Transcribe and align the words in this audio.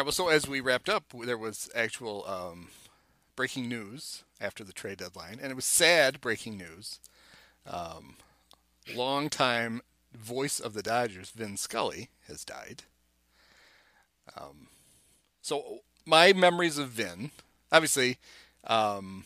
right. 0.00 0.06
Well, 0.06 0.12
so 0.12 0.28
as 0.28 0.48
we 0.48 0.60
wrapped 0.60 0.88
up, 0.88 1.04
there 1.24 1.36
was 1.36 1.68
actual 1.74 2.24
um, 2.26 2.68
breaking 3.36 3.68
news 3.68 4.24
after 4.40 4.64
the 4.64 4.72
trade 4.72 4.98
deadline, 4.98 5.38
and 5.40 5.52
it 5.52 5.54
was 5.54 5.66
sad 5.66 6.20
breaking 6.20 6.56
news. 6.56 7.00
Um, 7.66 8.16
longtime 8.94 9.82
voice 10.14 10.58
of 10.58 10.72
the 10.72 10.82
Dodgers, 10.82 11.30
Vin 11.30 11.56
Scully, 11.56 12.08
has 12.28 12.44
died. 12.44 12.84
Um, 14.36 14.68
so 15.42 15.80
my 16.06 16.32
memories 16.32 16.78
of 16.78 16.88
Vin, 16.88 17.30
obviously, 17.70 18.16
um, 18.66 19.24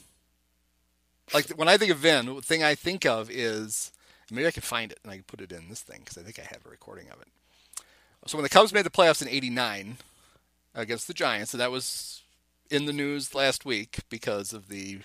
like 1.32 1.50
when 1.50 1.68
I 1.68 1.76
think 1.76 1.92
of 1.92 1.98
Vin, 1.98 2.26
the 2.26 2.42
thing 2.42 2.64
I 2.64 2.74
think 2.74 3.06
of 3.06 3.30
is 3.30 3.92
maybe 4.30 4.48
I 4.48 4.50
can 4.50 4.62
find 4.62 4.90
it 4.90 4.98
and 5.04 5.12
I 5.12 5.16
can 5.16 5.24
put 5.24 5.40
it 5.40 5.52
in 5.52 5.68
this 5.68 5.82
thing 5.82 6.00
because 6.00 6.18
I 6.18 6.22
think 6.22 6.40
I 6.40 6.52
have 6.52 6.66
a 6.66 6.70
recording 6.70 7.06
of 7.10 7.20
it. 7.20 7.28
So 8.26 8.38
when 8.38 8.42
the 8.42 8.48
Cubs 8.48 8.72
made 8.72 8.84
the 8.84 8.90
playoffs 8.90 9.22
in 9.22 9.28
'89 9.28 9.98
against 10.74 11.06
the 11.06 11.14
Giants, 11.14 11.50
so 11.52 11.58
that 11.58 11.70
was 11.70 12.22
in 12.70 12.86
the 12.86 12.92
news 12.92 13.34
last 13.34 13.64
week 13.64 14.00
because 14.08 14.52
of 14.52 14.68
the 14.68 15.00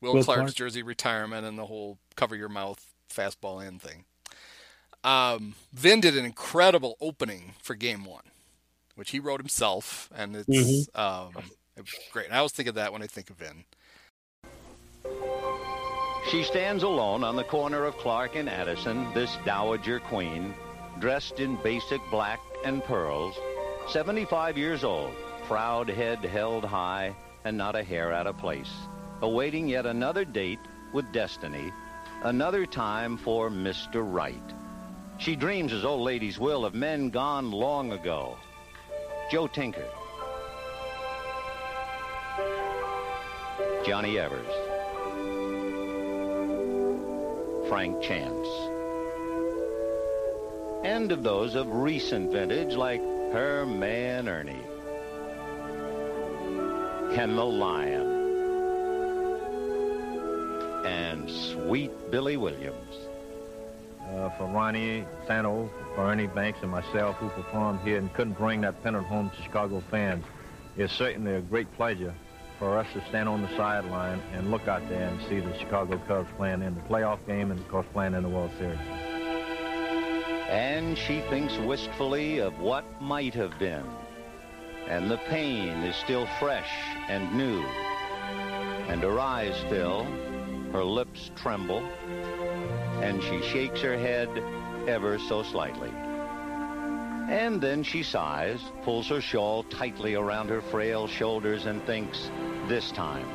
Will, 0.00 0.14
Will 0.14 0.24
Clark's 0.24 0.40
Clark. 0.40 0.54
jersey 0.54 0.82
retirement 0.82 1.46
and 1.46 1.58
the 1.58 1.66
whole 1.66 1.98
cover 2.16 2.34
your 2.34 2.48
mouth 2.48 2.84
fastball 3.08 3.66
in 3.66 3.78
thing. 3.78 4.04
Um, 5.04 5.54
Vin 5.72 6.00
did 6.00 6.16
an 6.16 6.24
incredible 6.24 6.96
opening 7.00 7.54
for 7.62 7.74
Game 7.74 8.04
One, 8.04 8.24
which 8.94 9.10
he 9.10 9.18
wrote 9.18 9.40
himself, 9.40 10.08
and 10.14 10.36
it's 10.36 10.48
mm-hmm. 10.48 11.00
um, 11.00 11.44
it 11.76 11.86
great. 12.12 12.26
And 12.26 12.34
I 12.34 12.38
always 12.38 12.52
think 12.52 12.68
of 12.68 12.76
that 12.76 12.92
when 12.92 13.02
I 13.02 13.06
think 13.06 13.30
of 13.30 13.36
Vin. 13.36 13.64
She 16.30 16.44
stands 16.44 16.84
alone 16.84 17.24
on 17.24 17.34
the 17.34 17.44
corner 17.44 17.84
of 17.84 17.96
Clark 17.98 18.36
and 18.36 18.48
Addison, 18.48 19.12
this 19.12 19.36
dowager 19.44 19.98
queen, 19.98 20.54
dressed 21.00 21.40
in 21.40 21.56
basic 21.64 22.00
black 22.12 22.38
and 22.64 22.82
pearls, 22.84 23.34
75 23.88 24.56
years 24.56 24.84
old, 24.84 25.12
proud 25.44 25.88
head 25.88 26.24
held 26.24 26.64
high 26.64 27.14
and 27.44 27.56
not 27.56 27.76
a 27.76 27.82
hair 27.82 28.12
out 28.12 28.26
of 28.26 28.38
place, 28.38 28.72
awaiting 29.20 29.68
yet 29.68 29.86
another 29.86 30.24
date 30.24 30.60
with 30.92 31.10
destiny, 31.12 31.72
another 32.22 32.66
time 32.66 33.16
for 33.16 33.50
Mr. 33.50 34.02
Right. 34.04 34.42
She 35.18 35.36
dreams, 35.36 35.72
as 35.72 35.84
old 35.84 36.02
ladies 36.02 36.38
will, 36.38 36.64
of 36.64 36.74
men 36.74 37.10
gone 37.10 37.50
long 37.50 37.92
ago. 37.92 38.36
Joe 39.30 39.46
Tinker. 39.46 39.88
Johnny 43.84 44.18
Evers. 44.18 44.46
Frank 47.68 48.02
Chance. 48.02 48.48
And 50.84 51.10
of 51.12 51.22
those 51.22 51.54
of 51.54 51.72
recent 51.72 52.32
vintage 52.32 52.74
like 52.74 53.00
her 53.32 53.64
man 53.64 54.28
Ernie. 54.28 54.71
And 57.14 57.36
the 57.36 57.44
Lion. 57.44 58.06
And 60.86 61.30
sweet 61.30 61.92
Billy 62.10 62.36
Williams. 62.36 62.96
Uh, 64.00 64.30
for 64.30 64.46
Ronnie 64.46 65.04
Santo, 65.26 65.70
for 65.94 66.10
Ernie 66.10 66.26
Banks, 66.26 66.58
and 66.62 66.70
myself 66.70 67.16
who 67.16 67.28
performed 67.28 67.80
here 67.80 67.98
and 67.98 68.12
couldn't 68.14 68.38
bring 68.38 68.62
that 68.62 68.82
pennant 68.82 69.06
home 69.06 69.30
to 69.30 69.42
Chicago 69.42 69.82
fans, 69.90 70.24
it's 70.76 70.92
certainly 70.92 71.34
a 71.34 71.42
great 71.42 71.72
pleasure 71.76 72.14
for 72.58 72.78
us 72.78 72.86
to 72.94 73.04
stand 73.08 73.28
on 73.28 73.42
the 73.42 73.56
sideline 73.56 74.20
and 74.32 74.50
look 74.50 74.66
out 74.66 74.88
there 74.88 75.08
and 75.08 75.20
see 75.28 75.38
the 75.38 75.56
Chicago 75.58 76.00
Cubs 76.08 76.30
playing 76.36 76.62
in 76.62 76.74
the 76.74 76.80
playoff 76.82 77.24
game 77.26 77.50
and, 77.50 77.60
of 77.60 77.68
course, 77.68 77.86
playing 77.92 78.14
in 78.14 78.22
the 78.22 78.28
World 78.28 78.50
Series. 78.58 78.78
And 80.48 80.96
she 80.96 81.20
thinks 81.28 81.56
wistfully 81.58 82.38
of 82.38 82.58
what 82.58 82.84
might 83.00 83.34
have 83.34 83.58
been. 83.58 83.84
And 84.88 85.10
the 85.10 85.18
pain 85.28 85.68
is 85.84 85.96
still 85.96 86.26
fresh 86.38 86.70
and 87.08 87.34
new. 87.34 87.62
And 88.88 89.02
her 89.02 89.18
eyes 89.18 89.56
fill, 89.68 90.04
her 90.72 90.84
lips 90.84 91.30
tremble, 91.36 91.80
and 93.00 93.22
she 93.22 93.40
shakes 93.42 93.80
her 93.80 93.96
head 93.96 94.28
ever 94.88 95.18
so 95.18 95.42
slightly. 95.42 95.90
And 97.30 97.60
then 97.60 97.82
she 97.82 98.02
sighs, 98.02 98.60
pulls 98.82 99.08
her 99.08 99.20
shawl 99.20 99.62
tightly 99.64 100.14
around 100.14 100.48
her 100.48 100.60
frail 100.60 101.06
shoulders, 101.06 101.66
and 101.66 101.82
thinks, 101.86 102.30
this 102.68 102.90
time, 102.92 103.26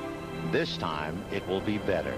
this 0.52 0.78
time 0.78 1.24
it 1.32 1.48
will 1.48 1.62
be 1.62 1.78
better. 1.80 2.16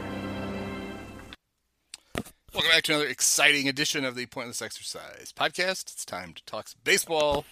Welcome 2.54 2.72
back 2.72 2.84
to 2.84 2.94
another 2.94 3.08
exciting 3.08 3.70
edition 3.70 4.04
of 4.04 4.16
the 4.16 4.26
Pointless 4.26 4.62
Exercise 4.62 5.32
podcast. 5.38 5.94
It's 5.94 6.04
time 6.04 6.34
to 6.34 6.44
talk 6.46 6.68
baseball 6.84 7.46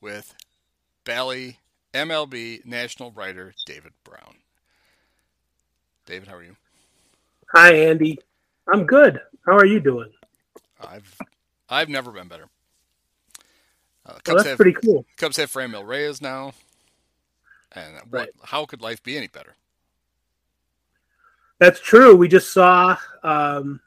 with 0.00 0.34
Bally 1.10 1.58
MLB 1.92 2.64
national 2.64 3.10
writer 3.10 3.52
David 3.66 3.90
Brown. 4.04 4.36
David, 6.06 6.28
how 6.28 6.36
are 6.36 6.42
you? 6.44 6.54
Hi, 7.52 7.74
Andy. 7.74 8.16
I'm 8.72 8.86
good. 8.86 9.20
How 9.44 9.56
are 9.56 9.66
you 9.66 9.80
doing? 9.80 10.08
I've 10.80 11.18
I've 11.68 11.88
never 11.88 12.12
been 12.12 12.28
better. 12.28 12.46
Uh, 14.06 14.12
Cubs 14.22 14.36
that's 14.36 14.46
have, 14.50 14.56
pretty 14.56 14.76
cool. 14.84 15.04
Cubs 15.16 15.36
have 15.38 15.50
Franmil 15.50 15.84
Reyes 15.84 16.22
now, 16.22 16.52
and 17.72 17.96
right. 18.08 18.28
how 18.44 18.64
could 18.64 18.80
life 18.80 19.02
be 19.02 19.16
any 19.16 19.26
better? 19.26 19.56
That's 21.58 21.80
true. 21.80 22.14
We 22.14 22.28
just 22.28 22.52
saw 22.52 22.96
um, 23.24 23.80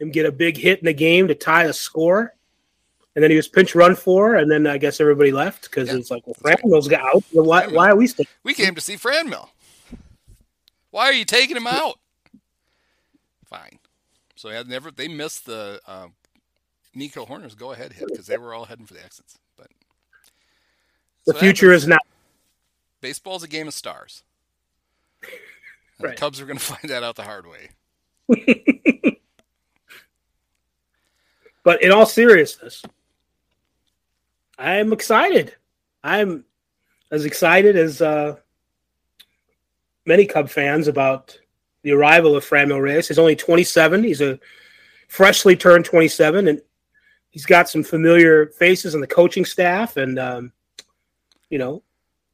him 0.00 0.10
get 0.10 0.26
a 0.26 0.32
big 0.32 0.56
hit 0.56 0.80
in 0.80 0.86
the 0.86 0.92
game 0.94 1.28
to 1.28 1.34
tie 1.36 1.68
the 1.68 1.72
score, 1.72 2.34
and 3.14 3.22
then 3.22 3.30
he 3.30 3.36
was 3.36 3.48
pinch 3.48 3.74
run 3.74 3.96
for, 3.96 4.36
and 4.36 4.50
then 4.50 4.66
I 4.66 4.78
guess 4.78 5.00
everybody 5.00 5.32
left 5.32 5.64
because 5.64 5.88
yeah. 5.88 5.96
it's 5.96 6.10
like, 6.10 6.26
well, 6.26 6.36
Franmil's 6.40 6.88
got 6.88 7.02
out. 7.02 7.24
why, 7.32 7.66
why 7.66 7.90
are 7.90 7.96
we 7.96 8.06
still? 8.06 8.26
We 8.44 8.54
came 8.54 8.74
to 8.74 8.80
see 8.80 8.96
Franmil. 8.96 9.48
Why 10.90 11.04
are 11.04 11.12
you 11.12 11.24
taking 11.24 11.56
him 11.56 11.66
out? 11.66 11.98
Fine. 13.44 13.78
So 14.36 14.48
had 14.48 14.68
never 14.68 14.90
they 14.90 15.08
missed 15.08 15.46
the 15.46 15.80
uh, 15.86 16.06
Nico 16.94 17.26
Hoerner's 17.26 17.54
go 17.54 17.72
ahead 17.72 17.92
hit 17.92 18.08
because 18.08 18.26
they 18.26 18.38
were 18.38 18.54
all 18.54 18.64
heading 18.64 18.86
for 18.86 18.94
the 18.94 19.04
exits. 19.04 19.38
But 19.56 19.68
the 21.26 21.34
so 21.34 21.38
future 21.38 21.72
is 21.72 21.86
now. 21.86 21.98
Baseball's 23.00 23.42
a 23.42 23.48
game 23.48 23.68
of 23.68 23.74
stars. 23.74 24.22
Right. 26.00 26.14
The 26.14 26.20
Cubs 26.20 26.40
are 26.40 26.46
going 26.46 26.58
to 26.58 26.64
find 26.64 26.90
that 26.90 27.02
out 27.02 27.16
the 27.16 27.22
hard 27.22 27.46
way. 27.46 27.70
but 31.64 31.82
in 31.82 31.90
all 31.92 32.06
seriousness, 32.06 32.82
I'm 34.60 34.92
excited. 34.92 35.54
I'm 36.04 36.44
as 37.10 37.24
excited 37.24 37.76
as 37.76 38.02
uh, 38.02 38.36
many 40.04 40.26
Cub 40.26 40.50
fans 40.50 40.86
about 40.86 41.38
the 41.82 41.92
arrival 41.92 42.36
of 42.36 42.44
Franmil 42.44 42.82
Reyes. 42.82 43.08
He's 43.08 43.18
only 43.18 43.34
27. 43.34 44.04
He's 44.04 44.20
a 44.20 44.38
freshly 45.08 45.56
turned 45.56 45.86
27, 45.86 46.48
and 46.48 46.60
he's 47.30 47.46
got 47.46 47.70
some 47.70 47.82
familiar 47.82 48.48
faces 48.48 48.94
on 48.94 49.00
the 49.00 49.06
coaching 49.06 49.46
staff. 49.46 49.96
And 49.96 50.18
um, 50.18 50.52
you 51.48 51.58
know, 51.58 51.82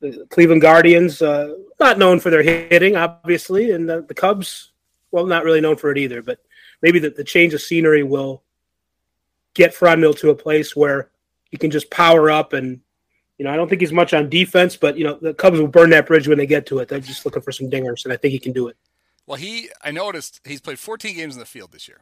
the 0.01 0.27
Cleveland 0.29 0.63
Guardians, 0.63 1.23
uh, 1.23 1.55
not 1.79 1.97
known 1.97 2.19
for 2.19 2.31
their 2.31 2.43
hitting, 2.43 2.97
obviously, 2.97 3.71
and 3.71 3.89
the, 3.89 4.03
the, 4.03 4.15
Cubs, 4.15 4.73
well, 5.13 5.27
not 5.27 5.45
really 5.45 5.61
known 5.61 5.77
for 5.77 5.93
it 5.93 5.99
either. 5.99 6.23
But 6.23 6.41
maybe 6.83 6.99
the, 6.99 7.11
the 7.11 7.25
change 7.25 7.55
of 7.55 7.63
scenery 7.63 8.03
will 8.03 8.43
get 9.55 9.75
Franmil 9.75 10.19
to 10.19 10.31
a 10.31 10.35
place 10.35 10.75
where 10.75 11.11
he 11.51 11.57
can 11.57 11.71
just 11.71 11.91
power 11.91 12.31
up 12.31 12.53
and 12.53 12.81
you 13.39 13.45
know, 13.45 13.53
I 13.53 13.57
don't 13.57 13.69
think 13.69 13.83
he's 13.83 13.93
much 13.93 14.15
on 14.15 14.31
defense, 14.31 14.77
but 14.77 14.97
you 14.97 15.05
know, 15.05 15.19
the 15.21 15.35
Cubs 15.35 15.61
will 15.61 15.69
burn 15.69 15.91
that 15.91 16.07
bridge 16.07 16.27
when 16.27 16.39
they 16.39 16.47
get 16.47 16.67
to 16.67 16.79
it. 16.79 16.89
They're 16.89 17.01
just 17.01 17.25
looking 17.27 17.43
for 17.43 17.53
some 17.53 17.69
dingers, 17.69 18.05
and 18.05 18.13
I 18.13 18.17
think 18.17 18.33
he 18.33 18.39
can 18.39 18.53
do 18.53 18.69
it. 18.69 18.77
Well, 19.27 19.37
he 19.37 19.69
I 19.83 19.91
noticed 19.91 20.41
he's 20.45 20.61
played 20.61 20.79
14 20.79 21.15
games 21.15 21.35
in 21.35 21.41
the 21.41 21.47
field 21.47 21.73
this 21.73 21.87
year. 21.89 22.01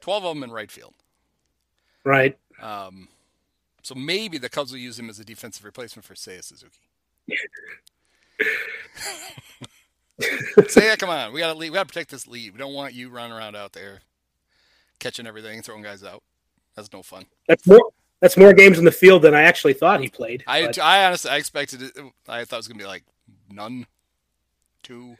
12 0.00 0.24
of 0.24 0.34
them 0.34 0.44
in 0.44 0.50
right 0.50 0.70
field. 0.70 0.94
Right. 2.04 2.38
Um, 2.62 3.08
so 3.82 3.94
maybe 3.94 4.38
the 4.38 4.48
Cubs 4.48 4.70
will 4.72 4.78
use 4.78 4.98
him 4.98 5.10
as 5.10 5.18
a 5.18 5.24
defensive 5.24 5.64
replacement 5.64 6.04
for 6.04 6.14
Seiya 6.14 6.42
Suzuki. 6.42 6.78
Seiya, 10.20 10.98
come 10.98 11.10
on, 11.10 11.32
we 11.32 11.40
gotta 11.40 11.58
lead. 11.58 11.70
We 11.70 11.74
gotta 11.74 11.86
protect 11.86 12.10
this 12.10 12.26
lead. 12.26 12.52
We 12.52 12.58
don't 12.58 12.72
want 12.72 12.94
you 12.94 13.10
running 13.10 13.36
around 13.36 13.56
out 13.56 13.72
there 13.74 14.00
catching 15.00 15.26
everything, 15.26 15.60
throwing 15.60 15.82
guys 15.82 16.02
out. 16.02 16.22
That's 16.76 16.92
no 16.92 17.02
fun. 17.02 17.26
That's 17.48 17.66
more. 17.66 17.90
That's 18.20 18.36
more 18.36 18.52
games 18.52 18.78
in 18.78 18.84
the 18.84 18.92
field 18.92 19.22
than 19.22 19.34
I 19.34 19.42
actually 19.42 19.74
thought 19.74 20.00
he 20.00 20.08
played. 20.08 20.42
I, 20.46 20.70
I 20.82 21.04
honestly 21.04 21.30
I 21.30 21.36
expected 21.36 21.82
it. 21.82 21.92
I 22.28 22.44
thought 22.44 22.56
it 22.56 22.58
was 22.58 22.68
gonna 22.68 22.78
be 22.78 22.86
like 22.86 23.04
none, 23.50 23.86
two, 24.82 25.16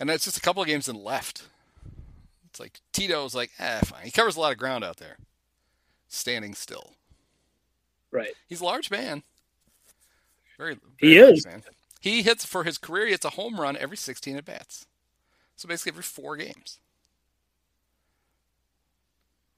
and 0.00 0.10
it's 0.10 0.24
just 0.24 0.38
a 0.38 0.40
couple 0.40 0.62
of 0.62 0.68
games 0.68 0.88
in 0.88 0.96
left. 0.96 1.44
It's 2.48 2.58
like 2.58 2.80
Tito's 2.92 3.34
like, 3.34 3.50
eh, 3.58 3.80
fine. 3.80 4.04
He 4.04 4.10
covers 4.10 4.36
a 4.36 4.40
lot 4.40 4.52
of 4.52 4.58
ground 4.58 4.82
out 4.82 4.96
there, 4.96 5.18
standing 6.08 6.54
still. 6.54 6.94
Right. 8.10 8.32
He's 8.48 8.60
a 8.60 8.64
large 8.64 8.90
man. 8.90 9.22
Very. 10.56 10.74
very 10.74 10.84
he 10.98 11.18
is. 11.18 11.46
Man. 11.46 11.62
He 12.00 12.22
hits 12.22 12.44
for 12.46 12.64
his 12.64 12.78
career. 12.78 13.06
He 13.06 13.10
hits 13.12 13.24
a 13.24 13.30
home 13.30 13.60
run 13.60 13.76
every 13.76 13.96
16 13.96 14.36
at 14.36 14.44
bats. 14.44 14.86
So 15.56 15.68
basically 15.68 15.90
every 15.90 16.02
four 16.02 16.36
games. 16.36 16.80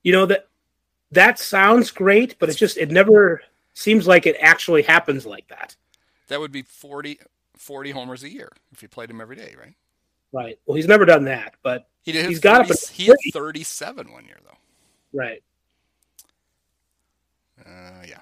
You 0.03 0.13
know 0.13 0.27
that 0.27 0.49
that 1.13 1.39
sounds 1.39 1.91
great, 1.91 2.37
but 2.39 2.49
it's 2.49 2.59
just 2.59 2.77
it 2.77 2.91
never 2.91 3.43
seems 3.75 4.07
like 4.07 4.27
it 4.27 4.37
actually 4.41 4.83
happens 4.83 5.27
like 5.27 5.49
that. 5.49 5.77
That 6.29 6.41
would 6.41 6.53
be 6.53 6.63
40, 6.63 7.21
40 7.57 7.91
homers 7.91 8.23
a 8.23 8.29
year 8.31 8.53
if 8.73 8.83
you 8.83 8.89
played 8.89 9.11
him 9.11 9.21
every 9.21 9.37
day, 9.37 9.55
right? 9.59 9.75
Right. 10.33 10.59
Well, 10.67 10.77
he's 10.77 10.87
never 10.87 11.05
done 11.05 11.25
that, 11.25 11.55
but 11.63 11.89
He 12.03 12.13
did. 12.13 12.27
He's 12.27 12.41
He's 12.41 12.41
got 12.41 12.63
got 12.69 12.71
up 12.71 12.77
He 12.91 13.07
30. 13.07 13.31
thirty-seven 13.33 14.13
one 14.13 14.25
year 14.27 14.39
though. 14.45 14.59
right. 15.13 15.43
Uh, 17.65 18.03
yeah. 18.07 18.21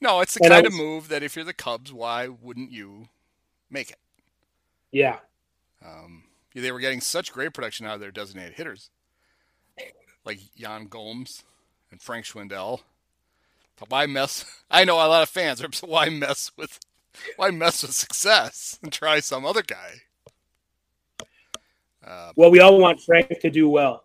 No, 0.00 0.20
it's 0.20 0.34
the 0.34 0.40
And 0.40 0.50
kind 0.52 0.66
of 0.66 0.72
move 0.72 1.08
that 1.08 1.22
if 1.22 1.36
you're 1.36 1.44
the 1.44 1.52
Cubs, 1.52 1.92
why 1.92 2.28
wouldn't 2.28 2.72
you 2.72 3.08
make 3.70 3.90
it? 3.90 3.98
Yeah. 4.92 5.18
Um, 5.84 6.24
they 6.54 6.72
were 6.72 6.80
getting 6.80 7.00
such 7.00 7.32
great 7.32 7.52
production 7.54 7.86
out 7.86 7.94
of 7.94 8.00
their 8.00 8.10
designated 8.10 8.54
hitters, 8.54 8.90
like 10.24 10.40
Yan 10.56 10.86
Gomes 10.86 11.42
and 11.90 12.00
Frank 12.00 12.24
Schwindel. 12.26 12.80
So 13.78 13.86
why 13.88 14.06
mess? 14.06 14.44
I 14.70 14.84
know 14.84 14.96
a 14.96 15.08
lot 15.08 15.22
of 15.22 15.28
fans 15.28 15.62
are. 15.62 15.68
So 15.72 15.86
why 15.86 16.08
mess 16.08 16.50
with? 16.56 16.78
Why 17.36 17.50
mess 17.50 17.82
with 17.82 17.92
success 17.92 18.78
and 18.82 18.92
try 18.92 19.20
some 19.20 19.44
other 19.44 19.62
guy? 19.62 20.02
Uh, 22.06 22.32
Well, 22.36 22.50
we 22.50 22.60
all 22.60 22.78
want 22.80 23.00
Frank 23.00 23.28
to 23.40 23.50
do 23.50 23.68
well, 23.68 24.04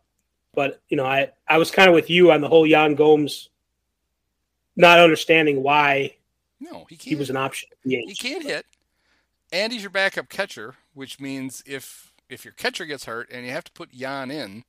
but 0.54 0.82
you 0.90 0.98
know, 0.98 1.06
I 1.06 1.32
I 1.48 1.58
was 1.58 1.72
kind 1.72 1.88
of 1.88 1.96
with 1.96 2.10
you 2.10 2.32
on 2.32 2.42
the 2.42 2.48
whole 2.50 2.66
Yan 2.66 2.96
Gomes, 2.96 3.50
not 4.76 5.00
understanding 5.00 5.62
why 5.64 6.16
no, 6.60 6.86
he 6.90 6.96
can't. 6.98 7.10
he 7.10 7.16
was 7.16 7.30
an 7.30 7.38
option. 7.38 7.70
He 7.84 8.16
can't 8.16 8.44
hit, 8.44 8.66
and 9.52 9.72
he's 9.72 9.84
your 9.84 9.92
backup 9.92 10.30
catcher, 10.30 10.76
which 10.94 11.20
means 11.20 11.64
if 11.66 12.12
if 12.30 12.44
your 12.44 12.54
catcher 12.54 12.86
gets 12.86 13.06
hurt 13.06 13.30
and 13.32 13.46
you 13.46 13.52
have 13.52 13.66
to 13.66 13.72
put 13.72 13.94
Yan 13.94 14.32
in, 14.32 14.64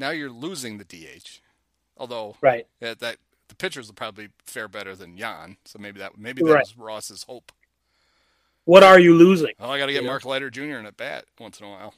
now 0.00 0.10
you're 0.10 0.30
losing 0.30 0.78
the 0.78 0.84
DH. 0.84 1.40
Although 1.96 2.36
Right. 2.40 2.66
that, 2.80 2.98
that 3.00 3.18
the 3.48 3.54
pitchers 3.54 3.86
will 3.86 3.94
probably 3.94 4.30
fare 4.44 4.66
better 4.68 4.96
than 4.96 5.16
Yan, 5.18 5.58
so 5.64 5.78
maybe 5.78 5.98
that 6.00 6.16
maybe 6.18 6.42
that 6.42 6.50
Right. 6.52 6.60
was 6.62 6.76
Ross's 6.76 7.24
hope. 7.24 7.52
What 8.64 8.82
are 8.82 8.98
you 8.98 9.14
losing? 9.14 9.54
Oh, 9.60 9.70
I 9.70 9.78
got 9.78 9.86
to 9.86 9.92
get. 9.92 10.04
Mark 10.04 10.24
Leiter 10.24 10.50
Jr. 10.50 10.62
in 10.78 10.86
at 10.86 10.96
bat 10.96 11.26
once 11.38 11.60
in 11.60 11.66
a 11.66 11.70
while. 11.70 11.94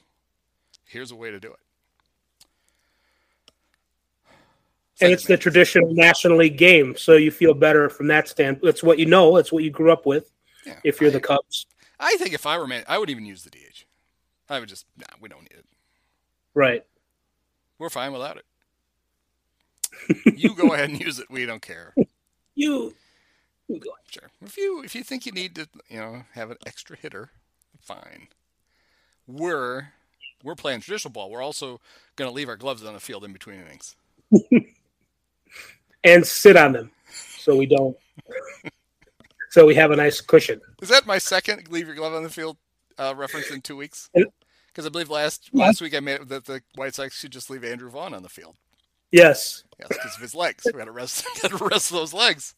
Here's 0.85 1.11
a 1.11 1.15
way 1.15 1.31
to 1.31 1.39
do 1.39 1.51
it. 1.53 1.59
And 5.01 5.11
it's 5.11 5.25
the 5.25 5.37
traditional 5.37 5.93
National 5.93 6.37
League 6.37 6.57
game, 6.57 6.95
so 6.95 7.13
you 7.13 7.31
feel 7.31 7.53
better 7.53 7.89
from 7.89 8.07
that 8.07 8.27
standpoint. 8.27 8.63
That's 8.63 8.83
what 8.83 8.99
you 8.99 9.05
know. 9.05 9.35
That's 9.35 9.51
what 9.51 9.63
you 9.63 9.69
grew 9.71 9.91
up 9.91 10.05
with. 10.05 10.29
Yeah, 10.65 10.79
If 10.83 11.01
you're 11.01 11.09
I, 11.09 11.13
the 11.13 11.19
Cubs, 11.19 11.65
I 11.99 12.15
think 12.17 12.33
if 12.33 12.45
I 12.45 12.57
were 12.57 12.67
man, 12.67 12.83
I 12.87 12.97
would 12.97 13.09
even 13.09 13.25
use 13.25 13.43
the 13.43 13.49
DH. 13.49 13.85
I 14.49 14.59
would 14.59 14.69
just 14.69 14.85
nah, 14.97 15.05
we 15.19 15.27
don't 15.29 15.41
need 15.41 15.57
it. 15.57 15.65
right? 16.53 16.85
We're 17.83 17.89
fine 17.89 18.13
without 18.13 18.37
it. 18.37 18.45
you 20.37 20.55
go 20.55 20.73
ahead 20.73 20.89
and 20.89 21.01
use 21.01 21.19
it. 21.19 21.29
We 21.29 21.45
don't 21.45 21.61
care. 21.61 21.93
You, 22.55 22.93
you 23.67 23.79
go. 23.79 23.89
Sure. 24.11 24.29
If 24.45 24.57
you 24.57 24.83
if 24.83 24.93
you 24.93 25.03
think 25.03 25.25
you 25.25 25.31
need 25.31 25.55
to, 25.55 25.67
you 25.89 25.97
know, 25.99 26.21
have 26.33 26.51
an 26.51 26.57
extra 26.67 26.95
hitter, 26.95 27.31
fine. 27.81 28.27
We're 29.25 29.87
we're 30.43 30.53
playing 30.53 30.81
traditional 30.81 31.11
ball. 31.11 31.31
We're 31.31 31.41
also 31.41 31.81
going 32.15 32.29
to 32.29 32.35
leave 32.35 32.49
our 32.49 32.55
gloves 32.55 32.83
on 32.85 32.93
the 32.93 32.99
field 32.99 33.23
in 33.23 33.33
between 33.33 33.59
innings. 33.59 33.95
and 36.03 36.23
sit 36.23 36.55
on 36.55 36.73
them, 36.73 36.91
so 37.11 37.55
we 37.55 37.65
don't. 37.65 37.97
so 39.49 39.65
we 39.65 39.73
have 39.73 39.89
a 39.89 39.95
nice 39.95 40.21
cushion. 40.21 40.61
Is 40.79 40.89
that 40.89 41.07
my 41.07 41.17
second 41.17 41.69
leave 41.69 41.87
your 41.87 41.95
glove 41.95 42.13
on 42.13 42.21
the 42.21 42.29
field 42.29 42.57
uh, 42.99 43.15
reference 43.17 43.49
in 43.49 43.61
two 43.61 43.75
weeks? 43.77 44.11
And- 44.13 44.27
Because 44.73 44.85
I 44.87 44.89
believe 44.89 45.09
last 45.09 45.49
Yeah. 45.53 45.65
last 45.65 45.81
week 45.81 45.93
I 45.95 45.99
made 45.99 46.27
that 46.29 46.45
the 46.45 46.61
White 46.75 46.95
Sox 46.95 47.19
should 47.19 47.31
just 47.31 47.49
leave 47.49 47.63
Andrew 47.63 47.89
Vaughn 47.89 48.13
on 48.13 48.23
the 48.23 48.29
field. 48.29 48.55
Yes, 49.11 49.63
Yes, 49.79 49.89
because 49.89 50.15
of 50.15 50.21
his 50.21 50.33
legs. 50.33 50.63
We 50.65 50.71
got 50.73 50.85
to 50.85 50.91
rest, 50.91 51.23
got 51.41 51.51
to 51.57 51.65
rest 51.65 51.91
those 51.91 52.13
legs. 52.13 52.55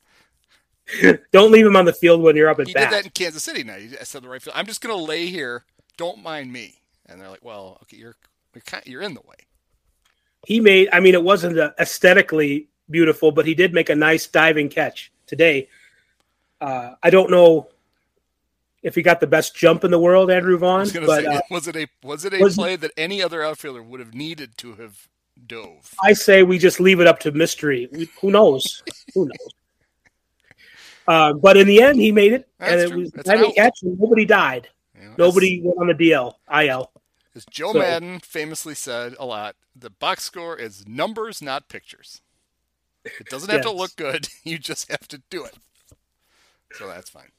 don't 1.32 1.52
leave 1.52 1.66
him 1.66 1.76
on 1.76 1.86
the 1.86 1.92
field 1.94 2.22
when 2.22 2.36
you're 2.36 2.50
up 2.50 2.60
at 2.60 2.68
He 2.68 2.74
bat. 2.74 2.90
did 2.90 2.98
that 2.98 3.06
in 3.06 3.12
Kansas 3.12 3.44
City. 3.44 3.64
Now 3.64 3.76
I 3.76 3.90
said 4.04 4.24
the 4.24 4.30
right 4.30 4.42
field. 4.42 4.56
I'm 4.56 4.66
just 4.68 4.82
going 4.82 4.96
to 4.98 5.04
lay 5.04 5.26
here. 5.28 5.66
Don't 5.98 6.22
mind 6.24 6.54
me. 6.54 6.76
And 7.08 7.20
they're 7.20 7.30
like, 7.30 7.44
"Well, 7.44 7.78
okay, 7.84 7.98
you're 7.98 8.16
you're, 8.54 8.62
kind, 8.62 8.84
you're 8.86 9.02
in 9.02 9.14
the 9.14 9.22
way." 9.22 9.36
he 10.48 10.60
made 10.60 10.88
i 10.94 11.00
mean 11.00 11.16
it 11.16 11.24
wasn't 11.24 11.58
uh, 11.58 11.72
aesthetically 11.80 12.68
beautiful 12.92 13.32
but 13.32 13.48
he 13.48 13.56
did 13.56 13.74
make 13.74 13.90
a 13.90 13.96
nice 13.96 14.28
diving 14.28 14.70
catch 14.70 15.12
today 15.26 15.68
uh, 16.62 16.92
i 17.02 17.10
don't 17.10 17.32
know 17.32 17.68
if 18.86 18.96
he 18.96 19.02
got 19.02 19.20
the 19.20 19.28
best 19.28 19.56
jump 19.56 19.84
in 19.84 19.92
the 19.92 20.00
world 20.00 20.30
andrew 20.32 20.58
vaughn 20.58 20.80
was 20.82 20.94
but 20.94 21.24
say, 21.24 21.26
uh, 21.26 21.42
was 21.50 21.68
it 21.68 21.76
a 21.76 21.88
was 22.04 22.24
it 22.24 22.34
a 22.34 22.40
was- 22.40 22.56
play 22.56 22.76
that 22.76 22.92
any 22.96 23.22
other 23.22 23.44
outfielder 23.44 23.82
would 23.84 24.00
have 24.00 24.14
needed 24.14 24.58
to 24.58 24.76
have 24.76 25.08
dove? 25.48 25.94
i 26.04 26.14
say 26.14 26.44
we 26.44 26.58
just 26.58 26.80
leave 26.80 27.00
it 27.00 27.08
up 27.08 27.20
to 27.20 27.32
mystery 27.32 27.90
We- 27.92 28.10
who 28.22 28.32
knows 28.32 28.84
who 29.14 29.26
knows 29.26 29.54
uh, 31.08 31.34
but 31.34 31.58
in 31.58 31.68
the 31.68 31.82
end 31.82 32.00
he 32.00 32.12
made 32.12 32.34
it 32.34 32.48
and 32.60 32.80
That's 32.80 32.84
it 32.84 32.94
true. 32.94 33.02
was 33.02 33.12
That's 33.12 33.30
an 33.30 33.52
catch 33.54 33.80
and 33.82 34.00
nobody 34.00 34.26
died 34.26 34.70
know, 34.96 35.14
nobody 35.18 35.62
went 35.62 35.78
on 35.80 35.88
the 35.88 35.94
dl 35.94 36.34
il 36.50 36.92
As, 37.36 37.46
Joe 37.50 37.74
So- 37.74 37.80
Madden 37.80 38.20
famously 38.22 38.76
said 38.76 39.16
a 39.20 39.26
lot, 39.26 39.56
the 39.76 39.90
box 39.90 40.24
score 40.24 40.58
is 40.58 40.88
numbers, 40.88 41.42
not 41.42 41.68
pictures. 41.68 42.22
It 43.04 43.28
doesn't 43.30 43.52
have 43.52 43.62
to 43.64 43.72
look 43.72 43.96
good. 43.98 44.30
You 44.46 44.58
just 44.58 44.90
have 44.90 45.08
to 45.10 45.22
do 45.30 45.44
it. 45.44 45.56
So 46.74 46.88
that's 46.88 47.10
fine. 47.10 47.32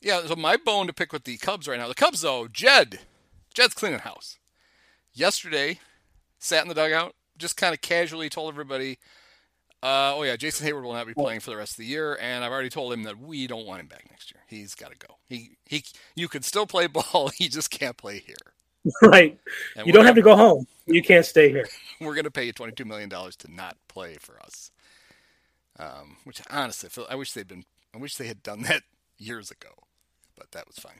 Yeah, 0.00 0.26
so 0.26 0.36
my 0.36 0.56
bone 0.56 0.86
to 0.86 0.92
pick 0.92 1.12
with 1.12 1.24
the 1.24 1.36
Cubs 1.36 1.68
right 1.68 1.78
now. 1.78 1.88
The 1.88 1.94
Cubs, 1.94 2.22
though, 2.22 2.48
Jed. 2.48 3.00
Jed's 3.52 3.74
cleaning 3.74 3.98
house. 4.00 4.38
Yesterday, 5.12 5.80
sat 6.38 6.62
in 6.62 6.68
the 6.68 6.74
dugout, 6.74 7.14
just 7.36 7.56
kind 7.56 7.74
of 7.74 7.80
casually 7.80 8.28
told 8.28 8.52
everybody, 8.52 8.98
uh, 9.82 10.14
oh, 10.14 10.22
yeah, 10.22 10.36
Jason 10.36 10.66
Heyward 10.66 10.84
will 10.84 10.92
not 10.92 11.06
be 11.06 11.14
playing 11.14 11.40
for 11.40 11.50
the 11.50 11.56
rest 11.56 11.72
of 11.72 11.78
the 11.78 11.86
year, 11.86 12.16
and 12.20 12.44
I've 12.44 12.52
already 12.52 12.68
told 12.68 12.92
him 12.92 13.02
that 13.04 13.18
we 13.18 13.46
don't 13.46 13.66
want 13.66 13.80
him 13.80 13.88
back 13.88 14.06
next 14.10 14.32
year. 14.32 14.42
He's 14.46 14.74
got 14.74 14.90
to 14.90 14.96
go. 14.96 15.16
He, 15.28 15.56
he, 15.66 15.84
You 16.14 16.28
can 16.28 16.42
still 16.42 16.66
play 16.66 16.86
ball, 16.88 17.30
he 17.34 17.48
just 17.48 17.70
can't 17.70 17.96
play 17.96 18.18
here. 18.18 18.36
right 19.02 19.38
And 19.76 19.86
you 19.86 19.92
don't 19.92 20.06
have 20.06 20.14
to 20.14 20.22
go 20.22 20.34
home 20.34 20.66
you 20.86 21.02
can't 21.02 21.26
stay 21.26 21.50
here 21.50 21.68
we're 22.00 22.14
going 22.14 22.24
to 22.24 22.30
pay 22.30 22.44
you 22.44 22.52
$22 22.54 22.86
million 22.86 23.10
to 23.10 23.52
not 23.52 23.76
play 23.88 24.16
for 24.18 24.40
us. 24.42 24.70
Um, 25.78 26.16
which 26.24 26.40
honestly, 26.50 26.88
I 27.08 27.14
wish 27.14 27.32
they'd 27.32 27.46
been, 27.46 27.64
I 27.94 27.98
wish 27.98 28.16
they 28.16 28.26
had 28.26 28.42
done 28.42 28.62
that 28.62 28.82
years 29.18 29.50
ago, 29.50 29.68
but 30.40 30.50
that 30.52 30.66
was 30.66 30.78
fine. 30.78 30.98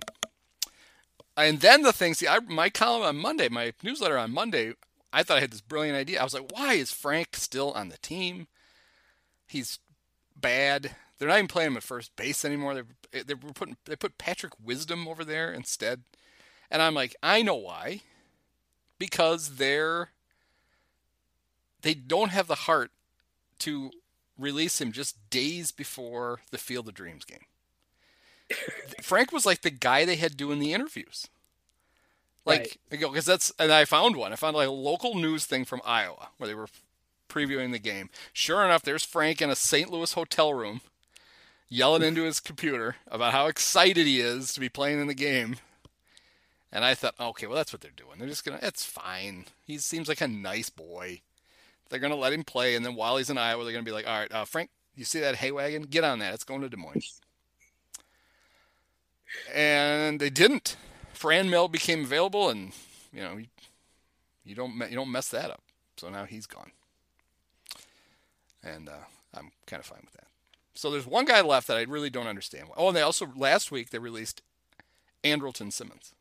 And 1.36 1.60
then 1.60 1.82
the 1.82 1.92
thing, 1.92 2.14
see, 2.14 2.28
I, 2.28 2.38
my 2.40 2.70
column 2.70 3.02
on 3.02 3.16
Monday, 3.16 3.48
my 3.48 3.72
newsletter 3.82 4.18
on 4.18 4.30
Monday, 4.30 4.74
I 5.12 5.22
thought 5.22 5.38
I 5.38 5.40
had 5.40 5.50
this 5.50 5.60
brilliant 5.60 5.96
idea. 5.96 6.20
I 6.20 6.24
was 6.24 6.34
like, 6.34 6.52
why 6.52 6.74
is 6.74 6.92
Frank 6.92 7.30
still 7.34 7.72
on 7.72 7.88
the 7.88 7.98
team? 7.98 8.46
He's 9.48 9.78
bad. 10.36 10.94
They're 11.18 11.28
not 11.28 11.38
even 11.38 11.48
playing 11.48 11.72
him 11.72 11.76
at 11.78 11.82
first 11.82 12.14
base 12.14 12.44
anymore. 12.44 12.74
They're, 12.74 12.84
eh, 13.12 13.22
they 13.26 13.34
were 13.34 13.52
putting, 13.52 13.76
they 13.86 13.96
put 13.96 14.18
Patrick 14.18 14.52
Wisdom 14.62 15.08
over 15.08 15.24
there 15.24 15.52
instead. 15.52 16.02
And 16.70 16.82
I'm 16.82 16.94
like, 16.94 17.16
I 17.22 17.42
know 17.42 17.56
why. 17.56 18.02
Because 18.98 19.56
they're 19.56 20.10
they 21.82 21.94
don't 21.94 22.30
have 22.30 22.46
the 22.46 22.54
heart 22.54 22.90
to 23.60 23.90
release 24.38 24.80
him 24.80 24.92
just 24.92 25.30
days 25.30 25.72
before 25.72 26.40
the 26.50 26.58
Field 26.58 26.88
of 26.88 26.94
Dreams 26.94 27.24
game. 27.24 27.46
Frank 29.02 29.32
was 29.32 29.46
like 29.46 29.62
the 29.62 29.70
guy 29.70 30.04
they 30.04 30.16
had 30.16 30.36
doing 30.36 30.58
the 30.58 30.72
interviews. 30.72 31.28
Like, 32.46 32.78
because 32.88 33.26
that's, 33.26 33.52
and 33.58 33.70
I 33.70 33.84
found 33.84 34.16
one. 34.16 34.32
I 34.32 34.36
found 34.36 34.56
like 34.56 34.68
a 34.68 34.72
local 34.72 35.14
news 35.14 35.46
thing 35.46 35.64
from 35.64 35.82
Iowa 35.84 36.28
where 36.38 36.48
they 36.48 36.54
were 36.54 36.68
previewing 37.28 37.72
the 37.72 37.78
game. 37.78 38.10
Sure 38.32 38.64
enough, 38.64 38.82
there's 38.82 39.04
Frank 39.04 39.40
in 39.40 39.50
a 39.50 39.56
St. 39.56 39.90
Louis 39.90 40.12
hotel 40.12 40.52
room 40.54 40.80
yelling 41.68 42.02
into 42.02 42.24
his 42.24 42.40
computer 42.40 42.96
about 43.06 43.32
how 43.32 43.46
excited 43.46 44.06
he 44.06 44.20
is 44.20 44.52
to 44.52 44.60
be 44.60 44.68
playing 44.68 45.00
in 45.00 45.06
the 45.06 45.14
game. 45.14 45.56
And 46.72 46.84
I 46.84 46.94
thought, 46.94 47.14
okay, 47.18 47.46
well, 47.46 47.56
that's 47.56 47.72
what 47.72 47.80
they're 47.80 47.90
doing. 47.96 48.18
They're 48.18 48.28
just 48.28 48.44
going 48.44 48.58
to, 48.58 48.66
it's 48.66 48.84
fine. 48.84 49.46
He 49.66 49.78
seems 49.78 50.08
like 50.08 50.20
a 50.20 50.28
nice 50.28 50.70
boy. 50.70 51.20
They're 51.88 52.00
going 52.00 52.12
to 52.12 52.18
let 52.18 52.32
him 52.32 52.44
play. 52.44 52.74
And 52.74 52.84
then 52.84 52.94
while 52.94 53.16
he's 53.16 53.30
in 53.30 53.38
Iowa, 53.38 53.64
they're 53.64 53.72
going 53.72 53.84
to 53.84 53.88
be 53.88 53.94
like, 53.94 54.06
all 54.06 54.18
right, 54.18 54.32
uh, 54.32 54.44
Frank, 54.44 54.70
you 54.94 55.04
see 55.04 55.20
that 55.20 55.36
hay 55.36 55.50
wagon? 55.50 55.82
Get 55.82 56.04
on 56.04 56.20
that. 56.20 56.34
It's 56.34 56.44
going 56.44 56.60
to 56.60 56.68
Des 56.68 56.76
Moines. 56.76 57.20
And 59.54 60.20
they 60.20 60.30
didn't. 60.30 60.76
Franmil 61.14 61.70
became 61.70 62.04
available, 62.04 62.48
and, 62.48 62.72
you 63.12 63.22
know, 63.22 63.36
you, 63.36 63.46
you 64.44 64.54
don't 64.54 64.74
you 64.90 64.96
don't 64.96 65.12
mess 65.12 65.28
that 65.28 65.50
up. 65.50 65.62
So 65.96 66.08
now 66.08 66.24
he's 66.24 66.46
gone. 66.46 66.70
And 68.62 68.88
uh, 68.88 69.04
I'm 69.34 69.50
kind 69.66 69.80
of 69.80 69.86
fine 69.86 70.00
with 70.04 70.14
that. 70.14 70.26
So 70.74 70.90
there's 70.90 71.06
one 71.06 71.24
guy 71.26 71.40
left 71.42 71.66
that 71.68 71.76
I 71.76 71.82
really 71.82 72.10
don't 72.10 72.26
understand. 72.26 72.68
Oh, 72.76 72.88
and 72.88 72.96
they 72.96 73.02
also, 73.02 73.28
last 73.36 73.70
week, 73.70 73.90
they 73.90 73.98
released 73.98 74.40
Andrelton 75.24 75.72
Simmons. 75.72 76.14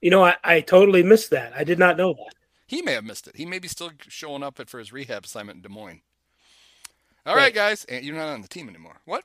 You 0.00 0.10
know, 0.10 0.24
I, 0.24 0.36
I 0.44 0.60
totally 0.60 1.02
missed 1.02 1.30
that. 1.30 1.52
I 1.56 1.64
did 1.64 1.78
not 1.78 1.96
know 1.96 2.12
that. 2.14 2.34
He 2.66 2.82
may 2.82 2.92
have 2.92 3.04
missed 3.04 3.26
it. 3.26 3.36
He 3.36 3.46
may 3.46 3.58
be 3.58 3.68
still 3.68 3.92
showing 4.08 4.42
up 4.42 4.60
at, 4.60 4.68
for 4.68 4.78
his 4.78 4.92
rehab 4.92 5.24
assignment 5.24 5.56
in 5.56 5.62
Des 5.62 5.68
Moines. 5.70 6.02
All 7.24 7.34
right, 7.34 7.44
Right. 7.44 7.54
guys, 7.54 7.84
and 7.86 8.04
you're 8.04 8.14
not 8.16 8.28
on 8.28 8.42
the 8.42 8.48
team 8.48 8.68
anymore. 8.68 9.00
What? 9.06 9.24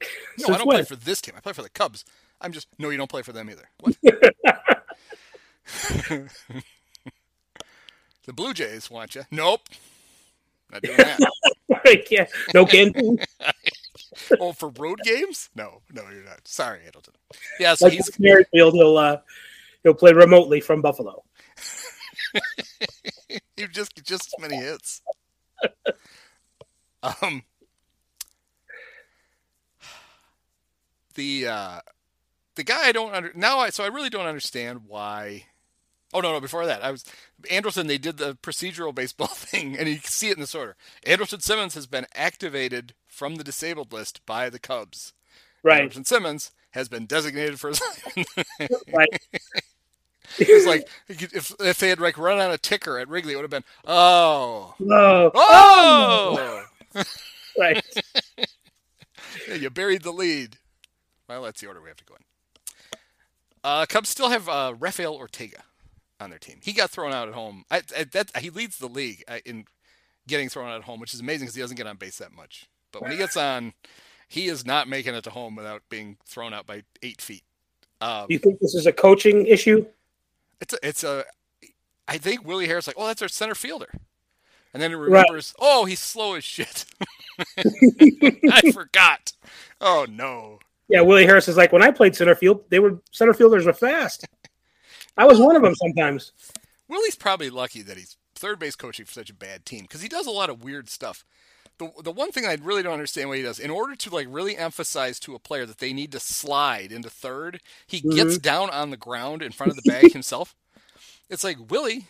No, 0.00 0.06
Since 0.36 0.50
I 0.50 0.58
don't 0.58 0.68
play 0.68 0.84
for 0.84 0.96
this 0.96 1.20
team. 1.20 1.34
I 1.36 1.40
play 1.40 1.52
for 1.52 1.62
the 1.62 1.68
Cubs. 1.68 2.04
I'm 2.40 2.52
just 2.52 2.68
no. 2.78 2.90
You 2.90 2.98
don't 2.98 3.10
play 3.10 3.22
for 3.22 3.32
them 3.32 3.50
either. 3.50 3.68
What? 3.80 3.96
the 8.26 8.32
Blue 8.32 8.54
Jays 8.54 8.90
want 8.90 9.14
you. 9.14 9.22
Nope. 9.30 9.68
Not 10.70 10.82
doing 10.82 10.96
that. 10.96 11.18
Right, 11.84 12.06
yeah. 12.10 12.26
No 12.54 12.66
oh, 14.40 14.52
for 14.52 14.70
road 14.70 15.00
games? 15.04 15.50
No, 15.54 15.82
no, 15.92 16.02
you're 16.10 16.24
not. 16.24 16.48
Sorry, 16.48 16.80
Adelton. 16.80 17.14
Yeah, 17.60 17.74
so 17.74 17.86
like 17.86 17.94
he's 17.94 18.10
Merrifield, 18.18 18.74
he'll 18.74 18.96
uh, 18.96 19.18
he'll 19.82 19.94
play 19.94 20.12
remotely 20.12 20.60
from 20.60 20.80
Buffalo. 20.80 21.22
he 23.56 23.66
just 23.68 24.02
just 24.02 24.28
as 24.28 24.34
many 24.40 24.56
hits. 24.56 25.02
um, 27.02 27.42
the 31.18 31.48
uh, 31.48 31.80
the 32.54 32.64
guy 32.64 32.86
I 32.86 32.92
don't 32.92 33.12
under 33.12 33.32
now. 33.34 33.58
I 33.58 33.68
so 33.68 33.84
I 33.84 33.88
really 33.88 34.08
don't 34.08 34.26
understand 34.26 34.82
why. 34.86 35.44
Oh 36.14 36.20
no, 36.20 36.32
no! 36.32 36.40
Before 36.40 36.64
that, 36.64 36.82
I 36.82 36.90
was 36.90 37.04
Andrelton. 37.50 37.88
They 37.88 37.98
did 37.98 38.16
the 38.16 38.36
procedural 38.36 38.94
baseball 38.94 39.26
thing, 39.34 39.76
and 39.76 39.86
you 39.88 39.96
can 39.96 40.04
see 40.04 40.30
it 40.30 40.36
in 40.36 40.40
this 40.40 40.54
order. 40.54 40.76
Andrelton 41.04 41.42
Simmons 41.42 41.74
has 41.74 41.86
been 41.86 42.06
activated 42.14 42.94
from 43.06 43.34
the 43.34 43.44
disabled 43.44 43.92
list 43.92 44.24
by 44.24 44.48
the 44.48 44.58
Cubs. 44.58 45.12
Right. 45.62 45.90
Andrelton 45.90 46.06
Simmons 46.06 46.52
has 46.70 46.88
been 46.88 47.04
designated 47.04 47.60
for. 47.60 47.72
Right. 48.92 49.20
It 50.38 50.48
was 50.48 50.66
like 50.66 50.88
if 51.08 51.52
if 51.58 51.78
they 51.78 51.88
had 51.88 52.00
like 52.00 52.18
run 52.18 52.38
on 52.38 52.50
a 52.50 52.58
ticker 52.58 52.98
at 52.98 53.08
Wrigley, 53.08 53.32
it 53.32 53.36
would 53.36 53.42
have 53.42 53.50
been 53.50 53.64
oh 53.86 54.74
Oh, 54.80 55.30
oh. 55.34 56.64
right. 57.58 57.84
Yeah, 59.48 59.54
you 59.54 59.70
buried 59.70 60.02
the 60.02 60.12
lead. 60.12 60.58
Well, 61.28 61.42
that's 61.42 61.60
the 61.60 61.66
order 61.66 61.80
we 61.80 61.88
have 61.88 61.96
to 61.98 62.04
go 62.04 62.14
in. 62.14 62.22
Uh, 63.64 63.86
Cubs 63.86 64.08
still 64.08 64.30
have 64.30 64.48
uh, 64.48 64.74
Rafael 64.78 65.14
Ortega 65.14 65.62
on 66.20 66.30
their 66.30 66.38
team. 66.38 66.60
He 66.62 66.72
got 66.72 66.90
thrown 66.90 67.12
out 67.12 67.28
at 67.28 67.34
home. 67.34 67.64
I, 67.70 67.82
I, 67.96 68.04
that, 68.04 68.36
he 68.38 68.50
leads 68.50 68.78
the 68.78 68.86
league 68.88 69.24
uh, 69.28 69.38
in 69.44 69.64
getting 70.26 70.48
thrown 70.48 70.68
out 70.68 70.76
at 70.78 70.84
home, 70.84 71.00
which 71.00 71.12
is 71.14 71.20
amazing 71.20 71.46
because 71.46 71.54
he 71.56 71.60
doesn't 71.60 71.76
get 71.76 71.86
on 71.86 71.96
base 71.96 72.18
that 72.18 72.32
much. 72.32 72.66
But 72.92 73.02
when 73.02 73.10
he 73.10 73.16
gets 73.18 73.36
on, 73.36 73.74
he 74.28 74.46
is 74.46 74.64
not 74.64 74.88
making 74.88 75.14
it 75.14 75.24
to 75.24 75.30
home 75.30 75.56
without 75.56 75.82
being 75.90 76.16
thrown 76.26 76.54
out 76.54 76.66
by 76.66 76.82
eight 77.02 77.20
feet. 77.20 77.42
Um, 78.00 78.26
You 78.28 78.38
think 78.38 78.60
this 78.60 78.74
is 78.74 78.86
a 78.86 78.92
coaching 78.92 79.46
issue? 79.46 79.84
it's 80.60 80.74
a, 80.74 80.78
it's 80.88 81.04
a. 81.04 81.24
I 82.06 82.16
think 82.18 82.46
Willie 82.46 82.66
Harris 82.66 82.86
like, 82.86 82.96
oh, 82.98 83.06
that's 83.06 83.20
our 83.22 83.28
center 83.28 83.54
fielder, 83.54 83.90
and 84.72 84.82
then 84.82 84.90
he 84.90 84.94
Right. 85.08 85.26
remembers, 85.26 85.54
oh, 85.58 85.84
he's 85.84 86.00
slow 86.00 86.34
as 86.34 86.44
shit. 86.44 86.86
I 88.50 88.62
forgot. 88.72 89.32
Oh 89.80 90.06
no. 90.08 90.60
Yeah, 90.88 91.02
Willie 91.02 91.26
Harris 91.26 91.48
is 91.48 91.56
like 91.56 91.72
when 91.72 91.82
I 91.82 91.90
played 91.90 92.16
center 92.16 92.34
field, 92.34 92.64
they 92.70 92.78
were 92.78 92.98
center 93.10 93.34
fielders 93.34 93.66
were 93.66 93.72
fast. 93.72 94.26
I 95.16 95.26
was 95.26 95.38
one 95.38 95.56
of 95.56 95.62
them 95.62 95.74
sometimes. 95.74 96.32
Willie's 96.88 97.16
probably 97.16 97.50
lucky 97.50 97.82
that 97.82 97.96
he's 97.96 98.16
third 98.34 98.58
base 98.58 98.76
coaching 98.76 99.04
for 99.04 99.12
such 99.12 99.30
a 99.30 99.34
bad 99.34 99.66
team 99.66 99.82
because 99.82 100.00
he 100.00 100.08
does 100.08 100.26
a 100.26 100.30
lot 100.30 100.48
of 100.48 100.64
weird 100.64 100.88
stuff. 100.88 101.24
The, 101.78 101.90
the 102.02 102.10
one 102.10 102.32
thing 102.32 102.44
I 102.44 102.56
really 102.60 102.82
don't 102.82 102.94
understand 102.94 103.28
what 103.28 103.38
he 103.38 103.44
does, 103.44 103.60
in 103.60 103.70
order 103.70 103.94
to 103.94 104.10
like 104.10 104.26
really 104.30 104.56
emphasize 104.56 105.20
to 105.20 105.34
a 105.34 105.38
player 105.38 105.66
that 105.66 105.78
they 105.78 105.92
need 105.92 106.10
to 106.12 106.20
slide 106.20 106.90
into 106.90 107.10
third, 107.10 107.60
he 107.86 108.00
gets 108.00 108.34
mm-hmm. 108.34 108.42
down 108.42 108.70
on 108.70 108.90
the 108.90 108.96
ground 108.96 109.42
in 109.42 109.52
front 109.52 109.70
of 109.70 109.76
the 109.76 109.82
bag 109.90 110.12
himself. 110.12 110.56
It's 111.28 111.44
like 111.44 111.70
Willie, 111.70 112.06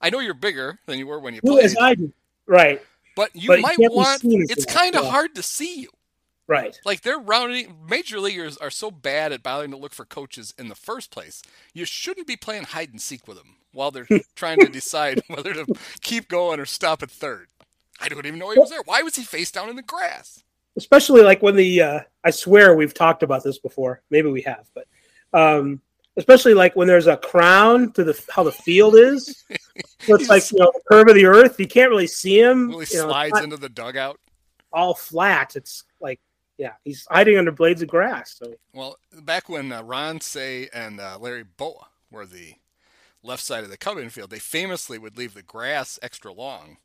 I 0.00 0.10
know 0.10 0.20
you're 0.20 0.34
bigger 0.34 0.78
than 0.86 0.98
you 0.98 1.06
were 1.06 1.18
when 1.18 1.34
you 1.34 1.40
played? 1.40 1.64
Right, 2.46 2.82
but 3.16 3.34
you 3.34 3.48
But 3.48 3.60
might 3.60 3.78
want. 3.78 4.20
It's 4.24 4.64
kind 4.64 4.94
of 4.94 5.04
yeah. 5.04 5.10
hard 5.10 5.34
to 5.34 5.42
see 5.42 5.80
you. 5.80 5.88
Right. 6.48 6.78
Like 6.84 7.02
they're 7.02 7.18
rounding 7.18 7.76
major 7.88 8.18
leaguers 8.18 8.56
are 8.56 8.70
so 8.70 8.90
bad 8.90 9.32
at 9.32 9.42
bothering 9.42 9.70
to 9.70 9.76
look 9.76 9.94
for 9.94 10.04
coaches 10.04 10.52
in 10.58 10.68
the 10.68 10.74
first 10.74 11.10
place. 11.10 11.42
You 11.72 11.84
shouldn't 11.84 12.26
be 12.26 12.36
playing 12.36 12.64
hide 12.64 12.90
and 12.90 13.00
seek 13.00 13.28
with 13.28 13.36
them 13.36 13.56
while 13.72 13.90
they're 13.90 14.08
trying 14.34 14.58
to 14.60 14.68
decide 14.68 15.22
whether 15.28 15.54
to 15.54 15.66
keep 16.00 16.28
going 16.28 16.58
or 16.58 16.66
stop 16.66 17.02
at 17.02 17.10
third. 17.10 17.48
I 18.00 18.08
don't 18.08 18.26
even 18.26 18.38
know 18.38 18.50
he 18.50 18.58
was 18.58 18.70
there. 18.70 18.82
Why 18.84 19.02
was 19.02 19.16
he 19.16 19.24
face 19.24 19.50
down 19.50 19.68
in 19.68 19.76
the 19.76 19.82
grass? 19.82 20.42
Especially 20.76 21.22
like 21.22 21.42
when 21.42 21.56
the 21.56 21.82
uh, 21.82 22.00
I 22.24 22.30
swear 22.30 22.74
we've 22.74 22.94
talked 22.94 23.22
about 23.22 23.42
this 23.42 23.58
before. 23.58 24.02
Maybe 24.10 24.30
we 24.30 24.42
have, 24.42 24.70
but 24.74 24.86
um, 25.32 25.80
especially 26.16 26.54
like 26.54 26.76
when 26.76 26.86
there's 26.86 27.06
a 27.06 27.16
crown 27.16 27.92
to 27.92 28.04
the 28.04 28.24
how 28.30 28.42
the 28.42 28.52
field 28.52 28.96
is. 28.96 29.44
So 30.02 30.14
it's 30.14 30.28
like 30.28 30.50
you 30.52 30.58
know 30.58 30.72
the 30.72 30.80
curve 30.88 31.08
of 31.08 31.14
the 31.16 31.26
earth. 31.26 31.58
You 31.58 31.66
can't 31.66 31.90
really 31.90 32.06
see 32.06 32.40
him. 32.40 32.70
You 32.70 32.78
know, 32.78 32.84
slides 32.84 33.34
not 33.34 33.44
into 33.44 33.56
the 33.56 33.68
dugout. 33.68 34.18
all 34.72 34.94
flat. 34.94 35.54
It's 35.54 35.84
like 36.00 36.20
yeah, 36.58 36.72
he's 36.84 37.06
hiding 37.10 37.38
under 37.38 37.52
blades 37.52 37.82
of 37.82 37.88
grass. 37.88 38.36
So 38.38 38.54
Well, 38.74 38.98
back 39.22 39.48
when 39.48 39.72
uh, 39.72 39.82
Ron 39.82 40.20
Cey 40.20 40.68
and 40.74 41.00
uh, 41.00 41.16
Larry 41.18 41.44
Bowa 41.44 41.86
were 42.10 42.26
the 42.26 42.54
left 43.22 43.42
side 43.42 43.64
of 43.64 43.70
the 43.70 43.76
Cub 43.76 43.98
infield, 43.98 44.30
they 44.30 44.38
famously 44.38 44.98
would 44.98 45.16
leave 45.16 45.34
the 45.34 45.42
grass 45.42 45.98
extra 46.02 46.32
long. 46.32 46.78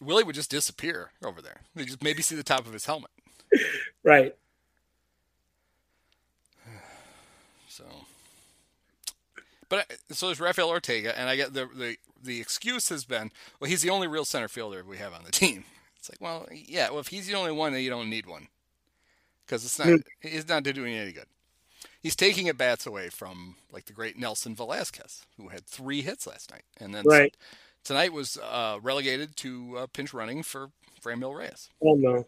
Willie 0.00 0.24
would 0.24 0.34
just 0.34 0.50
disappear 0.50 1.12
over 1.24 1.40
there. 1.40 1.62
They 1.74 1.84
just 1.84 2.02
maybe 2.02 2.22
see 2.22 2.36
the 2.36 2.42
top 2.42 2.66
of 2.66 2.72
his 2.72 2.86
helmet. 2.86 3.10
right. 4.04 4.34
So, 7.70 7.84
but 9.68 9.86
so 10.10 10.26
there's 10.26 10.40
Rafael 10.40 10.68
Ortega, 10.68 11.16
and 11.16 11.28
I 11.28 11.36
get 11.36 11.54
the 11.54 11.68
the 11.72 11.96
the 12.20 12.40
excuse 12.40 12.88
has 12.88 13.04
been, 13.04 13.30
well, 13.60 13.70
he's 13.70 13.82
the 13.82 13.90
only 13.90 14.08
real 14.08 14.24
center 14.24 14.48
fielder 14.48 14.82
we 14.82 14.96
have 14.96 15.12
on 15.12 15.22
the 15.22 15.30
team. 15.30 15.62
It's 15.96 16.10
like, 16.10 16.20
well, 16.20 16.48
yeah, 16.50 16.90
well, 16.90 16.98
if 16.98 17.06
he's 17.06 17.28
the 17.28 17.34
only 17.34 17.52
one, 17.52 17.72
then 17.72 17.82
you 17.82 17.90
don't 17.90 18.10
need 18.10 18.26
one, 18.26 18.48
because 19.48 19.64
it's 19.64 19.78
not 19.78 20.00
he's 20.20 20.48
not 20.48 20.62
doing 20.62 20.94
any 20.94 21.12
good. 21.12 21.24
He's 22.00 22.14
taking 22.14 22.48
at 22.48 22.58
bats 22.58 22.86
away 22.86 23.08
from 23.08 23.56
like 23.72 23.86
the 23.86 23.92
great 23.92 24.18
Nelson 24.18 24.54
Velazquez, 24.54 25.22
who 25.36 25.48
had 25.48 25.64
three 25.66 26.02
hits 26.02 26.26
last 26.26 26.50
night, 26.50 26.64
and 26.78 26.94
then 26.94 27.04
Right. 27.06 27.34
tonight 27.82 28.12
was 28.12 28.36
uh, 28.38 28.78
relegated 28.82 29.34
to 29.36 29.78
uh, 29.78 29.86
pinch 29.92 30.12
running 30.12 30.42
for 30.42 30.70
Franmil 31.02 31.36
Reyes. 31.36 31.68
Oh 31.82 31.94
no. 31.94 32.24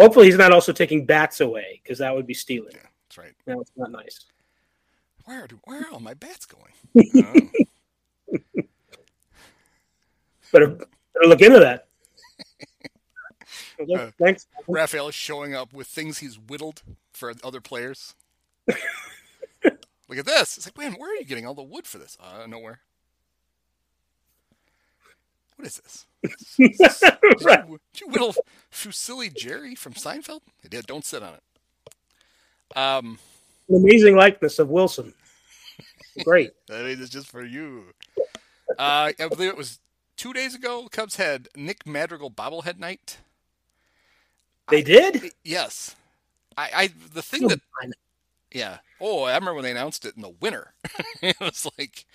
Hopefully 0.00 0.26
he's 0.26 0.38
not 0.38 0.52
also 0.52 0.72
taking 0.72 1.04
bats 1.04 1.40
away 1.40 1.80
because 1.82 1.98
that 1.98 2.14
would 2.14 2.26
be 2.26 2.34
stealing. 2.34 2.72
Yeah, 2.74 2.86
that's 3.08 3.18
right. 3.18 3.34
No, 3.46 3.60
it's 3.60 3.70
not 3.76 3.90
nice. 3.90 4.24
Where 5.26 5.46
do 5.46 5.60
where 5.64 5.82
are 5.82 5.90
all 5.92 6.00
my 6.00 6.14
bats 6.14 6.46
going? 6.46 6.72
Oh. 8.34 8.62
Better, 10.52 10.68
better 10.68 11.26
look 11.26 11.40
into 11.40 11.60
that. 11.60 11.86
Uh, 13.90 14.10
Thanks. 14.18 14.46
Rafael 14.68 15.08
is 15.08 15.14
showing 15.14 15.54
up 15.54 15.72
with 15.72 15.86
things 15.86 16.18
he's 16.18 16.38
whittled 16.38 16.82
for 17.12 17.32
other 17.42 17.60
players. 17.60 18.14
Look 18.66 20.18
at 20.18 20.26
this. 20.26 20.56
It's 20.58 20.66
like, 20.66 20.76
man, 20.78 20.94
where 20.98 21.10
are 21.10 21.16
you 21.16 21.24
getting 21.24 21.46
all 21.46 21.54
the 21.54 21.62
wood 21.62 21.86
for 21.86 21.98
this? 21.98 22.16
Uh, 22.20 22.46
nowhere. 22.46 22.80
What 25.56 25.66
is 25.68 25.76
this? 25.76 26.06
Did 26.58 27.44
Right. 27.44 27.64
you, 27.68 27.78
did 27.92 28.00
you 28.00 28.08
whittle 28.08 28.34
Fusilli 28.70 29.34
Jerry 29.34 29.74
from 29.74 29.92
Seinfeld? 29.94 30.40
Don't 30.86 31.04
sit 31.04 31.22
on 31.22 31.34
it. 31.34 32.76
Um, 32.76 33.18
An 33.68 33.76
amazing 33.76 34.16
likeness 34.16 34.58
of 34.58 34.68
Wilson. 34.70 35.12
Great. 36.24 36.52
I 36.70 36.82
mean, 36.82 37.00
it's 37.00 37.10
just 37.10 37.28
for 37.28 37.44
you. 37.44 37.86
Uh, 38.78 39.12
I 39.18 39.28
believe 39.30 39.50
it 39.50 39.56
was 39.56 39.78
two 40.16 40.32
days 40.32 40.54
ago. 40.54 40.88
Cubs 40.90 41.16
had 41.16 41.48
Nick 41.56 41.86
Madrigal 41.86 42.30
bobblehead 42.30 42.78
night. 42.78 43.18
They 44.68 44.82
did? 44.82 45.32
Yes, 45.44 45.96
I, 46.56 46.70
I 46.74 46.90
the 47.12 47.22
thing 47.22 47.48
that 47.48 47.60
Yeah. 48.52 48.78
Oh, 49.00 49.24
I 49.24 49.34
remember 49.34 49.54
when 49.54 49.64
they 49.64 49.72
announced 49.72 50.04
it 50.04 50.14
in 50.14 50.22
the 50.22 50.34
winter. 50.40 50.74
it 51.22 51.38
was 51.40 51.68
like, 51.76 52.06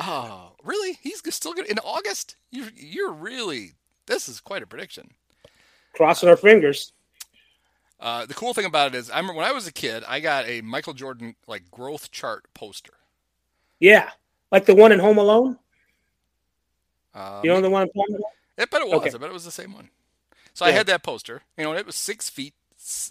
oh, 0.00 0.52
really? 0.62 0.98
He's 1.00 1.22
still 1.34 1.54
good 1.54 1.66
in 1.66 1.78
August? 1.80 2.36
You're 2.50 2.70
you're 2.76 3.12
really 3.12 3.72
this 4.06 4.28
is 4.28 4.40
quite 4.40 4.62
a 4.62 4.66
prediction. 4.66 5.10
Crossing 5.94 6.28
our 6.28 6.36
fingers. 6.36 6.92
Uh, 7.98 8.26
the 8.26 8.34
cool 8.34 8.52
thing 8.52 8.66
about 8.66 8.94
it 8.94 8.98
is, 8.98 9.10
I 9.10 9.16
remember 9.16 9.38
when 9.38 9.46
I 9.46 9.52
was 9.52 9.66
a 9.66 9.72
kid, 9.72 10.04
I 10.06 10.20
got 10.20 10.46
a 10.46 10.60
Michael 10.60 10.92
Jordan 10.92 11.34
like 11.46 11.70
growth 11.70 12.10
chart 12.10 12.44
poster. 12.54 12.92
Yeah. 13.80 14.10
Like 14.52 14.66
the 14.66 14.74
one 14.74 14.92
in 14.92 14.98
Home 14.98 15.18
Alone? 15.18 15.58
Um, 17.14 17.40
You 17.42 17.50
know 17.50 17.60
the 17.60 17.70
one 17.70 17.82
I'm 17.82 17.88
talking 17.88 18.14
about? 18.14 18.30
I 18.58 18.64
bet 18.66 18.82
it 18.82 18.88
was. 18.88 19.00
Okay. 19.00 19.10
I 19.14 19.18
bet 19.18 19.30
it 19.30 19.32
was 19.32 19.44
the 19.44 19.50
same 19.50 19.72
one. 19.72 19.88
So 20.56 20.64
I 20.64 20.70
had 20.70 20.86
that 20.86 21.02
poster. 21.02 21.42
You 21.58 21.64
know, 21.64 21.70
and 21.72 21.78
it 21.78 21.84
was 21.84 21.96
six 21.96 22.30
feet, 22.30 22.54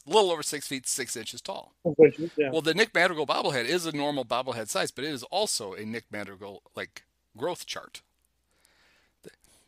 a 0.08 0.10
little 0.10 0.32
over 0.32 0.42
six 0.42 0.68
feet, 0.68 0.88
six 0.88 1.16
inches 1.16 1.42
tall. 1.42 1.74
Yeah. 1.86 2.50
Well, 2.50 2.62
the 2.62 2.74
Nick 2.74 2.92
Madrigal 2.92 3.28
bobblehead 3.28 3.66
is 3.66 3.86
a 3.86 3.96
normal 3.96 4.25
bobblehead 4.25 4.68
size, 4.68 4.90
but 4.90 5.04
it 5.04 5.12
is 5.12 5.22
also 5.24 5.74
a 5.74 5.86
Nick 5.86 6.06
Madrigal 6.12 6.64
like 6.75 7.04
growth 7.38 7.68
chart. 7.68 8.02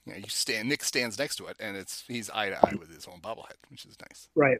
You 0.07 0.13
know, 0.13 0.17
you 0.17 0.25
stand. 0.27 0.69
Nick 0.69 0.84
stands 0.84 1.19
next 1.19 1.36
to 1.36 1.46
it, 1.46 1.57
and 1.60 1.77
it's 1.77 2.03
he's 2.07 2.31
eye 2.31 2.50
to 2.50 2.57
eye 2.65 2.74
with 2.79 2.91
his 2.91 3.05
own 3.05 3.19
bobblehead, 3.22 3.57
which 3.69 3.86
is 3.86 3.96
nice. 4.01 4.27
Right. 4.34 4.57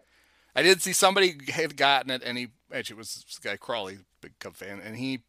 I 0.56 0.62
did 0.62 0.84
see 0.84 0.94
somebody 0.94 1.38
had 1.52 1.76
gotten 1.76 2.12
it, 2.12 2.22
and 2.24 2.38
he 2.38 2.50
actually 2.72 2.98
it 2.98 3.00
was 3.00 3.26
this 3.28 3.40
guy 3.40 3.58
Crawley, 3.58 3.98
big 4.22 4.38
Cub 4.38 4.56
fan, 4.56 4.80
and 4.80 4.96
he 4.96 5.22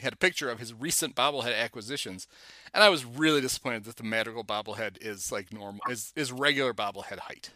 had 0.00 0.12
a 0.12 0.16
picture 0.16 0.50
of 0.50 0.58
his 0.58 0.72
recent 0.74 1.14
bobblehead 1.14 1.58
acquisitions, 1.58 2.26
and 2.72 2.82
I 2.82 2.88
was 2.88 3.04
really 3.04 3.40
disappointed 3.40 3.84
that 3.84 3.96
the 3.96 4.04
Madrigal 4.04 4.44
bobblehead 4.44 4.96
is 5.00 5.30
like 5.30 5.52
normal, 5.52 5.80
is 5.90 6.12
is 6.16 6.32
regular 6.32 6.72
bobblehead 6.72 7.18
height. 7.20 7.50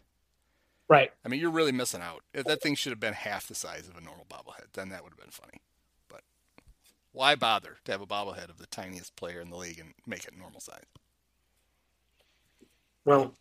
Right. 0.89 1.13
I 1.25 1.29
mean, 1.29 1.41
you're 1.41 1.51
really 1.51 1.73
missing 1.73 2.01
out. 2.01 2.23
If 2.33 2.45
that 2.47 2.63
thing 2.63 2.77
should 2.77 2.93
have 2.93 3.01
been 3.01 3.15
half 3.15 3.49
the 3.49 3.55
size 3.57 3.89
of 3.89 3.97
a 3.97 4.01
normal 4.01 4.27
bobblehead, 4.31 4.73
then 4.75 4.91
that 4.91 5.03
would 5.03 5.13
have 5.13 5.19
been 5.21 5.31
funny. 5.31 5.61
But 6.09 6.21
why 7.13 7.35
bother 7.35 7.79
to 7.85 7.93
have 7.93 8.01
a 8.01 8.07
bobblehead 8.07 8.51
of 8.51 8.59
the 8.59 8.67
tiniest 8.67 9.17
player 9.17 9.41
in 9.41 9.51
the 9.51 9.57
league 9.57 9.81
and 9.81 9.95
make 10.07 10.25
it 10.25 10.39
normal 10.39 10.61
size? 10.61 10.85
Well, 13.05 13.35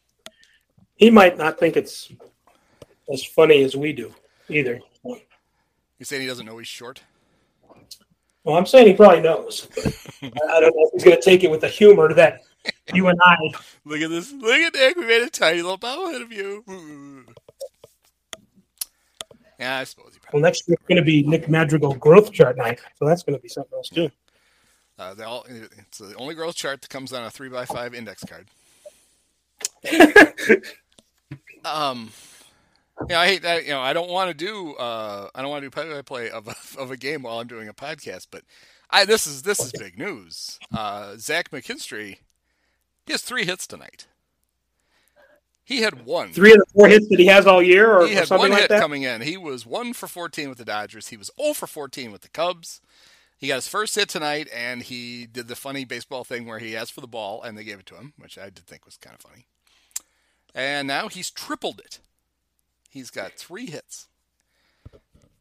He 0.96 1.10
might 1.12 1.38
not 1.38 1.60
think 1.60 1.76
it's 1.78 2.12
as 3.12 3.24
funny 3.24 3.64
as 3.64 3.76
we 3.76 3.94
do 3.94 4.14
either. 4.50 4.80
You 5.04 6.06
saying 6.06 6.22
he 6.22 6.28
doesn't 6.28 6.46
know 6.46 6.58
he's 6.58 6.68
short? 6.68 7.04
Well, 8.46 8.56
I'm 8.56 8.66
saying 8.68 8.88
he 8.88 8.94
probably 8.94 9.22
knows. 9.22 9.68
I 10.22 10.60
don't 10.60 10.76
know 10.76 10.88
if 10.88 10.92
he's 10.94 11.04
going 11.04 11.18
to 11.18 11.22
take 11.22 11.44
it 11.44 11.50
with 11.50 11.62
the 11.62 11.68
humor 11.68 12.14
that 12.14 12.42
you 12.94 13.08
and 13.08 13.20
I. 13.22 13.38
Look 13.86 14.02
at 14.02 14.12
this. 14.12 14.32
Look 14.32 14.60
at 14.60 14.74
Nick. 14.76 14.96
We 14.96 15.06
made 15.06 15.24
a 15.24 15.32
tiny 15.32 15.64
little 15.64 15.80
bobblehead 15.80 16.22
of 16.22 16.32
you. 16.32 16.64
Yeah, 19.60 19.80
I 19.80 19.84
suppose 19.84 20.14
he 20.14 20.20
probably. 20.20 20.42
Well, 20.42 20.44
next 20.44 20.68
year 20.68 20.76
it's 20.76 20.88
going 20.88 20.98
to 20.98 21.04
be 21.04 21.24
Nick 21.24 21.50
Madrigal 21.50 21.96
growth 21.96 22.32
chart 22.32 22.56
night, 22.56 22.80
so 23.00 23.06
that's 23.06 23.24
going 23.24 23.36
to 23.36 23.42
be 23.42 23.50
something 23.50 23.76
else 23.76 23.90
too. 23.90 24.12
Uh, 25.00 25.16
they 25.16 25.24
all, 25.24 25.46
it's 25.50 25.98
the 25.98 26.14
only 26.16 26.36
growth 26.36 26.56
chart 26.56 26.82
that 26.82 26.90
comes 26.90 27.12
on 27.14 27.24
a 27.24 27.32
three 27.32 27.50
by 27.50 27.66
five 27.66 27.96
index 27.96 28.24
card. 28.24 28.48
um, 31.66 32.12
yeah, 33.10 33.20
I 33.20 33.28
hate 33.28 33.42
that. 33.44 33.66
You 33.66 33.72
know, 33.72 33.82
I 33.82 33.94
don't 33.94 34.10
want 34.10 34.30
to 34.30 34.34
do. 34.34 34.74
Uh, 34.76 35.30
I 35.36 35.42
don't 35.42 35.52
want 35.52 35.64
to 35.64 35.68
do 35.68 35.72
play 35.72 35.90
by 35.90 36.02
play 36.02 36.30
of 36.30 36.48
a, 36.48 36.56
of 36.80 36.92
a 36.92 36.98
game 36.98 37.24
while 37.24 37.40
I'm 37.40 37.48
doing 37.48 37.68
a 37.68 37.74
podcast. 37.74 38.28
But 38.32 38.44
I 38.90 39.06
this 39.06 39.28
is 39.28 39.44
this 39.44 39.60
is 39.60 39.72
big 39.74 39.98
news. 39.98 40.60
Uh, 40.74 41.16
Zach 41.18 41.52
McKinstry, 41.52 42.20
he 43.06 43.12
has 43.12 43.22
three 43.22 43.46
hits 43.46 43.68
tonight. 43.68 44.08
He 45.64 45.82
had 45.82 46.06
one. 46.06 46.32
Three 46.32 46.52
of 46.52 46.60
the 46.60 46.66
four 46.74 46.88
hits 46.88 47.08
that 47.10 47.20
he 47.20 47.26
has 47.26 47.48
all 47.48 47.62
year, 47.62 47.92
or, 47.92 48.06
he 48.06 48.14
or 48.14 48.18
had 48.18 48.28
something 48.28 48.44
one 48.44 48.52
like 48.52 48.62
hit 48.62 48.70
that. 48.70 48.82
coming 48.82 49.02
in. 49.02 49.22
He 49.22 49.36
was 49.36 49.66
one 49.66 49.94
for 49.94 50.06
14 50.06 50.48
with 50.48 50.60
the 50.60 50.66
Dodgers. 50.66 51.08
He 51.08 51.18
was 51.18 51.32
0 51.42 51.54
for 51.56 51.66
14 51.66 52.12
with 52.12 52.22
the 52.22 52.30
Cubs. 52.30 52.82
He 53.38 53.48
got 53.48 53.56
his 53.56 53.68
first 53.68 53.96
hit 53.96 54.08
tonight, 54.08 54.48
and 54.54 54.84
he 54.84 55.26
did 55.26 55.48
the 55.48 55.56
funny 55.56 55.84
baseball 55.84 56.24
thing 56.24 56.46
where 56.46 56.60
he 56.60 56.78
asked 56.78 56.94
for 56.94 57.02
the 57.02 57.08
ball 57.08 57.42
and 57.42 57.58
they 57.58 57.64
gave 57.64 57.80
it 57.80 57.88
to 57.88 57.96
him, 57.96 58.14
which 58.18 58.38
I 58.38 58.46
did 58.46 58.68
think 58.68 58.86
was 58.86 58.98
kind 58.98 59.16
of 59.16 59.22
funny. 59.22 59.48
And 60.54 60.88
now 60.88 61.10
he's 61.10 61.32
tripled 61.32 61.80
it. 61.80 62.00
He's 62.96 63.12
got 63.12 63.34
three 63.34 63.66
hits. 63.66 64.08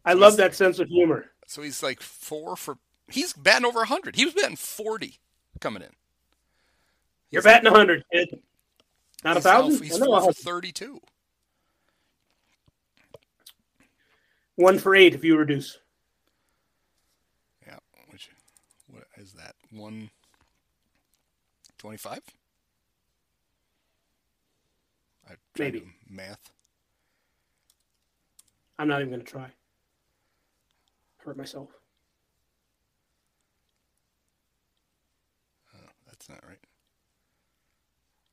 I 0.05 0.15
love 0.15 0.37
that 0.39 0.57
sense 0.57 0.81
of 0.81 0.89
humor. 0.89 1.27
So 1.47 1.63
he's 1.63 1.85
like 1.85 2.01
four 2.01 2.57
for. 2.57 2.79
He's 3.07 3.33
batting 3.33 3.65
over 3.65 3.79
100. 3.79 4.17
He 4.17 4.25
was 4.25 4.35
batting 4.35 4.57
40 4.57 5.21
coming 5.61 5.85
in. 5.85 5.91
You're 7.31 7.43
batting 7.43 7.71
100, 7.71 8.03
kid. 8.13 8.41
Not 9.23 9.37
a 9.37 9.41
thousand. 9.41 9.85
He's 9.85 9.95
I 9.95 9.99
know, 10.05 10.21
four 10.21 10.33
for 10.33 10.35
32. 10.43 11.01
One 14.57 14.81
for 14.81 14.97
eight 14.97 15.15
if 15.15 15.23
you 15.23 15.37
reduce. 15.37 15.79
Yeah. 17.65 17.79
Which, 18.11 18.31
what 18.89 19.05
is 19.17 19.33
that? 19.35 19.55
125? 19.71 22.21
I 25.27 25.35
tried 25.55 25.75
Maybe. 25.75 25.87
Math. 26.11 26.54
I'm 28.79 28.89
not 28.89 29.01
even 29.01 29.11
going 29.11 29.25
to 29.25 29.31
try. 29.31 29.49
Hurt 31.19 31.37
myself. 31.37 31.71
Oh, 35.75 35.89
that's 36.07 36.29
not 36.29 36.45
right. 36.47 36.59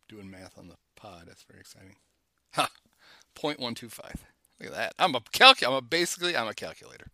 Doing 0.10 0.30
math 0.30 0.58
on 0.58 0.68
the 0.68 0.76
pod. 0.96 1.24
That's 1.28 1.44
very 1.44 1.62
exciting. 1.62 1.96
Ha! 2.54 2.70
0.125. 3.36 4.00
Look 4.60 4.70
at 4.70 4.76
that. 4.76 4.94
I'm 5.00 5.16
a 5.16 5.22
calc. 5.32 5.66
I'm 5.66 5.74
a 5.74 5.82
basically. 5.82 6.36
I'm 6.36 6.48
a 6.48 6.54
calculator. 6.54 7.08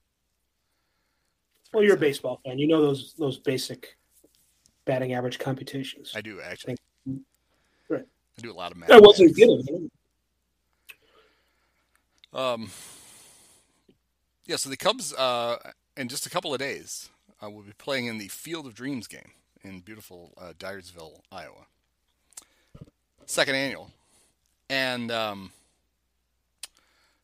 Well, 1.73 1.84
you're 1.84 1.95
a 1.95 1.99
baseball 1.99 2.41
fan. 2.43 2.58
You 2.58 2.67
know 2.67 2.82
those 2.82 3.13
those 3.17 3.38
basic 3.38 3.97
batting 4.86 5.13
average 5.13 5.38
computations. 5.38 6.13
I 6.15 6.21
do 6.21 6.41
actually. 6.41 6.75
Right. 7.88 8.06
I 8.38 8.41
do 8.41 8.52
a 8.52 8.54
lot 8.54 8.71
of 8.71 8.78
math. 8.78 8.91
I 8.91 8.99
wasn't 8.99 9.36
kidding. 9.36 9.91
Um. 12.34 12.69
Yeah. 14.47 14.55
So 14.55 14.69
the 14.69 14.77
Cubs, 14.77 15.13
uh, 15.13 15.57
in 15.97 16.07
just 16.07 16.25
a 16.25 16.29
couple 16.29 16.53
of 16.53 16.60
days, 16.60 17.10
uh, 17.43 17.49
will 17.49 17.63
be 17.63 17.73
playing 17.77 18.05
in 18.07 18.17
the 18.17 18.29
Field 18.29 18.65
of 18.65 18.73
Dreams 18.73 19.05
game 19.05 19.31
in 19.62 19.81
beautiful 19.81 20.31
uh, 20.38 20.53
Dyersville, 20.57 21.19
Iowa. 21.31 21.67
Second 23.25 23.55
annual, 23.55 23.91
and 24.69 25.12
um, 25.12 25.51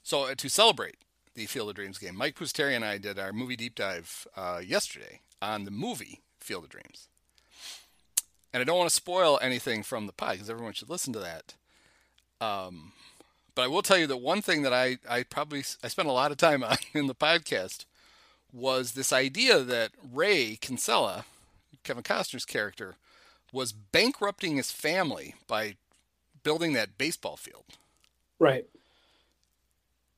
so 0.03 0.23
uh, 0.25 0.35
to 0.35 0.49
celebrate 0.49 0.97
the 1.33 1.45
Field 1.45 1.69
of 1.69 1.75
Dreams 1.75 1.97
game, 1.97 2.17
Mike 2.17 2.35
Pusteri 2.35 2.75
and 2.75 2.83
I 2.83 2.97
did 2.97 3.17
our 3.17 3.31
movie 3.31 3.55
deep 3.55 3.75
dive 3.75 4.27
uh, 4.35 4.61
yesterday 4.63 5.21
on 5.41 5.63
the 5.63 5.71
movie 5.71 6.19
Field 6.39 6.65
of 6.65 6.69
Dreams. 6.69 7.07
And 8.51 8.59
I 8.61 8.65
don't 8.65 8.77
want 8.77 8.89
to 8.89 8.95
spoil 8.95 9.39
anything 9.41 9.81
from 9.81 10.05
the 10.05 10.13
pod 10.13 10.33
because 10.33 10.49
everyone 10.49 10.73
should 10.73 10.89
listen 10.89 11.13
to 11.13 11.19
that. 11.19 11.55
Um, 12.39 12.91
but 13.55 13.63
I 13.63 13.67
will 13.67 13.81
tell 13.81 13.97
you 13.97 14.07
that 14.07 14.17
one 14.17 14.41
thing 14.41 14.61
that 14.63 14.73
I, 14.73 14.97
I 15.09 15.23
probably 15.23 15.63
I 15.83 15.87
spent 15.87 16.07
a 16.07 16.13
lot 16.13 16.31
of 16.31 16.37
time 16.37 16.63
on 16.63 16.77
in 16.93 17.07
the 17.07 17.15
podcast 17.15 17.85
was 18.51 18.91
this 18.91 19.11
idea 19.11 19.59
that 19.59 19.91
Ray 20.11 20.57
Kinsella, 20.61 21.25
Kevin 21.83 22.03
Costner's 22.03 22.45
character, 22.45 22.95
was 23.51 23.71
bankrupting 23.71 24.57
his 24.57 24.71
family 24.71 25.35
by 25.47 25.75
building 26.43 26.73
that 26.73 26.97
baseball 26.97 27.37
field. 27.37 27.65
Right. 28.39 28.65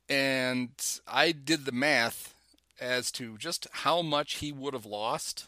And 0.10 0.69
I 1.08 1.32
did 1.32 1.65
the 1.65 1.71
math 1.71 2.34
as 2.80 3.12
to 3.13 3.38
just 3.38 3.67
how 3.71 4.02
much 4.02 4.36
he 4.36 4.52
would 4.52 4.74
have 4.74 4.86
lost 4.86 5.48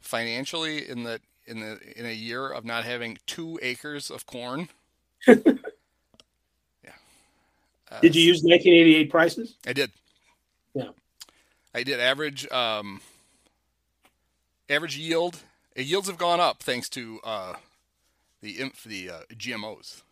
financially 0.00 0.88
in 0.88 1.04
the 1.04 1.20
in 1.46 1.60
the 1.60 1.78
in 1.96 2.06
a 2.06 2.12
year 2.12 2.48
of 2.48 2.64
not 2.64 2.84
having 2.84 3.18
two 3.26 3.58
acres 3.62 4.10
of 4.10 4.26
corn. 4.26 4.68
Uh, 7.90 8.00
Did 8.00 8.14
you 8.14 8.22
use 8.22 8.42
1988 8.42 9.10
prices? 9.10 9.56
I 9.66 9.72
did. 9.72 9.90
Yeah. 10.74 10.90
I 11.74 11.82
did 11.82 12.00
average 12.00 12.50
um, 12.50 13.00
average 14.68 14.96
yield. 14.96 15.36
Uh, 15.76 15.82
yields 15.82 16.08
have 16.08 16.18
gone 16.18 16.40
up 16.40 16.62
thanks 16.62 16.88
to 16.90 17.20
uh, 17.24 17.54
the 18.42 18.60
inf- 18.60 18.84
the 18.84 19.10
uh, 19.10 19.20
GMOs. 19.34 20.02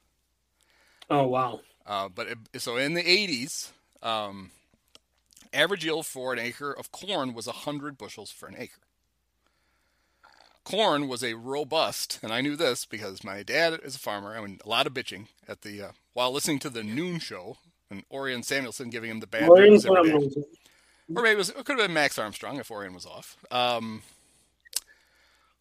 Oh 1.11 1.27
wow. 1.27 1.61
Uh, 1.87 2.09
but 2.09 2.29
it, 2.29 2.61
so 2.61 2.77
in 2.77 2.93
the 2.93 3.03
80s, 3.03 3.71
um, 4.03 4.51
average 5.55 5.85
yield 5.85 6.05
for 6.05 6.35
an 6.35 6.39
acre 6.39 6.71
of 6.71 6.93
corn 6.93 7.33
was 7.33 7.47
100 7.47 7.97
bushels 7.97 8.31
for 8.31 8.47
an 8.47 8.57
acre. 8.59 8.83
Corn 10.69 11.09
was 11.09 11.25
a 11.25 11.33
robust, 11.33 12.19
and 12.23 12.31
I 12.31 12.43
knew 12.43 12.55
this 12.55 12.85
because 12.85 13.25
my 13.25 13.43
dad 13.43 13.81
is 13.83 13.97
a 13.97 13.99
farmer. 13.99 14.37
I 14.37 14.43
mean, 14.43 14.61
a 14.63 14.69
lot 14.69 14.87
of 14.87 14.93
bitching 14.93 15.29
at 15.49 15.63
the 15.63 15.81
uh, 15.81 15.89
while 16.13 16.31
listening 16.31 16.59
to 16.59 16.69
the 16.69 16.85
noon 16.85 17.21
show, 17.21 17.57
and 17.91 18.05
Orion 18.13 18.43
Samuelson 18.43 18.91
giving 18.91 19.11
him 19.11 19.21
the 19.21 19.27
bad 19.27 19.49
news 19.49 19.87
every 19.87 20.11
day. 20.11 20.29
Or 21.17 21.23
maybe 21.23 21.31
it, 21.31 21.39
was, 21.39 21.49
it 21.49 21.65
could 21.65 21.79
have 21.79 21.87
been 21.87 21.95
Max 21.95 22.19
Armstrong 22.19 22.59
if 22.59 22.71
Orion 22.71 22.93
was 22.93 23.07
off. 23.07 23.39
Um, 23.51 24.03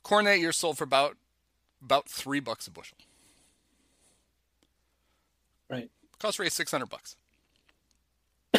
corn 0.04 0.26
that 0.26 0.40
year 0.40 0.52
sold 0.52 0.78
for 0.78 0.84
about 0.84 1.16
about 1.82 2.10
three 2.10 2.42
bucks 2.42 2.68
a 2.68 2.72
bushel. 2.72 2.98
Right. 5.70 5.90
Cost 6.20 6.38
Ray 6.38 6.50
six 6.50 6.70
hundred 6.70 6.90
bucks. 6.90 7.16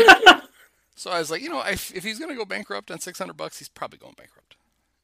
so 0.95 1.11
I 1.11 1.19
was 1.19 1.31
like, 1.31 1.43
you 1.43 1.51
know, 1.51 1.61
if, 1.61 1.95
if 1.95 2.05
he's 2.05 2.19
going 2.19 2.31
to 2.31 2.37
go 2.37 2.47
bankrupt 2.47 2.91
on 2.91 3.01
six 3.01 3.19
hundred 3.19 3.37
bucks, 3.37 3.59
he's 3.59 3.69
probably 3.69 3.99
going 3.99 4.15
bankrupt, 4.17 4.57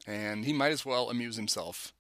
and 0.07 0.45
he 0.45 0.53
might 0.53 0.73
as 0.73 0.85
well 0.85 1.11
amuse 1.11 1.37
himself 1.37 1.93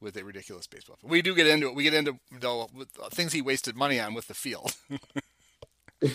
with 0.00 0.16
a 0.16 0.24
ridiculous 0.24 0.66
baseball. 0.66 0.96
field. 1.00 1.10
We 1.10 1.22
do 1.22 1.34
get 1.34 1.46
into 1.46 1.68
it. 1.68 1.74
We 1.74 1.84
get 1.84 1.94
into 1.94 2.18
though 2.40 2.68
uh, 3.02 3.08
things 3.10 3.32
he 3.32 3.42
wasted 3.42 3.76
money 3.76 4.00
on 4.00 4.14
with 4.14 4.26
the 4.28 4.34
field. 4.34 4.74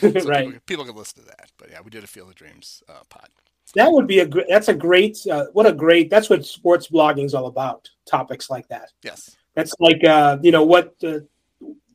So 0.01 0.09
right. 0.25 0.45
people, 0.47 0.59
people 0.65 0.85
can 0.85 0.95
listen 0.95 1.21
to 1.23 1.27
that. 1.29 1.49
But 1.57 1.69
yeah, 1.71 1.79
we 1.81 1.89
did 1.89 2.03
a 2.03 2.07
Field 2.07 2.27
of 2.27 2.35
Dreams 2.35 2.83
uh, 2.89 3.03
pod. 3.09 3.29
That 3.75 3.89
would 3.91 4.05
be 4.05 4.19
a 4.19 4.25
great. 4.25 4.47
That's 4.49 4.67
a 4.67 4.73
great. 4.73 5.17
Uh, 5.25 5.45
what 5.53 5.65
a 5.65 5.71
great. 5.71 6.09
That's 6.09 6.29
what 6.29 6.45
sports 6.45 6.89
blogging 6.89 7.23
is 7.25 7.33
all 7.33 7.47
about. 7.47 7.89
Topics 8.05 8.49
like 8.49 8.67
that. 8.67 8.91
Yes. 9.01 9.37
That's 9.55 9.73
like 9.79 10.03
uh, 10.03 10.39
you 10.41 10.51
know 10.51 10.63
what 10.63 10.93
uh, 11.05 11.19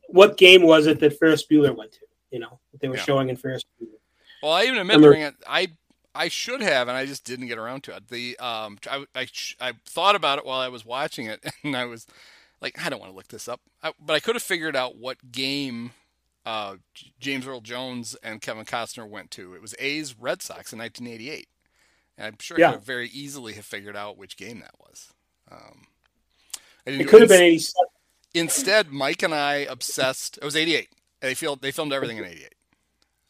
what 0.07 0.37
game 0.37 0.63
was 0.63 0.87
it 0.87 0.99
that 1.01 1.19
Ferris 1.19 1.45
Bueller 1.45 1.75
went 1.75 1.91
to? 1.93 1.99
You 2.31 2.39
know 2.39 2.59
that 2.71 2.81
they 2.81 2.87
were 2.89 2.95
Yeah. 2.95 3.03
showing 3.03 3.29
in 3.29 3.35
Ferris 3.35 3.63
Bueller. 3.79 3.89
Well, 4.41 4.53
I 4.53 4.63
even 4.63 4.79
admit 4.79 4.99
during 4.99 5.21
it, 5.21 5.35
I 5.47 5.67
I 6.15 6.27
should 6.27 6.61
have, 6.61 6.87
and 6.87 6.97
I 6.97 7.05
just 7.05 7.23
didn't 7.23 7.47
get 7.47 7.57
around 7.57 7.83
to 7.85 7.95
it. 7.95 8.09
The 8.09 8.37
um, 8.39 8.77
I 8.89 9.05
I, 9.15 9.27
I 9.59 9.73
thought 9.85 10.15
about 10.15 10.37
it 10.37 10.45
while 10.45 10.59
I 10.59 10.67
was 10.67 10.85
watching 10.85 11.25
it, 11.27 11.43
and 11.63 11.75
I 11.75 11.85
was 11.85 12.07
like, 12.61 12.83
I 12.83 12.89
don't 12.89 12.99
want 12.99 13.11
to 13.11 13.15
look 13.15 13.27
this 13.29 13.47
up, 13.47 13.61
I, 13.81 13.93
but 13.99 14.13
I 14.13 14.19
could 14.19 14.35
have 14.35 14.43
figured 14.43 14.75
out 14.75 14.97
what 14.97 15.31
game 15.31 15.91
uh, 16.45 16.75
James 17.19 17.47
Earl 17.47 17.61
Jones 17.61 18.15
and 18.23 18.41
Kevin 18.41 18.65
Costner 18.65 19.07
went 19.07 19.31
to. 19.31 19.53
It 19.53 19.61
was 19.61 19.75
A's 19.79 20.15
Red 20.19 20.41
Sox 20.41 20.73
in 20.73 20.79
1988, 20.79 21.47
and 22.17 22.27
I'm 22.27 22.37
sure 22.39 22.63
I 22.63 22.73
could 22.73 22.83
very 22.83 23.09
easily 23.09 23.53
have 23.53 23.65
figured 23.65 23.95
out 23.95 24.17
which 24.17 24.37
game 24.37 24.59
that 24.59 24.75
was. 24.79 25.13
Um, 25.51 25.87
I 26.85 26.91
didn't 26.91 27.01
It 27.01 27.09
could 27.09 27.21
have 27.21 27.29
been. 27.29 27.59
Instead, 28.35 28.91
Mike 28.91 29.21
and 29.21 29.33
I 29.33 29.57
obsessed. 29.69 30.37
It 30.37 30.43
was 30.43 30.55
88. 30.55 30.89
They 31.21 31.35
filmed 31.35 31.61
they 31.61 31.71
filmed 31.71 31.93
everything 31.93 32.17
in 32.17 32.25
88. 32.25 32.55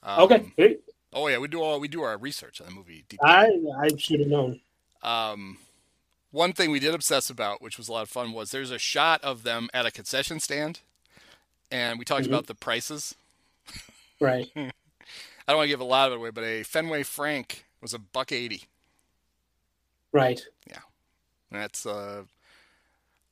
Um, 0.04 0.20
Okay. 0.22 0.78
Oh 1.14 1.28
yeah, 1.28 1.38
we 1.38 1.48
do 1.48 1.62
all 1.62 1.80
we 1.80 1.88
do 1.88 2.02
our 2.02 2.18
research 2.18 2.60
on 2.62 2.68
the 2.68 2.74
movie. 2.74 3.06
Deep 3.10 3.20
I 3.24 3.50
I 3.80 3.90
should 3.98 4.20
have 4.20 4.30
known. 4.30 4.60
um, 5.02 5.58
one 6.32 6.54
thing 6.54 6.72
we 6.72 6.80
did 6.80 6.94
obsess 6.96 7.30
about, 7.30 7.62
which 7.62 7.78
was 7.78 7.88
a 7.88 7.92
lot 7.92 8.02
of 8.04 8.10
fun, 8.10 8.32
was 8.34 8.52
there's 8.52 8.72
a 8.72 8.80
shot 8.80 9.24
of 9.24 9.44
them 9.44 9.70
at 9.74 9.86
a 9.86 9.92
concession 9.92 10.40
stand, 10.40 10.80
and 11.72 12.00
we 12.00 12.06
talked 12.06 12.24
Mhm. 12.26 12.30
about 12.30 12.48
the 12.48 12.56
prices. 12.56 13.14
Right. 14.20 14.50
I 14.56 14.72
don't 15.52 15.58
want 15.58 15.66
to 15.66 15.74
give 15.74 15.82
a 15.82 15.84
lot 15.84 16.08
of 16.08 16.14
it 16.14 16.16
away, 16.16 16.30
but 16.32 16.44
a 16.44 16.64
Fenway 16.64 17.04
Frank 17.04 17.66
was 17.82 17.94
a 17.94 18.00
buck 18.00 18.32
eighty. 18.32 18.64
Right. 20.12 20.42
And 21.52 21.62
that's 21.62 21.86
uh, 21.86 22.24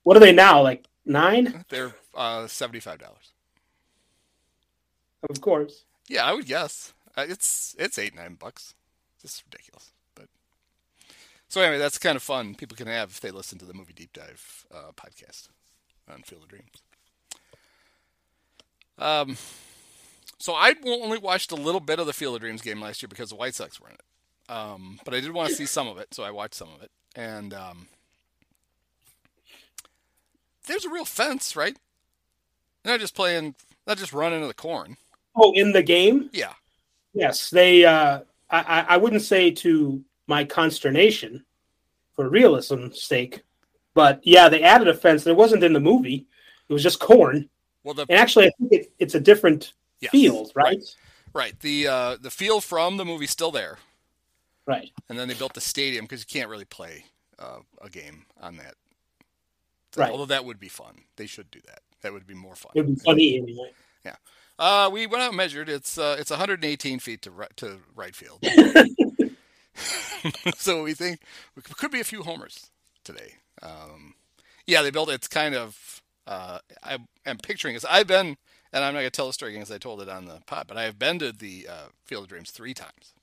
What 0.03 0.15
are 0.15 0.19
they 0.19 0.31
now? 0.31 0.61
Like 0.61 0.85
nine? 1.05 1.65
they're 1.69 1.95
uh, 2.13 2.45
seventy 2.45 2.79
five 2.79 2.99
dollars. 2.99 3.31
Of 5.29 5.41
course. 5.41 5.85
Yeah, 6.07 6.25
I 6.25 6.33
would 6.33 6.45
guess 6.45 6.93
it's 7.17 7.75
it's 7.77 7.97
eight 7.97 8.15
nine 8.15 8.35
bucks. 8.35 8.73
Just 9.21 9.43
ridiculous. 9.45 9.91
But 10.15 10.27
so 11.47 11.61
anyway, 11.61 11.77
that's 11.77 11.97
kind 11.97 12.15
of 12.15 12.23
fun. 12.23 12.55
People 12.55 12.77
can 12.77 12.87
have 12.87 13.09
if 13.09 13.19
they 13.19 13.31
listen 13.31 13.59
to 13.59 13.65
the 13.65 13.73
movie 13.73 13.93
deep 13.93 14.13
dive 14.13 14.65
uh, 14.73 14.91
podcast 14.95 15.49
on 16.11 16.23
Field 16.23 16.43
of 16.43 16.49
Dreams. 16.49 16.83
Um, 18.97 19.37
so 20.37 20.53
I 20.53 20.75
only 20.85 21.17
watched 21.17 21.51
a 21.51 21.55
little 21.55 21.79
bit 21.79 21.99
of 21.99 22.05
the 22.05 22.13
Field 22.13 22.35
of 22.35 22.41
Dreams 22.41 22.61
game 22.61 22.81
last 22.81 23.01
year 23.01 23.09
because 23.09 23.29
the 23.29 23.35
White 23.35 23.55
Sox 23.55 23.79
were 23.79 23.89
in 23.89 23.95
it. 23.95 24.51
Um, 24.51 24.99
but 25.05 25.13
I 25.13 25.19
did 25.19 25.31
want 25.31 25.49
to 25.49 25.55
see 25.55 25.65
some 25.65 25.87
of 25.87 25.97
it, 25.97 26.13
so 26.13 26.23
I 26.23 26.31
watched 26.31 26.55
some 26.55 26.69
of 26.75 26.81
it. 26.81 26.91
And 27.15 27.53
um, 27.53 27.87
there's 30.67 30.85
a 30.85 30.89
real 30.89 31.05
fence, 31.05 31.55
right? 31.55 31.75
They're 32.83 32.93
not 32.93 32.99
just 32.99 33.15
playing, 33.15 33.55
not 33.87 33.97
just 33.97 34.13
running 34.13 34.37
into 34.37 34.47
the 34.47 34.53
corn. 34.53 34.97
Oh, 35.35 35.53
in 35.53 35.71
the 35.71 35.83
game? 35.83 36.29
Yeah. 36.33 36.53
Yes. 37.13 37.49
They 37.49 37.85
uh 37.85 38.21
I, 38.49 38.85
I 38.89 38.97
wouldn't 38.97 39.21
say 39.21 39.49
to 39.51 40.03
my 40.27 40.43
consternation 40.43 41.45
for 42.13 42.27
realism's 42.29 43.01
sake, 43.01 43.43
but 43.93 44.19
yeah, 44.23 44.49
they 44.49 44.61
added 44.61 44.89
a 44.89 44.93
fence 44.93 45.23
that 45.23 45.35
wasn't 45.35 45.63
in 45.63 45.71
the 45.71 45.79
movie. 45.79 46.27
It 46.67 46.73
was 46.73 46.83
just 46.83 46.99
corn. 46.99 47.49
Well, 47.83 47.93
the 47.93 48.05
And 48.09 48.19
actually 48.19 48.47
I 48.47 48.51
think 48.59 48.71
it, 48.73 48.91
it's 48.99 49.15
a 49.15 49.19
different 49.19 49.73
yes, 50.01 50.11
field, 50.11 50.51
right? 50.53 50.83
Right. 51.33 51.57
The 51.61 51.87
uh, 51.87 52.17
the 52.19 52.31
field 52.31 52.63
from 52.63 52.97
the 52.97 53.05
movie's 53.05 53.31
still 53.31 53.51
there, 53.51 53.77
Right. 54.65 54.91
and 55.07 55.17
then 55.17 55.29
they 55.29 55.33
built 55.33 55.53
the 55.53 55.61
stadium 55.61 56.03
because 56.05 56.19
you 56.19 56.27
can't 56.27 56.49
really 56.49 56.65
play 56.65 57.05
uh, 57.39 57.59
a 57.81 57.89
game 57.89 58.25
on 58.41 58.57
that. 58.57 58.75
Right. 59.95 60.11
Although 60.11 60.25
that 60.25 60.43
would 60.43 60.59
be 60.59 60.67
fun. 60.69 61.03
They 61.15 61.25
should 61.25 61.49
do 61.51 61.59
that. 61.67 61.79
That 62.01 62.11
would 62.11 62.27
be 62.27 62.33
more 62.33 62.55
fun. 62.55 62.71
It 62.75 62.81
would 62.85 62.95
be 62.95 63.01
funny 63.01 63.37
anyway. 63.37 63.71
Uh, 64.61 64.87
we 64.93 65.07
went 65.07 65.23
out 65.23 65.29
and 65.29 65.37
measured. 65.37 65.67
It's 65.69 65.97
uh, 65.97 66.15
it's 66.19 66.29
118 66.29 66.99
feet 66.99 67.23
to 67.23 67.31
right, 67.31 67.49
to 67.57 67.79
right 67.95 68.15
field. 68.15 68.43
so 70.55 70.83
we 70.83 70.93
think 70.93 71.19
we 71.55 71.63
could 71.63 71.89
be 71.89 71.99
a 71.99 72.03
few 72.03 72.21
homers 72.21 72.69
today. 73.03 73.37
Um, 73.63 74.13
yeah, 74.67 74.83
they 74.83 74.91
built. 74.91 75.09
It's 75.09 75.27
kind 75.27 75.55
of. 75.55 76.03
Uh, 76.27 76.59
I 76.83 76.99
am 77.25 77.37
picturing 77.39 77.73
this. 77.73 77.85
I've 77.85 78.05
been, 78.05 78.37
and 78.71 78.83
I'm 78.83 78.93
not 78.93 78.99
gonna 78.99 79.09
tell 79.09 79.25
the 79.25 79.33
story 79.33 79.53
again 79.53 79.61
because 79.61 79.73
I 79.73 79.79
told 79.79 79.99
it 79.99 80.07
on 80.09 80.25
the 80.25 80.41
pod, 80.45 80.65
but 80.67 80.77
I 80.77 80.83
have 80.83 80.99
been 80.99 81.17
to 81.17 81.31
the 81.31 81.67
uh, 81.67 81.87
Field 82.05 82.25
of 82.25 82.29
Dreams 82.29 82.51
three 82.51 82.75
times. 82.75 83.13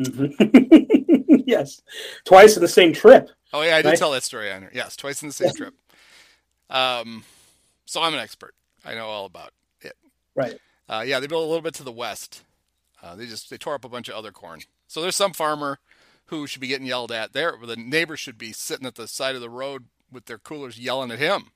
Mhm. 0.00 0.86
yes. 1.46 1.82
Twice 2.24 2.54
in 2.56 2.62
the 2.62 2.68
same 2.68 2.92
trip. 2.92 3.30
Oh 3.52 3.62
yeah, 3.62 3.74
I 3.74 3.82
did 3.82 3.88
Right? 3.88 3.98
tell 3.98 4.12
that 4.12 4.22
story 4.22 4.52
on 4.52 4.60
here. 4.62 4.70
Yes, 4.72 4.94
twice 4.94 5.20
in 5.20 5.28
the 5.28 5.34
same 5.34 5.52
trip. 5.52 5.74
Um, 6.70 7.24
so 7.86 8.00
I'm 8.02 8.14
an 8.14 8.20
expert. 8.20 8.54
I 8.84 8.94
know 8.94 9.06
all 9.06 9.26
about 9.26 9.48
it. 9.48 9.54
Right. 10.38 10.58
Uh, 10.88 11.04
yeah, 11.06 11.20
they 11.20 11.26
built 11.26 11.42
a 11.44 11.46
little 11.46 11.62
bit 11.62 11.74
to 11.74 11.82
the 11.84 11.92
west. 11.92 12.42
Uh, 13.02 13.14
they 13.14 13.26
just 13.26 13.50
they 13.50 13.58
tore 13.58 13.74
up 13.74 13.84
a 13.84 13.88
bunch 13.88 14.08
of 14.08 14.14
other 14.14 14.32
corn. 14.32 14.60
So 14.86 15.02
there's 15.02 15.16
some 15.16 15.32
farmer 15.32 15.78
who 16.26 16.46
should 16.46 16.60
be 16.60 16.68
getting 16.68 16.86
yelled 16.86 17.12
at. 17.12 17.32
There, 17.32 17.54
the 17.64 17.76
neighbors 17.76 18.20
should 18.20 18.38
be 18.38 18.52
sitting 18.52 18.86
at 18.86 18.94
the 18.94 19.08
side 19.08 19.34
of 19.34 19.40
the 19.40 19.50
road 19.50 19.84
with 20.10 20.26
their 20.26 20.38
coolers 20.38 20.78
yelling 20.78 21.10
at 21.10 21.18
him. 21.18 21.50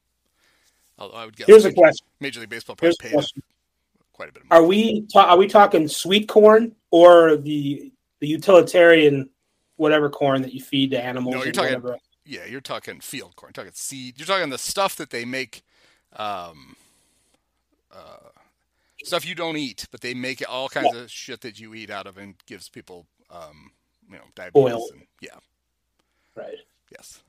Although 0.99 1.17
I 1.17 1.25
would 1.25 1.37
guess 1.37 1.47
Here's 1.47 1.65
a 1.65 1.69
Major, 1.69 1.77
question. 1.77 2.07
Major 2.21 2.41
League 2.41 2.51
Baseball 2.51 2.77
probably 2.77 2.97
a 2.99 3.03
paid 3.03 3.13
question. 3.13 3.43
quite 4.13 4.29
a 4.29 4.33
bit 4.33 4.43
of 4.43 4.51
money. 4.51 4.61
Are 4.63 4.67
we 4.67 5.07
ta- 5.13 5.31
are 5.31 5.37
we 5.37 5.47
talking 5.49 5.89
sweet 5.89 6.29
corn 6.29 6.75
or 6.91 7.37
the 7.37 7.93
the 8.21 8.29
utilitarian 8.29 9.29
whatever 9.77 10.09
corn 10.11 10.43
that 10.43 10.53
you 10.53 10.61
feed 10.63 10.91
to 10.91 11.03
animals? 11.03 11.35
No, 11.35 11.43
you're 11.43 11.53
talking- 11.53 11.75
whatever? 11.81 11.99
Yeah, 12.25 12.45
you're 12.45 12.61
talking 12.61 13.01
field 13.01 13.35
corn, 13.37 13.53
you're 13.57 13.65
talking 13.65 13.75
seed. 13.75 14.15
You're 14.19 14.27
talking 14.27 14.51
the 14.51 14.59
stuff 14.59 14.95
that 14.97 15.11
they 15.11 15.25
make, 15.25 15.65
um, 16.15 16.77
uh, 17.93 18.29
stuff 19.05 19.27
you 19.27 19.35
don't 19.35 19.57
eat, 19.57 19.87
but 19.91 20.01
they 20.01 20.15
make 20.15 20.43
all 20.49 20.69
kinds 20.69 20.95
of 20.97 21.11
shit 21.11 21.41
that 21.43 21.59
you 21.61 21.75
eat 21.75 21.91
out 21.91 22.07
of 22.07 22.19
and 22.19 22.35
gives 22.47 22.69
people, 22.69 23.07
um, 23.31 23.71
you 24.09 24.17
know, 24.17 24.25
diabetes. 24.35 24.73
Oil. 24.73 24.89
And, 24.93 25.03
yeah, 25.21 25.37
Right. 26.35 26.59
yes. 26.91 27.21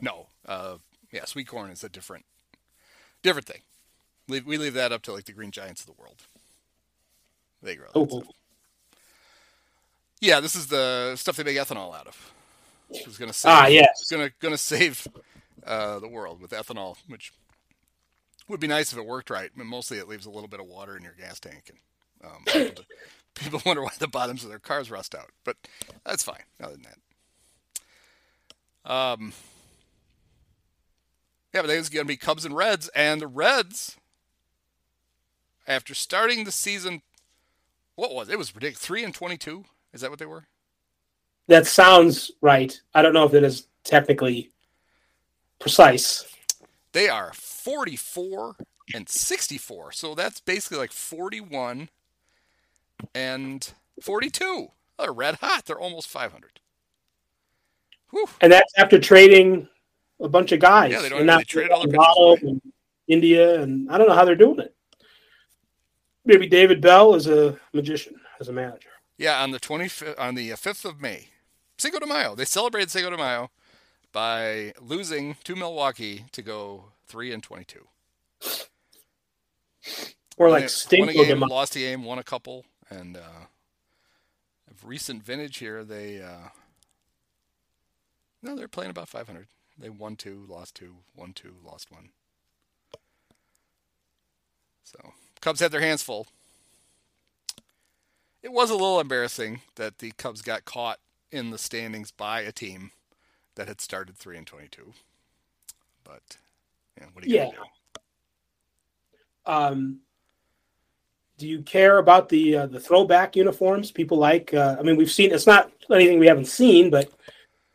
No, 0.00 0.26
uh, 0.46 0.76
yeah, 1.12 1.24
sweet 1.26 1.46
corn 1.48 1.70
is 1.70 1.84
a 1.84 1.88
different, 1.88 2.24
different 3.22 3.46
thing. 3.46 3.60
Leave, 4.28 4.46
we 4.46 4.56
leave 4.58 4.74
that 4.74 4.92
up 4.92 5.02
to 5.02 5.12
like 5.12 5.24
the 5.24 5.32
green 5.32 5.50
giants 5.50 5.80
of 5.82 5.86
the 5.86 6.00
world. 6.00 6.22
They 7.62 7.76
grow. 7.76 7.88
that 7.92 7.98
Oh. 7.98 8.22
Yeah, 10.20 10.40
this 10.40 10.54
is 10.54 10.66
the 10.66 11.14
stuff 11.16 11.36
they 11.36 11.44
make 11.44 11.56
ethanol 11.56 11.94
out 11.94 12.06
of. 12.06 12.32
It's 12.90 13.16
gonna 13.18 13.32
save, 13.32 13.52
Ah, 13.52 13.66
yes. 13.66 13.88
it's 14.00 14.10
gonna 14.10 14.30
gonna 14.40 14.58
save 14.58 15.06
uh, 15.64 15.98
the 15.98 16.08
world 16.08 16.40
with 16.40 16.50
ethanol, 16.50 16.96
which 17.08 17.32
would 18.50 18.60
be 18.60 18.66
nice 18.66 18.92
if 18.92 18.98
it 18.98 19.06
worked 19.06 19.30
right. 19.30 19.50
But 19.56 19.66
mostly, 19.66 19.98
it 19.98 20.08
leaves 20.08 20.26
a 20.26 20.30
little 20.30 20.48
bit 20.48 20.60
of 20.60 20.66
water 20.66 20.96
in 20.96 21.02
your 21.02 21.14
gas 21.18 21.40
tank, 21.40 21.70
and 21.70 22.30
um, 22.30 22.44
people, 22.46 22.84
people 23.34 23.62
wonder 23.64 23.82
why 23.82 23.92
the 23.98 24.08
bottoms 24.08 24.42
of 24.42 24.50
their 24.50 24.58
cars 24.58 24.90
rust 24.90 25.14
out. 25.14 25.30
But 25.44 25.56
that's 26.04 26.22
fine. 26.22 26.42
Other 26.62 26.72
than 26.72 26.86
that, 28.84 28.92
um, 28.92 29.32
yeah, 31.54 31.62
but 31.62 31.68
there's 31.68 31.88
gonna 31.88 32.04
be 32.04 32.16
Cubs 32.16 32.44
and 32.44 32.54
Reds, 32.56 32.88
and 32.88 33.20
the 33.20 33.26
Reds, 33.26 33.96
after 35.66 35.94
starting 35.94 36.44
the 36.44 36.52
season, 36.52 37.02
what 37.94 38.14
was 38.14 38.28
it? 38.28 38.32
It 38.32 38.38
was 38.38 38.54
ridiculous. 38.54 38.84
Three 38.84 39.04
and 39.04 39.14
twenty-two. 39.14 39.64
Is 39.92 40.00
that 40.00 40.10
what 40.10 40.18
they 40.18 40.26
were? 40.26 40.46
That 41.48 41.66
sounds 41.66 42.30
right. 42.40 42.78
I 42.94 43.02
don't 43.02 43.12
know 43.12 43.24
if 43.24 43.34
it 43.34 43.42
is 43.42 43.66
technically 43.82 44.50
precise. 45.58 46.24
They 46.92 47.08
are 47.08 47.32
44 47.64 48.56
and 48.94 49.08
64. 49.08 49.92
So 49.92 50.14
that's 50.14 50.40
basically 50.40 50.78
like 50.78 50.92
41 50.92 51.88
and 53.14 53.72
42. 54.02 54.68
They're 54.98 55.12
red 55.12 55.36
hot. 55.36 55.64
They're 55.66 55.78
almost 55.78 56.08
500. 56.08 56.60
Whew. 58.10 58.26
And 58.40 58.52
that's 58.52 58.72
after 58.76 58.98
trading 58.98 59.68
a 60.20 60.28
bunch 60.28 60.52
of 60.52 60.60
guys. 60.60 60.92
Yeah, 60.92 61.00
they 61.00 61.08
don't- 61.08 61.20
And 61.20 61.28
they 61.28 61.44
traded 61.44 61.70
all 61.72 61.86
their 61.86 62.48
and 62.48 62.60
India, 63.08 63.60
and 63.62 63.90
I 63.90 63.98
don't 63.98 64.08
know 64.08 64.14
how 64.14 64.24
they're 64.24 64.34
doing 64.36 64.60
it. 64.60 64.74
Maybe 66.24 66.46
David 66.46 66.80
Bell 66.80 67.14
is 67.14 67.26
a 67.26 67.58
magician 67.72 68.20
as 68.40 68.48
a 68.48 68.52
manager. 68.52 68.90
Yeah, 69.16 69.42
on 69.42 69.50
the 69.50 69.58
25th, 69.60 70.18
on 70.18 70.34
the 70.34 70.50
5th 70.50 70.84
of 70.84 71.00
May, 71.00 71.28
Cinco 71.78 71.98
de 71.98 72.06
Mayo. 72.06 72.34
They 72.34 72.44
celebrated 72.44 72.90
Cinco 72.90 73.10
de 73.10 73.16
Mayo 73.16 73.50
by 74.12 74.74
losing 74.80 75.36
to 75.44 75.56
Milwaukee 75.56 76.24
to 76.32 76.42
go 76.42 76.92
3 77.10 77.32
and 77.32 77.42
22. 77.42 77.86
Or 80.36 80.48
Won 80.48 80.50
like 80.52 80.64
a- 80.64 80.68
won 81.00 81.08
a 81.10 81.12
game, 81.12 81.40
lost 81.50 81.76
a 81.76 81.80
game, 81.80 82.04
won 82.04 82.18
a 82.18 82.22
couple, 82.22 82.64
and 82.88 83.16
uh, 83.16 83.46
of 84.70 84.84
recent 84.84 85.22
vintage 85.22 85.58
here, 85.58 85.84
they 85.84 86.22
uh, 86.22 86.48
no, 88.42 88.56
they're 88.56 88.68
playing 88.68 88.90
about 88.90 89.08
500. 89.08 89.48
They 89.76 89.90
won 89.90 90.16
two, 90.16 90.46
lost 90.48 90.74
two, 90.74 90.96
won 91.14 91.32
two, 91.34 91.56
lost 91.64 91.90
one. 91.90 92.10
So 94.84 95.12
Cubs 95.40 95.60
had 95.60 95.72
their 95.72 95.80
hands 95.80 96.02
full. 96.02 96.26
It 98.42 98.52
was 98.52 98.70
a 98.70 98.74
little 98.74 99.00
embarrassing 99.00 99.60
that 99.76 99.98
the 99.98 100.12
Cubs 100.12 100.40
got 100.42 100.64
caught 100.64 100.98
in 101.30 101.50
the 101.50 101.58
standings 101.58 102.10
by 102.10 102.40
a 102.40 102.52
team 102.52 102.92
that 103.56 103.68
had 103.68 103.80
started 103.80 104.16
three 104.16 104.38
and 104.38 104.46
22. 104.46 104.94
But 106.02 106.38
yeah, 107.00 107.06
what 107.12 107.24
are 107.24 107.28
you 107.28 107.38
gonna 107.38 107.50
do? 107.50 107.56
Um, 109.46 110.00
do 111.38 111.48
you 111.48 111.62
care 111.62 111.98
about 111.98 112.28
the 112.28 112.56
uh, 112.56 112.66
the 112.66 112.78
throwback 112.78 113.34
uniforms? 113.34 113.90
People 113.90 114.18
like. 114.18 114.52
Uh, 114.52 114.76
I 114.78 114.82
mean, 114.82 114.96
we've 114.96 115.10
seen. 115.10 115.32
It's 115.32 115.46
not 115.46 115.72
anything 115.90 116.18
we 116.18 116.26
haven't 116.26 116.46
seen, 116.46 116.90
but 116.90 117.10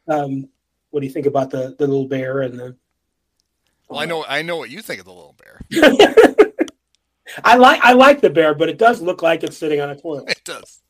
um, 0.07 0.47
what 0.91 1.01
do 1.01 1.07
you 1.07 1.11
think 1.11 1.25
about 1.25 1.49
the 1.49 1.75
the 1.77 1.87
little 1.87 2.07
bear 2.07 2.41
and 2.41 2.59
the? 2.59 2.75
Well, 3.89 3.99
I 3.99 4.05
know 4.05 4.23
I 4.27 4.43
know 4.43 4.57
what 4.57 4.69
you 4.69 4.81
think 4.81 4.99
of 4.99 5.05
the 5.05 5.13
little 5.13 5.35
bear. 5.37 5.61
I 7.43 7.57
like 7.57 7.81
I 7.81 7.93
like 7.93 8.21
the 8.21 8.29
bear, 8.29 8.53
but 8.53 8.69
it 8.69 8.77
does 8.77 9.01
look 9.01 9.21
like 9.21 9.43
it's 9.43 9.57
sitting 9.57 9.81
on 9.81 9.89
a 9.89 9.95
toilet. 9.95 10.25
It 10.29 10.43
does. 10.43 10.81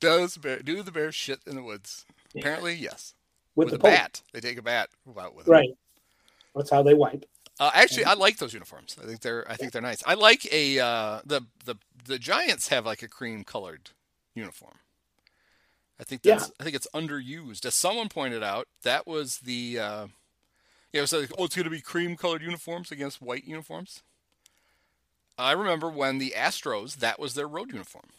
Does 0.00 0.36
bear 0.36 0.60
do 0.60 0.82
the 0.82 0.92
bear 0.92 1.12
shit 1.12 1.40
in 1.46 1.56
the 1.56 1.62
woods? 1.62 2.06
Apparently, 2.36 2.74
yes. 2.74 3.14
with, 3.54 3.70
With, 3.70 3.80
the 3.80 3.88
a 3.88 3.90
bat, 3.90 4.22
they 4.32 4.40
take 4.40 4.58
a 4.58 4.62
bat 4.62 4.88
out 5.18 5.34
with 5.34 5.46
them. 5.46 5.52
Right. 5.52 5.70
That's 6.54 6.70
how 6.70 6.82
they 6.82 6.94
wipe. 6.94 7.24
Uh, 7.60 7.70
actually, 7.74 8.04
I 8.04 8.14
like 8.14 8.38
those 8.38 8.52
uniforms. 8.52 8.96
I 9.02 9.06
think 9.06 9.20
they're 9.20 9.48
I 9.50 9.56
think 9.56 9.72
they're 9.72 9.82
nice. 9.82 10.02
I 10.06 10.14
like 10.14 10.50
a 10.52 10.78
uh, 10.78 11.20
the 11.24 11.42
the 11.64 11.76
the 12.06 12.18
Giants 12.18 12.68
have 12.68 12.86
like 12.86 13.02
a 13.02 13.08
cream 13.08 13.44
colored 13.44 13.90
uniform. 14.34 14.78
I 16.00 16.04
think 16.04 16.22
that's 16.22 16.50
I 16.58 16.64
think 16.64 16.74
it's 16.74 16.88
underused. 16.94 17.64
As 17.64 17.74
someone 17.74 18.08
pointed 18.08 18.42
out, 18.42 18.68
that 18.82 19.06
was 19.06 19.38
the 19.38 19.78
uh, 19.78 20.06
yeah. 20.92 20.98
It 20.98 21.00
was 21.02 21.12
like, 21.12 21.30
oh, 21.38 21.44
it's 21.44 21.54
going 21.54 21.64
to 21.64 21.70
be 21.70 21.80
cream 21.80 22.16
colored 22.16 22.42
uniforms 22.42 22.90
against 22.90 23.22
white 23.22 23.44
uniforms. 23.44 24.02
I 25.38 25.52
remember 25.52 25.88
when 25.88 26.18
the 26.18 26.34
Astros, 26.36 26.96
that 26.96 27.18
was 27.18 27.34
their 27.34 27.48
road 27.48 27.72
uniform. 27.72 28.10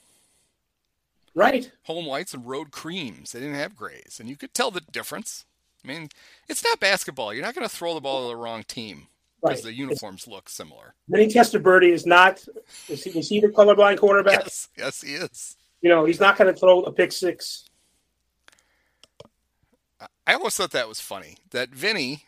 Right. 1.36 1.72
Home 1.84 2.06
whites 2.06 2.34
and 2.34 2.46
road 2.46 2.72
creams. 2.72 3.32
They 3.32 3.40
didn't 3.40 3.56
have 3.56 3.76
grays. 3.76 4.18
And 4.20 4.30
you 4.30 4.36
could 4.36 4.54
tell 4.54 4.72
the 4.72 4.82
difference. 4.82 5.46
I 5.84 5.88
mean, 5.88 6.10
it's 6.48 6.64
not 6.64 6.80
basketball. 6.80 7.34
You're 7.34 7.44
not 7.44 7.56
going 7.56 7.68
to 7.68 7.76
throw 7.76 7.94
the 7.94 8.02
ball 8.02 8.24
to 8.24 8.28
the 8.30 8.36
wrong 8.36 8.64
team 8.64 9.08
because 9.44 9.58
Right. 9.58 9.64
the 9.66 9.74
uniforms 9.74 10.28
look 10.28 10.50
similar. 10.50 10.96
Vinny 11.10 11.28
Testaverde 11.28 11.92
is 11.92 12.06
not. 12.06 12.44
Is 12.88 13.04
he, 13.04 13.20
is 13.20 13.30
he 13.30 13.40
the 13.42 13.50
colorblind 13.50 14.00
quarterback? 14.00 14.44
Yes, 14.44 14.70
yes, 14.78 15.02
he 15.02 15.14
is. 15.16 15.58
You 15.82 15.90
know, 15.90 16.06
he's 16.06 16.20
not 16.20 16.38
going 16.38 16.54
to 16.54 16.58
throw 16.58 16.82
a 16.84 16.92
pick 16.92 17.12
six. 17.12 17.66
I 20.26 20.34
always 20.36 20.56
thought 20.56 20.72
that 20.72 20.88
was 20.88 21.02
funny. 21.02 21.38
That 21.52 21.70
Vinny, 21.70 22.24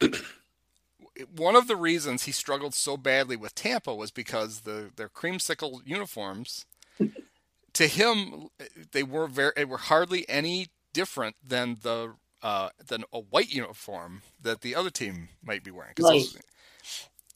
one 1.36 1.56
of 1.56 1.68
the 1.68 1.76
reasons 1.76 2.22
he 2.24 2.32
struggled 2.32 2.74
so 2.74 2.96
badly 2.96 3.36
with 3.36 3.54
Tampa 3.54 3.94
was 3.94 4.10
because 4.10 4.60
the 4.60 4.90
their 4.96 5.10
creamsicle 5.10 5.80
uniforms, 5.84 6.64
to 7.74 7.86
him, 7.86 8.48
they 8.92 9.02
were 9.02 9.26
very 9.26 9.52
they 9.56 9.64
were 9.66 9.78
hardly 9.78 10.26
any 10.28 10.68
different 10.94 11.36
than 11.46 11.76
the 11.82 12.14
uh, 12.42 12.70
than 12.86 13.04
a 13.12 13.20
white 13.20 13.52
uniform 13.52 14.22
that 14.40 14.60
the 14.60 14.74
other 14.74 14.90
team 14.90 15.28
might 15.42 15.64
be 15.64 15.70
wearing. 15.70 15.94
Right. 15.98 16.20
those- 16.22 16.38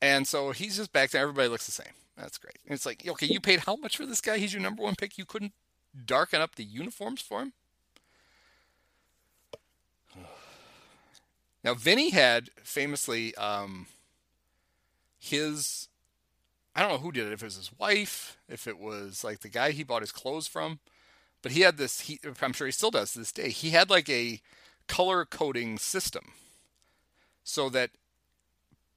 and 0.00 0.26
so 0.26 0.50
he's 0.50 0.76
just 0.76 0.92
back 0.92 1.10
there. 1.10 1.22
Everybody 1.22 1.48
looks 1.48 1.66
the 1.66 1.72
same. 1.72 1.92
That's 2.16 2.36
great. 2.38 2.58
And 2.66 2.74
it's 2.74 2.84
like, 2.84 3.06
okay, 3.06 3.26
you 3.26 3.40
paid 3.40 3.60
how 3.60 3.76
much 3.76 3.96
for 3.96 4.04
this 4.04 4.20
guy? 4.20 4.38
He's 4.38 4.52
your 4.52 4.60
number 4.62 4.82
one 4.82 4.96
pick. 4.96 5.16
You 5.16 5.24
couldn't 5.24 5.52
darken 6.04 6.40
up 6.40 6.56
the 6.56 6.64
uniforms 6.64 7.20
for 7.22 7.40
him. 7.42 7.52
Now, 11.64 11.74
Vinny 11.74 12.10
had 12.10 12.50
famously 12.64 13.34
um, 13.36 13.86
his. 15.20 15.88
I 16.74 16.80
don't 16.82 16.90
know 16.90 16.98
who 16.98 17.12
did 17.12 17.28
it. 17.28 17.32
If 17.32 17.42
it 17.42 17.46
was 17.46 17.54
his 17.56 17.70
wife, 17.78 18.36
if 18.48 18.66
it 18.66 18.78
was 18.80 19.22
like 19.22 19.40
the 19.40 19.48
guy 19.48 19.70
he 19.70 19.84
bought 19.84 20.02
his 20.02 20.10
clothes 20.10 20.48
from, 20.48 20.80
but 21.40 21.52
he 21.52 21.60
had 21.60 21.76
this. 21.76 22.00
He, 22.00 22.18
I'm 22.42 22.52
sure 22.52 22.66
he 22.66 22.72
still 22.72 22.90
does 22.90 23.12
to 23.12 23.20
this 23.20 23.30
day. 23.30 23.50
He 23.50 23.70
had 23.70 23.90
like 23.90 24.08
a 24.08 24.40
color 24.92 25.24
coding 25.24 25.78
system, 25.78 26.32
so 27.42 27.70
that 27.70 27.92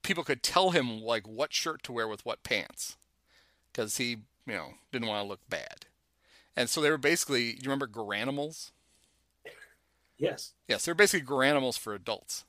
people 0.03 0.25
could 0.25 0.43
tell 0.43 0.71
him 0.71 1.01
like 1.01 1.25
what 1.25 1.53
shirt 1.53 1.83
to 1.83 1.93
wear 1.93 2.05
with 2.05 2.25
what 2.25 2.43
pants, 2.43 2.97
because 3.71 3.95
he, 3.95 4.17
you 4.45 4.53
know, 4.53 4.73
didn't 4.91 5.07
want 5.07 5.23
to 5.23 5.27
look 5.27 5.39
bad. 5.47 5.85
And 6.53 6.69
so 6.69 6.81
they 6.81 6.89
were 6.89 6.97
basically. 6.97 7.51
You 7.51 7.61
remember 7.63 7.87
Garanimals? 7.87 8.71
Yes. 10.17 10.53
Yes, 10.67 10.83
they're 10.83 10.95
basically 10.95 11.25
Garanimals 11.25 11.79
for 11.79 11.93
adults. 11.93 12.43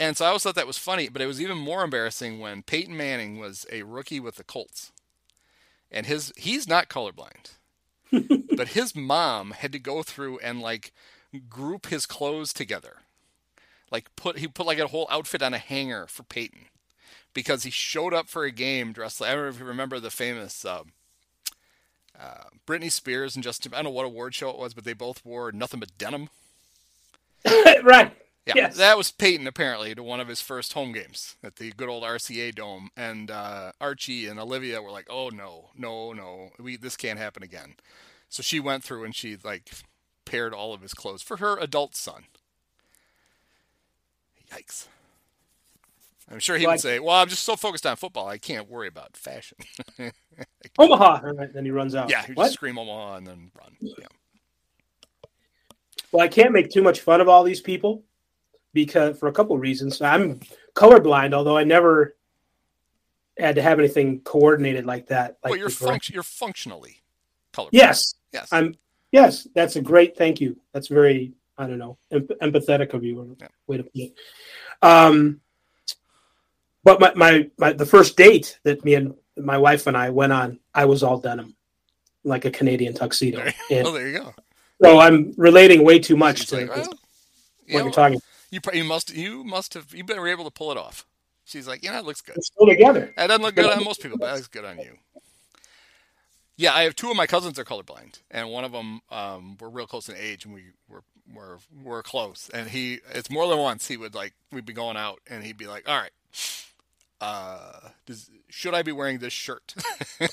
And 0.00 0.16
so 0.16 0.24
I 0.24 0.28
always 0.28 0.42
thought 0.42 0.54
that 0.56 0.66
was 0.66 0.78
funny, 0.78 1.08
but 1.08 1.22
it 1.22 1.26
was 1.26 1.40
even 1.40 1.56
more 1.58 1.84
embarrassing 1.84 2.40
when 2.40 2.62
Peyton 2.62 2.96
Manning 2.96 3.38
was 3.38 3.66
a 3.70 3.82
rookie 3.82 4.20
with 4.20 4.36
the 4.36 4.44
Colts. 4.44 4.92
And 5.90 6.06
his 6.06 6.32
he's 6.36 6.66
not 6.66 6.88
colorblind. 6.88 7.52
but 8.56 8.68
his 8.68 8.96
mom 8.96 9.52
had 9.52 9.72
to 9.72 9.78
go 9.78 10.02
through 10.02 10.38
and 10.38 10.60
like 10.60 10.92
group 11.40 11.86
his 11.86 12.06
clothes 12.06 12.52
together. 12.52 12.98
Like 13.90 14.14
put 14.16 14.38
he 14.38 14.48
put 14.48 14.66
like 14.66 14.78
a 14.78 14.88
whole 14.88 15.06
outfit 15.10 15.42
on 15.42 15.54
a 15.54 15.58
hanger 15.58 16.06
for 16.06 16.22
Peyton 16.24 16.66
because 17.32 17.62
he 17.62 17.70
showed 17.70 18.14
up 18.14 18.28
for 18.28 18.44
a 18.44 18.50
game 18.50 18.92
dressed 18.92 19.20
like 19.20 19.30
I 19.30 19.34
don't 19.34 19.44
know 19.44 19.48
if 19.50 19.58
you 19.58 19.64
remember 19.64 20.00
the 20.00 20.10
famous 20.10 20.64
uh, 20.64 20.82
uh, 22.18 22.44
Britney 22.66 22.90
Spears 22.90 23.34
and 23.34 23.42
Justin 23.44 23.72
I 23.72 23.78
don't 23.78 23.84
know 23.84 23.90
what 23.90 24.06
award 24.06 24.34
show 24.34 24.50
it 24.50 24.58
was, 24.58 24.74
but 24.74 24.84
they 24.84 24.92
both 24.94 25.24
wore 25.24 25.52
nothing 25.52 25.80
but 25.80 25.96
denim. 25.98 26.28
right. 27.82 28.12
Yeah, 28.46 28.52
Yes. 28.56 28.76
that 28.76 28.98
was 28.98 29.10
Peyton 29.10 29.46
apparently 29.46 29.94
to 29.94 30.02
one 30.02 30.20
of 30.20 30.28
his 30.28 30.42
first 30.42 30.74
home 30.74 30.92
games 30.92 31.36
at 31.42 31.56
the 31.56 31.72
good 31.72 31.88
old 31.88 32.02
RCA 32.02 32.54
Dome, 32.54 32.90
and 32.94 33.30
uh, 33.30 33.72
Archie 33.80 34.26
and 34.26 34.38
Olivia 34.38 34.82
were 34.82 34.90
like, 34.90 35.06
"Oh 35.08 35.30
no, 35.30 35.70
no, 35.76 36.12
no, 36.12 36.50
we 36.58 36.76
this 36.76 36.94
can't 36.96 37.18
happen 37.18 37.42
again." 37.42 37.76
So 38.28 38.42
she 38.42 38.60
went 38.60 38.84
through 38.84 39.04
and 39.04 39.14
she 39.16 39.38
like 39.42 39.70
paired 40.24 40.52
all 40.54 40.72
of 40.74 40.80
his 40.82 40.94
clothes 40.94 41.22
for 41.22 41.38
her 41.38 41.58
adult 41.58 41.94
son. 41.94 42.24
Yikes! 44.52 44.86
I'm 46.30 46.38
sure 46.38 46.56
he 46.56 46.66
would 46.66 46.80
say, 46.80 46.98
"Well, 47.00 47.16
I'm 47.16 47.28
just 47.28 47.42
so 47.42 47.54
focused 47.56 47.84
on 47.86 47.96
football, 47.96 48.26
I 48.28 48.38
can't 48.38 48.68
worry 48.68 48.88
about 48.88 49.16
fashion." 49.16 49.58
Omaha. 50.78 51.20
Right, 51.22 51.52
then 51.52 51.64
he 51.64 51.70
runs 51.70 51.94
out. 51.94 52.08
yeah, 52.10 52.24
he 52.24 52.34
just 52.34 52.54
scream 52.54 52.78
Omaha 52.78 53.16
and 53.16 53.26
then 53.26 53.50
run. 53.58 53.76
Yeah. 53.80 54.06
Well, 56.12 56.24
I 56.24 56.28
can't 56.28 56.52
make 56.52 56.70
too 56.70 56.82
much 56.82 57.00
fun 57.00 57.20
of 57.20 57.28
all 57.28 57.42
these 57.44 57.60
people 57.60 58.04
because 58.72 59.18
for 59.18 59.28
a 59.28 59.32
couple 59.32 59.54
of 59.56 59.60
reasons. 59.60 60.00
I'm 60.00 60.40
colorblind, 60.74 61.34
although 61.34 61.56
I 61.56 61.64
never 61.64 62.16
had 63.38 63.56
to 63.56 63.62
have 63.62 63.78
anything 63.78 64.20
coordinated 64.20 64.86
like 64.86 65.08
that. 65.08 65.38
Like 65.42 65.50
well, 65.50 65.58
you're 65.58 65.68
func- 65.68 66.12
you're 66.12 66.22
functionally 66.22 67.02
colorblind. 67.52 67.70
Yes, 67.72 68.14
Yes. 68.32 68.48
I'm. 68.52 68.76
Yes, 69.14 69.46
that's 69.54 69.76
a 69.76 69.80
great. 69.80 70.16
Thank 70.16 70.40
you. 70.40 70.56
That's 70.72 70.88
very. 70.88 71.34
I 71.56 71.68
don't 71.68 71.78
know, 71.78 71.98
em- 72.10 72.26
empathetic 72.42 72.94
of 72.94 73.04
you. 73.04 73.36
Yeah. 73.40 73.46
Way 73.68 73.76
to 73.76 73.84
put 73.84 73.92
it. 73.94 74.12
Um, 74.82 75.40
but 76.82 76.98
my, 76.98 77.12
my 77.14 77.50
my 77.56 77.72
the 77.72 77.86
first 77.86 78.16
date 78.16 78.58
that 78.64 78.84
me 78.84 78.96
and 78.96 79.14
my 79.36 79.56
wife 79.56 79.86
and 79.86 79.96
I 79.96 80.10
went 80.10 80.32
on, 80.32 80.58
I 80.74 80.86
was 80.86 81.04
all 81.04 81.20
denim, 81.20 81.54
like 82.24 82.44
a 82.44 82.50
Canadian 82.50 82.92
tuxedo. 82.92 83.44
And 83.70 83.86
oh, 83.86 83.92
there 83.92 84.08
you 84.08 84.18
go. 84.18 84.34
so 84.82 84.98
I'm 84.98 85.32
relating 85.36 85.84
way 85.84 86.00
too 86.00 86.16
much 86.16 86.38
She's 86.38 86.48
to 86.48 86.56
like, 86.56 86.70
what 86.70 86.78
well, 86.78 86.88
yeah, 87.68 87.74
you're 87.76 87.84
well, 87.84 87.92
talking. 87.92 88.20
You, 88.50 88.60
you 88.72 88.82
must 88.82 89.14
you 89.14 89.44
must 89.44 89.74
have 89.74 89.94
you 89.94 90.04
were 90.04 90.26
able 90.26 90.44
to 90.44 90.50
pull 90.50 90.72
it 90.72 90.76
off. 90.76 91.06
She's 91.44 91.68
like, 91.68 91.84
yeah, 91.84 92.00
it 92.00 92.04
looks 92.04 92.20
good. 92.20 92.34
We're 92.36 92.42
still 92.42 92.66
together. 92.66 93.14
That 93.16 93.28
doesn't 93.28 93.42
look 93.42 93.54
good 93.54 93.70
on 93.70 93.84
most 93.84 94.02
people, 94.02 94.18
but 94.18 94.34
that's 94.34 94.48
good 94.48 94.64
on 94.64 94.78
you. 94.78 94.98
Yeah, 96.56 96.72
I 96.72 96.82
have 96.82 96.94
two 96.94 97.10
of 97.10 97.16
my 97.16 97.26
cousins 97.26 97.58
are 97.58 97.64
colorblind, 97.64 98.20
and 98.30 98.48
one 98.50 98.64
of 98.64 98.72
them 98.72 99.00
um, 99.10 99.56
we're 99.60 99.68
real 99.68 99.86
close 99.86 100.08
in 100.08 100.16
age, 100.16 100.44
and 100.44 100.54
we 100.54 100.66
were 100.88 101.02
we're 101.32 101.58
we're 101.82 102.02
close. 102.02 102.48
And 102.52 102.68
he, 102.68 103.00
it's 103.12 103.30
more 103.30 103.48
than 103.48 103.58
once 103.58 103.88
he 103.88 103.96
would 103.96 104.14
like 104.14 104.34
we'd 104.52 104.66
be 104.66 104.72
going 104.72 104.96
out, 104.96 105.20
and 105.28 105.42
he'd 105.42 105.58
be 105.58 105.66
like, 105.66 105.88
"All 105.88 105.98
right, 105.98 106.12
uh, 107.20 107.88
does, 108.06 108.30
should 108.48 108.74
I 108.74 108.82
be 108.82 108.92
wearing 108.92 109.18
this 109.18 109.32
shirt?" 109.32 109.74
I 110.20 110.28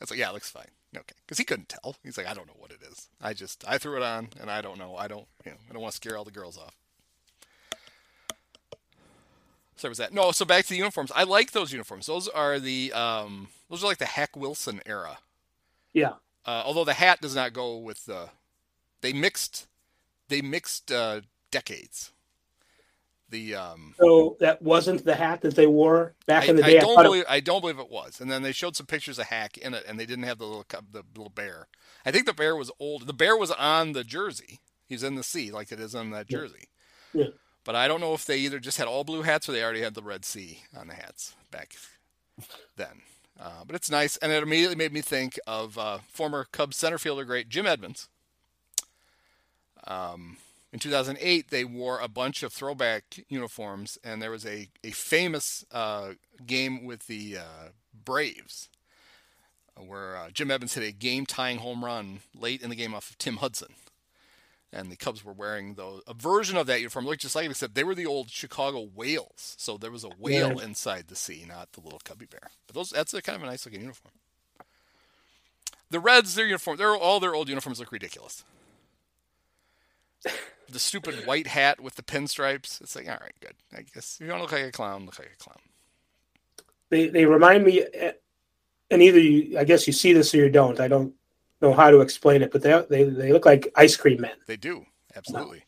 was 0.00 0.10
like, 0.10 0.18
"Yeah, 0.18 0.30
it 0.30 0.34
looks 0.34 0.50
fine." 0.50 0.68
Okay, 0.94 1.14
because 1.26 1.38
he 1.38 1.44
couldn't 1.44 1.68
tell. 1.68 1.96
He's 2.04 2.16
like, 2.16 2.28
"I 2.28 2.34
don't 2.34 2.46
know 2.46 2.56
what 2.56 2.70
it 2.70 2.80
is. 2.88 3.08
I 3.20 3.32
just 3.32 3.64
I 3.66 3.78
threw 3.78 3.96
it 3.96 4.02
on, 4.02 4.28
and 4.40 4.48
I 4.48 4.60
don't 4.60 4.78
know. 4.78 4.94
I 4.96 5.08
don't 5.08 5.26
you 5.44 5.52
know 5.52 5.58
I 5.68 5.72
don't 5.72 5.82
want 5.82 5.92
to 5.92 5.96
scare 5.96 6.16
all 6.16 6.24
the 6.24 6.30
girls 6.30 6.56
off." 6.56 6.76
So 9.82 9.88
was 9.88 9.98
that? 9.98 10.12
No, 10.14 10.30
so 10.30 10.44
back 10.44 10.62
to 10.66 10.70
the 10.70 10.76
uniforms. 10.76 11.10
I 11.12 11.24
like 11.24 11.50
those 11.50 11.72
uniforms. 11.72 12.06
Those 12.06 12.28
are 12.28 12.60
the 12.60 12.92
um, 12.92 13.48
those 13.68 13.82
are 13.82 13.88
like 13.88 13.98
the 13.98 14.04
Hack 14.06 14.36
Wilson 14.36 14.80
era. 14.86 15.18
Yeah. 15.92 16.12
Uh, 16.46 16.62
although 16.64 16.84
the 16.84 16.92
hat 16.92 17.20
does 17.20 17.34
not 17.34 17.52
go 17.52 17.78
with 17.78 18.06
the. 18.06 18.28
They 19.00 19.12
mixed, 19.12 19.66
they 20.28 20.40
mixed 20.40 20.92
uh, 20.92 21.22
decades. 21.50 22.12
The 23.28 23.56
um, 23.56 23.96
So 23.98 24.36
that 24.38 24.62
wasn't 24.62 25.04
the 25.04 25.16
hat 25.16 25.40
that 25.40 25.56
they 25.56 25.66
wore 25.66 26.14
back 26.28 26.44
I, 26.44 26.46
in 26.46 26.56
the 26.56 26.64
I 26.64 26.70
day. 26.70 26.78
I 26.78 26.82
don't 26.82 27.00
it- 27.00 27.02
believe 27.02 27.24
I 27.28 27.40
don't 27.40 27.60
believe 27.60 27.80
it 27.80 27.90
was. 27.90 28.20
And 28.20 28.30
then 28.30 28.42
they 28.44 28.52
showed 28.52 28.76
some 28.76 28.86
pictures 28.86 29.18
of 29.18 29.26
Hack 29.26 29.58
in 29.58 29.74
it, 29.74 29.82
and 29.88 29.98
they 29.98 30.06
didn't 30.06 30.26
have 30.26 30.38
the 30.38 30.44
little 30.44 30.64
the 30.92 31.02
little 31.16 31.28
bear. 31.28 31.66
I 32.06 32.12
think 32.12 32.26
the 32.26 32.32
bear 32.32 32.54
was 32.54 32.70
old. 32.78 33.08
The 33.08 33.12
bear 33.12 33.36
was 33.36 33.50
on 33.50 33.94
the 33.94 34.04
jersey. 34.04 34.60
He's 34.86 35.02
in 35.02 35.16
the 35.16 35.24
sea 35.24 35.50
like 35.50 35.72
it 35.72 35.80
is 35.80 35.96
on 35.96 36.10
that 36.10 36.26
Yeah. 36.28 36.38
jersey. 36.38 36.68
Yeah. 37.12 37.26
But 37.64 37.76
I 37.76 37.86
don't 37.86 38.00
know 38.00 38.14
if 38.14 38.24
they 38.26 38.38
either 38.38 38.58
just 38.58 38.78
had 38.78 38.88
all 38.88 39.04
blue 39.04 39.22
hats 39.22 39.48
or 39.48 39.52
they 39.52 39.62
already 39.62 39.82
had 39.82 39.94
the 39.94 40.02
Red 40.02 40.24
Sea 40.24 40.60
on 40.76 40.88
the 40.88 40.94
hats 40.94 41.34
back 41.50 41.74
then. 42.76 43.02
Uh, 43.40 43.64
but 43.66 43.76
it's 43.76 43.90
nice, 43.90 44.16
and 44.18 44.30
it 44.32 44.42
immediately 44.42 44.76
made 44.76 44.92
me 44.92 45.00
think 45.00 45.38
of 45.46 45.78
uh, 45.78 45.98
former 46.08 46.46
Cubs 46.52 46.76
center 46.76 46.98
fielder 46.98 47.24
great 47.24 47.48
Jim 47.48 47.66
Edmonds. 47.66 48.08
Um, 49.86 50.36
in 50.72 50.78
2008, 50.78 51.50
they 51.50 51.64
wore 51.64 51.98
a 51.98 52.08
bunch 52.08 52.42
of 52.42 52.52
throwback 52.52 53.24
uniforms, 53.28 53.98
and 54.04 54.22
there 54.22 54.30
was 54.30 54.46
a, 54.46 54.68
a 54.84 54.90
famous 54.90 55.64
uh, 55.72 56.12
game 56.46 56.84
with 56.84 57.06
the 57.06 57.38
uh, 57.38 57.68
Braves 58.04 58.68
where 59.76 60.16
uh, 60.16 60.30
Jim 60.30 60.50
Edmonds 60.50 60.74
hit 60.74 60.84
a 60.84 60.92
game 60.92 61.26
tying 61.26 61.58
home 61.58 61.84
run 61.84 62.20
late 62.38 62.62
in 62.62 62.70
the 62.70 62.76
game 62.76 62.94
off 62.94 63.10
of 63.10 63.18
Tim 63.18 63.36
Hudson. 63.36 63.74
And 64.74 64.90
the 64.90 64.96
Cubs 64.96 65.22
were 65.22 65.34
wearing 65.34 65.74
those, 65.74 66.00
a 66.06 66.14
version 66.14 66.56
of 66.56 66.66
that 66.66 66.78
uniform, 66.80 67.04
looked 67.04 67.20
just 67.20 67.36
like 67.36 67.44
it, 67.44 67.50
except 67.50 67.74
they 67.74 67.84
were 67.84 67.94
the 67.94 68.06
old 68.06 68.30
Chicago 68.30 68.88
whales. 68.94 69.54
So 69.58 69.76
there 69.76 69.90
was 69.90 70.02
a 70.04 70.08
whale 70.18 70.54
Yeah. 70.58 70.64
inside 70.64 71.08
the 71.08 71.16
sea, 71.16 71.44
not 71.46 71.72
the 71.72 71.80
little 71.82 72.00
cubby 72.02 72.24
bear. 72.24 72.50
But 72.66 72.74
those 72.74 72.88
that's 72.90 73.12
a 73.12 73.20
kind 73.20 73.36
of 73.36 73.42
a 73.42 73.46
nice 73.46 73.66
looking 73.66 73.82
uniform. 73.82 74.12
The 75.90 76.00
Reds, 76.00 76.34
their 76.34 76.46
uniform, 76.46 76.78
they're, 76.78 76.96
all 76.96 77.20
their 77.20 77.34
old 77.34 77.50
uniforms 77.50 77.78
look 77.80 77.92
ridiculous. 77.92 78.44
The 80.70 80.78
stupid 80.78 81.26
white 81.26 81.48
hat 81.48 81.80
with 81.80 81.96
the 81.96 82.02
pinstripes. 82.02 82.80
It's 82.80 82.96
like, 82.96 83.06
all 83.08 83.18
right, 83.20 83.34
good. 83.40 83.54
I 83.76 83.82
guess 83.82 84.16
if 84.18 84.24
you 84.26 84.32
want 84.32 84.38
to 84.38 84.42
look 84.44 84.52
like 84.52 84.68
a 84.68 84.72
clown, 84.72 85.04
look 85.04 85.18
like 85.18 85.32
a 85.34 85.36
clown. 85.36 85.58
they 86.88 87.08
they 87.08 87.26
remind 87.26 87.64
me, 87.64 87.82
eh, 87.92 88.12
and 88.90 89.02
either 89.02 89.18
you, 89.18 89.58
I 89.58 89.64
guess 89.64 89.86
you 89.86 89.92
see 89.92 90.14
this 90.14 90.34
or 90.34 90.38
you 90.38 90.48
don't. 90.48 90.80
I 90.80 90.88
don't 90.88 91.12
know 91.62 91.72
how 91.72 91.90
to 91.90 92.00
explain 92.00 92.42
it, 92.42 92.52
but 92.52 92.62
they 92.62 92.84
they 92.88 93.04
they 93.04 93.32
look 93.32 93.46
like 93.46 93.72
ice 93.76 93.96
cream 93.96 94.20
men. 94.20 94.32
They 94.46 94.56
do 94.56 94.86
absolutely. 95.16 95.64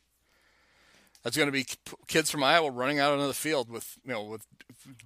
That's 1.23 1.37
going 1.39 1.49
to 1.49 1.53
be 1.53 1.67
kids 2.07 2.31
from 2.31 2.45
Iowa 2.45 2.71
running 2.71 2.99
out 2.99 3.13
onto 3.13 3.27
the 3.27 3.33
field 3.33 3.71
with 3.71 3.99
you 4.05 4.13
know 4.13 4.25
with 4.25 4.47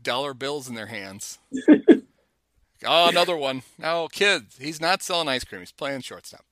dollar 0.02 0.34
bills 0.34 0.68
in 0.68 0.74
their 0.74 0.86
hands. 0.86 1.38
oh, 2.84 3.08
another 3.08 3.36
one. 3.36 3.62
No, 3.78 4.08
kids. 4.10 4.56
He's 4.58 4.80
not 4.80 5.02
selling 5.02 5.28
ice 5.28 5.44
cream. 5.44 5.60
He's 5.60 5.72
playing 5.72 6.00
shortstop. 6.00 6.44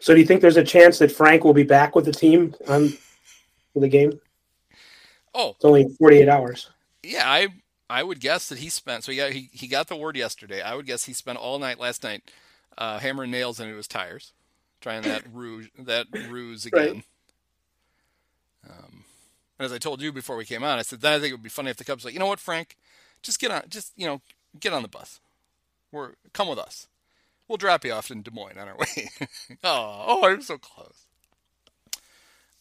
So, 0.00 0.12
do 0.12 0.20
you 0.20 0.26
think 0.26 0.42
there's 0.42 0.58
a 0.58 0.64
chance 0.64 0.98
that 0.98 1.10
Frank 1.10 1.44
will 1.44 1.54
be 1.54 1.62
back 1.62 1.94
with 1.94 2.04
the 2.04 2.12
team 2.12 2.54
on 2.68 2.90
for 3.72 3.80
the 3.80 3.88
game? 3.88 4.20
Oh, 5.34 5.50
it's 5.50 5.64
only 5.64 5.88
48 5.98 6.28
hours. 6.28 6.70
Yeah, 7.02 7.24
I 7.24 7.48
I 7.88 8.02
would 8.02 8.20
guess 8.20 8.48
that 8.48 8.58
he 8.58 8.68
spent. 8.68 9.04
So 9.04 9.12
yeah, 9.12 9.30
he 9.30 9.48
he 9.52 9.66
got 9.66 9.88
the 9.88 9.96
word 9.96 10.16
yesterday. 10.16 10.60
I 10.60 10.74
would 10.74 10.86
guess 10.86 11.04
he 11.04 11.12
spent 11.12 11.38
all 11.38 11.58
night 11.58 11.78
last 11.78 12.02
night 12.02 12.30
uh, 12.78 12.98
hammering 12.98 13.30
nails 13.30 13.60
into 13.60 13.76
his 13.76 13.88
tires, 13.88 14.32
trying 14.80 15.02
that 15.02 15.22
ruse 15.32 15.68
that 15.78 16.06
ruse 16.28 16.66
again. 16.66 17.04
Right. 18.64 18.70
Um, 18.70 19.04
and 19.58 19.66
as 19.66 19.72
I 19.72 19.78
told 19.78 20.00
you 20.00 20.12
before 20.12 20.36
we 20.36 20.44
came 20.44 20.64
on, 20.64 20.78
I 20.78 20.82
said 20.82 21.00
then 21.00 21.12
I 21.12 21.18
think 21.18 21.30
it 21.30 21.34
would 21.34 21.42
be 21.42 21.48
funny 21.48 21.70
if 21.70 21.76
the 21.76 21.84
Cubs 21.84 22.04
like, 22.04 22.14
you 22.14 22.20
know 22.20 22.26
what, 22.26 22.40
Frank, 22.40 22.76
just 23.22 23.40
get 23.40 23.50
on, 23.50 23.62
just 23.68 23.92
you 23.96 24.06
know, 24.06 24.20
get 24.58 24.72
on 24.72 24.82
the 24.82 24.88
bus. 24.88 25.20
We're 25.92 26.12
come 26.32 26.48
with 26.48 26.58
us. 26.58 26.88
We'll 27.46 27.58
drop 27.58 27.84
you 27.84 27.92
off 27.92 28.10
in 28.10 28.22
Des 28.22 28.30
Moines 28.30 28.58
on 28.58 28.68
our 28.68 28.76
way. 28.78 29.10
oh, 29.62 30.04
oh, 30.06 30.26
I'm 30.26 30.42
so 30.42 30.58
close. 30.58 31.06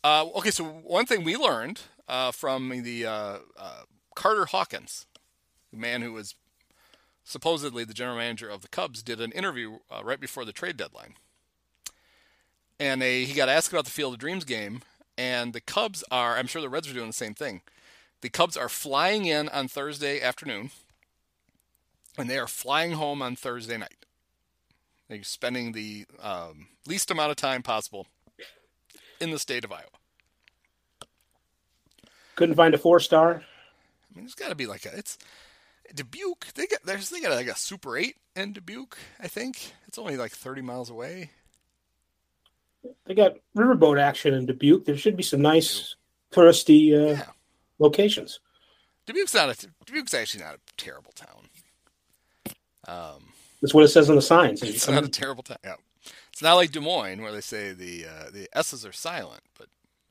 Uh, 0.04 0.26
okay, 0.36 0.52
so 0.52 0.66
one 0.66 1.06
thing 1.06 1.24
we 1.24 1.38
learned 1.38 1.82
uh, 2.10 2.32
from 2.32 2.70
the 2.84 3.06
uh, 3.06 3.38
uh 3.58 3.84
Carter 4.16 4.46
Hawkins, 4.46 5.08
the 5.72 5.78
man 5.78 6.02
who 6.02 6.14
was 6.14 6.36
supposedly 7.24 7.84
the 7.84 7.94
general 7.94 8.18
manager 8.18 8.50
of 8.50 8.62
the 8.62 8.68
Cubs, 8.68 9.02
did 9.02 9.22
an 9.22 9.32
interview 9.32 9.80
uh, 9.92 10.04
right 10.04 10.20
before 10.20 10.46
the 10.46 10.52
trade 10.52 10.78
deadline. 10.78 11.16
And 12.80 13.02
a, 13.02 13.24
he 13.24 13.34
got 13.34 13.50
asked 13.50 13.72
about 13.72 13.86
the 13.86 13.92
Field 13.92 14.14
of 14.14 14.20
Dreams 14.20 14.46
game, 14.46 14.82
and 15.18 15.54
the 15.54 15.62
Cubs 15.62 16.04
are, 16.12 16.38
I'm 16.38 16.48
sure 16.48 16.62
the 16.62 16.70
Reds 16.70 16.90
are 16.90 16.94
doing 16.94 17.08
the 17.08 17.14
same 17.14 17.34
thing. 17.34 17.62
The 18.22 18.30
Cubs 18.30 18.58
are 18.58 18.70
flying 18.70 19.26
in 19.26 19.50
on 19.50 19.68
Thursday 19.68 20.22
afternoon, 20.22 20.72
and 22.18 22.30
they 22.30 22.38
are 22.38 22.48
flying 22.48 22.94
home 22.94 23.22
on 23.22 23.36
Thursday 23.36 23.78
night. 23.78 24.06
They're 25.10 25.24
spending 25.24 25.74
the 25.74 26.06
um, 26.22 26.68
least 26.88 27.12
amount 27.12 27.32
of 27.32 27.38
time 27.38 27.62
possible 27.62 28.08
in 29.20 29.32
the 29.32 29.40
state 29.40 29.64
of 29.64 29.72
Iowa. 29.72 29.84
Couldn't 32.36 32.56
find 32.56 32.74
a 32.74 32.78
four 32.78 33.00
star. 33.00 33.36
I 33.36 34.16
mean, 34.16 34.26
there's 34.26 34.36
got 34.36 34.50
to 34.50 34.56
be 34.56 34.66
like 34.66 34.86
a 34.86 34.98
it's 34.98 35.18
Dubuque. 35.94 36.54
They 36.54 36.68
got 36.68 36.84
there's 36.84 37.10
they 37.10 37.22
got 37.22 37.32
like 37.32 37.48
a 37.48 37.56
Super 37.56 37.98
Eight 37.98 38.16
in 38.36 38.54
Dubuque. 38.54 38.98
I 39.20 39.28
think 39.28 39.74
it's 39.88 39.98
only 39.98 40.18
like 40.18 40.32
30 40.32 40.62
miles 40.62 40.90
away. 40.90 41.32
They 43.06 43.14
got 43.14 43.34
riverboat 43.56 44.00
action 44.00 44.34
in 44.34 44.46
Dubuque. 44.46 44.86
There 44.86 44.98
should 44.98 45.16
be 45.16 45.24
some 45.24 45.42
nice 45.42 45.96
touristy 46.32 46.94
uh, 46.94 47.12
yeah. 47.14 47.26
locations. 47.80 48.40
Dubuque's 49.06 49.34
not 49.34 49.50
a 49.50 49.68
Dubuque's 49.86 50.14
actually 50.14 50.44
not 50.44 50.56
a 50.56 50.60
terrible 50.78 51.14
town. 51.14 51.50
Um, 52.88 53.30
That's 53.62 53.74
what 53.74 53.86
it 53.86 53.90
says 53.90 54.10
on 54.10 54.16
the 54.16 54.22
signs. 54.22 54.62
It's 54.64 54.88
not 54.88 55.04
a 55.04 55.10
terrible 55.10 55.44
town. 55.44 55.58
Yeah. 55.64 55.76
It's 56.32 56.42
not 56.42 56.56
like 56.56 56.72
Des 56.72 56.80
Moines 56.80 57.22
where 57.22 57.32
they 57.32 57.42
say 57.42 57.74
the 57.74 58.06
uh, 58.06 58.30
the 58.32 58.50
S's 58.58 58.86
are 58.86 58.92
silent, 58.92 59.44
but 59.58 59.68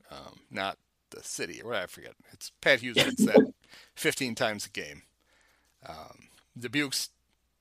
um, 0.09 0.39
not 0.49 0.77
the 1.09 1.21
city 1.21 1.61
or 1.61 1.69
what 1.69 1.77
I 1.77 1.85
forget. 1.87 2.13
It's 2.31 2.51
Pat 2.61 2.79
Hughes 2.79 2.95
that 2.95 3.53
15 3.95 4.35
times 4.35 4.65
a 4.65 4.69
game. 4.69 5.03
Um, 5.87 6.27
Dubuque's 6.57 7.09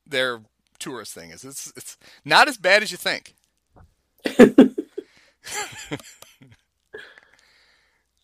their 0.07 0.41
tourist 0.79 1.15
thing 1.15 1.31
is 1.31 1.45
it's 1.45 1.73
it's 1.77 1.97
not 2.25 2.49
as 2.49 2.57
bad 2.57 2.83
as 2.83 2.91
you 2.91 2.97
think. 2.97 3.35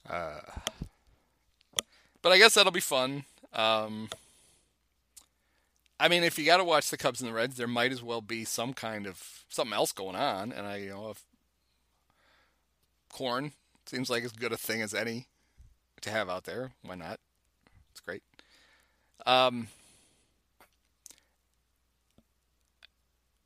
uh, 0.09 0.41
but 2.23 2.33
I 2.33 2.39
guess 2.39 2.55
that'll 2.55 2.73
be 2.73 2.81
fun. 2.81 3.25
Um, 3.53 4.09
I 6.01 6.09
mean, 6.09 6.23
if 6.23 6.39
you 6.39 6.47
got 6.47 6.59
to 6.59 6.65
watch 6.65 6.91
the 6.91 6.97
Cubs 6.97 7.21
and 7.21 7.29
the 7.29 7.35
Reds, 7.35 7.57
there 7.57 7.67
might 7.67 7.91
as 7.93 8.03
well 8.03 8.21
be 8.21 8.45
some 8.45 8.73
kind 8.73 9.07
of 9.07 9.45
something 9.49 9.75
else 9.75 9.93
going 9.93 10.15
on. 10.15 10.53
And 10.53 10.67
I, 10.67 10.77
you 10.77 10.91
know, 10.91 11.11
if 11.11 11.23
corn 13.11 13.53
seems 13.87 14.09
like 14.09 14.25
as 14.25 14.33
good 14.33 14.53
a 14.53 14.57
thing 14.57 14.81
as 14.83 14.95
any 14.95 15.27
to 16.03 16.11
have 16.11 16.29
out 16.29 16.45
there, 16.45 16.73
why 16.83 16.95
not? 16.95 17.19
It's 17.91 18.01
great. 18.01 18.23
Um, 19.27 19.69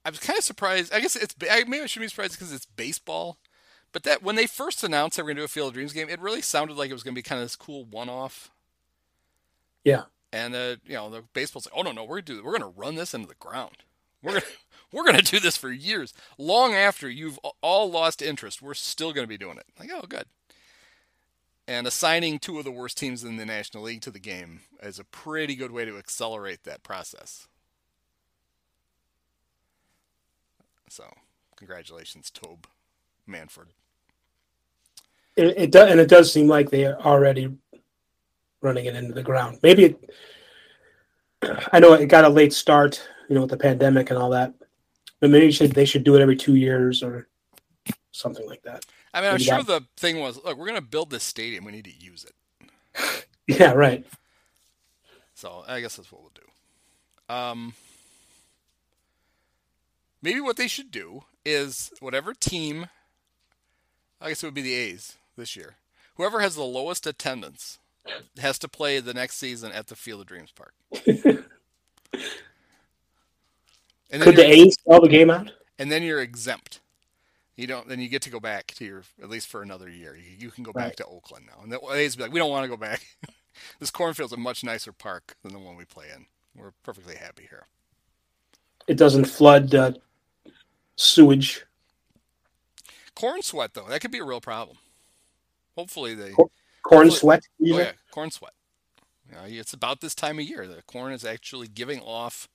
I 0.05 0.11
was 0.11 0.19
kind 0.19 0.39
of 0.39 0.45
surprised. 0.45 0.93
I 0.93 1.01
guess 1.01 1.17
it's 1.17 1.35
maybe 1.41 1.81
I 1.81 1.87
shouldn't 1.87 2.05
be 2.05 2.09
surprised 2.09 2.33
because 2.33 2.53
it's 2.53 2.67
baseball. 2.67 3.39
But 3.93 4.05
that 4.05 4.23
when 4.23 4.37
they 4.37 4.47
first 4.47 4.83
announced 4.83 5.17
they 5.17 5.23
were 5.23 5.29
going 5.29 5.37
to 5.37 5.43
do 5.43 5.45
a 5.45 5.49
Field 5.49 5.69
of 5.69 5.75
Dreams 5.75 5.93
game, 5.93 6.09
it 6.09 6.21
really 6.21 6.41
sounded 6.41 6.77
like 6.77 6.89
it 6.91 6.95
was 6.95 7.03
going 7.03 7.15
to 7.15 7.19
be 7.19 7.23
kind 7.23 7.41
of 7.41 7.45
this 7.45 7.57
cool 7.57 7.85
one-off. 7.85 8.51
Yeah. 9.85 10.05
And 10.33 10.55
uh, 10.55 10.77
you 10.87 10.95
know, 10.95 11.11
the 11.11 11.25
baseball's 11.35 11.67
like, 11.67 11.75
oh 11.77 11.83
no, 11.83 11.93
no, 11.93 12.05
we're 12.05 12.23
gonna 12.23 12.41
do, 12.41 12.45
we're 12.45 12.59
going 12.59 12.73
to 12.73 12.79
run 12.79 12.95
this 12.95 13.13
into 13.13 13.29
the 13.29 13.35
ground. 13.35 13.85
We're 14.23 14.33
gonna 14.33 14.47
we're 14.93 15.05
going 15.05 15.17
to 15.17 15.23
do 15.23 15.41
this 15.41 15.57
for 15.57 15.71
years, 15.71 16.15
long 16.39 16.75
after 16.75 17.09
you've 17.09 17.39
all 17.63 17.91
lost 17.91 18.23
interest. 18.23 18.63
We're 18.63 18.75
still 18.75 19.13
going 19.13 19.25
to 19.25 19.29
be 19.29 19.39
doing 19.39 19.57
it. 19.57 19.67
Like, 19.79 19.91
oh, 19.93 20.07
good. 20.07 20.27
And 21.67 21.87
assigning 21.87 22.39
two 22.39 22.59
of 22.59 22.65
the 22.65 22.71
worst 22.71 22.99
teams 22.99 23.25
in 23.25 23.37
the 23.37 23.47
National 23.47 23.85
League 23.85 24.03
to 24.03 24.11
the 24.11 24.19
game 24.19 24.61
is 24.83 24.99
a 24.99 25.05
pretty 25.05 25.55
good 25.55 25.71
way 25.71 25.85
to 25.85 25.97
accelerate 25.97 26.65
that 26.65 26.83
process. 26.83 27.47
So, 30.93 31.05
congratulations, 31.57 32.31
Rob 32.47 32.67
Manfred. 33.27 33.69
It, 35.37 35.55
it 35.57 35.71
does, 35.71 35.91
and 35.91 35.99
it 35.99 36.11
does 36.11 36.31
seem 36.31 36.49
like 36.49 36.69
they 36.69 36.85
are 36.85 37.01
already 37.01 37.57
running 38.61 38.85
it 38.85 38.95
into 38.95 39.15
the 39.15 39.23
ground. 39.23 39.59
Maybe 39.63 39.85
it, 39.85 40.11
I 41.73 41.81
know 41.81 41.95
it 41.95 42.09
got 42.09 42.27
a 42.27 42.29
late 42.29 42.53
start, 42.53 43.03
you 43.31 43.35
know, 43.35 43.41
with 43.41 43.51
the 43.51 43.57
pandemic 43.57 44.11
and 44.11 44.19
all 44.19 44.29
that. 44.33 44.53
But 45.21 45.31
maybe 45.31 45.51
should, 45.51 45.73
they 45.73 45.87
should 45.87 46.05
do 46.05 46.15
it 46.15 46.21
every 46.21 46.37
two 46.37 46.57
years 46.57 47.03
or 47.03 47.27
something 48.11 48.47
like 48.47 48.63
that. 48.65 48.85
I 49.15 49.23
mean, 49.23 49.31
I'm 49.31 49.39
sure 49.39 49.63
that... 49.63 49.67
the 49.67 49.87
thing 49.97 50.21
was, 50.21 50.37
look, 50.45 50.59
we're 50.59 50.67
going 50.67 50.75
to 50.75 50.83
build 50.83 51.09
this 51.09 51.25
stadium. 51.25 51.65
We 51.65 51.73
need 51.73 51.87
to 51.87 52.05
use 52.05 52.27
it. 52.27 53.27
yeah, 53.47 53.73
right. 53.73 54.07
So 55.33 55.65
I 55.67 55.81
guess 55.81 55.97
that's 55.97 56.13
what 56.13 56.21
we'll 56.21 56.33
do. 56.35 57.35
Um, 57.35 57.73
maybe 60.23 60.41
what 60.41 60.57
they 60.57 60.69
should 60.69 60.91
do 60.91 61.25
is 61.45 61.93
whatever 62.01 62.33
team, 62.33 62.87
I 64.21 64.29
guess 64.29 64.43
it 64.43 64.47
would 64.47 64.55
be 64.55 64.63
the 64.63 64.75
A's 64.75 65.17
this 65.37 65.57
year, 65.57 65.77
whoever 66.17 66.41
has 66.41 66.55
the 66.55 66.63
lowest 66.63 67.07
attendance 67.07 67.79
has 68.41 68.59
to 68.61 68.69
play 68.69 69.01
the 69.01 69.15
next 69.15 69.37
season 69.37 69.73
at 69.73 69.89
the 69.89 69.97
Field 69.97 70.21
of 70.21 70.27
Dreams 70.27 70.53
Park. 70.53 70.75
Could 74.21 74.37
the 74.37 74.47
A's 74.47 74.77
sell 74.87 75.01
the 75.01 75.09
game 75.09 75.31
out? 75.31 75.53
And 75.79 75.91
then 75.91 76.03
you're 76.03 76.21
exempt. 76.21 76.81
You 77.57 77.67
don't. 77.67 77.89
Then 77.89 78.01
you 78.01 78.09
get 78.09 78.23
to 78.23 78.31
go 78.31 78.41
back 78.41 78.69
to 78.75 78.85
your 78.85 79.03
at 79.23 79.29
least 79.29 79.49
for 79.49 79.63
another 79.63 79.89
year. 79.89 80.17
You, 80.17 80.37
you 80.39 80.51
can 80.51 80.65
go 80.65 80.73
right. 80.75 80.87
back 80.87 80.97
to 80.97 81.07
Oakland 81.07 81.47
now, 81.47 81.63
and 81.63 81.73
the 81.73 81.81
A's 81.93 82.17
be 82.17 82.23
like, 82.23 82.33
we 82.33 82.39
don't 82.39 82.51
want 82.51 82.65
to 82.65 82.69
go 82.69 82.77
back. 82.77 83.05
this 83.79 83.91
cornfield's 83.91 84.33
a 84.33 84.37
much 84.37 84.65
nicer 84.65 84.93
park 84.93 85.37
than 85.43 85.53
the 85.53 85.59
one 85.59 85.77
we 85.77 85.85
play 85.85 86.07
in. 86.15 86.27
We're 86.55 86.73
perfectly 86.83 87.17
happy 87.17 87.47
here. 87.49 87.67
It 88.87 88.97
doesn't 88.97 89.27
flood 89.27 89.75
uh, 89.75 89.93
sewage. 91.03 91.65
Corn 93.15 93.43
sweat 93.43 93.75
though, 93.75 93.87
that 93.89 94.01
could 94.01 94.11
be 94.11 94.19
a 94.19 94.25
real 94.25 94.41
problem. 94.41 94.79
Hopefully 95.77 96.15
they 96.15 96.33
corn 96.33 96.49
hopefully, 96.83 97.11
sweat. 97.11 97.43
Oh 97.61 97.79
yeah, 97.79 97.93
corn 98.11 98.31
sweat. 98.31 98.53
You 99.29 99.35
know, 99.37 99.43
it's 99.47 99.73
about 99.73 100.01
this 100.01 100.15
time 100.15 100.39
of 100.39 100.45
year. 100.45 100.67
The 100.67 100.83
corn 100.83 101.13
is 101.13 101.25
actually 101.25 101.69
giving 101.69 102.01
off 102.01 102.49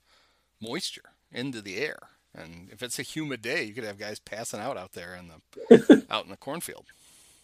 moisture 0.61 1.11
into 1.31 1.61
the 1.61 1.77
air. 1.77 1.97
And 2.35 2.69
if 2.71 2.83
it's 2.83 2.99
a 2.99 3.03
humid 3.03 3.41
day, 3.41 3.63
you 3.63 3.73
could 3.73 3.83
have 3.83 3.97
guys 3.97 4.19
passing 4.19 4.59
out 4.59 4.77
out 4.77 4.93
there 4.93 5.15
in 5.15 5.29
the 5.29 6.05
out 6.09 6.25
in 6.25 6.31
the 6.31 6.37
cornfield. 6.37 6.85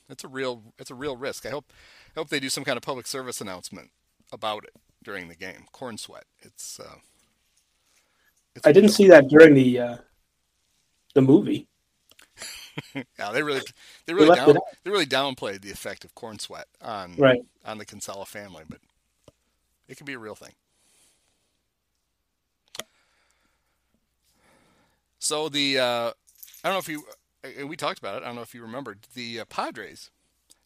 It's 0.09 0.23
a 0.23 0.27
real 0.27 0.61
it's 0.77 0.91
a 0.91 0.95
real 0.95 1.15
risk. 1.15 1.45
I 1.45 1.49
hope 1.49 1.71
I 2.15 2.19
hope 2.19 2.29
they 2.29 2.39
do 2.39 2.49
some 2.49 2.63
kind 2.63 2.77
of 2.77 2.83
public 2.83 3.07
service 3.07 3.41
announcement 3.41 3.89
about 4.31 4.63
it 4.65 4.73
during 5.03 5.27
the 5.27 5.35
game. 5.35 5.65
Corn 5.71 5.97
sweat. 5.97 6.25
It's. 6.41 6.79
Uh, 6.79 6.97
it's 8.55 8.67
I 8.67 8.71
didn't 8.71 8.91
see 8.91 9.07
that 9.07 9.27
during 9.29 9.55
the 9.55 9.79
uh, 9.79 9.97
the 11.13 11.21
movie. 11.21 11.67
yeah, 12.95 13.31
they 13.31 13.43
really 13.43 13.61
they 14.05 14.13
really 14.13 14.29
they, 14.29 14.35
down, 14.35 14.57
they 14.83 14.91
really 14.91 15.05
downplayed 15.05 15.61
the 15.61 15.71
effect 15.71 16.03
of 16.03 16.15
corn 16.15 16.39
sweat 16.39 16.67
on 16.81 17.15
right. 17.17 17.43
on 17.65 17.77
the 17.77 17.85
Kinsella 17.85 18.25
family, 18.25 18.63
but 18.67 18.79
it 19.87 19.97
could 19.97 20.07
be 20.07 20.13
a 20.13 20.19
real 20.19 20.35
thing. 20.35 20.53
So 25.19 25.49
the 25.49 25.79
uh, 25.79 26.11
I 26.63 26.69
don't 26.69 26.73
know 26.73 26.79
if 26.79 26.89
you 26.89 27.03
uh, 27.61 27.67
we 27.67 27.77
talked 27.77 27.99
about 27.99 28.15
it. 28.15 28.23
I 28.23 28.27
don't 28.27 28.35
know 28.35 28.41
if 28.41 28.55
you 28.55 28.61
remembered 28.61 29.07
the 29.13 29.41
uh, 29.41 29.45
Padres 29.45 30.09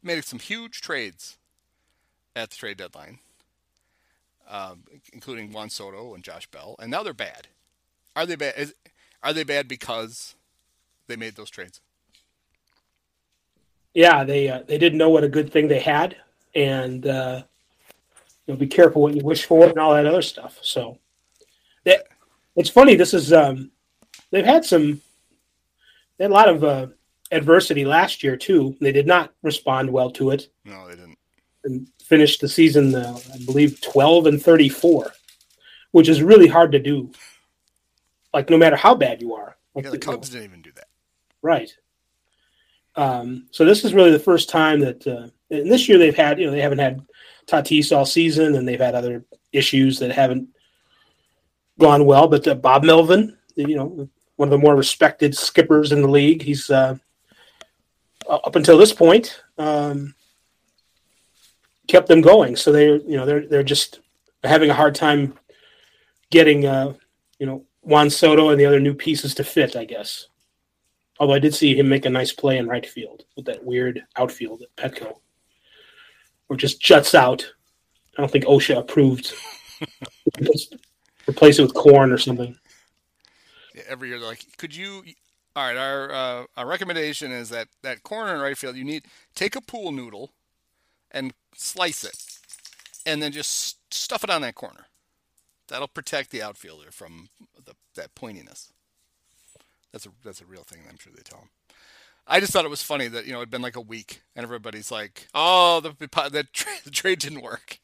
made 0.02 0.24
some 0.24 0.40
huge 0.40 0.82
trades 0.82 1.38
at 2.36 2.52
the 2.52 2.56
trade 2.56 2.78
deadline, 2.78 3.20
um, 4.50 4.84
including 5.12 5.52
Juan 5.52 5.70
Soto 5.70 6.14
and 6.14 6.24
Josh 6.24 6.48
Bell, 6.48 6.76
and 6.80 6.90
now 6.90 7.04
they're 7.04 7.14
bad. 7.14 7.48
Are 8.16 8.26
they 8.26 8.36
bad? 8.36 8.54
Is, 8.58 8.74
are 9.24 9.34
they 9.34 9.44
bad 9.44 9.68
because 9.68 10.36
they 11.08 11.16
made 11.16 11.36
those 11.36 11.50
trades? 11.50 11.82
yeah, 13.98 14.24
they 14.24 14.48
uh, 14.48 14.62
they 14.68 14.78
didn't 14.78 15.00
know 15.00 15.10
what 15.10 15.24
a 15.24 15.28
good 15.28 15.52
thing 15.52 15.68
they 15.68 15.80
had, 15.80 16.16
and 16.54 17.08
uh, 17.08 17.42
you 18.46 18.54
know, 18.54 18.60
be 18.60 18.68
careful 18.68 19.02
what 19.02 19.16
you 19.16 19.24
wish 19.24 19.46
for 19.46 19.66
and 19.66 19.80
all 19.80 19.96
that 19.96 20.06
other 20.06 20.22
stuff. 20.22 20.60
So, 20.62 21.00
that 21.84 22.04
it's 22.56 22.70
funny. 22.70 22.96
This 22.96 23.16
is 23.16 23.34
um, 23.34 23.72
they've 24.30 24.46
had 24.46 24.64
some 24.64 25.02
they 26.18 26.26
had 26.26 26.32
a 26.32 26.34
lot 26.36 26.48
of 26.48 26.64
uh, 26.64 26.88
adversity 27.32 27.86
last 27.86 28.22
year 28.22 28.38
too. 28.38 28.78
They 28.80 28.92
did 28.92 29.08
not 29.08 29.34
respond 29.42 29.90
well 29.90 30.12
to 30.12 30.30
it. 30.30 30.48
No, 30.64 30.88
they 30.88 30.96
didn't. 30.96 31.18
And 31.64 31.88
finished 32.04 32.40
the 32.40 32.48
season, 32.48 32.94
uh, 32.94 33.18
I 33.34 33.44
believe, 33.48 33.82
twelve 33.82 34.28
and 34.28 34.40
thirty-four, 34.40 35.12
which 35.90 36.08
is 36.08 36.22
really 36.22 36.48
hard 36.48 36.72
to 36.74 36.80
do. 36.80 37.12
Like 38.38 38.52
no 38.52 38.58
matter 38.58 38.76
how 38.76 38.94
bad 38.94 39.20
you 39.20 39.34
are. 39.34 39.58
Like, 39.74 39.86
Yeah, 39.86 39.90
the 39.90 39.98
Cubs 39.98 40.30
didn't 40.30 40.46
even 40.46 40.62
do 40.62 40.72
that. 40.76 40.90
Right. 41.42 41.76
Um, 42.96 43.48
so 43.50 43.66
this 43.66 43.84
is 43.84 43.96
really 43.96 44.12
the 44.12 44.20
first 44.20 44.48
time 44.48 44.80
that, 44.82 45.08
uh, 45.08 45.30
and 45.50 45.72
this 45.72 45.90
year 45.90 45.98
they've 45.98 46.16
had, 46.16 46.40
you 46.40 46.46
know, 46.46 46.52
they 46.52 46.62
haven't 46.62 46.78
had 46.78 47.04
Tatis 47.48 47.96
all 47.96 48.06
season, 48.06 48.54
and 48.54 48.68
they've 48.68 48.80
had 48.80 48.94
other 48.94 49.26
issues 49.54 49.98
that 49.98 50.12
haven't 50.12 50.50
gone 51.80 52.06
well. 52.06 52.28
But 52.28 52.48
uh, 52.48 52.54
Bob 52.54 52.84
Melvin, 52.84 53.36
you 53.56 53.76
know, 53.76 54.08
one 54.36 54.50
of 54.50 54.52
the 54.52 54.60
more 54.60 54.76
respected 54.76 55.36
skippers 55.36 55.92
in 55.92 56.04
the 56.04 56.08
league, 56.08 56.44
he's 56.44 56.70
uh, 56.70 56.96
up 58.30 58.56
until 58.56 58.78
this 58.78 58.94
point 58.94 59.42
um, 59.58 60.14
kept 61.88 62.08
them 62.08 62.22
going. 62.22 62.56
So 62.56 62.72
they're, 62.72 62.98
you 62.98 63.18
know, 63.18 63.26
they're 63.26 63.48
they're 63.48 63.64
just 63.64 64.02
having 64.44 64.70
a 64.70 64.76
hard 64.76 64.94
time 64.94 65.34
getting, 66.30 66.68
uh, 66.68 66.94
you 67.40 67.48
know, 67.48 67.66
Juan 67.88 68.10
Soto 68.10 68.50
and 68.50 68.60
the 68.60 68.66
other 68.66 68.82
new 68.82 68.94
pieces 68.94 69.34
to 69.36 69.46
fit, 69.46 69.78
I 69.78 69.86
guess. 69.86 70.28
Although 71.22 71.36
I 71.36 71.40
did 71.40 71.56
see 71.56 71.74
him 71.74 71.88
make 71.88 72.06
a 72.06 72.10
nice 72.10 72.34
play 72.34 72.58
in 72.58 72.68
right 72.68 72.86
field 72.86 73.24
with 73.38 73.46
that 73.46 73.64
weird 73.64 74.04
outfield 74.18 74.62
at 74.62 74.76
Petco, 74.76 75.14
where 76.48 76.58
just 76.58 76.82
juts 76.82 77.16
out. 77.16 77.50
I 78.18 78.22
don't 78.22 78.30
think 78.30 78.44
OSHA 78.44 78.80
approved. 78.80 79.34
Replace 81.30 81.60
it 81.60 81.62
with 81.62 81.74
corn 81.74 82.12
or 82.12 82.18
something. 82.18 82.58
Yeah, 83.74 83.84
every 83.88 84.10
year 84.10 84.20
they're 84.20 84.28
like, 84.28 84.46
could 84.58 84.76
you? 84.76 85.04
All 85.56 85.64
right, 85.66 85.78
our 85.78 86.12
uh, 86.12 86.46
our 86.58 86.68
recommendation 86.68 87.32
is 87.32 87.50
that 87.50 87.70
that 87.84 88.04
corner 88.04 88.36
in 88.36 88.42
right 88.42 88.58
field, 88.58 88.76
you 88.76 88.84
need 88.84 89.06
take 89.34 89.56
a 89.56 89.62
pool 89.62 89.94
noodle 89.94 90.34
and 91.12 91.34
slice 91.56 92.04
it, 92.04 92.18
and 93.06 93.24
then 93.24 93.32
just 93.32 93.94
stuff 93.94 94.26
it 94.26 94.30
on 94.30 94.42
that 94.42 94.56
corner. 94.56 94.88
That'll 95.68 95.88
protect 95.88 96.32
the 96.32 96.42
outfielder 96.42 96.92
from 96.92 97.30
the, 97.64 97.74
that 97.96 98.16
pointiness. 98.16 98.72
That's 99.92 100.06
a 100.06 100.10
that's 100.24 100.42
a 100.42 100.46
real 100.46 100.64
thing. 100.64 100.82
I'm 100.90 100.98
sure 100.98 101.14
they 101.16 101.24
tell 101.24 101.40
them. 101.40 101.50
I 102.28 102.40
just 102.40 102.52
thought 102.52 102.66
it 102.66 102.70
was 102.70 102.84
funny 102.84 103.08
that 103.08 103.26
you 103.26 103.32
know 103.32 103.40
it'd 103.40 103.50
been 103.50 103.62
like 103.62 103.76
a 103.76 103.82
week 103.82 104.22
and 104.36 104.44
everybody's 104.44 104.92
like, 104.92 105.28
"Oh, 105.34 105.80
the 105.80 105.94
the, 105.98 106.08
tra- 106.54 106.70
the 106.84 106.92
trade 106.92 107.20
didn't 107.20 107.42
work." 107.42 107.80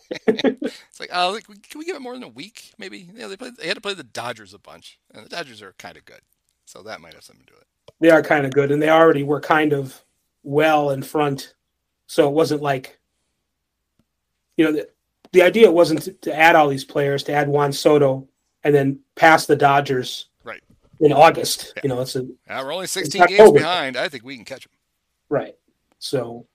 it's 0.26 1.00
like, 1.00 1.10
oh, 1.12 1.30
like, 1.32 1.44
can 1.44 1.78
we 1.78 1.84
give 1.84 1.96
it 1.96 2.02
more 2.02 2.14
than 2.14 2.22
a 2.24 2.28
week? 2.28 2.72
Maybe 2.78 2.98
you 2.98 3.12
know 3.12 3.28
they 3.28 3.36
played, 3.36 3.56
they 3.56 3.68
had 3.68 3.76
to 3.76 3.80
play 3.80 3.94
the 3.94 4.02
Dodgers 4.02 4.54
a 4.54 4.58
bunch, 4.58 4.98
and 5.12 5.24
the 5.24 5.28
Dodgers 5.28 5.62
are 5.62 5.74
kind 5.78 5.96
of 5.96 6.04
good, 6.04 6.20
so 6.64 6.82
that 6.82 7.00
might 7.00 7.14
have 7.14 7.22
something 7.22 7.44
to 7.44 7.52
do 7.52 7.56
with 7.56 7.62
it. 7.62 7.94
They 8.00 8.10
are 8.10 8.22
kind 8.22 8.44
of 8.44 8.52
good, 8.52 8.70
and 8.72 8.82
they 8.82 8.90
already 8.90 9.22
were 9.22 9.40
kind 9.40 9.72
of 9.72 10.02
well 10.42 10.90
in 10.90 11.02
front, 11.02 11.54
so 12.06 12.28
it 12.28 12.32
wasn't 12.32 12.62
like, 12.62 12.98
you 14.56 14.64
know, 14.64 14.82
the 15.34 15.42
idea 15.42 15.70
wasn't 15.70 16.02
to, 16.02 16.12
to 16.12 16.34
add 16.34 16.56
all 16.56 16.68
these 16.68 16.84
players, 16.84 17.22
to 17.24 17.32
add 17.32 17.48
Juan 17.48 17.72
Soto, 17.72 18.26
and 18.62 18.74
then 18.74 19.00
pass 19.16 19.46
the 19.46 19.56
Dodgers 19.56 20.26
Right. 20.44 20.62
in 21.00 21.12
August. 21.12 21.72
Yeah. 21.76 21.80
You 21.82 21.88
know, 21.90 22.00
it's 22.00 22.16
a 22.16 22.20
Uh, 22.48 22.62
we're 22.64 22.72
only 22.72 22.86
16 22.86 23.26
games 23.26 23.40
over. 23.40 23.58
behind. 23.58 23.96
I 23.96 24.08
think 24.08 24.24
we 24.24 24.36
can 24.36 24.44
catch 24.44 24.64
them. 24.64 24.72
right. 25.28 25.54
So 25.98 26.46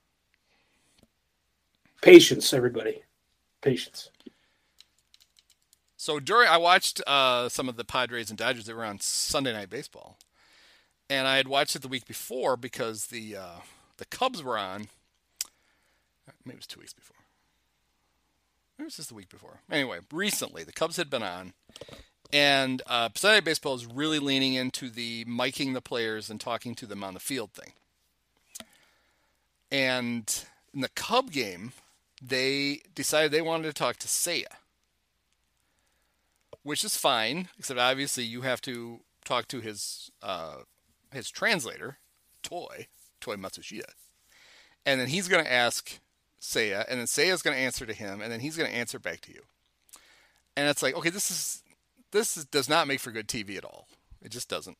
patience, 2.01 2.53
everybody, 2.53 3.03
patience. 3.61 4.11
So 5.97 6.19
during 6.19 6.47
I 6.47 6.57
watched 6.57 7.01
uh, 7.05 7.49
some 7.49 7.67
of 7.67 7.75
the 7.75 7.83
Padres 7.83 8.29
and 8.29 8.37
Dodgers 8.39 8.65
that 8.65 8.75
were 8.75 8.85
on 8.85 8.99
Sunday 9.01 9.51
Night 9.51 9.69
Baseball, 9.69 10.17
and 11.09 11.27
I 11.27 11.37
had 11.37 11.47
watched 11.47 11.75
it 11.75 11.81
the 11.81 11.87
week 11.89 12.05
before 12.05 12.55
because 12.55 13.07
the 13.07 13.35
uh, 13.35 13.59
the 13.97 14.05
Cubs 14.05 14.41
were 14.41 14.57
on. 14.57 14.87
Maybe 16.45 16.55
it 16.55 16.59
was 16.59 16.67
two 16.67 16.79
weeks 16.79 16.93
before. 16.93 17.17
It 18.79 18.83
was 18.83 18.95
just 18.95 19.09
the 19.09 19.15
week 19.15 19.29
before. 19.29 19.59
Anyway, 19.69 19.99
recently 20.11 20.63
the 20.63 20.71
Cubs 20.71 20.97
had 20.97 21.09
been 21.09 21.23
on, 21.23 21.53
and 22.31 22.81
uh, 22.87 23.09
Baseball 23.43 23.75
is 23.75 23.85
really 23.85 24.19
leaning 24.19 24.53
into 24.53 24.89
the 24.89 25.25
miking 25.25 25.73
the 25.73 25.81
players 25.81 26.29
and 26.29 26.39
talking 26.39 26.75
to 26.75 26.85
them 26.85 27.03
on 27.03 27.13
the 27.13 27.19
field 27.19 27.51
thing. 27.51 27.73
And 29.71 30.45
in 30.73 30.81
the 30.81 30.89
Cub 30.89 31.31
game, 31.31 31.73
they 32.21 32.81
decided 32.95 33.31
they 33.31 33.41
wanted 33.41 33.67
to 33.67 33.73
talk 33.73 33.97
to 33.97 34.07
Seiya 34.07 34.45
which 36.63 36.83
is 36.83 36.95
fine, 36.97 37.47
except 37.57 37.79
obviously 37.79 38.23
you 38.23 38.41
have 38.41 38.61
to 38.61 38.99
talk 39.25 39.47
to 39.47 39.59
his 39.59 40.11
uh, 40.21 40.57
his 41.11 41.29
translator, 41.29 41.97
Toy, 42.43 42.87
Toy 43.19 43.35
Matsushita, 43.35 43.93
and 44.85 44.99
then 44.99 45.07
he's 45.07 45.27
going 45.27 45.43
to 45.43 45.51
ask 45.51 45.99
Seiya, 46.41 46.85
and 46.87 46.99
then 46.99 47.07
Seiya's 47.07 47.41
going 47.41 47.55
to 47.55 47.61
answer 47.61 47.85
to 47.85 47.93
him, 47.93 48.21
and 48.21 48.31
then 48.31 48.39
he's 48.39 48.55
going 48.57 48.69
to 48.69 48.75
answer 48.75 48.99
back 48.99 49.21
to 49.21 49.31
you. 49.31 49.41
And 50.55 50.67
it's 50.67 50.81
like, 50.81 50.95
okay, 50.95 51.09
this 51.09 51.29
is 51.31 51.63
this 52.11 52.35
is, 52.37 52.45
does 52.45 52.67
not 52.69 52.87
make 52.87 52.99
for 52.99 53.11
good 53.11 53.27
TV 53.27 53.57
at 53.57 53.65
all. 53.65 53.87
It 54.21 54.31
just 54.31 54.49
doesn't. 54.49 54.77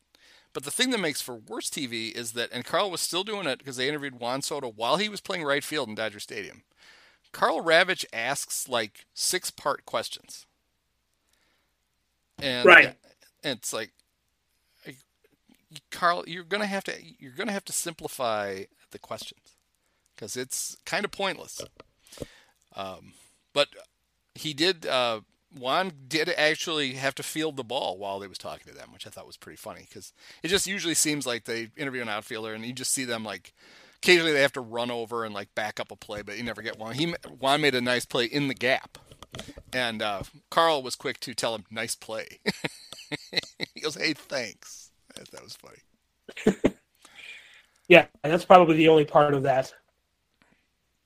But 0.52 0.64
the 0.64 0.72
thing 0.72 0.90
that 0.90 1.00
makes 1.00 1.22
for 1.22 1.36
worse 1.36 1.70
TV 1.70 2.12
is 2.12 2.32
that, 2.32 2.50
and 2.52 2.66
Karl 2.66 2.90
was 2.90 3.02
still 3.02 3.24
doing 3.24 3.46
it 3.46 3.60
because 3.60 3.78
they 3.78 3.88
interviewed 3.88 4.20
Juan 4.20 4.42
Soto 4.42 4.72
while 4.72 4.98
he 4.98 5.08
was 5.08 5.22
playing 5.22 5.44
right 5.44 5.64
field 5.64 5.90
in 5.90 5.96
Dodger 5.96 6.20
Stadium. 6.20 6.64
Karl 7.32 7.62
Ravech 7.62 8.06
asks 8.12 8.68
like 8.68 9.06
six 9.14 9.52
part 9.52 9.86
questions. 9.86 10.48
And 12.42 12.66
Right. 12.66 12.96
and 13.44 13.60
it's 13.60 13.74
like 13.74 13.92
Karl, 15.92 16.24
you're 16.26 16.44
gonna 16.44 16.66
have 16.66 16.84
to 16.86 16.94
you're 17.20 17.34
gonna 17.34 17.52
have 17.52 17.66
to 17.66 17.74
simplify 17.74 18.64
the 18.92 19.00
questions 19.00 19.56
because 20.20 20.36
it's 20.36 20.76
kind 20.86 21.06
of 21.06 21.12
pointless. 21.12 21.62
Um, 22.76 23.14
but 23.54 23.70
he 24.36 24.54
did. 24.54 24.86
Uh, 24.86 25.22
Juan 25.58 25.92
did 26.08 26.30
actually 26.30 26.94
have 26.94 27.16
to 27.16 27.24
field 27.24 27.58
the 27.58 27.64
ball 27.64 27.98
while 27.98 28.20
they 28.20 28.28
was 28.28 28.38
talking 28.38 28.72
to 28.72 28.78
them, 28.78 28.90
which 28.94 29.08
I 29.08 29.10
thought 29.10 29.26
was 29.26 29.38
pretty 29.38 29.58
funny 29.58 29.86
because 29.88 30.14
it 30.44 30.50
just 30.50 30.68
usually 30.68 30.94
seems 30.94 31.26
like 31.26 31.46
they 31.46 31.70
interview 31.76 32.02
an 32.02 32.10
outfielder 32.10 32.54
and 32.54 32.64
you 32.66 32.74
just 32.74 32.94
see 32.94 33.06
them 33.06 33.24
like 33.24 33.54
occasionally 33.98 34.32
they 34.32 34.42
have 34.42 34.54
to 34.54 34.62
run 34.62 34.92
over 34.92 35.26
and 35.26 35.34
like 35.34 35.56
back 35.56 35.80
up 35.80 35.92
a 35.92 35.96
play, 35.96 36.22
but 36.22 36.38
you 36.38 36.44
never 36.44 36.62
get 36.62 36.78
one. 36.78 36.96
He 36.96 37.14
Juan 37.40 37.62
made 37.62 37.76
a 37.76 37.82
nice 37.82 38.06
play 38.06 38.26
in 38.26 38.48
the 38.48 38.54
gap, 38.54 38.98
and 39.74 40.02
uh, 40.02 40.24
Karl 40.52 40.84
was 40.84 40.96
quick 40.96 41.20
to 41.22 41.34
tell 41.34 41.56
him 41.56 41.64
nice 41.72 41.96
play. 41.96 42.40
he 43.74 43.80
goes, 43.82 43.96
"Hey, 43.96 44.14
thanks." 44.14 44.92
That, 45.16 45.44
was 45.44 45.58
funny. 45.58 46.60
Yeah, 47.90 48.06
that's 48.24 48.46
probably 48.46 48.78
the 48.78 48.88
only 48.88 49.04
part 49.04 49.34
of 49.34 49.44
that 49.44 49.74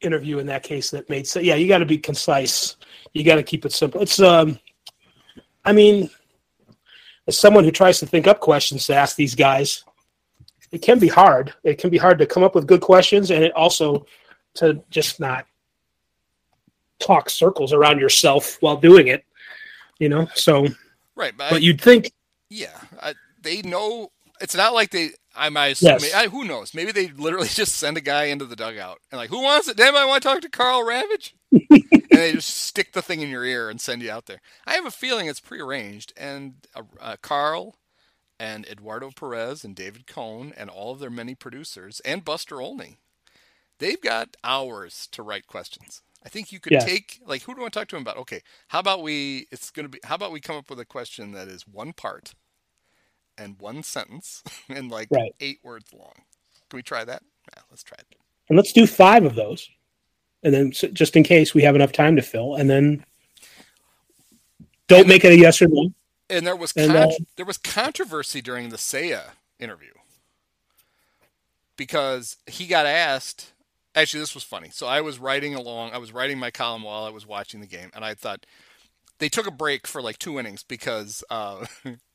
interview 0.03 0.39
in 0.39 0.45
that 0.47 0.63
case 0.63 0.91
that 0.91 1.09
made 1.09 1.27
sense. 1.27 1.45
Yeah, 1.45 1.55
you 1.55 1.67
got 1.67 1.79
to 1.79 1.85
be 1.85 1.97
concise. 1.97 2.75
You 3.13 3.23
got 3.23 3.35
to 3.35 3.43
keep 3.43 3.65
it 3.65 3.71
simple. 3.73 4.01
It's 4.01 4.19
um, 4.19 4.59
I 5.65 5.71
mean, 5.73 6.09
as 7.27 7.37
someone 7.37 7.63
who 7.63 7.71
tries 7.71 7.99
to 7.99 8.05
think 8.05 8.27
up 8.27 8.39
questions 8.39 8.85
to 8.87 8.95
ask 8.95 9.15
these 9.15 9.35
guys, 9.35 9.83
it 10.71 10.81
can 10.81 10.99
be 10.99 11.07
hard. 11.07 11.53
It 11.63 11.77
can 11.77 11.89
be 11.89 11.97
hard 11.97 12.17
to 12.19 12.25
come 12.25 12.43
up 12.43 12.55
with 12.55 12.67
good 12.67 12.81
questions, 12.81 13.31
and 13.31 13.43
it 13.43 13.53
also 13.55 14.05
to 14.55 14.83
just 14.89 15.19
not 15.19 15.45
talk 16.99 17.29
circles 17.29 17.73
around 17.73 17.99
yourself 17.99 18.57
while 18.61 18.77
doing 18.77 19.07
it. 19.07 19.25
You 19.99 20.09
know, 20.09 20.27
so 20.35 20.67
Right, 21.15 21.33
but, 21.37 21.53
I- 21.53 21.57
you'd 21.57 21.79
think 21.81 22.11
Yeah, 22.49 22.79
I, 23.01 23.13
they 23.41 23.61
know. 23.61 24.11
It's 24.41 24.55
not 24.55 24.73
like 24.73 24.91
they. 24.91 25.11
I 25.35 25.49
might 25.49 25.69
assume. 25.69 25.99
Yes. 25.99 26.13
I, 26.13 26.27
who 26.27 26.43
knows? 26.45 26.73
Maybe 26.75 26.91
they 26.91 27.07
literally 27.09 27.47
just 27.51 27.75
send 27.75 27.97
a 27.97 28.01
guy 28.01 28.25
into 28.25 28.45
the 28.45 28.55
dugout 28.55 28.99
and 29.11 29.17
like, 29.19 29.29
who 29.29 29.41
wants 29.41 29.67
it? 29.67 29.77
Damn, 29.77 29.95
I 29.95 30.05
want 30.05 30.21
to 30.23 30.29
talk 30.29 30.41
to 30.41 30.49
Karl 30.49 30.83
Ravech. 30.83 31.33
and 31.51 32.21
they 32.21 32.33
just 32.33 32.49
stick 32.49 32.93
the 32.93 33.01
thing 33.01 33.21
in 33.21 33.29
your 33.29 33.45
ear 33.45 33.69
and 33.69 33.81
send 33.81 34.01
you 34.01 34.11
out 34.11 34.25
there. 34.27 34.41
I 34.65 34.73
have 34.75 34.85
a 34.85 34.91
feeling 34.91 35.27
it's 35.27 35.39
prearranged, 35.39 36.13
and 36.17 36.55
uh, 36.75 36.83
uh, 36.99 37.15
Karl 37.21 37.75
and 38.39 38.65
Eduardo 38.67 39.11
Perez 39.11 39.63
and 39.63 39.75
David 39.75 40.07
Cone 40.07 40.53
and 40.57 40.69
all 40.69 40.91
of 40.91 40.99
their 40.99 41.09
many 41.09 41.35
producers 41.35 42.01
and 42.05 42.25
Buster 42.25 42.61
Olney, 42.61 42.99
they've 43.79 44.01
got 44.01 44.35
hours 44.43 45.07
to 45.11 45.23
write 45.23 45.47
questions. 45.47 46.01
I 46.25 46.29
think 46.29 46.51
you 46.51 46.59
could 46.59 46.73
Yes. 46.73 46.85
take 46.85 47.19
like 47.25 47.43
who 47.43 47.53
do 47.53 47.59
I 47.59 47.63
want 47.63 47.73
to 47.73 47.79
talk 47.79 47.87
to 47.89 47.95
him 47.97 48.01
about? 48.03 48.17
Okay, 48.17 48.41
how 48.69 48.79
about 48.79 49.01
we? 49.03 49.47
It's 49.51 49.71
gonna 49.71 49.89
be. 49.89 49.99
How 50.03 50.15
about 50.15 50.31
we 50.31 50.39
come 50.41 50.55
up 50.55 50.69
with 50.69 50.79
a 50.79 50.85
question 50.85 51.31
that 51.33 51.47
is 51.47 51.67
one 51.67 51.93
part 51.93 52.33
and 53.37 53.59
one 53.59 53.83
sentence 53.83 54.43
and 54.69 54.89
like 54.91 55.07
Right. 55.11 55.33
eight 55.39 55.59
words 55.63 55.91
long. 55.93 56.13
Can 56.69 56.77
we 56.77 56.83
try 56.83 57.03
that? 57.03 57.23
Yeah, 57.55 57.61
let's 57.69 57.83
try 57.83 57.97
it. 57.99 58.15
and 58.49 58.57
let's 58.57 58.71
do 58.73 58.87
five 58.87 59.25
of 59.25 59.35
those, 59.35 59.69
and 60.43 60.53
then 60.53 60.67
s- 60.69 60.85
just 60.93 61.15
in 61.15 61.23
case 61.23 61.53
we 61.53 61.63
have 61.63 61.75
enough 61.75 61.91
time 61.91 62.15
to 62.15 62.21
fill, 62.21 62.55
and 62.55 62.69
then 62.69 63.05
don't 64.87 65.07
make 65.07 65.23
it 65.25 65.31
a 65.31 65.37
yes 65.37 65.61
or 65.61 65.67
no. 65.67 65.89
And 66.29 66.45
there 66.47 66.55
was 66.55 66.71
And, 66.75 66.91
con- 66.91 67.09
uh, 67.09 67.11
there 67.35 67.45
was 67.45 67.57
controversy 67.57 68.41
during 68.41 68.69
the 68.69 68.77
Seiya 68.77 69.31
interview. 69.59 69.91
because 71.77 72.37
he 72.47 72.65
got 72.67 72.85
asked. 72.85 73.51
Actually, 73.95 74.21
this 74.21 74.33
was 74.33 74.43
funny. 74.43 74.69
So 74.71 74.87
I 74.87 75.01
was 75.01 75.19
writing 75.19 75.53
along. 75.53 75.91
I 75.91 75.97
was 75.99 76.11
writing 76.11 76.39
my 76.39 76.49
column 76.49 76.83
while 76.83 77.03
I 77.03 77.09
was 77.09 77.27
watching 77.27 77.59
the 77.59 77.67
game, 77.67 77.91
and 77.93 78.03
I 78.03 78.13
thought 78.15 78.45
they 79.19 79.29
took 79.29 79.45
a 79.47 79.51
break 79.51 79.85
for 79.85 80.01
like 80.01 80.17
two 80.17 80.39
innings 80.39 80.63
because 80.63 81.23
uh, 81.29 81.65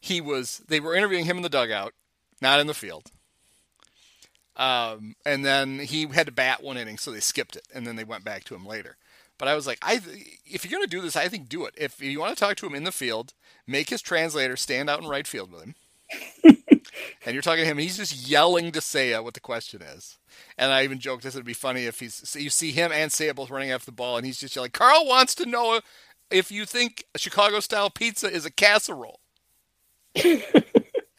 he 0.00 0.20
was. 0.20 0.62
They 0.68 0.80
were 0.80 0.94
interviewing 0.94 1.24
him 1.24 1.36
in 1.36 1.42
the 1.42 1.48
dugout, 1.48 1.94
not 2.40 2.60
in 2.60 2.66
the 2.66 2.74
field. 2.74 3.10
Um, 4.56 5.14
and 5.24 5.44
then 5.44 5.78
he 5.78 6.06
had 6.08 6.26
to 6.26 6.32
bat 6.32 6.62
one 6.62 6.76
inning, 6.76 6.98
so 6.98 7.12
they 7.12 7.20
skipped 7.20 7.54
it, 7.54 7.66
and 7.72 7.86
then 7.86 7.94
they 7.96 8.04
went 8.04 8.24
back 8.24 8.42
to 8.44 8.54
him 8.56 8.66
later. 8.66 8.96
But 9.38 9.46
I 9.46 9.54
was 9.54 9.68
like, 9.68 9.78
I 9.82 10.00
if 10.44 10.64
you're 10.64 10.76
gonna 10.76 10.88
do 10.88 11.00
this, 11.00 11.14
I 11.16 11.28
think 11.28 11.48
do 11.48 11.64
it. 11.64 11.74
If 11.76 12.02
you 12.02 12.18
want 12.18 12.36
to 12.36 12.40
talk 12.44 12.56
to 12.56 12.66
him 12.66 12.74
in 12.74 12.84
the 12.84 12.92
field, 12.92 13.34
make 13.66 13.90
his 13.90 14.02
translator 14.02 14.56
stand 14.56 14.90
out 14.90 15.00
in 15.00 15.06
right 15.06 15.26
field 15.26 15.52
with 15.52 15.62
him. 15.62 15.74
and 17.24 17.34
you're 17.34 17.42
talking 17.42 17.62
to 17.62 17.70
him, 17.70 17.78
and 17.78 17.82
he's 17.82 17.96
just 17.96 18.28
yelling 18.28 18.72
to 18.72 18.80
Seiya 18.80 19.22
what 19.22 19.34
the 19.34 19.40
question 19.40 19.80
is. 19.80 20.18
And 20.56 20.72
I 20.72 20.82
even 20.82 20.98
joked, 20.98 21.22
this 21.22 21.36
would 21.36 21.44
be 21.44 21.52
funny 21.52 21.86
if 21.86 22.00
he's 22.00 22.36
you 22.36 22.50
see 22.50 22.72
him 22.72 22.90
and 22.92 23.12
Seiya 23.12 23.36
both 23.36 23.50
running 23.50 23.70
after 23.70 23.86
the 23.86 23.92
ball, 23.92 24.16
and 24.16 24.26
he's 24.26 24.40
just 24.40 24.56
yelling, 24.56 24.72
Karl 24.72 25.06
wants 25.06 25.36
to 25.36 25.46
know 25.46 25.80
if 26.30 26.50
you 26.50 26.66
think 26.66 27.04
Chicago 27.16 27.60
style 27.60 27.90
pizza 27.90 28.28
is 28.28 28.44
a 28.44 28.50
casserole. 28.50 29.20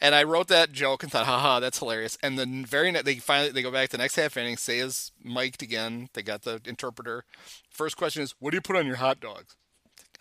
And 0.00 0.14
I 0.14 0.22
wrote 0.22 0.48
that 0.48 0.72
joke 0.72 1.02
and 1.02 1.12
thought, 1.12 1.26
haha, 1.26 1.60
that's 1.60 1.78
hilarious. 1.78 2.18
And 2.22 2.38
then 2.38 2.64
very 2.64 2.90
next, 2.90 3.04
they 3.04 3.16
finally 3.16 3.52
they 3.52 3.62
go 3.62 3.70
back 3.70 3.90
the 3.90 3.98
next 3.98 4.16
half 4.16 4.36
inning. 4.36 4.56
Seiya's 4.56 5.12
mic'd 5.22 5.62
again. 5.62 6.08
They 6.14 6.22
got 6.22 6.42
the 6.42 6.60
interpreter. 6.64 7.24
First 7.68 7.96
question 7.96 8.22
is, 8.22 8.34
what 8.38 8.50
do 8.50 8.56
you 8.56 8.62
put 8.62 8.76
on 8.76 8.86
your 8.86 8.96
hot 8.96 9.20
dogs? 9.20 9.56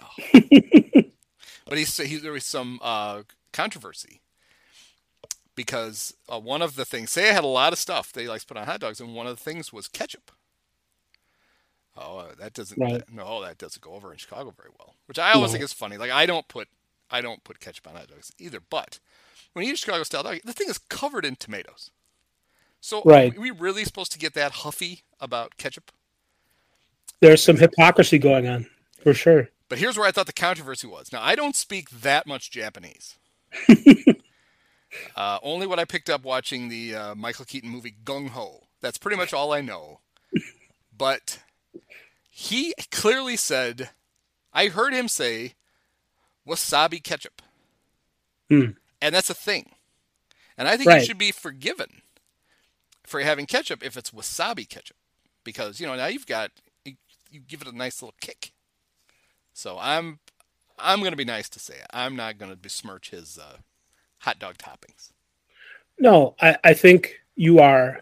Oh. 0.01 0.07
but 1.65 1.77
he's, 1.77 1.95
he, 1.97 2.17
there 2.17 2.31
was 2.31 2.45
some 2.45 2.79
uh, 2.81 3.23
controversy 3.53 4.21
because 5.55 6.13
uh, 6.29 6.39
one 6.39 6.61
of 6.61 6.75
the 6.75 6.85
things 6.85 7.11
Seiya 7.11 7.31
had 7.31 7.43
a 7.43 7.47
lot 7.47 7.73
of 7.73 7.79
stuff 7.79 8.13
that 8.13 8.21
he 8.21 8.29
likes 8.29 8.43
to 8.43 8.47
put 8.47 8.57
on 8.57 8.65
hot 8.65 8.79
dogs, 8.79 9.01
and 9.01 9.13
one 9.13 9.27
of 9.27 9.37
the 9.37 9.43
things 9.43 9.73
was 9.73 9.87
ketchup. 9.87 10.31
Oh, 11.97 12.29
that 12.39 12.53
doesn't 12.53 12.81
right. 12.81 12.93
that, 12.93 13.11
no, 13.11 13.41
that 13.41 13.57
doesn't 13.57 13.81
go 13.81 13.91
over 13.91 14.11
in 14.13 14.17
Chicago 14.17 14.53
very 14.55 14.69
well. 14.79 14.95
Which 15.05 15.19
I 15.19 15.33
always 15.33 15.49
no. 15.49 15.53
think 15.53 15.65
is 15.65 15.73
funny. 15.73 15.97
Like 15.97 16.11
I 16.11 16.25
don't 16.25 16.47
put 16.47 16.69
I 17.11 17.21
don't 17.21 17.43
put 17.43 17.59
ketchup 17.59 17.87
on 17.87 17.95
hot 17.95 18.07
dogs 18.07 18.31
either. 18.37 18.59
But 18.59 18.99
when 19.53 19.65
you 19.65 19.71
eat 19.71 19.75
a 19.75 19.77
Chicago 19.77 20.03
style 20.03 20.23
dog, 20.23 20.39
the 20.43 20.53
thing 20.53 20.69
is 20.69 20.77
covered 20.77 21.25
in 21.25 21.35
tomatoes. 21.35 21.91
So 22.81 23.01
right. 23.03 23.35
are 23.35 23.41
we 23.41 23.51
really 23.51 23.83
supposed 23.83 24.11
to 24.13 24.19
get 24.19 24.33
that 24.35 24.51
huffy 24.51 25.03
about 25.19 25.57
ketchup? 25.57 25.91
There's 27.19 27.43
some 27.43 27.57
hypocrisy 27.57 28.17
going 28.17 28.47
on, 28.47 28.67
for 29.03 29.13
sure. 29.13 29.49
But 29.67 29.79
here's 29.79 29.97
where 29.97 30.07
I 30.07 30.11
thought 30.11 30.25
the 30.25 30.33
controversy 30.33 30.87
was. 30.87 31.11
Now 31.11 31.21
I 31.21 31.35
don't 31.35 31.55
speak 31.55 31.89
that 31.89 32.25
much 32.25 32.51
Japanese. 32.51 33.17
uh, 35.15 35.39
only 35.43 35.67
what 35.67 35.79
I 35.79 35.85
picked 35.85 36.09
up 36.09 36.23
watching 36.23 36.69
the 36.69 36.95
uh, 36.95 37.15
Michael 37.15 37.45
Keaton 37.45 37.69
movie 37.69 37.95
Gung 38.03 38.29
Ho. 38.29 38.67
That's 38.81 38.97
pretty 38.97 39.17
much 39.17 39.33
all 39.33 39.51
I 39.51 39.61
know. 39.61 39.99
But 40.97 41.39
he 42.29 42.73
clearly 42.91 43.35
said, 43.35 43.89
I 44.53 44.67
heard 44.67 44.93
him 44.93 45.07
say, 45.07 45.55
wasabi 46.49 47.03
ketchup. 47.03 47.41
Hmm. 48.49 48.71
And 49.01 49.13
that's 49.13 49.29
a 49.29 49.35
thing. 49.35 49.71
And 50.57 50.67
I 50.67 50.75
think 50.75 50.89
right. 50.89 50.99
you 50.99 51.05
should 51.05 51.17
be 51.17 51.31
forgiven 51.31 52.01
for 53.05 53.21
having 53.21 53.45
ketchup 53.45 53.83
if 53.83 53.95
it's 53.95 54.11
wasabi 54.11 54.67
ketchup. 54.67 54.97
Because, 55.43 55.79
you 55.79 55.87
know, 55.87 55.95
now 55.95 56.07
you've 56.07 56.27
got, 56.27 56.51
you, 56.83 56.95
you 57.31 57.39
give 57.39 57.61
it 57.61 57.67
a 57.67 57.75
nice 57.75 58.01
little 58.01 58.15
kick. 58.19 58.51
So 59.53 59.77
I'm 59.79 60.19
I'm 60.81 60.99
going 60.99 61.11
to 61.11 61.17
be 61.17 61.25
nice 61.25 61.49
to 61.49 61.59
say 61.59 61.75
it. 61.75 61.87
I'm 61.91 62.15
not 62.15 62.37
going 62.37 62.51
to 62.51 62.57
besmirch 62.57 63.11
his 63.11 63.37
uh, 63.37 63.57
hot 64.19 64.39
dog 64.39 64.57
toppings. 64.57 65.11
No, 65.99 66.35
I, 66.41 66.57
I 66.63 66.73
think 66.73 67.19
you 67.35 67.59
are, 67.59 68.01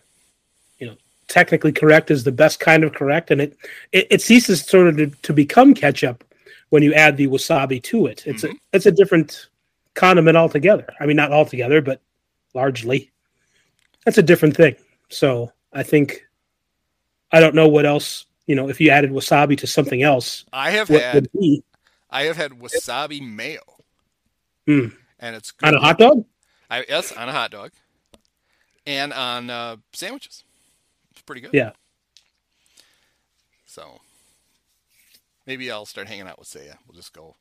you 0.77 0.87
know, 0.87 0.95
technically 1.27 1.71
correct 1.71 2.11
is 2.11 2.23
the 2.23 2.31
best 2.31 2.59
kind 2.59 2.83
of 2.83 2.93
correct, 2.93 3.31
and 3.31 3.41
it 3.41 3.57
it, 3.91 4.07
it 4.11 4.21
ceases 4.21 4.61
sort 4.61 4.87
of 4.87 4.97
to, 4.97 5.07
to, 5.07 5.33
become 5.33 5.73
ketchup 5.73 6.23
when 6.69 6.83
you 6.83 6.93
add 6.93 7.17
the 7.17 7.27
wasabi 7.27 7.81
to 7.83 8.07
it. 8.07 8.25
It's 8.25 8.43
mm-hmm. 8.43 8.55
a 8.55 8.75
it's 8.75 8.85
a 8.85 8.91
different 8.91 9.47
condiment 9.93 10.37
altogether. 10.37 10.87
I 10.99 11.05
mean, 11.05 11.15
not 11.15 11.31
altogether, 11.31 11.81
but 11.81 12.01
largely. 12.53 13.11
That's 14.05 14.17
a 14.17 14.23
different 14.23 14.55
thing. 14.55 14.75
So 15.09 15.51
I 15.73 15.83
think 15.83 16.25
I 17.31 17.39
don't 17.39 17.55
know 17.55 17.67
what 17.67 17.85
else. 17.85 18.25
You 18.45 18.55
know, 18.55 18.69
if 18.69 18.79
you 18.79 18.89
added 18.89 19.11
wasabi 19.11 19.57
to 19.57 19.67
something 19.67 20.01
else, 20.03 20.45
I 20.53 20.71
have 20.71 20.87
had 20.87 21.27
I 22.09 22.23
have 22.23 22.37
had 22.37 22.51
wasabi 22.51 23.21
mayo, 23.21 23.61
mm. 24.65 24.93
and 25.19 25.35
it's 25.35 25.51
good. 25.51 25.67
on 25.67 25.75
a 25.75 25.79
hot 25.79 25.97
dog. 25.97 26.25
I 26.69 26.85
yes, 26.87 27.11
on 27.11 27.27
a 27.27 27.33
hot 27.33 27.51
dog, 27.51 27.71
and 28.85 29.11
on 29.11 29.49
uh, 29.49 29.75
sandwiches. 29.91 30.43
It's 31.11 31.21
pretty 31.21 31.41
good. 31.41 31.51
Yeah. 31.53 31.71
So 33.65 33.99
maybe 35.47 35.71
I'll 35.71 35.85
start 35.85 36.07
hanging 36.07 36.27
out 36.27 36.37
with 36.37 36.49
Seiya. 36.49 36.77
We'll 36.85 36.95
just 36.95 37.13
go 37.13 37.35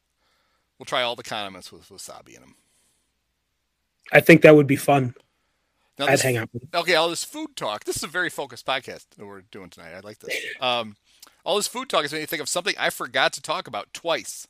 We'll 0.78 0.86
try 0.86 1.02
all 1.02 1.16
the 1.16 1.22
condiments 1.22 1.72
with 1.72 1.88
wasabi 1.88 2.34
in 2.34 2.40
them. 2.40 2.56
I 4.12 4.20
think 4.20 4.42
that 4.42 4.54
would 4.54 4.66
be 4.66 4.76
fun. 4.76 5.14
Now 5.98 6.06
I'd 6.06 6.20
hang 6.20 6.36
out. 6.36 6.50
Okay, 6.74 6.94
all 6.94 7.08
this 7.08 7.24
food 7.24 7.56
talk. 7.56 7.84
This 7.84 7.96
is 7.96 8.02
a 8.02 8.08
very 8.08 8.28
focused 8.28 8.66
podcast 8.66 9.06
that 9.16 9.26
we're 9.26 9.40
doing 9.40 9.70
tonight. 9.70 9.94
I 9.94 10.00
like 10.00 10.18
this. 10.18 10.36
Um, 10.60 10.96
all 11.44 11.56
this 11.56 11.68
food 11.68 11.88
talk 11.88 12.04
is 12.04 12.12
making 12.12 12.22
me 12.22 12.26
think 12.26 12.42
of 12.42 12.48
something 12.48 12.74
I 12.76 12.90
forgot 12.90 13.32
to 13.34 13.42
talk 13.42 13.68
about 13.68 13.94
twice. 13.94 14.48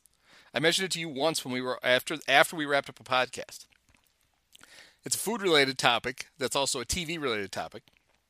I 0.53 0.59
mentioned 0.59 0.85
it 0.85 0.91
to 0.93 0.99
you 0.99 1.09
once 1.09 1.45
when 1.45 1.53
we 1.53 1.61
were 1.61 1.79
after 1.83 2.17
after 2.27 2.55
we 2.55 2.65
wrapped 2.65 2.89
up 2.89 2.99
a 2.99 3.03
podcast. 3.03 3.65
It's 5.05 5.15
a 5.15 5.19
food 5.19 5.41
related 5.41 5.77
topic 5.77 6.27
that's 6.39 6.55
also 6.55 6.81
a 6.81 6.85
TV 6.85 7.21
related 7.21 7.51
topic. 7.51 7.83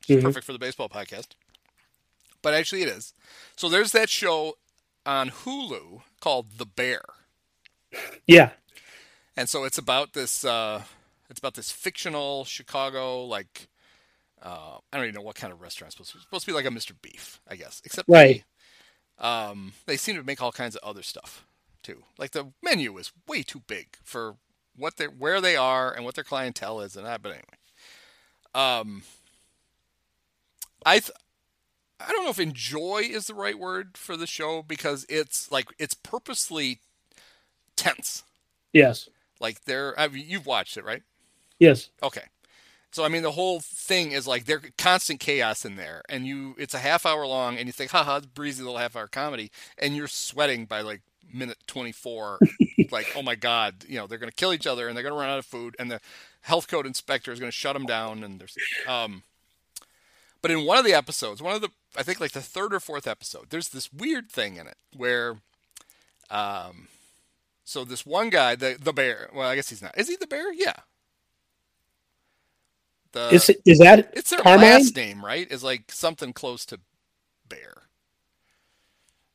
Mm-hmm. 0.08 0.22
Perfect 0.22 0.46
for 0.46 0.54
the 0.54 0.60
baseball 0.60 0.90
podcast. 0.90 1.30
But 2.42 2.54
actually, 2.54 2.82
it 2.82 2.90
is. 2.90 3.14
So 3.56 3.70
there's 3.70 3.94
that 3.94 4.10
show 4.10 4.56
on 5.08 5.30
Hulu 5.32 6.02
called 6.20 6.58
The 6.58 6.66
Bear. 6.66 7.02
Yeah. 8.28 8.52
And 9.36 9.48
so 9.48 9.64
it's 9.64 9.78
about 9.78 10.14
this 10.14 10.44
uh, 10.44 10.84
it's 11.30 11.40
about 11.40 11.56
this 11.56 11.72
fictional 11.72 12.46
Chicago 12.46 13.24
like 13.24 13.70
uh, 14.44 14.78
I 14.92 14.98
don't 14.98 15.06
even 15.06 15.16
know 15.16 15.22
what 15.22 15.36
kind 15.36 15.52
of 15.52 15.62
restaurant 15.62 15.90
it's 15.90 15.96
supposed 15.96 16.12
to 16.12 16.16
be. 16.16 16.20
It's 16.20 16.26
supposed 16.26 16.46
to 16.46 16.52
be 16.52 16.56
like 16.56 16.66
a 16.66 16.70
Mr. 16.70 16.94
Beef, 17.02 17.42
I 17.48 17.56
guess. 17.56 17.82
Except 17.86 18.08
right. 18.08 18.44
They, 19.20 19.26
um, 19.26 19.74
they 19.88 19.98
seem 19.98 20.16
to 20.16 20.24
make 20.24 20.42
all 20.42 20.52
kinds 20.52 20.76
of 20.76 20.84
other 20.88 21.02
stuff 21.02 21.46
too. 21.82 22.04
Like 22.20 22.32
the 22.32 22.52
menu 22.62 22.98
is 22.98 23.12
way 23.28 23.42
too 23.44 23.62
big 23.66 23.98
for 24.04 24.36
what 24.76 24.98
they 24.98 25.06
where 25.06 25.42
they 25.42 25.56
are 25.56 25.92
and 25.92 26.06
what 26.06 26.16
their 26.16 26.24
clientele 26.24 26.82
is 26.82 26.96
and 26.96 27.06
that. 27.06 27.22
But 27.24 27.30
anyway, 27.30 27.44
um, 28.54 29.04
I 30.86 31.00
th- 31.00 31.12
I 32.00 32.12
don't 32.12 32.24
know 32.24 32.30
if 32.30 32.40
enjoy 32.40 33.04
is 33.10 33.28
the 33.28 33.34
right 33.34 33.58
word 33.58 33.98
for 33.98 34.16
the 34.16 34.28
show 34.28 34.62
because 34.62 35.06
it's 35.10 35.52
like 35.52 35.68
it's 35.80 35.94
purposely 35.94 36.80
tense. 37.76 38.24
Yes. 38.74 39.10
Like 39.40 39.66
they're 39.66 40.00
I 40.00 40.08
mean, 40.08 40.26
you've 40.28 40.46
watched 40.46 40.78
it, 40.78 40.86
right? 40.86 41.04
Yes. 41.60 41.90
Okay. 42.04 42.24
So 42.92 43.04
I 43.04 43.10
mean 43.10 43.24
the 43.24 43.32
whole 43.32 43.60
thing 43.60 44.12
is 44.12 44.28
like 44.28 44.46
there's 44.46 44.64
constant 44.78 45.20
chaos 45.20 45.66
in 45.66 45.76
there 45.76 46.04
and 46.08 46.28
you 46.28 46.56
it's 46.58 46.74
a 46.74 46.80
half 46.80 47.06
hour 47.06 47.26
long 47.26 47.58
and 47.58 47.68
you 47.68 47.74
think, 47.74 47.92
haha, 47.92 48.18
it's 48.18 48.26
breezy 48.28 48.64
little 48.64 48.78
half 48.78 48.96
hour 48.96 49.08
comedy 49.08 49.52
and 49.78 49.96
you're 49.96 50.08
sweating 50.08 50.66
by 50.66 50.82
like 50.82 51.02
minute 51.34 51.58
24 51.68 52.40
like 52.92 53.12
oh 53.16 53.22
my 53.22 53.36
god 53.36 53.76
you 53.86 53.98
know 53.98 54.08
they're 54.08 54.18
going 54.18 54.30
to 54.30 54.36
kill 54.36 54.54
each 54.54 54.66
other 54.66 54.88
and 54.88 54.96
they're 54.96 55.04
going 55.04 55.14
to 55.14 55.20
run 55.20 55.30
out 55.30 55.38
of 55.38 55.46
food 55.46 55.76
and 55.78 55.92
the 55.92 56.00
health 56.42 56.70
code 56.70 56.86
inspector 56.86 57.34
is 57.34 57.40
going 57.40 57.52
to 57.52 57.56
shut 57.56 57.74
them 57.74 57.86
down 57.86 58.24
and 58.24 58.40
there's 58.40 58.56
um 58.88 59.24
but 60.42 60.52
in 60.52 60.66
one 60.66 60.78
of 60.78 60.86
the 60.86 60.94
episodes 60.94 61.42
one 61.42 61.56
of 61.56 61.62
the 61.62 61.70
i 61.96 62.04
think 62.04 62.20
like 62.20 62.32
the 62.32 62.42
third 62.42 62.74
or 62.74 62.80
fourth 62.80 63.08
episode 63.08 63.50
there's 63.50 63.70
this 63.70 63.92
weird 63.92 64.32
thing 64.32 64.56
in 64.58 64.68
it 64.68 64.78
where 64.96 65.38
um 66.30 66.88
so 67.68 67.84
this 67.84 68.06
one 68.06 68.30
guy, 68.30 68.56
the 68.56 68.78
the 68.82 68.94
bear. 68.94 69.30
Well, 69.36 69.50
I 69.50 69.56
guess 69.56 69.70
he's 69.70 69.82
not. 69.82 69.98
Is 69.98 70.08
he 70.08 70.16
the 70.16 70.26
bear? 70.26 70.54
Yeah. 70.54 70.76
The, 73.12 73.28
is 73.34 73.50
it, 73.50 73.62
is 73.66 73.80
that 73.80 74.10
it's 74.14 74.30
their 74.30 74.40
Carmine? 74.40 74.62
last 74.62 74.96
name, 74.96 75.24
right? 75.24 75.52
Is 75.52 75.66
like 75.66 75.92
something 75.92 76.32
close 76.32 76.66
to 76.68 76.80
bear, 77.50 77.90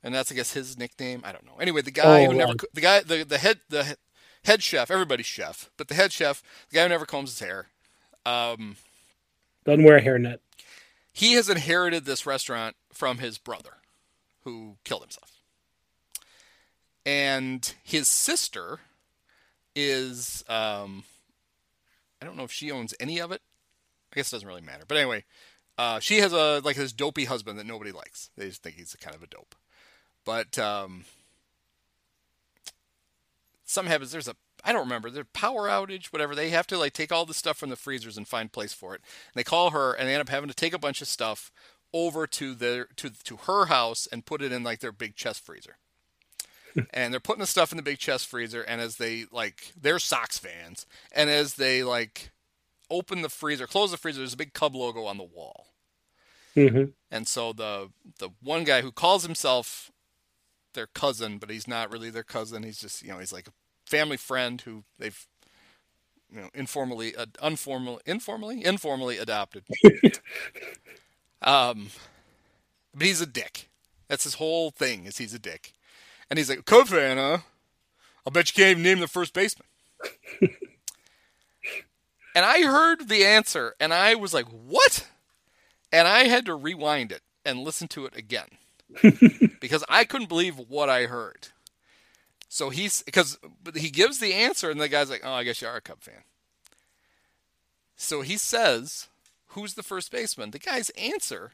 and 0.03 0.15
that's 0.15 0.33
I 0.33 0.35
guess 0.35 0.55
his 0.55 0.79
nickname. 0.79 1.21
I 1.25 1.33
don't 1.33 1.45
know. 1.45 1.59
Anyway, 1.61 1.83
the 1.83 1.91
guy 1.91 2.25
oh, 2.25 2.31
who 2.31 2.39
never 2.39 2.55
the 2.73 2.81
guy 2.81 3.01
the 3.01 3.23
the 3.23 3.37
head 3.37 3.61
the 3.69 3.99
head 4.45 4.63
chef, 4.63 4.91
everybody's 4.91 5.27
chef, 5.27 5.69
but 5.77 5.89
the 5.89 5.95
head 5.95 6.11
chef, 6.11 6.43
the 6.71 6.77
guy 6.77 6.85
who 6.85 6.89
never 6.89 7.05
combs 7.05 7.39
his 7.39 7.47
hair, 7.47 7.67
um, 8.25 8.77
doesn't 9.67 9.85
wear 9.85 9.99
a 9.99 10.03
hairnet. 10.03 10.39
He 11.13 11.35
has 11.35 11.49
inherited 11.49 12.05
this 12.05 12.27
restaurant 12.27 12.77
from 12.93 13.19
his 13.19 13.39
brother, 13.39 13.75
who 14.45 14.77
killed 14.85 15.03
himself 15.03 15.33
and 17.05 17.75
his 17.83 18.09
sister 18.09 18.81
is 19.75 20.45
um, 20.49 21.05
I 22.21 22.25
don't 22.27 22.37
know 22.37 22.45
if 22.45 22.53
she 22.53 22.71
owns 22.71 22.95
any 23.01 23.21
of 23.21 23.33
it. 23.33 23.41
I 24.13 24.17
guess 24.17 24.29
it 24.29 24.37
doesn't 24.37 24.49
really 24.49 24.61
matter. 24.61 24.85
But 24.87 24.99
anyway, 24.99 25.25
uh, 25.79 25.99
she 26.01 26.19
has 26.19 26.33
a 26.33 26.61
like 26.65 26.77
this 26.77 26.93
dopey 26.93 27.25
husband 27.25 27.59
that 27.59 27.67
nobody 27.67 27.93
likes. 27.93 28.31
They 28.37 28.49
just 28.49 28.63
think 28.63 28.77
he's 28.77 28.95
kind 29.01 29.17
of 29.17 29.23
a 29.23 29.27
dope. 29.27 29.55
But 30.25 30.59
um, 30.59 31.05
some 33.65 33.87
happens. 33.87 34.13
There's 34.13 34.29
a 34.29 34.37
I 34.65 34.73
don't 34.73 34.85
remember 34.85 35.11
their 35.11 35.25
power 35.25 35.69
outage, 35.69 36.07
whatever. 36.07 36.35
They 36.35 36.51
have 36.51 36.67
to 36.69 36.79
like 36.79 36.93
take 36.93 37.11
all 37.11 37.27
the 37.27 37.35
stuff 37.35 37.59
from 37.59 37.71
the 37.71 37.77
freezers 37.77 38.17
and 38.17 38.29
find 38.29 38.53
place 38.53 38.73
for 38.73 38.95
it. 38.95 39.01
And 39.03 39.41
they 39.41 39.45
call 39.45 39.71
her, 39.71 39.93
and 39.93 40.09
they 40.09 40.15
end 40.15 40.21
up 40.21 40.29
having 40.29 40.49
to 40.49 40.55
take 40.55 40.73
a 40.73 40.79
bunch 40.79 41.03
of 41.03 41.09
stuff 41.09 41.51
over 41.93 42.27
to 42.27 42.55
their 42.55 42.87
to 42.97 43.11
to 43.25 43.37
her 43.39 43.67
house 43.67 44.09
and 44.11 44.25
put 44.25 44.43
it 44.43 44.53
in 44.53 44.63
like 44.63 44.81
their 44.81 44.93
big 44.93 45.17
chest 45.17 45.45
freezer. 45.45 45.77
and 46.91 47.13
they're 47.13 47.21
putting 47.21 47.41
the 47.41 47.47
stuff 47.47 47.73
in 47.73 47.77
the 47.77 47.83
big 47.83 47.99
chest 47.99 48.27
freezer, 48.27 48.63
and 48.63 48.81
as 48.81 48.97
they 48.97 49.27
like, 49.31 49.73
they're 49.81 49.99
Sox 49.99 50.39
fans, 50.39 50.87
and 51.13 51.29
as 51.29 51.55
they 51.55 51.83
like 51.83 52.31
open 52.91 53.23
the 53.23 53.29
freezer, 53.29 53.67
close 53.67 53.91
the 53.91 53.97
freezer, 53.97 54.19
there's 54.19 54.35
a 54.35 54.39
big 54.39 54.53
Cub 54.53 54.75
logo 54.75 55.05
on 55.05 55.19
the 55.19 55.25
wall. 55.25 55.67
Mm-hmm. 56.57 56.91
And 57.11 57.27
so 57.27 57.53
the 57.53 57.91
the 58.19 58.31
one 58.43 58.65
guy 58.65 58.83
who 58.83 58.93
calls 58.93 59.25
himself 59.25 59.91
their 60.75 60.87
cousin, 60.87 61.39
but 61.39 61.51
he's 61.51 61.69
not 61.69 61.93
really 61.93 62.11
their 62.11 62.23
cousin. 62.23 62.63
He's 62.63 62.79
just 62.79 63.03
you 63.03 63.09
know 63.09 63.19
he's 63.19 63.33
like 63.33 63.49
a 63.49 63.53
family 63.93 64.17
friend 64.17 64.63
who 64.63 64.85
they've 64.99 65.27
you 66.33 66.41
know 66.41 66.49
informally, 66.55 67.15
uh, 67.15 67.27
informally, 67.43 68.01
informally, 68.07 68.65
informally 68.65 69.19
adopted. 69.19 69.65
um, 71.43 71.89
but 72.95 73.07
he's 73.07 73.21
a 73.21 73.27
dick. 73.27 73.69
That's 74.09 74.25
his 74.25 74.35
whole 74.35 74.71
thing. 74.71 75.05
Is 75.05 75.19
he's 75.19 75.35
a 75.35 75.39
dick, 75.39 75.75
and 76.31 76.39
he's 76.39 76.49
like 76.49 76.65
Cub 76.65 76.87
fan, 76.87 77.19
huh? 77.19 77.39
I'll 78.25 78.33
bet 78.33 78.49
you 78.49 78.55
can't 78.55 78.71
even 78.71 78.83
name 78.83 79.01
the 79.01 79.09
first 79.09 79.35
baseman. 79.35 79.67
and 80.41 80.51
I 82.47 82.63
heard 82.63 83.11
the 83.11 83.27
answer, 83.27 83.75
and 83.79 83.93
I 83.93 84.15
was 84.15 84.33
like, 84.33 84.47
"What?" 84.47 85.07
And 85.93 86.09
I 86.09 86.25
had 86.25 86.47
to 86.47 86.55
rewind 86.55 87.13
it 87.13 87.21
and 87.45 87.59
listen 87.59 87.89
to 87.89 88.07
it 88.07 88.17
again 88.17 88.49
because 89.61 89.85
I 89.87 90.05
couldn't 90.05 90.31
believe 90.31 90.57
what 90.57 90.89
I 90.89 91.05
heard. 91.05 91.49
So 92.53 92.69
he's 92.69 93.03
because 93.03 93.39
he 93.75 93.89
gives 93.89 94.19
the 94.19 94.35
answer, 94.35 94.71
and 94.71 94.79
the 94.79 94.87
guy's 94.87 95.09
like, 95.09 95.23
"Oh, 95.25 95.33
I 95.33 95.43
guess 95.43 95.63
you 95.63 95.69
are 95.69 95.77
a 95.77 95.81
Cub 95.81 96.03
fan." 96.03 96.23
So 97.97 98.21
he 98.21 98.37
says, 98.37 99.09
"Who's 99.49 99.73
the 99.73 99.83
first 99.83 100.13
baseman?" 100.13 100.51
The 100.51 100.59
guy's 100.59 100.91
answer, 100.91 101.53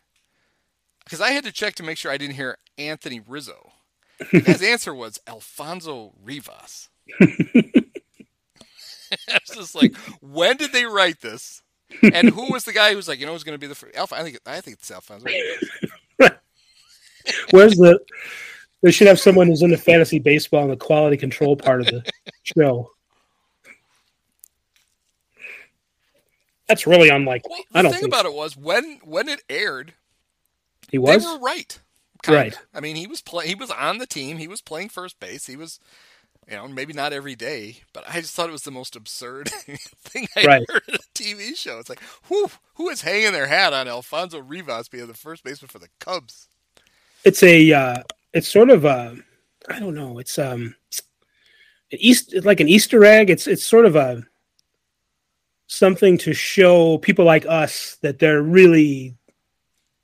because 1.05 1.21
I 1.21 1.31
had 1.31 1.45
to 1.45 1.53
check 1.53 1.77
to 1.77 1.85
make 1.85 1.99
sure 1.99 2.11
I 2.11 2.17
didn't 2.17 2.35
hear 2.35 2.59
Anthony 2.77 3.21
Rizzo. 3.21 3.75
The 4.33 4.43
guy's 4.43 4.63
answer 4.63 4.93
was 4.93 5.21
Alfonso 5.29 6.15
Rivas. 6.21 6.89
I 7.21 7.29
was 9.13 9.57
just 9.57 9.75
like, 9.75 9.97
when 10.21 10.57
did 10.57 10.73
they 10.73 10.85
write 10.85 11.21
this? 11.21 11.63
And 12.13 12.31
who 12.31 12.53
was 12.53 12.65
the 12.65 12.73
guy 12.73 12.91
who 12.91 12.97
was 12.97 13.09
like, 13.09 13.21
you 13.21 13.27
know, 13.27 13.33
who's 13.33 13.45
going 13.45 13.55
to 13.55 13.61
be 13.61 13.67
the 13.67 13.75
first? 13.75 13.97
Alpha, 13.97 14.17
I 14.17 14.23
think 14.23 14.41
I 14.45 14.61
think 14.61 14.79
it's 14.79 14.91
Alfonso. 14.91 15.27
Where's 17.51 17.77
the? 17.77 17.99
They 18.83 18.91
should 18.93 19.09
have 19.09 19.19
someone 19.19 19.49
who's 19.49 19.63
into 19.63 19.77
fantasy 19.77 20.19
baseball 20.19 20.63
and 20.63 20.71
the 20.73 20.77
quality 20.77 21.17
control 21.17 21.57
part 21.57 21.81
of 21.81 21.87
the 21.89 22.05
show. 22.43 22.91
That's 26.69 26.87
really 26.87 27.09
unlikely. 27.09 27.51
Well, 27.51 27.61
I 27.75 27.79
the 27.79 27.83
don't 27.85 27.93
thing 27.93 28.01
think 28.03 28.13
about 28.13 28.27
it 28.27 28.35
was 28.35 28.57
when 28.57 29.01
when 29.05 29.29
it 29.29 29.41
aired, 29.49 29.95
he 30.91 30.99
was. 30.99 31.25
they 31.25 31.31
were 31.31 31.39
right. 31.39 31.79
Right. 32.27 32.55
I 32.75 32.81
mean, 32.81 32.97
he 32.97 33.07
was 33.07 33.23
play, 33.23 33.47
he 33.47 33.55
was 33.55 33.71
on 33.71 33.99
the 33.99 34.07
team. 34.07 34.39
He 34.39 34.49
was 34.49 34.61
playing 34.61 34.89
first 34.89 35.21
base. 35.21 35.47
He 35.47 35.55
was, 35.57 35.79
you 36.51 36.57
know, 36.57 36.67
maybe 36.67 36.93
not 36.93 37.13
every 37.13 37.37
day, 37.37 37.79
but 37.93 38.03
I 38.09 38.21
just 38.21 38.35
thought 38.35 38.49
it 38.49 38.53
was 38.53 38.65
the 38.65 38.73
most 38.73 38.97
absurd 38.97 39.49
thing 39.51 40.27
I 40.37 40.45
Right. 40.45 40.67
heard 40.69 40.83
in 40.89 40.95
a 40.97 40.99
TV 41.15 41.57
show. 41.57 41.79
It's 41.79 41.89
like, 41.89 42.03
who 42.25 42.49
who 42.75 42.89
is 42.91 43.03
hanging 43.03 43.33
their 43.33 43.47
hat 43.47 43.73
on 43.73 43.87
Alfonso 43.89 44.41
Rivas 44.41 44.89
being 44.89 45.07
the 45.07 45.15
first 45.15 45.43
baseman 45.45 45.69
for 45.69 45.79
the 45.79 45.89
Cubs? 46.01 46.49
It's 47.25 47.43
a. 47.43 47.73
Uh, 47.73 48.03
it's 48.33 48.49
sort 48.49 48.71
of 48.71 48.85
a. 48.85 49.17
I 49.69 49.79
don't 49.81 49.95
know. 49.95 50.19
It's 50.19 50.39
um. 50.39 50.75
An 51.91 51.99
East, 52.01 52.35
like 52.45 52.61
an 52.61 52.69
Easter 52.69 53.05
egg. 53.05 53.31
It's 53.31 53.47
it's 53.47 53.65
sort 53.65 53.87
of 53.87 53.97
a 53.97 54.23
something 55.67 56.17
to 56.19 56.33
show 56.33 56.99
people 56.99 57.25
like 57.25 57.47
us 57.47 57.97
that 58.03 58.19
they're 58.19 58.43
really 58.43 59.15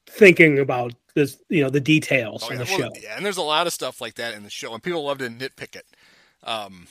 thinking 0.06 0.58
about 0.58 0.92
this, 1.14 1.38
you 1.48 1.62
know, 1.62 1.70
the 1.70 1.80
details 1.80 2.42
Oh, 2.44 2.52
yeah. 2.52 2.58
the 2.58 2.64
Well, 2.64 2.78
show. 2.78 2.90
yeah, 3.02 3.16
and 3.16 3.24
there's 3.24 3.36
a 3.36 3.42
lot 3.42 3.66
of 3.66 3.72
stuff 3.72 4.00
like 4.00 4.14
that 4.14 4.34
in 4.34 4.42
the 4.42 4.50
show, 4.50 4.74
and 4.74 4.82
people 4.82 5.04
love 5.04 5.18
to 5.18 5.28
nitpick 5.28 5.76
it. 5.76 5.86
Um, 6.42 6.86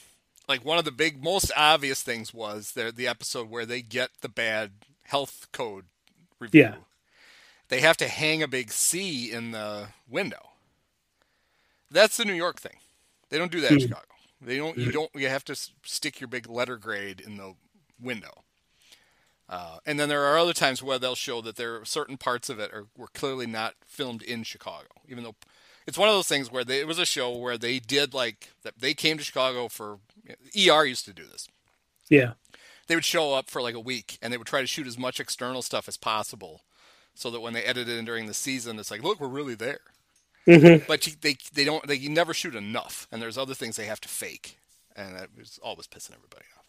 like 0.47 0.63
one 0.65 0.77
of 0.77 0.85
the 0.85 0.91
big, 0.91 1.23
most 1.23 1.51
obvious 1.55 2.01
things 2.01 2.33
was 2.33 2.71
the 2.71 2.91
the 2.95 3.07
episode 3.07 3.49
where 3.49 3.65
they 3.65 3.81
get 3.81 4.09
the 4.21 4.29
bad 4.29 4.71
health 5.05 5.47
code 5.51 5.85
review. 6.39 6.61
Yeah. 6.61 6.75
They 7.69 7.79
have 7.81 7.97
to 7.97 8.07
hang 8.07 8.43
a 8.43 8.47
big 8.47 8.71
C 8.71 9.31
in 9.31 9.51
the 9.51 9.87
window. 10.07 10.51
That's 11.93 12.17
the 12.17 12.25
New 12.25 12.33
York 12.33 12.59
thing. 12.59 12.77
They 13.29 13.37
don't 13.37 13.51
do 13.51 13.61
that 13.61 13.71
in 13.71 13.77
Hmm. 13.77 13.83
Chicago. 13.83 14.05
They 14.41 14.57
don't. 14.57 14.77
You 14.77 14.91
don't. 14.91 15.09
You 15.15 15.29
have 15.29 15.45
to 15.45 15.55
stick 15.85 16.19
your 16.19 16.27
big 16.27 16.49
letter 16.49 16.75
grade 16.77 17.21
in 17.21 17.37
the 17.37 17.53
window. 18.01 18.43
Uh, 19.47 19.77
and 19.85 19.99
then 19.99 20.09
there 20.09 20.23
are 20.23 20.37
other 20.37 20.53
times 20.53 20.81
where 20.81 20.97
they'll 20.99 21.15
show 21.15 21.41
that 21.41 21.55
there 21.57 21.75
are 21.79 21.85
certain 21.85 22.17
parts 22.17 22.49
of 22.49 22.59
it 22.59 22.73
are 22.73 22.87
were 22.97 23.07
clearly 23.13 23.45
not 23.45 23.75
filmed 23.85 24.21
in 24.21 24.43
Chicago, 24.43 24.87
even 25.07 25.23
though 25.23 25.35
it's 25.85 25.97
one 25.97 26.09
of 26.09 26.15
those 26.15 26.27
things 26.27 26.51
where 26.51 26.63
they, 26.63 26.79
it 26.79 26.87
was 26.87 26.99
a 26.99 27.05
show 27.05 27.35
where 27.37 27.57
they 27.57 27.79
did 27.79 28.13
like 28.13 28.49
that. 28.63 28.79
They 28.79 28.93
came 28.93 29.17
to 29.17 29.23
Chicago 29.23 29.67
for 29.67 29.99
ER 30.57 30.85
used 30.85 31.05
to 31.05 31.13
do 31.13 31.25
this. 31.25 31.47
Yeah. 32.09 32.33
They 32.87 32.95
would 32.95 33.05
show 33.05 33.33
up 33.33 33.49
for 33.49 33.61
like 33.61 33.75
a 33.75 33.79
week 33.79 34.17
and 34.21 34.31
they 34.33 34.37
would 34.37 34.47
try 34.47 34.61
to 34.61 34.67
shoot 34.67 34.87
as 34.87 34.97
much 34.97 35.19
external 35.19 35.61
stuff 35.61 35.87
as 35.87 35.97
possible, 35.97 36.61
so 37.13 37.29
that 37.29 37.41
when 37.41 37.53
they 37.53 37.63
edited 37.63 37.97
in 37.97 38.05
during 38.05 38.25
the 38.27 38.33
season, 38.33 38.79
it's 38.79 38.91
like, 38.91 39.03
look, 39.03 39.19
we're 39.19 39.27
really 39.27 39.55
there. 39.55 39.81
Hmm 40.45 40.83
But 40.87 41.07
you, 41.07 41.13
they 41.21 41.37
they 41.53 41.63
don't 41.65 41.85
they 41.87 41.99
never 42.07 42.33
shoot 42.33 42.55
enough, 42.55 43.07
and 43.11 43.21
there's 43.21 43.37
other 43.37 43.53
things 43.53 43.75
they 43.75 43.85
have 43.85 44.01
to 44.01 44.09
fake, 44.09 44.57
and 44.95 45.15
that 45.15 45.29
was 45.37 45.59
always 45.63 45.87
pissing 45.87 46.15
everybody 46.15 46.45
off. 46.57 46.65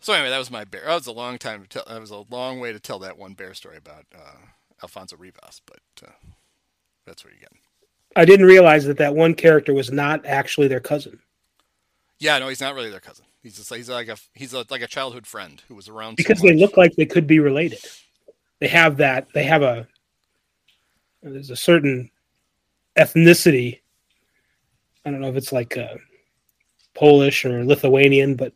So 0.00 0.12
anyway, 0.12 0.30
that 0.30 0.38
was 0.38 0.50
my 0.50 0.64
bear. 0.64 0.82
That 0.86 0.94
was 0.94 1.06
a 1.06 1.12
long 1.12 1.38
time 1.38 1.62
to 1.62 1.68
tell. 1.68 1.84
That 1.86 2.00
was 2.00 2.10
a 2.10 2.24
long 2.30 2.60
way 2.60 2.72
to 2.72 2.80
tell 2.80 2.98
that 3.00 3.18
one 3.18 3.34
bear 3.34 3.54
story 3.54 3.76
about 3.76 4.04
uh, 4.14 4.46
Alfonso 4.82 5.16
Rivas, 5.16 5.60
but 5.64 5.80
uh, 6.06 6.12
that's 7.06 7.24
what 7.24 7.32
you 7.34 7.40
get. 7.40 7.52
I 8.16 8.24
didn't 8.24 8.46
realize 8.46 8.84
that 8.86 8.98
that 8.98 9.14
one 9.14 9.34
character 9.34 9.72
was 9.74 9.90
not 9.90 10.26
actually 10.26 10.68
their 10.68 10.80
cousin. 10.80 11.20
Yeah, 12.18 12.38
no, 12.38 12.48
he's 12.48 12.60
not 12.60 12.74
really 12.74 12.90
their 12.90 13.00
cousin. 13.00 13.24
He's 13.42 13.56
just 13.56 13.74
he's 13.74 13.88
like 13.90 14.08
a 14.08 14.16
he's 14.34 14.52
a, 14.54 14.64
like 14.70 14.82
a 14.82 14.86
childhood 14.86 15.26
friend 15.26 15.62
who 15.68 15.74
was 15.74 15.88
around 15.88 16.18
so 16.18 16.24
because 16.24 16.40
they 16.40 16.54
look 16.54 16.76
like 16.76 16.94
they 16.96 17.06
could 17.06 17.26
be 17.26 17.38
related. 17.40 17.80
They 18.60 18.68
have 18.68 18.98
that. 18.98 19.28
They 19.34 19.44
have 19.44 19.62
a. 19.62 19.88
There's 21.22 21.50
a 21.50 21.56
certain 21.56 22.10
ethnicity. 22.96 23.80
I 25.04 25.10
don't 25.10 25.20
know 25.20 25.28
if 25.28 25.36
it's 25.36 25.52
like 25.52 25.76
uh, 25.76 25.94
Polish 26.94 27.44
or 27.44 27.64
Lithuanian, 27.64 28.34
but 28.34 28.52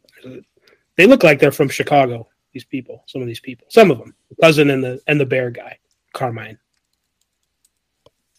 they 0.97 1.07
look 1.07 1.23
like 1.23 1.39
they're 1.39 1.53
from 1.53 1.69
Chicago. 1.69 2.29
These 2.53 2.65
people, 2.65 3.05
some 3.07 3.21
of 3.21 3.29
these 3.29 3.41
people, 3.41 3.67
some 3.69 3.91
of 3.91 3.99
them, 3.99 4.15
the 4.31 4.37
cousin 4.37 4.71
and 4.71 4.83
the 4.83 5.01
and 5.07 5.21
the 5.21 5.27
bear 5.27 5.51
guy, 5.51 5.79
Carmine. 6.15 6.59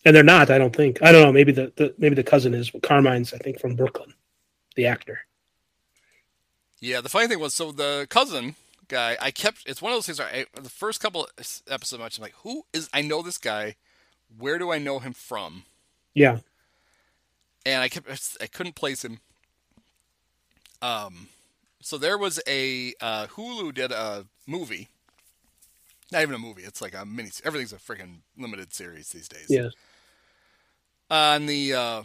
And 0.06 0.16
they're 0.16 0.24
not. 0.24 0.50
I 0.50 0.58
don't 0.58 0.76
think. 0.76 1.04
I 1.04 1.12
don't 1.12 1.22
know. 1.22 1.32
Maybe 1.32 1.52
the, 1.52 1.72
the 1.76 1.94
maybe 1.98 2.16
the 2.16 2.24
cousin 2.24 2.54
is. 2.54 2.72
But 2.72 2.82
Carmine's, 2.82 3.34
I 3.34 3.38
think, 3.38 3.60
from 3.60 3.76
Brooklyn, 3.76 4.14
the 4.76 4.88
actor. 4.88 5.20
Yeah, 6.80 7.02
the 7.02 7.10
funny 7.10 7.28
thing 7.28 7.40
was, 7.40 7.54
so 7.54 7.72
the 7.72 8.08
cousin 8.10 8.56
guy, 8.88 9.18
I 9.20 9.32
kept. 9.32 9.64
It's 9.68 9.82
one 9.82 9.92
of 9.92 9.98
those 9.98 10.06
things. 10.06 10.20
Where 10.20 10.28
I, 10.28 10.46
the 10.60 10.70
first 10.70 11.00
couple 11.00 11.28
episodes, 11.70 12.18
I'm 12.18 12.22
like, 12.22 12.36
who 12.44 12.64
is? 12.74 12.90
I 12.94 13.02
know 13.02 13.22
this 13.22 13.38
guy. 13.38 13.76
Where 14.36 14.58
do 14.58 14.72
I 14.72 14.78
know 14.80 15.00
him 15.00 15.14
from? 15.14 15.64
Yeah. 16.14 16.40
and 17.66 17.82
I 17.82 17.90
kept 17.90 18.08
I 18.42 18.48
couldn't 18.48 18.76
place 18.76 19.04
him. 19.06 19.20
Um, 20.82 21.28
so 21.82 21.98
there 21.98 22.18
was 22.18 22.40
a 22.48 22.94
uh, 23.02 23.28
Hulu 23.28 23.74
did 23.74 23.92
a 23.92 24.26
movie, 24.48 24.90
not 26.12 26.22
even 26.22 26.36
a 26.36 26.40
movie. 26.40 26.64
It's 26.64 26.82
like 26.82 26.96
a 26.96 27.06
mini. 27.06 27.30
Everything's 27.44 27.74
a 27.74 27.78
freaking 27.78 28.18
limited 28.38 28.74
series 28.74 29.10
these 29.10 29.28
days. 29.28 29.48
Yeah. 29.50 29.70
On 31.10 31.46
the 31.46 31.74
uh, 31.74 32.04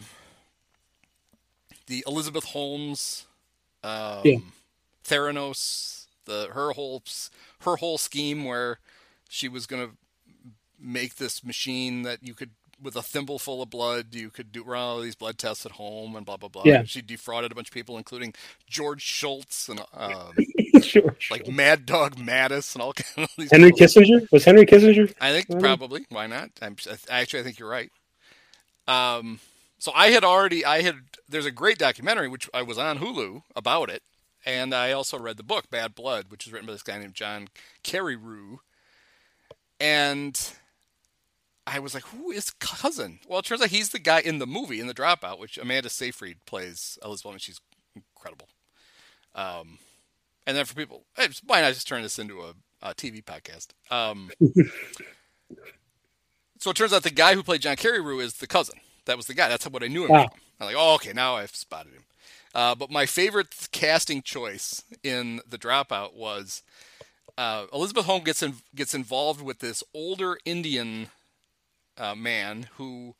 the 1.87 2.03
Elizabeth 2.07 2.45
Holmes, 2.45 3.25
um, 3.83 4.21
Yeah. 4.23 4.37
Theranos, 5.03 6.05
the 6.25 6.49
her 6.53 6.71
whole 6.71 7.03
her 7.61 7.75
whole 7.77 7.97
scheme 7.97 8.45
where 8.45 8.79
she 9.29 9.49
was 9.49 9.65
gonna 9.65 9.89
make 10.83 11.15
this 11.15 11.43
machine 11.43 12.03
that 12.03 12.19
you 12.21 12.33
could 12.33 12.51
with 12.81 12.95
a 12.95 13.01
thimble 13.01 13.39
full 13.39 13.61
of 13.61 13.69
blood 13.69 14.07
you 14.11 14.29
could 14.29 14.51
do 14.51 14.63
run 14.63 14.81
all 14.81 14.99
these 14.99 15.15
blood 15.15 15.37
tests 15.37 15.65
at 15.65 15.73
home 15.73 16.15
and 16.15 16.25
blah 16.25 16.37
blah 16.37 16.49
blah. 16.49 16.63
Yeah. 16.65 16.83
She 16.83 17.01
defrauded 17.01 17.51
a 17.51 17.55
bunch 17.55 17.69
of 17.69 17.73
people, 17.73 17.97
including 17.97 18.33
George 18.67 19.01
Shultz 19.01 19.69
and 19.69 19.81
um, 19.93 20.33
sure. 20.81 21.15
like 21.31 21.47
Mad 21.47 21.85
Dog 21.85 22.17
Mattis 22.17 22.75
and 22.75 22.81
all 22.81 22.93
kinds 23.15 23.29
of 23.29 23.35
these 23.37 23.51
Henry 23.51 23.71
people. 23.71 23.87
Kissinger 23.87 24.31
was 24.31 24.43
Henry 24.43 24.65
Kissinger. 24.65 25.13
I 25.21 25.31
think 25.31 25.59
probably. 25.59 26.05
Why 26.09 26.27
not? 26.27 26.49
I'm 26.61 26.75
I- 26.89 27.21
actually 27.21 27.39
I 27.39 27.43
think 27.43 27.59
you're 27.59 27.69
right. 27.69 27.91
Um, 28.87 29.39
so 29.79 29.91
I 29.95 30.07
had 30.07 30.23
already 30.23 30.65
I 30.65 30.81
had 30.81 30.95
there's 31.29 31.45
a 31.45 31.51
great 31.51 31.77
documentary 31.77 32.27
which 32.27 32.49
I 32.53 32.63
was 32.63 32.77
on 32.77 32.99
Hulu 32.99 33.43
about 33.55 33.89
it, 33.89 34.03
and 34.45 34.73
I 34.73 34.91
also 34.91 35.17
read 35.17 35.37
the 35.37 35.43
book 35.43 35.69
Bad 35.69 35.95
Blood, 35.95 36.25
which 36.29 36.45
is 36.45 36.51
written 36.51 36.67
by 36.67 36.73
this 36.73 36.83
guy 36.83 36.97
named 36.99 37.13
John 37.13 37.47
Carreyrou, 37.83 38.57
and 39.79 40.53
I 41.65 41.79
was 41.79 41.93
like, 41.93 42.03
who 42.07 42.31
is 42.31 42.51
cousin? 42.51 43.19
Well, 43.27 43.39
it 43.39 43.45
turns 43.45 43.61
out 43.61 43.69
he's 43.69 43.89
the 43.89 43.99
guy 43.99 44.19
in 44.19 44.39
the 44.39 44.47
movie 44.47 44.79
in 44.79 44.87
the 44.87 44.93
Dropout, 44.93 45.39
which 45.39 45.57
Amanda 45.57 45.89
Seyfried 45.89 46.37
plays 46.45 46.97
Elizabeth, 47.03 47.31
and 47.33 47.41
she's 47.41 47.61
incredible. 47.95 48.47
Um, 49.33 49.79
and 50.45 50.57
then 50.57 50.65
for 50.65 50.75
people, 50.75 51.05
hey, 51.15 51.27
why 51.45 51.61
not 51.61 51.73
just 51.73 51.87
turn 51.87 52.03
this 52.03 52.19
into 52.19 52.41
a, 52.41 52.53
a 52.81 52.93
TV 52.93 53.23
podcast? 53.23 53.67
Um, 53.89 54.29
so 56.59 56.71
it 56.71 56.75
turns 56.75 56.91
out 56.91 57.03
the 57.03 57.11
guy 57.11 57.33
who 57.33 57.43
played 57.43 57.61
John 57.61 57.77
Carreyrou 57.77 58.21
is 58.21 58.33
the 58.35 58.47
cousin. 58.47 58.79
That 59.05 59.17
was 59.17 59.27
the 59.27 59.33
guy. 59.33 59.47
That's 59.49 59.65
what 59.67 59.83
I 59.83 59.87
knew 59.87 60.03
him 60.05 60.11
Wow. 60.11 60.29
I'm 60.59 60.67
like, 60.67 60.75
oh, 60.77 60.95
okay, 60.95 61.13
now 61.13 61.35
I've 61.35 61.55
spotted 61.55 61.93
him. 61.93 62.03
Uh, 62.53 62.75
but 62.75 62.91
my 62.91 63.05
favorite 63.05 63.67
casting 63.71 64.21
choice 64.21 64.83
in 65.01 65.41
the 65.49 65.57
Dropout 65.57 66.13
was 66.13 66.61
uh, 67.37 67.65
Elizabeth 67.73 68.05
Holmes 68.05 68.25
gets 68.25 68.43
in, 68.43 68.55
gets 68.75 68.93
involved 68.93 69.41
with 69.41 69.59
this 69.59 69.83
older 69.93 70.37
Indian 70.45 71.07
uh, 71.97 72.15
man 72.15 72.67
who 72.77 73.15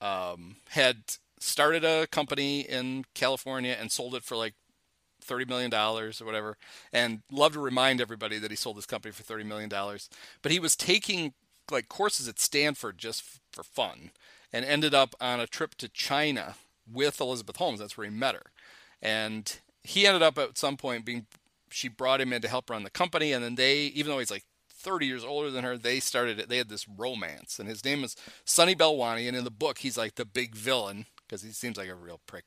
um, 0.00 0.56
had 0.70 0.96
started 1.38 1.84
a 1.84 2.06
company 2.06 2.60
in 2.60 3.04
California 3.14 3.76
and 3.78 3.90
sold 3.90 4.14
it 4.14 4.24
for 4.24 4.36
like 4.36 4.54
thirty 5.20 5.44
million 5.44 5.70
dollars 5.70 6.20
or 6.20 6.24
whatever, 6.24 6.56
and 6.92 7.22
loved 7.30 7.54
to 7.54 7.60
remind 7.60 8.00
everybody 8.00 8.38
that 8.38 8.50
he 8.50 8.56
sold 8.56 8.76
this 8.76 8.86
company 8.86 9.12
for 9.12 9.22
thirty 9.22 9.44
million 9.44 9.68
dollars. 9.68 10.08
But 10.42 10.52
he 10.52 10.60
was 10.60 10.76
taking 10.76 11.34
like 11.70 11.88
courses 11.88 12.28
at 12.28 12.40
Stanford 12.40 12.98
just 12.98 13.20
f- 13.20 13.40
for 13.52 13.62
fun, 13.62 14.10
and 14.52 14.64
ended 14.64 14.94
up 14.94 15.14
on 15.20 15.40
a 15.40 15.46
trip 15.46 15.74
to 15.76 15.88
China 15.88 16.56
with 16.90 17.20
Elizabeth 17.20 17.56
Holmes. 17.56 17.80
That's 17.80 17.96
where 17.96 18.06
he 18.08 18.12
met 18.12 18.34
her, 18.34 18.50
and 19.00 19.58
he 19.82 20.06
ended 20.06 20.22
up 20.22 20.38
at 20.38 20.58
some 20.58 20.76
point 20.76 21.04
being. 21.04 21.26
She 21.72 21.86
brought 21.86 22.20
him 22.20 22.32
in 22.32 22.42
to 22.42 22.48
help 22.48 22.68
run 22.68 22.82
the 22.82 22.90
company, 22.90 23.32
and 23.32 23.44
then 23.44 23.54
they, 23.54 23.82
even 23.82 24.10
though 24.10 24.18
he's 24.18 24.30
like 24.30 24.44
30 24.80 25.06
years 25.06 25.24
older 25.24 25.50
than 25.50 25.64
her, 25.64 25.76
they 25.76 26.00
started 26.00 26.38
it. 26.38 26.48
They 26.48 26.56
had 26.58 26.68
this 26.68 26.88
romance, 26.88 27.58
and 27.58 27.68
his 27.68 27.84
name 27.84 28.02
is 28.02 28.16
Sunny 28.44 28.74
Balwani, 28.74 29.28
and 29.28 29.36
in 29.36 29.44
the 29.44 29.50
book, 29.50 29.78
he's 29.78 29.98
like 29.98 30.14
the 30.14 30.24
big 30.24 30.54
villain 30.54 31.06
because 31.26 31.42
he 31.42 31.50
seems 31.50 31.76
like 31.76 31.88
a 31.88 31.94
real 31.94 32.20
prick. 32.26 32.44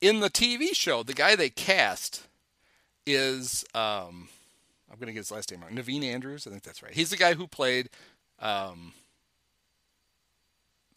In 0.00 0.20
the 0.20 0.28
TV 0.28 0.74
show, 0.74 1.02
the 1.02 1.14
guy 1.14 1.36
they 1.36 1.50
cast 1.50 2.26
is 3.06 3.64
um, 3.74 4.28
I'm 4.90 4.98
going 4.98 5.06
to 5.06 5.12
get 5.12 5.20
his 5.20 5.30
last 5.30 5.50
name 5.50 5.60
wrong. 5.60 5.72
Naveen 5.72 6.04
Andrews, 6.04 6.46
I 6.46 6.50
think 6.50 6.62
that's 6.62 6.82
right. 6.82 6.92
He's 6.92 7.10
the 7.10 7.16
guy 7.16 7.34
who 7.34 7.46
played 7.46 7.88
um, 8.38 8.92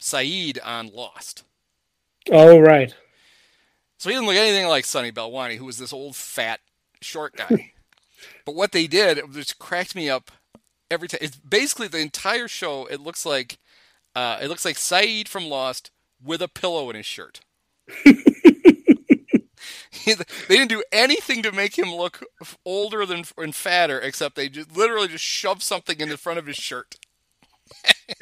Sayid 0.00 0.58
on 0.64 0.88
Lost. 0.88 1.44
Oh, 2.30 2.58
right. 2.58 2.94
So 3.98 4.08
he 4.08 4.14
didn't 4.14 4.28
look 4.28 4.36
anything 4.36 4.68
like 4.68 4.84
Sunny 4.84 5.10
Balwani, 5.10 5.56
who 5.56 5.64
was 5.64 5.78
this 5.78 5.92
old, 5.92 6.14
fat, 6.14 6.60
short 7.00 7.34
guy. 7.36 7.72
but 8.44 8.54
what 8.54 8.72
they 8.72 8.86
did, 8.86 9.20
just 9.32 9.58
cracked 9.58 9.94
me 9.94 10.08
up 10.08 10.30
every 10.90 11.08
time. 11.08 11.20
It's 11.22 11.36
basically 11.36 11.88
the 11.88 12.00
entire 12.00 12.48
show. 12.48 12.86
It 12.86 13.00
looks 13.00 13.24
like 13.26 13.58
uh, 14.14 14.38
it 14.42 14.48
looks 14.48 14.64
like 14.64 14.76
Sayid 14.76 15.28
from 15.28 15.48
Lost 15.48 15.90
with 16.22 16.42
a 16.42 16.48
pillow 16.48 16.90
in 16.90 16.96
his 16.96 17.06
shirt. 17.06 17.40
They 20.04 20.56
didn't 20.56 20.68
do 20.68 20.82
anything 20.92 21.42
to 21.42 21.52
make 21.52 21.78
him 21.78 21.94
look 21.94 22.24
older 22.64 23.04
than 23.04 23.24
and 23.36 23.54
fatter, 23.54 23.98
except 23.98 24.36
they 24.36 24.48
just 24.48 24.76
literally 24.76 25.08
just 25.08 25.24
shoved 25.24 25.62
something 25.62 26.00
in 26.00 26.08
the 26.08 26.16
front 26.16 26.38
of 26.38 26.46
his 26.46 26.56
shirt. 26.56 26.96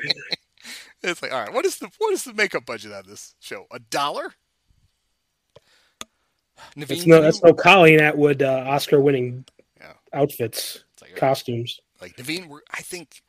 it's 1.02 1.22
like, 1.22 1.32
all 1.32 1.40
right, 1.40 1.52
what 1.52 1.64
is 1.64 1.78
the 1.78 1.88
what 1.98 2.12
is 2.12 2.24
the 2.24 2.34
makeup 2.34 2.66
budget 2.66 2.92
on 2.92 3.04
this 3.06 3.34
show? 3.40 3.66
A 3.70 3.78
dollar? 3.78 4.34
Naveen, 6.76 6.88
That's 6.88 7.06
no, 7.06 7.20
that's 7.20 7.42
no 7.42 7.52
Colleen 7.52 8.00
Atwood 8.00 8.42
uh, 8.42 8.64
Oscar-winning. 8.66 9.44
Outfits, 10.12 10.84
like, 11.02 11.16
costumes. 11.16 11.80
like 12.00 12.16
Naveen, 12.16 12.46
we're, 12.48 12.60
I 12.70 12.80
think 12.82 13.22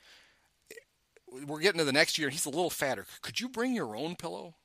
we're 1.46 1.60
getting 1.60 1.80
to 1.80 1.86
the 1.86 1.92
next 1.92 2.18
year. 2.18 2.30
He's 2.30 2.46
a 2.46 2.50
little 2.50 2.70
fatter. 2.70 3.06
Could 3.22 3.40
you 3.40 3.50
bring 3.50 3.74
your 3.74 3.96
own 3.96 4.16
pillow? 4.16 4.56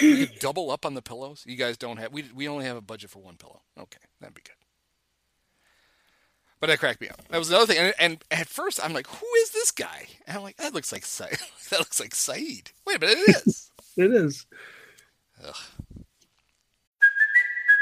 You 0.00 0.26
double 0.40 0.70
up 0.70 0.84
on 0.86 0.94
the 0.94 1.02
pillows. 1.02 1.44
You 1.46 1.56
guys 1.56 1.76
don't 1.76 1.98
have. 1.98 2.12
We 2.12 2.24
we 2.34 2.48
only 2.48 2.64
have 2.64 2.76
a 2.76 2.82
budget 2.82 3.10
for 3.10 3.20
one 3.20 3.36
pillow. 3.36 3.62
Okay, 3.78 4.00
that'd 4.20 4.34
be 4.34 4.42
good. 4.42 4.54
But 6.60 6.66
that 6.68 6.80
cracked 6.80 7.00
me 7.00 7.08
up. 7.08 7.22
That 7.28 7.38
was 7.38 7.50
another 7.50 7.66
thing. 7.66 7.78
And, 7.78 7.94
and 8.00 8.24
at 8.30 8.48
first, 8.48 8.80
I'm 8.82 8.92
like, 8.92 9.06
"Who 9.06 9.26
is 9.42 9.50
this 9.50 9.70
guy?" 9.70 10.06
And 10.26 10.36
I'm 10.36 10.42
like, 10.42 10.56
"That 10.56 10.74
looks 10.74 10.92
like 10.92 11.02
Sayid. 11.02 11.40
that 11.70 11.78
looks 11.78 12.00
like 12.00 12.10
Sayid." 12.10 12.72
Wait 12.86 12.96
a 12.96 13.00
minute, 13.00 13.18
it 13.18 13.46
is. 13.46 13.70
It 13.96 14.12
is. 14.12 14.46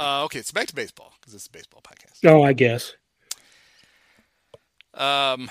Uh, 0.00 0.24
okay, 0.24 0.40
so 0.40 0.54
back 0.54 0.66
to 0.66 0.74
baseball 0.74 1.12
because 1.20 1.34
it's 1.34 1.46
a 1.46 1.50
baseball 1.50 1.82
podcast. 1.82 2.24
No, 2.24 2.42
I 2.42 2.54
guess. 2.54 2.94
Um. 4.94 5.50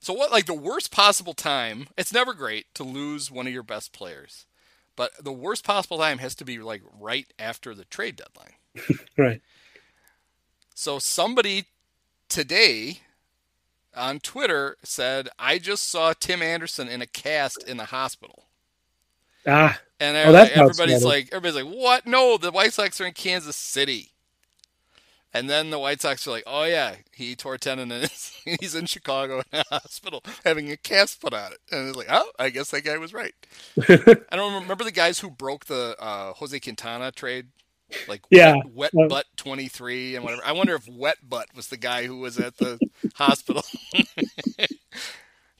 So 0.00 0.12
what? 0.12 0.32
Like 0.32 0.46
the 0.46 0.54
worst 0.54 0.90
possible 0.90 1.34
time? 1.34 1.86
It's 1.96 2.12
never 2.12 2.34
great 2.34 2.66
to 2.74 2.82
lose 2.82 3.30
one 3.30 3.46
of 3.46 3.52
your 3.52 3.62
best 3.62 3.92
players, 3.92 4.46
but 4.96 5.12
the 5.22 5.32
worst 5.32 5.64
possible 5.64 5.98
time 5.98 6.18
has 6.18 6.34
to 6.34 6.44
be 6.44 6.58
like 6.58 6.82
right 7.00 7.32
after 7.38 7.74
the 7.74 7.84
trade 7.84 8.16
deadline. 8.16 8.98
Right. 9.16 9.40
So 10.74 10.98
somebody 10.98 11.66
today 12.28 12.98
on 13.94 14.18
Twitter 14.18 14.76
said, 14.82 15.28
"I 15.38 15.58
just 15.58 15.88
saw 15.88 16.12
Tim 16.12 16.42
Anderson 16.42 16.88
in 16.88 17.00
a 17.00 17.06
cast 17.06 17.62
in 17.62 17.76
the 17.76 17.84
hospital." 17.86 18.46
Ah, 19.46 19.78
And 20.04 20.16
Oh, 20.16 20.34
everybody's 20.62 21.04
like, 21.04 21.28
everybody's 21.32 21.64
like, 21.64 21.74
"What? 21.74 22.06
No, 22.06 22.36
the 22.36 22.50
White 22.52 22.72
Sox 22.72 23.00
are 23.00 23.06
in 23.06 23.12
Kansas 23.14 23.56
City." 23.56 24.10
And 25.36 25.50
then 25.50 25.70
the 25.70 25.80
White 25.80 26.00
Sox 26.00 26.26
are 26.26 26.30
like, 26.30 26.44
"Oh 26.46 26.64
yeah, 26.64 26.96
he 27.12 27.34
tore 27.34 27.58
tendon 27.58 27.90
and 27.90 28.08
he's 28.60 28.74
in 28.74 28.86
Chicago 28.86 29.42
in 29.52 29.60
a 29.60 29.64
hospital 29.80 30.22
having 30.44 30.70
a 30.70 30.76
cast 30.76 31.20
put 31.20 31.34
on 31.34 31.52
it." 31.52 31.58
And 31.72 31.88
it's 31.88 31.96
like, 31.96 32.06
"Oh, 32.10 32.30
I 32.38 32.50
guess 32.50 32.70
that 32.70 32.82
guy 32.84 32.98
was 32.98 33.12
right." 33.12 33.34
I 33.88 34.36
don't 34.36 34.62
remember 34.62 34.84
the 34.84 34.92
guys 34.92 35.18
who 35.18 35.30
broke 35.30 35.64
the 35.66 35.96
uh, 35.98 36.34
Jose 36.34 36.58
Quintana 36.60 37.10
trade, 37.10 37.46
like 38.08 38.22
Yeah. 38.30 38.54
Wet, 38.72 38.90
Uh, 38.94 38.98
Wet 39.00 39.08
Butt 39.08 39.26
twenty 39.36 39.66
three 39.68 40.14
and 40.14 40.24
whatever. 40.24 40.42
I 40.44 40.52
wonder 40.52 40.74
if 40.76 40.86
Wet 40.88 41.18
Butt 41.28 41.48
was 41.56 41.68
the 41.68 41.76
guy 41.78 42.06
who 42.06 42.18
was 42.18 42.38
at 42.38 42.56
the 42.58 42.78
hospital. 43.14 43.62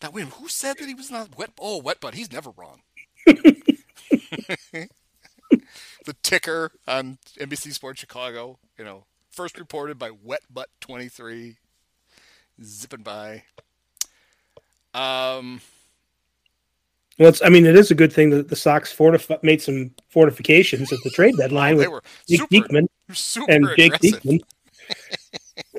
now 0.02 0.10
wait, 0.12 0.26
who 0.28 0.48
said 0.48 0.78
that 0.78 0.86
he 0.88 0.94
was 0.94 1.10
not 1.10 1.36
Wet? 1.36 1.50
Oh, 1.60 1.78
Wet 1.80 2.00
Butt, 2.00 2.14
he's 2.14 2.30
never 2.32 2.50
wrong. 2.50 2.82
The 6.04 6.14
ticker 6.22 6.72
on 6.86 7.18
NBC 7.38 7.72
Sports 7.72 8.00
Chicago, 8.00 8.58
you 8.78 8.84
know, 8.84 9.04
first 9.30 9.58
reported 9.58 9.98
by 9.98 10.10
Wet 10.10 10.42
Butt 10.52 10.68
23, 10.80 11.56
zipping 12.62 13.02
by. 13.02 13.42
Um, 14.92 15.60
well, 17.18 17.28
it's, 17.28 17.40
I 17.42 17.48
mean, 17.48 17.64
it 17.66 17.76
is 17.76 17.90
a 17.90 17.94
good 17.94 18.12
thing 18.12 18.30
that 18.30 18.48
the 18.48 18.56
Sox 18.56 18.94
made 19.42 19.62
some 19.62 19.92
fortifications 20.08 20.92
at 20.92 20.98
the 21.04 21.10
trade 21.10 21.36
deadline 21.36 21.76
with 21.78 21.88
Jake 22.28 22.40
super, 22.40 22.54
Diekman 22.54 22.86
super 23.12 23.50
and 23.50 23.68
Jake 23.76 23.94
aggressive. 23.94 24.22
Diekman. 24.22 24.40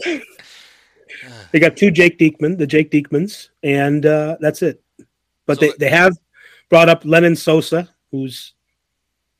they 1.51 1.59
got 1.59 1.77
two 1.77 1.91
Jake 1.91 2.17
Diekman, 2.17 2.57
the 2.57 2.67
Jake 2.67 2.91
Diekmans, 2.91 3.49
and 3.63 4.05
uh, 4.05 4.37
that's 4.39 4.61
it. 4.61 4.81
But 5.45 5.55
So 5.59 5.61
they, 5.61 5.67
the- 5.71 5.77
they 5.79 5.89
have 5.89 6.17
brought 6.69 6.89
up 6.89 7.03
Lenyn 7.03 7.37
Sosa, 7.37 7.89
who's 8.15 8.53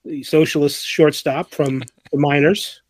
the 0.03 0.23
socialist 0.23 0.85
shortstop 0.85 1.51
from 1.51 1.79
the 2.11 2.17
minors. 2.17 2.81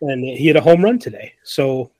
And 0.00 0.24
he 0.24 0.46
had 0.46 0.56
a 0.56 0.60
home 0.60 0.82
run 0.84 0.98
today. 0.98 1.34
So 1.42 1.90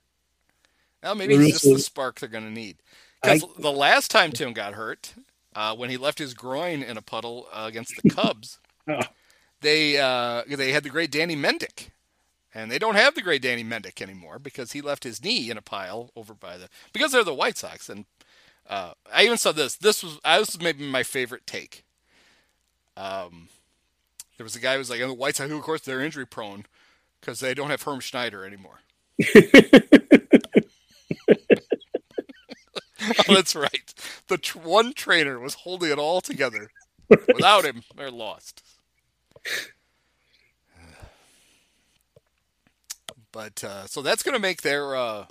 Well, 1.02 1.14
maybe 1.14 1.34
it's 1.34 1.60
just 1.60 1.64
the 1.64 1.78
spark 1.78 2.20
they're 2.20 2.28
going 2.28 2.44
to 2.44 2.50
need. 2.50 2.76
Because 3.22 3.44
the 3.58 3.72
last 3.72 4.10
time 4.10 4.30
Tim 4.30 4.52
got 4.52 4.74
hurt, 4.74 5.14
uh, 5.54 5.74
when 5.74 5.90
he 5.90 5.96
left 5.96 6.20
his 6.20 6.34
groin 6.34 6.82
in 6.82 6.96
a 6.96 7.02
puddle 7.02 7.48
uh, 7.52 7.64
against 7.68 8.00
the 8.00 8.10
Cubs, 8.10 8.60
Oh. 8.88 9.00
they 9.60 9.98
uh, 9.98 10.42
they 10.48 10.72
had 10.72 10.82
the 10.82 10.88
great 10.90 11.10
Danny 11.10 11.36
Mendick, 11.36 11.90
and 12.54 12.70
they 12.70 12.78
don't 12.78 12.94
have 12.94 13.14
the 13.14 13.22
great 13.22 13.42
Danny 13.42 13.64
Mendick 13.64 14.00
anymore 14.00 14.38
because 14.38 14.72
he 14.72 14.80
left 14.80 15.04
his 15.04 15.22
knee 15.22 15.50
in 15.50 15.58
a 15.58 15.62
pile 15.62 16.10
over 16.16 16.32
by 16.32 16.56
the 16.56 16.68
because 16.92 17.12
they're 17.12 17.24
the 17.24 17.34
White 17.34 17.58
Sox. 17.58 17.88
And 17.88 18.06
uh, 18.68 18.92
I 19.12 19.24
even 19.24 19.36
saw 19.36 19.52
this. 19.52 19.76
This 19.76 20.02
was 20.02 20.18
I 20.24 20.38
this 20.38 20.54
was 20.54 20.62
maybe 20.62 20.84
my 20.88 21.02
favorite 21.02 21.46
take. 21.46 21.84
Um, 22.98 23.48
there 24.36 24.44
was 24.44 24.56
a 24.56 24.60
guy 24.60 24.72
who 24.72 24.78
was 24.78 24.90
like, 24.90 25.00
"And 25.00 25.10
the 25.10 25.14
White 25.14 25.36
Sox, 25.36 25.50
who 25.50 25.56
of 25.56 25.62
course 25.62 25.82
they're 25.82 26.00
injury 26.00 26.26
prone 26.26 26.66
because 27.20 27.40
they 27.40 27.54
don't 27.54 27.70
have 27.70 27.82
Herm 27.82 28.00
Schneider 28.00 28.44
anymore." 28.44 28.80
oh, 33.28 33.34
that's 33.34 33.54
right. 33.54 33.94
The 34.28 34.38
tr- 34.38 34.58
one 34.58 34.92
trainer 34.92 35.38
was 35.38 35.54
holding 35.54 35.90
it 35.90 35.98
all 35.98 36.20
together. 36.20 36.70
Without 37.08 37.64
him, 37.64 37.82
they're 37.96 38.10
lost. 38.10 38.62
But 43.30 43.62
uh, 43.62 43.86
so 43.86 44.00
that's 44.00 44.22
going 44.22 44.34
to 44.34 44.40
make 44.40 44.62
their, 44.62 44.96
uh, 44.96 45.26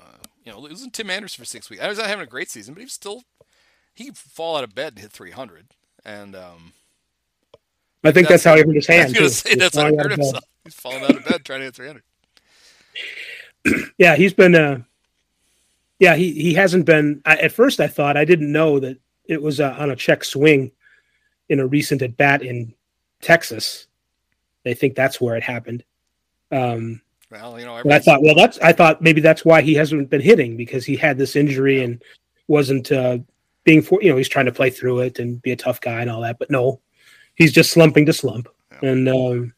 uh, 0.00 0.16
you 0.44 0.50
know, 0.50 0.58
losing 0.58 0.90
Tim 0.90 1.10
Anderson 1.10 1.42
for 1.42 1.46
six 1.46 1.68
weeks. 1.68 1.82
I 1.82 1.88
was 1.88 1.98
not 1.98 2.06
having 2.06 2.24
a 2.24 2.28
great 2.28 2.50
season, 2.50 2.72
but 2.72 2.80
he 2.80 2.86
was 2.86 2.94
still 2.94 3.22
he 3.94 4.06
could 4.06 4.16
fall 4.16 4.56
out 4.56 4.64
of 4.64 4.74
bed 4.74 4.94
and 4.94 5.00
hit 5.00 5.12
300. 5.12 5.66
And 6.04 6.34
um, 6.34 6.72
I 8.04 8.12
think 8.12 8.28
that's, 8.28 8.44
how 8.44 8.54
he 8.56 8.62
hurt 8.62 8.74
his 8.74 8.88
I 8.88 8.94
hand. 8.94 9.08
was 9.08 9.14
going 9.18 9.28
to 9.28 9.34
say 9.34 9.50
He's 9.50 9.58
that's 9.58 9.76
how 9.76 9.90
he 9.90 9.96
hurt 9.96 10.12
of 10.12 10.18
bed. 10.18 10.18
himself. 10.18 10.44
He's 10.64 10.74
falling 10.74 11.02
out 11.04 11.16
of 11.16 11.24
bed 11.24 11.44
trying 11.44 11.60
to 11.60 11.64
hit 11.66 11.74
300. 11.74 12.02
Yeah, 13.98 14.14
he's 14.16 14.34
been. 14.34 14.54
Uh, 14.54 14.82
yeah, 15.98 16.16
he 16.16 16.32
he 16.32 16.52
hasn't 16.52 16.84
been. 16.84 17.22
I, 17.24 17.36
at 17.36 17.52
first, 17.52 17.80
I 17.80 17.86
thought 17.86 18.16
I 18.16 18.24
didn't 18.26 18.52
know 18.52 18.78
that 18.80 18.98
it 19.24 19.40
was 19.40 19.58
uh, 19.58 19.74
on 19.78 19.90
a 19.90 19.96
check 19.96 20.22
swing 20.22 20.70
in 21.48 21.60
a 21.60 21.66
recent 21.66 22.02
at 22.02 22.16
bat 22.16 22.42
in 22.42 22.74
Texas. 23.22 23.86
They 24.64 24.74
think 24.74 24.94
that's 24.96 25.18
where 25.20 25.36
it 25.36 25.42
happened. 25.42 25.82
Um, 26.50 27.00
Well, 27.30 27.58
you 27.58 27.64
know, 27.64 27.80
I 27.90 27.98
thought, 28.00 28.22
well, 28.22 28.34
that's 28.34 28.58
I 28.58 28.72
thought 28.72 29.00
maybe 29.00 29.22
that's 29.22 29.46
why 29.46 29.62
he 29.62 29.72
hasn't 29.74 30.10
been 30.10 30.20
hitting 30.20 30.56
because 30.58 30.84
he 30.84 30.94
had 30.96 31.16
this 31.16 31.34
injury 31.34 31.82
and 31.82 32.02
wasn't 32.48 32.92
uh, 32.92 33.18
being 33.64 33.80
for 33.80 33.98
you 34.02 34.10
know 34.10 34.16
he's 34.18 34.28
trying 34.28 34.46
to 34.46 34.52
play 34.52 34.68
through 34.68 35.00
it 35.00 35.18
and 35.20 35.40
be 35.40 35.52
a 35.52 35.56
tough 35.56 35.80
guy 35.80 36.02
and 36.02 36.10
all 36.10 36.20
that. 36.20 36.38
But 36.38 36.50
no, 36.50 36.80
he's 37.34 37.52
just 37.52 37.70
slumping 37.72 38.06
to 38.06 38.12
slump, 38.12 38.48
Yeah. 38.82 38.90
and 38.90 39.08
um, 39.08 39.54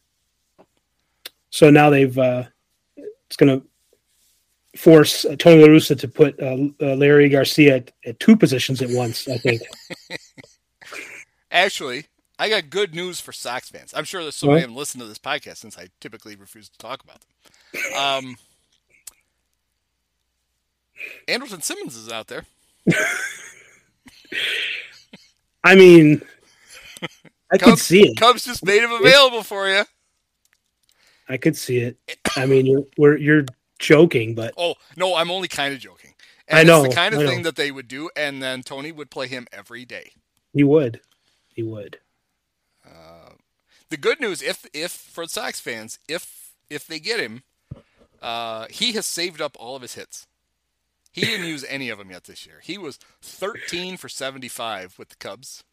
so 1.51 1.71
now 1.71 1.91
they've 1.91 2.17
uh, 2.19 2.45
it's 2.97 3.37
going 3.37 3.61
to 3.61 3.67
force 4.79 5.25
uh, 5.25 5.37
Tony 5.39 5.63
La 5.63 5.69
Russa 5.69 5.99
to 5.99 6.09
put 6.09 6.39
uh, 6.41 6.45
uh, 6.45 6.95
Leury 6.97 7.31
Garcia 7.31 7.77
at, 7.77 7.93
at 8.05 8.21
two 8.21 8.37
positions 8.37 8.83
at 8.83 8.91
once. 8.91 9.27
I 9.29 9.39
think. 9.39 9.63
Actually, 11.51 12.07
I 12.39 12.49
got 12.51 12.69
good 12.69 12.95
news 12.95 13.21
for 13.21 13.33
Sox 13.33 13.71
fans. 13.71 13.95
I'm 13.97 14.05
sure 14.05 14.23
there's 14.23 14.37
somebody 14.37 14.57
What? 14.57 14.61
who 14.61 14.63
haven't 14.69 14.77
listened 14.77 15.01
to 15.03 15.09
this 15.09 15.19
podcast 15.19 15.57
since 15.59 15.79
I 15.79 15.89
typically 16.01 16.37
refuse 16.37 16.69
to 16.69 16.77
talk 16.79 17.03
about 17.03 17.21
them. 17.21 17.31
Um, 17.97 18.37
Andrelton 21.29 21.63
Simmons 21.63 21.97
is 21.97 22.11
out 22.11 22.27
there. 22.27 22.45
I 25.65 25.75
mean, 25.75 26.23
I 27.53 27.59
could 27.59 27.79
see 27.79 28.09
it. 28.09 28.17
Cubs 28.17 28.45
just 28.45 28.65
made 28.65 28.83
him 28.83 28.93
available 28.93 29.43
for 29.43 29.69
you. 29.69 29.85
I 31.29 31.37
could 31.37 31.57
see 31.57 31.79
it. 31.79 31.99
I 32.37 32.47
mean, 32.47 32.67
you're 32.67 32.85
we're, 32.97 33.17
you're 33.17 33.45
joking, 33.79 34.35
but 34.35 34.55
Oh 34.57 34.75
no, 34.97 35.15
I'm 35.15 35.31
only 35.31 35.49
kind 35.49 35.75
of 35.75 35.81
joking. 35.81 36.15
And 36.49 36.59
I 36.59 36.63
know, 36.63 36.85
It's 36.85 36.95
the 36.95 37.01
kind 37.01 37.15
of 37.15 37.23
thing 37.23 37.43
that 37.43 37.57
they 37.57 37.73
would 37.73 37.89
do, 37.89 38.09
and 38.17 38.41
then 38.43 38.63
Tony 38.63 38.93
would 38.93 39.11
play 39.11 39.27
him 39.27 39.47
every 39.53 39.85
day. 39.85 40.13
he 40.53 40.63
would. 40.63 41.01
He 41.49 41.63
would. 41.63 41.99
The 43.89 43.97
good 43.97 44.21
news, 44.21 44.43
if 44.43 44.67
if 44.75 44.91
for 44.91 45.25
the 45.25 45.31
Sox 45.31 45.61
fans, 45.61 45.99
if 46.09 46.51
if 46.69 46.87
they 46.87 46.99
get 46.99 47.21
him, 47.21 47.45
uh, 48.21 48.67
he 48.69 48.93
has 48.93 49.07
saved 49.07 49.41
up 49.41 49.57
all 49.59 49.77
of 49.77 49.83
his 49.83 49.95
hits. 49.95 50.27
He 51.13 51.21
didn't 51.23 51.47
use 51.47 51.65
any 51.69 51.89
of 51.89 51.99
them 51.99 52.11
yet 52.11 52.25
this 52.25 52.45
year. 52.45 52.61
He 52.63 52.77
was 52.77 52.99
13 53.23 53.97
for 53.97 54.09
75 54.09 54.99
with 54.99 55.09
the 55.09 55.17
Cubs. 55.17 55.65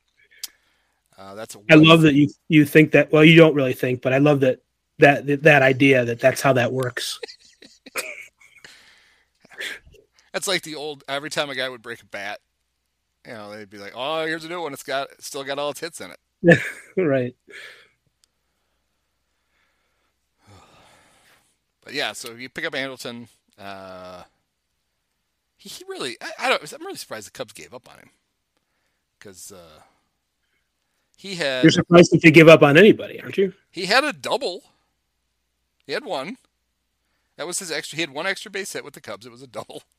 Uh, 1.18 1.36
that's 1.36 1.56
a 1.56 1.60
I 1.70 1.76
love 1.76 2.02
that 2.02 2.16
you 2.16 2.30
you 2.50 2.66
think 2.66 2.92
that. 2.92 3.12
Well, 3.12 3.24
you 3.24 3.36
don't 3.36 3.54
really 3.56 3.74
think, 3.74 4.02
but 4.02 4.14
I 4.14 4.18
love 4.18 4.40
that 4.42 4.60
that 5.00 5.26
that, 5.28 5.44
that 5.44 5.62
idea 5.62 6.06
that 6.06 6.20
that's 6.20 6.42
how 6.42 6.54
that 6.54 6.72
works. 6.72 7.20
That's 10.34 10.48
like 10.48 10.64
the 10.64 10.74
old. 10.74 11.04
Every 11.08 11.30
time 11.30 11.52
a 11.52 11.56
guy 11.56 11.70
would 11.70 11.84
break 11.84 12.02
a 12.02 12.08
bat, 12.08 12.40
you 13.26 13.34
know, 13.34 13.56
they'd 13.56 13.70
be 13.70 13.78
like, 13.78 13.94
"Oh, 13.96 14.26
here's 14.26 14.44
a 14.44 14.50
new 14.50 14.62
one. 14.62 14.74
It's 14.74 14.82
got 14.82 15.12
it's 15.12 15.28
still 15.28 15.44
got 15.44 15.60
all 15.60 15.70
its 15.70 15.80
hits 15.80 16.02
in 16.02 16.10
it." 16.10 16.60
right. 16.98 17.36
But 21.84 21.94
yeah, 21.94 22.14
so 22.14 22.34
you 22.34 22.50
pick 22.50 22.66
up 22.66 22.74
Andrelton. 22.74 23.28
Uh, 23.60 24.24
he, 25.58 25.70
he 25.70 25.84
really, 25.88 26.18
I, 26.20 26.32
I 26.40 26.50
don't. 26.50 26.74
I'm 26.74 26.82
really 26.82 26.98
surprised 26.98 27.28
the 27.28 27.32
Cubs 27.32 27.54
gave 27.54 27.74
up 27.74 27.88
on 27.92 28.00
him 28.00 28.10
because 29.20 29.52
uh, 29.52 29.82
he 31.24 31.36
had 31.36 31.64
You're 31.64 31.72
surprised 31.72 32.14
if 32.14 32.22
they 32.22 32.32
give 32.32 32.50
up 32.50 32.64
on 32.64 32.76
anybody, 32.76 33.22
aren't 33.22 33.38
you? 33.38 33.54
he 33.72 33.86
had 33.86 34.04
a 34.04 34.12
double. 34.12 34.62
He 35.88 35.94
had 35.94 36.04
one. 36.04 36.36
That 37.38 37.48
was 37.48 37.60
his 37.60 37.72
extra. 37.72 37.96
He 37.96 38.02
had 38.02 38.12
one 38.12 38.28
extra 38.28 38.52
base 38.52 38.74
hit 38.74 38.84
with 38.84 38.94
the 38.94 39.00
Cubs. 39.00 39.26
It 39.26 39.32
was 39.32 39.42
a 39.42 39.48
double. 39.48 39.84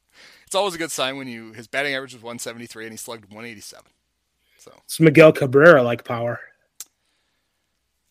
It's 0.47 0.55
always 0.55 0.77
a 0.77 0.79
good 0.79 0.93
sign 0.93 1.17
when 1.17 1.27
you 1.27 1.55
his 1.55 1.67
batting 1.67 1.93
average 1.93 2.13
was 2.13 2.23
173 2.23 2.85
and 2.85 2.93
he 2.93 2.97
slugged 2.97 3.25
187. 3.25 3.83
So 4.59 4.71
It's 4.85 5.01
Miguel 5.01 5.33
Cabrera 5.33 5.83
like 5.83 6.05
power. 6.05 6.39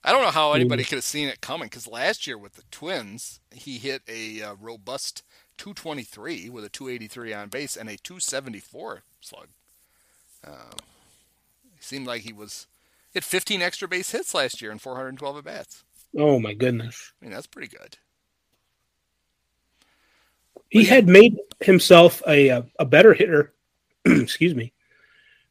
I 0.04 0.12
don't 0.12 0.22
know 0.22 0.32
how 0.32 0.52
anybody 0.52 0.84
could 0.84 0.98
have 0.98 1.06
seen 1.06 1.30
it 1.30 1.40
coming 1.40 1.68
because 1.68 1.88
last 1.88 2.28
year 2.28 2.38
with 2.38 2.56
the 2.56 2.64
Twins, 2.72 3.40
he 3.54 3.78
hit 3.78 4.02
a 4.10 4.42
uh, 4.42 4.56
robust 4.60 5.24
223 5.58 6.50
with 6.50 6.66
a 6.66 6.70
283 6.70 7.34
on 7.34 7.48
base 7.48 7.78
and 7.78 7.88
a 7.88 7.96
274 7.96 9.04
slug. 9.22 9.48
Uh, 10.46 10.76
it 11.78 11.84
seemed 11.84 12.06
like 12.06 12.24
he 12.24 12.34
was 12.34 12.68
hit 13.14 13.24
15 13.24 13.62
extra 13.62 13.88
base 13.88 14.12
hits 14.12 14.34
last 14.34 14.62
year 14.62 14.72
and 14.72 14.82
412 14.82 15.38
at 15.38 15.44
bats. 15.44 15.84
Oh 16.18 16.40
my 16.40 16.54
goodness. 16.54 17.14
I 17.22 17.26
mean, 17.26 17.34
that's 17.34 17.48
pretty 17.48 17.68
good. 17.76 17.98
He 20.70 20.86
had 20.86 21.08
made 21.08 21.38
himself 21.62 22.22
a 22.28 22.64
a, 22.80 22.86
better 22.86 23.14
hitter. 23.14 23.54
excuse 24.06 24.56
me. 24.56 24.74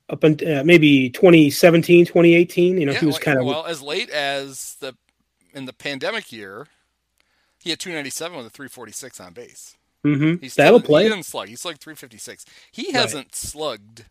Up 0.08 0.24
until 0.24 0.58
uh, 0.58 0.64
maybe 0.64 1.08
2017, 1.10 2.06
2018, 2.06 2.78
you 2.78 2.86
know, 2.86 2.92
Yeah, 2.92 2.98
he 3.00 3.06
was 3.06 3.14
well- 3.14 3.20
kind 3.20 3.38
of 3.38 3.46
well 3.46 3.66
as 3.66 3.80
late 3.82 4.10
as 4.10 4.76
the 4.80 4.96
in 5.54 5.64
the 5.66 5.72
pandemic 5.72 6.32
year. 6.32 6.66
He 7.62 7.70
had 7.70 7.78
297 7.78 8.36
with 8.36 8.46
a 8.46 8.50
346 8.50 9.20
on 9.20 9.32
base. 9.34 9.76
Mm-hmm. 10.04 10.40
He 10.42 10.48
still 10.48 10.64
that'll 10.64 10.78
didn't- 10.80 10.88
play. 10.88 11.02
He 11.04 11.08
didn't 11.08 11.26
slug. 11.26 11.48
He 11.48 11.54
slugged 11.56 11.80
356. 11.80 12.44
He 12.72 12.90
hasn't 12.92 13.34
slugged 13.36 14.06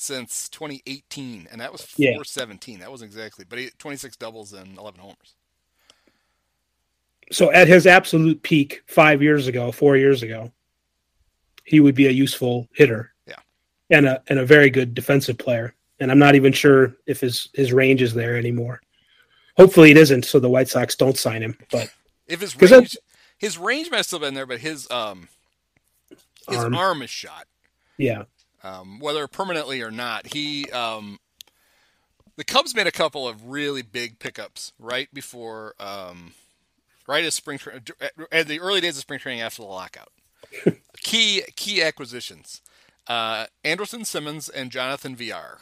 since 0.00 0.48
2018, 0.48 1.48
and 1.50 1.60
that 1.60 1.72
was 1.72 1.86
Yeah. 1.96 2.10
417. 2.10 2.80
That 2.80 2.90
wasn't 2.90 3.10
exactly, 3.10 3.44
but 3.48 3.58
he 3.58 3.70
26 3.78 4.16
doubles 4.16 4.52
and 4.52 4.78
11 4.78 5.00
homers. 5.00 5.34
So 7.30 7.52
at 7.52 7.68
his 7.68 7.86
absolute 7.86 8.42
peak 8.42 8.82
5 8.86 9.22
years 9.22 9.46
ago, 9.48 9.70
4 9.70 9.96
years 9.96 10.22
ago, 10.22 10.50
he 11.64 11.80
would 11.80 11.94
be 11.94 12.06
a 12.06 12.10
useful 12.10 12.68
hitter. 12.72 13.12
Yeah. 13.26 13.34
And 13.90 14.06
a 14.06 14.22
and 14.28 14.38
a 14.38 14.46
very 14.46 14.70
good 14.70 14.94
defensive 14.94 15.36
player. 15.36 15.74
And 16.00 16.10
I'm 16.10 16.18
not 16.18 16.34
even 16.36 16.52
sure 16.52 16.96
if 17.06 17.20
his 17.20 17.48
his 17.52 17.72
range 17.72 18.00
is 18.00 18.14
there 18.14 18.36
anymore. 18.36 18.80
Hopefully 19.58 19.90
it 19.90 19.96
isn't 19.96 20.24
so 20.24 20.38
the 20.40 20.48
White 20.48 20.68
Sox 20.68 20.94
don't 20.94 21.18
sign 21.18 21.42
him, 21.42 21.58
but 21.70 21.90
If 22.28 22.40
his 22.42 22.54
range, 22.60 22.96
his 23.38 23.56
range 23.58 23.90
might 23.90 23.98
have 23.98 24.06
still 24.06 24.18
been 24.18 24.34
there, 24.34 24.46
but 24.46 24.60
his 24.60 24.88
um 24.90 25.28
his 26.48 26.58
Arm. 26.58 26.74
arm, 26.74 27.02
is 27.02 27.10
shot. 27.10 27.46
yeah. 27.98 28.24
Um, 28.62 28.98
whether 28.98 29.26
permanently 29.28 29.82
or 29.82 29.90
not. 29.90 30.28
He, 30.28 30.68
um, 30.70 31.20
the 32.36 32.44
Cubs 32.44 32.74
made 32.74 32.86
a 32.86 32.92
couple 32.92 33.26
of 33.26 33.48
really 33.48 33.82
big 33.82 34.18
pickups 34.18 34.72
right 34.78 35.12
before, 35.12 35.74
um, 35.78 36.32
right 37.06 37.24
as 37.24 37.34
spring 37.34 37.58
tra- 37.58 37.80
at 38.32 38.48
the 38.48 38.60
early 38.60 38.80
days 38.80 38.96
of 38.96 39.02
spring 39.02 39.20
training 39.20 39.42
after 39.42 39.62
the 39.62 39.68
lockout. 39.68 40.12
key 41.02 41.42
key 41.56 41.82
acquisitions: 41.82 42.62
uh, 43.06 43.46
Andrelton 43.64 44.06
Simmons 44.06 44.48
and 44.48 44.70
Jonathan 44.70 45.16
Villar, 45.16 45.58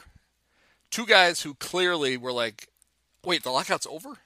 two 0.91 1.05
guys 1.05 1.41
who 1.41 1.55
clearly 1.55 2.15
were 2.15 2.31
like, 2.31 2.67
"Wait, 3.25 3.43
the 3.43 3.51
lockout's 3.51 3.87
over." 3.87 4.19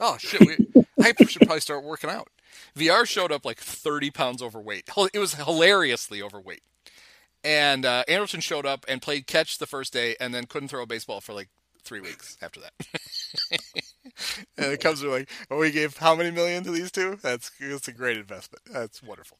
Oh 0.00 0.16
shit! 0.18 0.40
We, 0.40 0.84
I 1.00 1.12
should 1.24 1.42
probably 1.42 1.60
start 1.60 1.84
working 1.84 2.10
out. 2.10 2.28
Villar 2.74 3.06
showed 3.06 3.32
up 3.32 3.44
like 3.44 3.58
30 3.58 4.10
pounds 4.10 4.42
overweight. 4.42 4.88
It 5.12 5.18
was 5.18 5.34
hilariously 5.34 6.22
overweight. 6.22 6.62
And 7.48 7.86
uh, 7.86 8.04
Andrelton 8.08 8.42
showed 8.42 8.66
up 8.66 8.84
and 8.88 9.00
played 9.00 9.26
catch 9.26 9.56
the 9.56 9.66
first 9.66 9.90
day, 9.90 10.14
and 10.20 10.34
then 10.34 10.44
couldn't 10.44 10.68
throw 10.68 10.82
a 10.82 10.86
baseball 10.86 11.22
for 11.22 11.32
like 11.32 11.48
three 11.82 11.98
weeks 11.98 12.36
after 12.42 12.60
that. 12.60 12.72
and 14.58 14.72
the 14.72 14.76
Cubs 14.76 15.02
are 15.02 15.08
like, 15.08 15.30
"Oh, 15.50 15.56
we 15.56 15.70
gave 15.70 15.96
how 15.96 16.14
many 16.14 16.30
million 16.30 16.62
to 16.64 16.70
these 16.70 16.92
two? 16.92 17.18
That's 17.22 17.50
that's 17.58 17.88
a 17.88 17.92
great 17.92 18.18
investment. 18.18 18.64
That's 18.70 19.02
wonderful." 19.02 19.38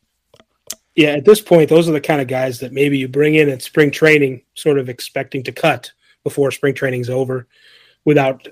Yeah, 0.96 1.10
at 1.10 1.26
this 1.26 1.42
point, 1.42 1.68
those 1.68 1.86
are 1.86 1.92
the 1.92 2.00
kind 2.00 2.22
of 2.22 2.28
guys 2.28 2.60
that 2.60 2.72
maybe 2.72 2.96
you 2.96 3.08
bring 3.08 3.34
in 3.34 3.50
at 3.50 3.60
spring 3.60 3.90
training, 3.90 4.40
sort 4.54 4.78
of 4.78 4.88
expecting 4.88 5.42
to 5.42 5.52
cut 5.52 5.92
before 6.24 6.50
spring 6.50 6.72
training's 6.74 7.10
over, 7.10 7.46
without 8.06 8.48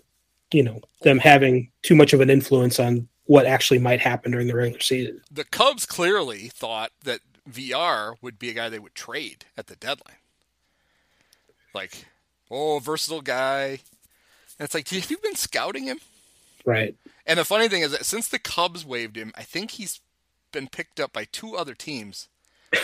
you 0.53 0.65
know 0.65 0.83
them 1.01 1.19
having 1.19 1.71
too 1.81 1.95
much 1.95 2.13
of 2.13 2.21
an 2.21 2.29
influence 2.29 2.79
on 2.79 3.09
what 3.25 3.47
actually 3.47 3.79
might 3.79 4.01
happen 4.01 4.33
during 4.33 4.49
the 4.49 4.55
regular 4.55 4.81
season. 4.81 5.23
The 5.31 5.45
Cubs 5.45 5.87
clearly 5.87 6.49
thought 6.49 6.91
that 7.05 7.21
Villar 7.47 8.17
would 8.21 8.39
be 8.39 8.51
a 8.51 8.55
guy 8.55 8.69
they 8.69 8.79
would 8.79 8.95
trade 8.95 9.47
at 9.57 9.67
the 9.67 9.77
deadline. 9.77 10.17
Like, 11.75 12.07
oh, 12.51 12.79
versatile 12.79 13.23
guy. 13.23 13.81
And 14.59 14.65
it's 14.65 14.75
like, 14.75 14.89
have 14.89 15.11
you 15.11 15.19
been 15.19 15.37
scouting 15.37 15.85
him? 15.85 16.01
Right. 16.65 16.95
And 17.27 17.39
the 17.39 17.45
funny 17.45 17.69
thing 17.69 17.83
is 17.83 17.93
that 17.93 18.07
since 18.07 18.29
the 18.29 18.39
Cubs 18.39 18.85
waived 18.85 19.17
him, 19.17 19.33
I 19.37 19.43
think 19.43 19.73
he's 19.73 20.01
been 20.53 20.69
picked 20.69 21.01
up 21.01 21.13
by 21.13 21.25
two 21.25 21.57
other 21.57 21.75
teams 21.75 22.29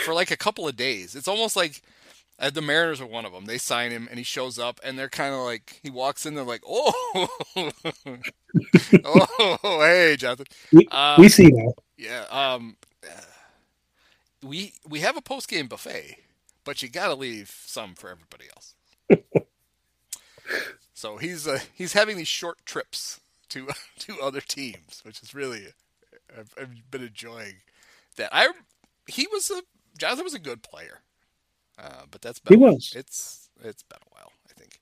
for 0.04 0.14
like 0.14 0.30
a 0.30 0.36
couple 0.36 0.68
of 0.68 0.76
days. 0.76 1.14
It's 1.14 1.28
almost 1.28 1.56
like 1.56 1.82
uh, 2.38 2.50
the 2.50 2.60
Mariners 2.60 3.00
are 3.00 3.06
one 3.06 3.24
of 3.24 3.32
them. 3.32 3.46
They 3.46 3.58
sign 3.58 3.90
him 3.90 4.08
and 4.10 4.18
he 4.18 4.24
shows 4.24 4.58
up 4.58 4.80
and 4.84 4.98
they're 4.98 5.08
kind 5.08 5.34
of 5.34 5.40
like 5.40 5.80
he 5.82 5.90
walks 5.90 6.26
in. 6.26 6.34
They're 6.34 6.44
like, 6.44 6.62
oh, 6.66 7.28
oh, 9.04 9.80
hey, 9.80 10.16
Jonathan. 10.18 10.46
We, 10.72 10.88
Um, 10.90 11.20
we 11.20 11.28
see 11.28 11.50
that. 11.50 11.74
Yeah. 11.96 12.24
Um, 12.30 12.76
uh, 12.81 12.81
we 14.42 14.74
we 14.88 15.00
have 15.00 15.16
a 15.16 15.22
post 15.22 15.48
game 15.48 15.66
buffet, 15.68 16.16
but 16.64 16.82
you 16.82 16.88
got 16.88 17.08
to 17.08 17.14
leave 17.14 17.50
some 17.64 17.94
for 17.94 18.10
everybody 18.10 18.44
else. 18.54 18.74
so 20.94 21.16
he's 21.16 21.46
uh, 21.46 21.60
he's 21.74 21.92
having 21.92 22.16
these 22.16 22.28
short 22.28 22.64
trips 22.64 23.20
to 23.50 23.68
to 24.00 24.20
other 24.20 24.40
teams, 24.40 25.00
which 25.04 25.22
is 25.22 25.34
really 25.34 25.66
I've, 26.36 26.54
I've 26.60 26.90
been 26.90 27.02
enjoying 27.02 27.56
that. 28.16 28.30
I 28.32 28.48
he 29.06 29.26
was 29.32 29.50
a 29.50 29.62
Jonathan 29.98 30.24
was 30.24 30.34
a 30.34 30.38
good 30.38 30.62
player, 30.62 31.00
uh, 31.78 32.02
but 32.10 32.22
that's 32.22 32.38
been, 32.40 32.58
He 32.58 32.64
was. 32.64 32.92
It's 32.96 33.48
it's 33.62 33.82
been 33.82 34.00
a 34.02 34.14
while, 34.14 34.32
I 34.50 34.52
think. 34.58 34.80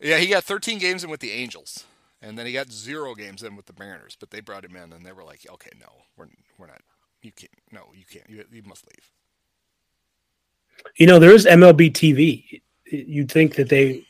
Yeah, 0.00 0.18
he 0.18 0.28
got 0.28 0.44
13 0.44 0.78
games 0.78 1.02
in 1.02 1.10
with 1.10 1.20
the 1.20 1.32
Angels, 1.32 1.84
and 2.22 2.38
then 2.38 2.46
he 2.46 2.52
got 2.52 2.70
zero 2.70 3.14
games 3.14 3.42
in 3.42 3.56
with 3.56 3.66
the 3.66 3.74
Mariners. 3.78 4.16
But 4.18 4.30
they 4.30 4.40
brought 4.40 4.64
him 4.64 4.76
in, 4.76 4.92
and 4.92 5.04
they 5.04 5.12
were 5.12 5.24
like, 5.24 5.40
"Okay, 5.50 5.70
no, 5.80 5.88
we're 6.16 6.28
we're 6.58 6.68
not. 6.68 6.82
You 7.22 7.32
can't. 7.32 7.52
No, 7.72 7.82
you 7.94 8.04
can't. 8.10 8.28
You, 8.28 8.44
you 8.52 8.62
must 8.62 8.86
leave." 8.86 9.10
You 10.96 11.06
know, 11.06 11.18
there 11.18 11.32
is 11.32 11.44
MLB 11.46 11.92
TV. 11.92 12.60
You'd 12.86 13.30
think 13.30 13.56
that 13.56 13.68
they 13.68 14.04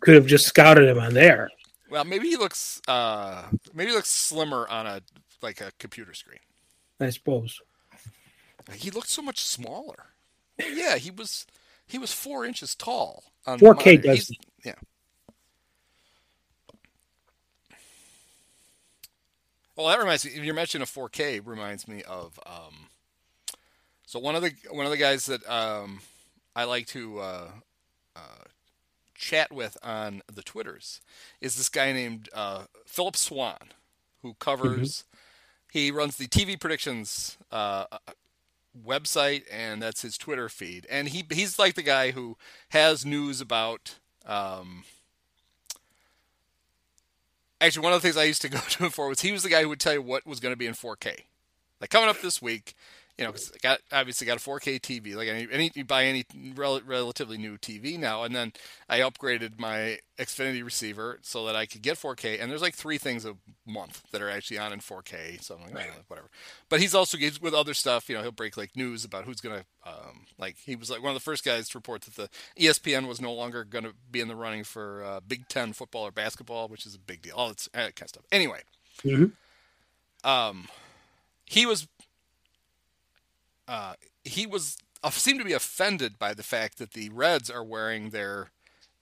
could 0.00 0.14
have 0.14 0.26
just 0.26 0.46
scouted 0.46 0.88
him 0.88 0.98
on 0.98 1.14
there. 1.14 1.50
Well, 1.90 2.04
maybe 2.04 2.28
he 2.28 2.36
looks 2.36 2.80
uh 2.88 3.44
maybe 3.72 3.90
he 3.90 3.96
looks 3.96 4.10
slimmer 4.10 4.66
on 4.68 4.86
a 4.86 5.00
like 5.42 5.60
a 5.60 5.70
computer 5.78 6.14
screen. 6.14 6.40
I 7.00 7.10
suppose. 7.10 7.60
He 8.72 8.90
looked 8.90 9.08
so 9.08 9.22
much 9.22 9.44
smaller. 9.44 10.06
Well, 10.58 10.70
yeah, 10.70 10.96
he 10.96 11.10
was 11.10 11.46
he 11.86 11.98
was 11.98 12.12
four 12.12 12.44
inches 12.44 12.74
tall. 12.74 13.24
On 13.46 13.58
4K 13.58 14.02
does 14.02 14.30
Yeah. 14.64 14.74
Well, 19.76 19.88
that 19.88 19.98
reminds 19.98 20.24
me. 20.24 20.32
You're 20.40 20.54
mentioning 20.54 20.82
a 20.82 20.86
4K 20.86 21.40
reminds 21.44 21.88
me 21.88 22.02
of. 22.02 22.38
Um, 22.46 22.88
so 24.06 24.18
one 24.18 24.36
of 24.36 24.42
the 24.42 24.52
one 24.70 24.86
of 24.86 24.92
the 24.92 24.98
guys 24.98 25.26
that 25.26 25.48
um, 25.50 26.00
I 26.54 26.64
like 26.64 26.86
to 26.88 27.18
uh, 27.18 27.48
uh, 28.14 28.44
chat 29.14 29.52
with 29.52 29.76
on 29.82 30.22
the 30.32 30.42
Twitters 30.42 31.00
is 31.40 31.56
this 31.56 31.68
guy 31.68 31.92
named 31.92 32.28
uh, 32.32 32.64
Phillip 32.86 33.16
Swann, 33.16 33.72
who 34.22 34.34
covers. 34.34 35.04
He 35.72 35.90
runs 35.90 36.16
the 36.16 36.28
TV 36.28 36.58
predictions 36.60 37.36
uh, 37.50 37.86
website, 38.86 39.42
and 39.50 39.82
that's 39.82 40.02
his 40.02 40.16
Twitter 40.16 40.48
feed. 40.48 40.86
And 40.88 41.08
he 41.08 41.24
he's 41.32 41.58
like 41.58 41.74
the 41.74 41.82
guy 41.82 42.12
who 42.12 42.36
has 42.68 43.04
news 43.04 43.40
about. 43.40 43.96
Um, 44.26 44.84
actually, 47.66 47.84
one 47.84 47.92
of 47.92 48.02
the 48.02 48.08
things 48.08 48.16
I 48.16 48.24
used 48.24 48.42
to 48.42 48.48
go 48.48 48.58
to 48.68 48.84
him 48.84 48.90
for 48.90 49.08
was 49.08 49.20
he 49.20 49.32
was 49.32 49.42
the 49.42 49.48
guy 49.48 49.62
who 49.62 49.68
would 49.68 49.80
tell 49.80 49.92
you 49.94 50.02
what 50.02 50.26
was 50.26 50.40
going 50.40 50.52
to 50.52 50.58
be 50.58 50.66
in 50.66 50.74
4K. 50.74 51.20
Like 51.80 51.90
coming 51.90 52.08
up 52.08 52.20
this 52.20 52.40
week, 52.40 52.74
you 53.18 53.24
know, 53.24 53.30
because 53.30 53.52
I 53.52 53.58
got 53.62 53.80
obviously 53.92 54.26
got 54.26 54.38
a 54.38 54.40
4K 54.40 54.80
TV. 54.80 55.14
Like 55.14 55.28
any, 55.28 55.46
any 55.52 55.70
you 55.74 55.84
buy 55.84 56.04
any 56.06 56.24
rel- 56.56 56.80
relatively 56.84 57.38
new 57.38 57.56
TV 57.58 57.96
now, 57.98 58.24
and 58.24 58.34
then 58.34 58.52
I 58.88 58.98
upgraded 59.00 59.58
my 59.58 59.98
Xfinity 60.18 60.64
receiver 60.64 61.18
so 61.22 61.46
that 61.46 61.54
I 61.54 61.66
could 61.66 61.82
get 61.82 61.96
4K. 61.96 62.40
And 62.42 62.50
there's 62.50 62.60
like 62.62 62.74
three 62.74 62.98
things 62.98 63.24
a 63.24 63.36
month 63.66 64.02
that 64.10 64.20
are 64.20 64.28
actually 64.28 64.58
on 64.58 64.72
in 64.72 64.80
4K. 64.80 65.40
So 65.42 65.54
I'm 65.56 65.72
like, 65.74 65.84
"Eh, 65.86 65.90
whatever. 66.08 66.28
But 66.68 66.80
he's 66.80 66.92
also 66.94 67.16
he's 67.16 67.40
with 67.40 67.54
other 67.54 67.72
stuff. 67.74 68.08
You 68.08 68.16
know, 68.16 68.22
he'll 68.22 68.32
break 68.32 68.56
like 68.56 68.74
news 68.74 69.04
about 69.04 69.24
who's 69.26 69.40
gonna 69.40 69.64
um, 69.86 70.26
like 70.38 70.56
he 70.64 70.74
was 70.74 70.90
like 70.90 71.00
one 71.00 71.10
of 71.10 71.14
the 71.16 71.20
first 71.24 71.44
guys 71.44 71.68
to 71.68 71.78
report 71.78 72.02
that 72.02 72.16
the 72.16 72.28
ESPN 72.64 73.06
was 73.06 73.20
no 73.20 73.32
longer 73.32 73.62
gonna 73.64 73.92
be 74.10 74.20
in 74.20 74.26
the 74.28 74.34
running 74.36 74.64
for 74.64 75.04
uh, 75.04 75.20
Big 75.20 75.46
Ten 75.48 75.72
football 75.72 76.02
or 76.06 76.10
basketball, 76.10 76.66
which 76.66 76.84
is 76.84 76.96
a 76.96 76.98
big 76.98 77.22
deal. 77.22 77.34
All 77.36 77.48
that 77.50 77.68
kind 77.72 77.92
of 78.02 78.08
stuff. 78.08 78.24
Anyway, 78.32 78.62
Mhm. 79.04 79.32
um, 80.24 80.68
he 81.46 81.66
was 81.66 81.86
uh, 83.68 83.94
he 84.24 84.46
was 84.46 84.78
uh, 85.02 85.10
seemed 85.10 85.40
to 85.40 85.44
be 85.44 85.52
offended 85.52 86.18
by 86.18 86.34
the 86.34 86.42
fact 86.42 86.78
that 86.78 86.92
the 86.92 87.10
Reds 87.10 87.50
are 87.50 87.64
wearing 87.64 88.10
their 88.10 88.50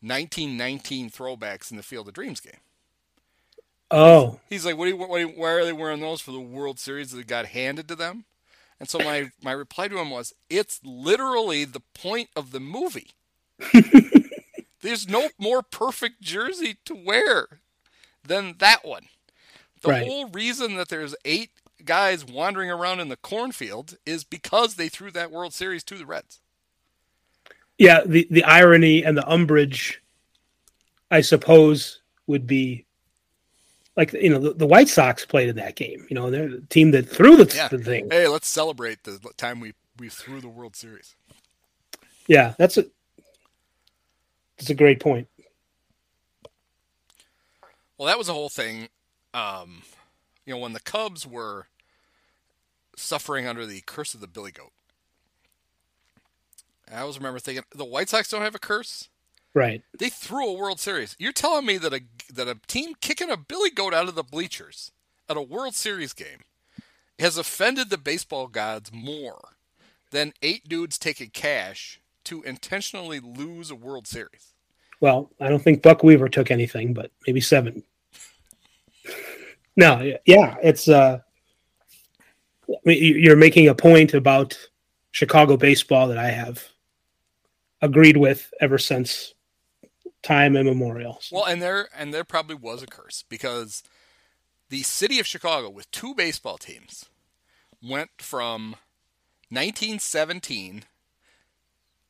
1919 0.01 1.11
throwbacks 1.11 1.71
in 1.71 1.77
the 1.77 1.83
Field 1.83 2.09
of 2.09 2.15
Dreams 2.15 2.41
game. 2.41 2.61
Oh, 3.91 4.41
He's 4.49 4.67
like, 4.67 4.77
what 4.77 4.85
do 4.87 4.91
you, 4.91 4.97
what 4.97 5.11
do 5.19 5.21
you, 5.21 5.29
why 5.29 5.51
are 5.53 5.65
they 5.65 5.73
wearing 5.73 6.01
those 6.01 6.21
for 6.21 6.33
the 6.33 6.41
World 6.41 6.79
Series 6.79 7.11
that 7.13 7.27
got 7.27 7.47
handed 7.47 7.89
to 7.89 7.97
them? 7.97 8.25
And 8.81 8.89
so 8.89 9.01
my, 9.01 9.31
my 9.43 9.53
reply 9.53 9.89
to 9.89 9.99
him 9.99 10.11
was, 10.11 10.35
it's 10.51 10.81
literally 10.85 11.65
the 11.65 11.83
point 11.95 12.31
of 12.37 12.53
the 12.53 12.61
movie. 12.61 13.13
There's 14.83 15.09
no 15.09 15.31
more 15.39 15.63
perfect 15.63 16.21
jersey 16.23 16.79
to 16.87 16.95
wear 16.95 17.61
than 18.25 18.57
that 18.59 18.85
one. 18.85 19.09
The 19.83 19.91
Right. 19.91 20.03
whole 20.05 20.29
reason 20.29 20.77
that 20.77 20.89
there's 20.89 21.15
eight 21.25 21.51
guys 21.83 22.25
wandering 22.25 22.71
around 22.71 23.01
in 23.01 23.09
the 23.09 23.17
cornfield 23.17 23.97
is 24.07 24.25
because 24.25 24.75
they 24.77 24.89
threw 24.89 25.11
that 25.13 25.31
World 25.31 25.53
Series 25.55 25.85
to 25.85 25.97
the 25.97 26.07
Reds. 26.07 26.41
yeah. 27.79 28.03
The 28.07 28.27
the 28.31 28.45
irony 28.45 29.05
and 29.05 29.17
the 29.17 29.29
umbrage, 29.29 30.03
I 31.11 31.21
suppose, 31.21 32.01
would 32.27 32.47
be 32.47 32.87
like 33.97 34.13
you 34.13 34.31
know 34.31 34.39
the, 34.39 34.55
the 34.55 34.67
White 34.67 34.89
Sox 34.89 35.25
played 35.27 35.49
in 35.49 35.57
that 35.57 35.77
game. 35.77 36.07
You 36.09 36.15
know, 36.15 36.31
they're 36.31 36.49
the 36.49 36.61
team 36.69 36.91
that 36.93 37.09
threw 37.09 37.37
the, 37.37 37.53
Yeah. 37.55 37.69
the 37.69 37.79
thing. 37.79 38.09
Hey, 38.11 38.27
let's 38.29 38.49
celebrate 38.49 39.03
the 39.05 39.19
time 39.37 39.61
we, 39.61 39.73
we 39.99 40.09
threw 40.09 40.41
the 40.41 40.49
World 40.49 40.77
Series. 40.77 41.15
Yeah, 42.29 42.55
that's 42.59 42.79
a 42.79 42.87
that's 44.57 44.71
a 44.71 44.75
great 44.75 45.01
point. 45.01 45.29
Well, 47.99 48.07
that 48.07 48.19
was 48.19 48.27
the 48.27 48.33
whole 48.35 48.49
thing. 48.49 48.89
Um, 49.35 49.83
you 50.45 50.55
know, 50.55 50.59
when 50.59 50.73
the 50.73 50.81
Cubs 50.81 51.27
were 51.27 51.67
suffering 52.97 53.47
under 53.47 53.67
the 53.67 53.83
curse 53.87 54.15
of 54.15 54.21
the 54.21 54.27
Billy 54.27 54.51
Goat, 54.53 54.73
I 56.93 57.01
always 57.01 57.17
remember 57.19 57.39
thinking 57.39 57.65
the 57.75 57.85
White 57.85 58.09
Sox 58.09 58.29
don't 58.29 58.43
have 58.43 58.55
a 58.55 58.59
curse. 58.61 59.09
Right. 59.55 59.83
They 59.99 60.09
threw 60.09 60.49
a 60.49 60.53
World 60.59 60.81
Series. 60.81 61.15
You're 61.19 61.33
telling 61.33 61.67
me 61.67 61.77
that 61.79 61.93
a 61.93 62.01
that 62.33 62.49
a 62.49 62.59
team 62.67 62.95
kicking 63.01 63.31
a 63.31 63.37
Billy 63.37 63.71
Goat 63.71 63.93
out 63.95 64.09
of 64.09 64.15
the 64.15 64.23
bleachers 64.23 64.93
at 65.29 65.37
a 65.37 65.43
World 65.43 65.75
Series 65.75 66.13
game 66.13 66.41
has 67.19 67.37
offended 67.37 67.91
the 67.91 67.99
baseball 67.99 68.47
gods 68.47 68.91
more 68.93 69.57
than 70.11 70.33
eight 70.43 70.69
dudes 70.69 70.99
taking 70.99 71.31
cash 71.31 72.01
to 72.25 72.43
intentionally 72.43 73.21
lose 73.21 73.71
a 73.71 73.75
World 73.75 74.07
Series. 74.07 74.55
Well, 75.01 75.31
I 75.41 75.49
don't 75.49 75.63
think 75.63 75.83
Buck 75.83 76.03
Weaver 76.03 76.29
took 76.29 76.51
anything, 76.51 76.95
but 76.95 77.11
maybe 77.27 77.41
seven. 77.41 77.83
no, 79.77 80.17
yeah, 80.27 80.57
it's. 80.63 80.89
uh 80.89 81.19
I 81.19 81.19
mean, 81.19 81.19
you- 81.19 81.32
you're 82.85 83.37
making 83.37 83.69
a 83.69 83.75
point 83.75 84.15
about 84.15 84.59
Chicago 85.11 85.57
baseball 85.57 86.09
that 86.09 86.19
I 86.19 86.31
have 86.31 86.69
agreed 87.81 88.17
with 88.17 88.53
ever 88.61 88.79
since 88.79 89.35
time 90.23 90.57
immemorial. 90.57 91.21
Well, 91.31 91.45
and 91.45 91.61
there 91.61 91.89
and 91.97 92.15
there 92.15 92.25
probably 92.25 92.57
was 92.57 92.83
a 92.83 92.87
curse 92.87 93.25
because 93.29 93.83
the 94.69 94.83
city 94.83 95.19
of 95.21 95.27
Chicago 95.27 95.69
with 95.69 95.91
two 95.91 96.15
baseball 96.15 96.59
teams 96.59 97.07
went 97.83 98.11
from 98.19 98.77
1917 99.51 100.85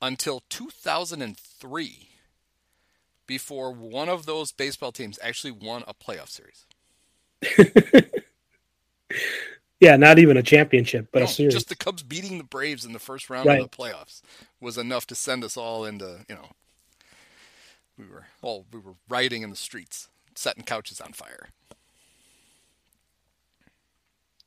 until 0.01 0.43
2003 0.49 2.09
before 3.27 3.73
one 3.73 4.09
of 4.09 4.27
those 4.27 4.53
baseball 4.53 4.93
teams 4.93 5.19
actually 5.23 5.51
won 5.51 5.83
a 5.89 5.95
playoff 5.95 6.29
series. 6.29 6.67
Yeah, 9.83 9.97
not 9.97 10.20
even 10.20 10.37
a 10.37 10.45
championship, 10.45 11.09
but 11.12 11.22
No, 11.22 11.24
a 11.24 11.28
series. 11.28 11.55
just 11.55 11.68
the 11.68 11.74
Cubs 11.74 12.05
beating 12.05 12.39
the 12.39 12.45
Braves 12.45 12.85
in 12.85 12.93
the 12.93 13.01
first 13.01 13.28
round 13.28 13.49
Right. 13.49 13.61
of 13.61 13.68
the 13.68 13.76
playoffs 13.76 14.22
was 14.61 14.78
enough 14.78 15.09
to 15.09 15.16
send 15.16 15.43
us 15.43 15.57
all 15.57 15.85
into, 15.85 16.24
you 16.28 16.37
know, 16.37 16.51
we 17.99 18.07
were 18.07 18.26
all 18.43 18.64
we 18.72 18.78
were 18.78 18.95
rioting 19.09 19.43
in 19.43 19.51
the 19.51 19.57
streets, 19.57 20.09
setting 20.37 20.62
couches 20.62 21.01
on 21.01 21.12
fire. 21.12 21.49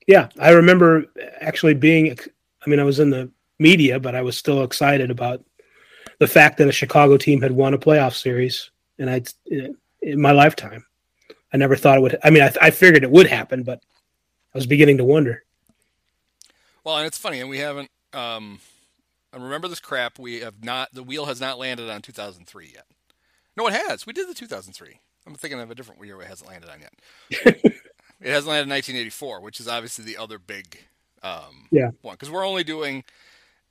Yeah, 0.07 0.29
I 0.39 0.51
remember 0.51 1.03
actually 1.41 1.73
being 1.73 2.17
I 2.65 2.69
mean, 2.69 2.79
I 2.79 2.83
was 2.85 2.99
in 2.99 3.09
the 3.09 3.29
media, 3.59 3.99
but 3.99 4.15
I 4.15 4.21
was 4.21 4.37
still 4.37 4.63
excited 4.63 5.11
about 5.11 5.43
the 6.19 6.27
fact 6.27 6.57
that 6.59 6.69
a 6.69 6.71
Chicago 6.71 7.17
team 7.17 7.41
had 7.41 7.51
won 7.51 7.73
a 7.73 7.77
playoff 7.77 8.13
series, 8.15 8.71
and 8.99 9.09
I 9.09 9.21
in 10.01 10.21
my 10.21 10.31
lifetime, 10.31 10.85
I 11.51 11.57
never 11.57 11.75
thought 11.75 11.97
it 11.97 12.01
would. 12.01 12.17
I 12.23 12.29
mean, 12.29 12.43
I, 12.43 12.53
I 12.61 12.71
figured 12.71 13.03
it 13.03 13.11
would 13.11 13.27
happen, 13.27 13.63
but 13.63 13.81
I 14.55 14.57
was 14.57 14.67
beginning 14.67 14.97
to 14.99 15.03
wonder. 15.03 15.43
Well, 16.85 16.95
and 16.95 17.05
it's 17.05 17.17
funny, 17.17 17.41
and 17.41 17.49
we 17.49 17.57
haven't. 17.57 17.91
Um, 18.13 18.59
and 19.33 19.43
remember 19.43 19.67
this 19.67 19.81
crap. 19.81 20.17
We 20.17 20.39
have 20.39 20.63
not. 20.63 20.93
The 20.93 21.03
wheel 21.03 21.25
has 21.25 21.41
not 21.41 21.59
landed 21.59 21.89
on 21.89 22.01
2003 22.01 22.71
yet. 22.73 22.85
No, 23.57 23.67
it 23.67 23.73
has. 23.73 24.05
We 24.05 24.13
did 24.13 24.29
the 24.29 24.33
2003. 24.33 25.01
I'm 25.27 25.35
thinking 25.35 25.59
of 25.59 25.69
a 25.69 25.75
different 25.75 26.05
year 26.05 26.21
it 26.21 26.27
hasn't 26.27 26.49
landed 26.49 26.69
on 26.69 26.79
yet. 26.79 26.93
it 27.31 28.31
hasn't 28.31 28.47
landed 28.47 28.63
in 28.63 28.69
1984, 28.69 29.41
which 29.41 29.59
is 29.59 29.67
obviously 29.67 30.05
the 30.05 30.15
other 30.15 30.39
big 30.39 30.79
um, 31.21 31.67
yeah. 31.69 31.89
one 32.01 32.13
because 32.13 32.29
we're 32.29 32.47
only 32.47 32.63
doing 32.63 33.03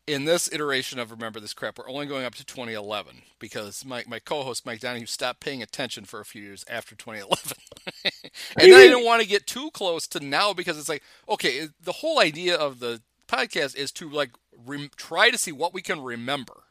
in 0.06 0.24
this 0.24 0.52
iteration 0.52 0.98
of 0.98 1.10
Remember 1.10 1.40
This 1.40 1.54
Crap, 1.54 1.78
we're 1.78 1.88
only 1.88 2.06
going 2.06 2.24
up 2.24 2.34
to 2.34 2.44
2011 2.44 3.22
because 3.38 3.84
my, 3.84 4.04
my 4.06 4.18
co 4.18 4.42
host 4.42 4.66
Mike 4.66 4.80
Donahue 4.80 5.06
stopped 5.06 5.40
paying 5.40 5.62
attention 5.62 6.04
for 6.04 6.20
a 6.20 6.24
few 6.24 6.42
years 6.42 6.64
after 6.68 6.94
2011. 6.94 7.56
and 8.04 8.12
then 8.56 8.74
I 8.74 8.84
didn't 8.84 9.04
want 9.04 9.22
to 9.22 9.28
get 9.28 9.46
too 9.46 9.70
close 9.72 10.06
to 10.08 10.20
now 10.20 10.52
because 10.52 10.78
it's 10.78 10.88
like, 10.88 11.02
okay, 11.28 11.68
the 11.82 11.92
whole 11.92 12.20
idea 12.20 12.56
of 12.56 12.80
the 12.80 13.00
podcast 13.28 13.76
is 13.76 13.90
to 13.92 14.10
like 14.10 14.30
re- 14.66 14.90
try 14.96 15.30
to 15.30 15.38
see 15.38 15.52
what 15.52 15.72
we 15.72 15.80
can 15.80 16.02
remember. 16.02 16.64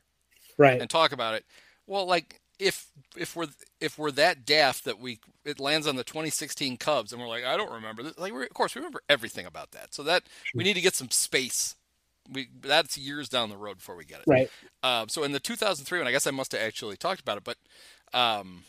Right. 0.58 0.80
And 0.80 0.90
talk 0.90 1.12
about 1.12 1.34
it. 1.34 1.46
Well, 1.88 2.06
like 2.06 2.40
if 2.60 2.88
if 3.18 3.36
we're 3.36 3.48
if 3.82 3.98
we're 3.98 4.12
that 4.12 4.46
daft 4.46 4.86
that 4.86 5.00
we 5.00 5.20
it 5.44 5.60
lands 5.60 5.88
on 5.88 5.96
the 5.96 6.04
2016 6.04 6.78
Cubs 6.78 7.12
and 7.12 7.20
we're 7.20 7.28
like 7.28 7.44
I 7.44 7.58
don't 7.58 7.72
remember 7.72 8.04
this 8.04 8.18
like 8.18 8.32
of 8.32 8.54
course 8.54 8.76
we 8.76 8.80
remember 8.80 9.02
everything 9.10 9.46
about 9.48 9.72
that 9.72 9.94
so 9.94 10.04
that 10.04 10.24
we 10.54 10.64
need 10.64 10.76
to 10.76 10.82
get 10.82 10.96
some 10.96 11.10
space 11.10 11.76
we 12.32 12.48
that's 12.62 12.98
years 12.98 13.30
down 13.30 13.50
the 13.50 13.58
road 13.58 13.78
before 13.78 13.96
we 13.96 14.06
get 14.06 14.20
it. 14.20 14.26
Right. 14.28 14.50
Um, 14.82 15.10
so 15.10 15.24
in 15.24 15.32
the 15.32 15.40
2003 15.40 16.00
one, 16.00 16.08
I 16.08 16.12
guess 16.12 16.28
I 16.28 16.32
must 16.32 16.52
have 16.54 16.62
actually 16.62 16.98
talked 16.98 17.22
about 17.22 17.38
it, 17.38 17.44
but 17.44 17.58
um, 18.14 18.64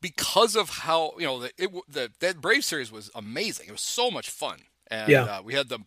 because 0.00 0.56
of 0.56 0.70
how 0.70 1.12
you 1.18 1.26
know 1.26 1.40
the, 1.40 1.50
it, 1.58 1.70
the 1.88 2.10
that 2.20 2.40
Brave 2.40 2.64
series 2.64 2.92
was 2.92 3.10
amazing. 3.14 3.68
It 3.68 3.72
was 3.72 3.80
so 3.80 4.10
much 4.10 4.30
fun, 4.30 4.60
and 4.90 5.08
yeah. 5.08 5.24
uh, 5.24 5.42
we 5.42 5.54
had 5.54 5.68
the 5.68 5.80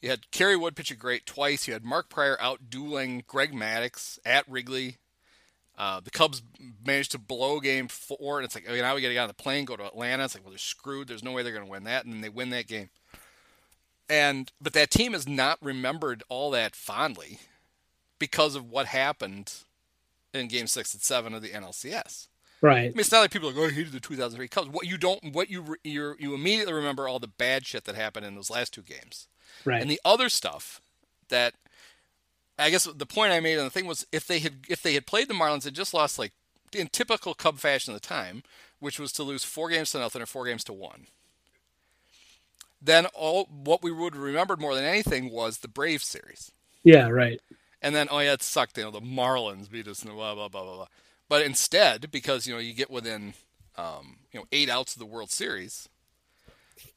you 0.00 0.10
had 0.10 0.30
Kerry 0.30 0.56
Wood 0.56 0.76
pitch 0.76 0.86
pitching 0.86 0.98
great 0.98 1.26
twice. 1.26 1.66
You 1.66 1.74
had 1.74 1.84
Mark 1.84 2.08
Prior 2.08 2.40
out 2.40 2.70
dueling 2.70 3.24
Greg 3.26 3.52
Maddux 3.52 4.18
at 4.24 4.48
Wrigley. 4.48 4.96
Uh, 5.76 6.00
the 6.00 6.10
Cubs 6.10 6.42
managed 6.84 7.12
to 7.12 7.18
blow 7.18 7.58
game 7.58 7.88
four, 7.88 8.38
and 8.38 8.44
it's 8.44 8.54
like, 8.54 8.68
okay, 8.68 8.80
now 8.82 8.94
we 8.94 9.00
got 9.00 9.08
to 9.08 9.14
get 9.14 9.22
on 9.22 9.28
the 9.28 9.34
plane, 9.34 9.64
go 9.64 9.76
to 9.76 9.86
Atlanta. 9.86 10.24
It's 10.24 10.34
like, 10.34 10.44
well, 10.44 10.50
they're 10.50 10.58
screwed. 10.58 11.08
There's 11.08 11.22
no 11.22 11.32
way 11.32 11.42
they're 11.42 11.54
going 11.54 11.64
to 11.64 11.70
win 11.70 11.84
that, 11.84 12.04
and 12.04 12.12
then 12.12 12.20
they 12.20 12.28
win 12.28 12.50
that 12.50 12.66
game 12.66 12.90
and 14.10 14.52
but 14.60 14.72
that 14.72 14.90
team 14.90 15.14
is 15.14 15.26
not 15.26 15.58
remembered 15.62 16.22
all 16.28 16.50
that 16.50 16.74
fondly 16.74 17.38
because 18.18 18.56
of 18.56 18.68
what 18.68 18.86
happened 18.86 19.54
in 20.34 20.48
Game 20.48 20.66
Six 20.66 20.92
and 20.92 21.02
Seven 21.02 21.32
of 21.32 21.42
the 21.42 21.50
NLCS. 21.50 22.26
Right. 22.60 22.78
I 22.78 22.88
mean, 22.88 22.98
it's 22.98 23.12
not 23.12 23.20
like 23.20 23.30
people 23.30 23.48
are 23.48 23.52
like, 23.52 23.62
"Oh, 23.62 23.68
hated 23.74 23.92
the 23.92 24.00
2003 24.00 24.48
Cubs." 24.48 24.68
What 24.68 24.86
you 24.86 24.98
don't, 24.98 25.32
what 25.32 25.48
you 25.48 25.76
you 25.84 26.16
you 26.18 26.34
immediately 26.34 26.74
remember 26.74 27.08
all 27.08 27.20
the 27.20 27.28
bad 27.28 27.64
shit 27.64 27.84
that 27.84 27.94
happened 27.94 28.26
in 28.26 28.34
those 28.34 28.50
last 28.50 28.74
two 28.74 28.82
games. 28.82 29.28
Right. 29.64 29.80
And 29.80 29.90
the 29.90 30.00
other 30.04 30.28
stuff 30.28 30.82
that 31.28 31.54
I 32.58 32.68
guess 32.68 32.84
the 32.84 33.06
point 33.06 33.32
I 33.32 33.40
made 33.40 33.58
on 33.58 33.64
the 33.64 33.70
thing 33.70 33.86
was 33.86 34.06
if 34.12 34.26
they 34.26 34.40
had 34.40 34.66
if 34.68 34.82
they 34.82 34.94
had 34.94 35.06
played 35.06 35.28
the 35.28 35.34
Marlins 35.34 35.64
and 35.64 35.74
just 35.74 35.94
lost 35.94 36.18
like 36.18 36.32
in 36.74 36.88
typical 36.88 37.32
Cub 37.32 37.58
fashion 37.58 37.94
at 37.94 38.02
the 38.02 38.06
time, 38.06 38.42
which 38.80 38.98
was 38.98 39.12
to 39.12 39.22
lose 39.22 39.44
four 39.44 39.70
games 39.70 39.92
to 39.92 39.98
nothing 39.98 40.20
or 40.20 40.26
four 40.26 40.44
games 40.44 40.64
to 40.64 40.72
one 40.72 41.06
then 42.80 43.06
all 43.06 43.44
what 43.44 43.82
we 43.82 43.92
would 43.92 44.16
remembered 44.16 44.60
more 44.60 44.74
than 44.74 44.84
anything 44.84 45.30
was 45.30 45.58
the 45.58 45.68
Brave 45.68 46.02
series. 46.02 46.50
Yeah, 46.82 47.08
right. 47.08 47.40
And 47.82 47.94
then 47.94 48.08
oh 48.10 48.18
yeah, 48.20 48.32
it 48.32 48.42
sucked. 48.42 48.78
You 48.78 48.84
know, 48.84 48.90
the 48.90 49.00
Marlins 49.00 49.70
beat 49.70 49.88
us 49.88 50.02
and 50.02 50.12
blah 50.14 50.34
blah 50.34 50.48
blah 50.48 50.64
blah 50.64 50.76
blah. 50.76 50.86
But 51.28 51.42
instead, 51.42 52.10
because 52.10 52.46
you 52.46 52.54
know 52.54 52.60
you 52.60 52.72
get 52.72 52.90
within 52.90 53.34
um, 53.76 54.16
you 54.32 54.40
know 54.40 54.46
eight 54.52 54.68
outs 54.68 54.94
of 54.94 55.00
the 55.00 55.06
World 55.06 55.30
Series, 55.30 55.88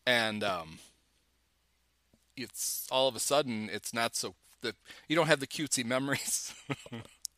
and 0.05 0.43
um, 0.43 0.79
it's 2.35 2.87
all 2.91 3.07
of 3.07 3.15
a 3.15 3.19
sudden 3.19 3.69
it's 3.71 3.93
not 3.93 4.15
so 4.15 4.35
that 4.61 4.75
you 5.07 5.15
don't 5.15 5.27
have 5.27 5.39
the 5.39 5.47
cutesy 5.47 5.85
memories 5.85 6.53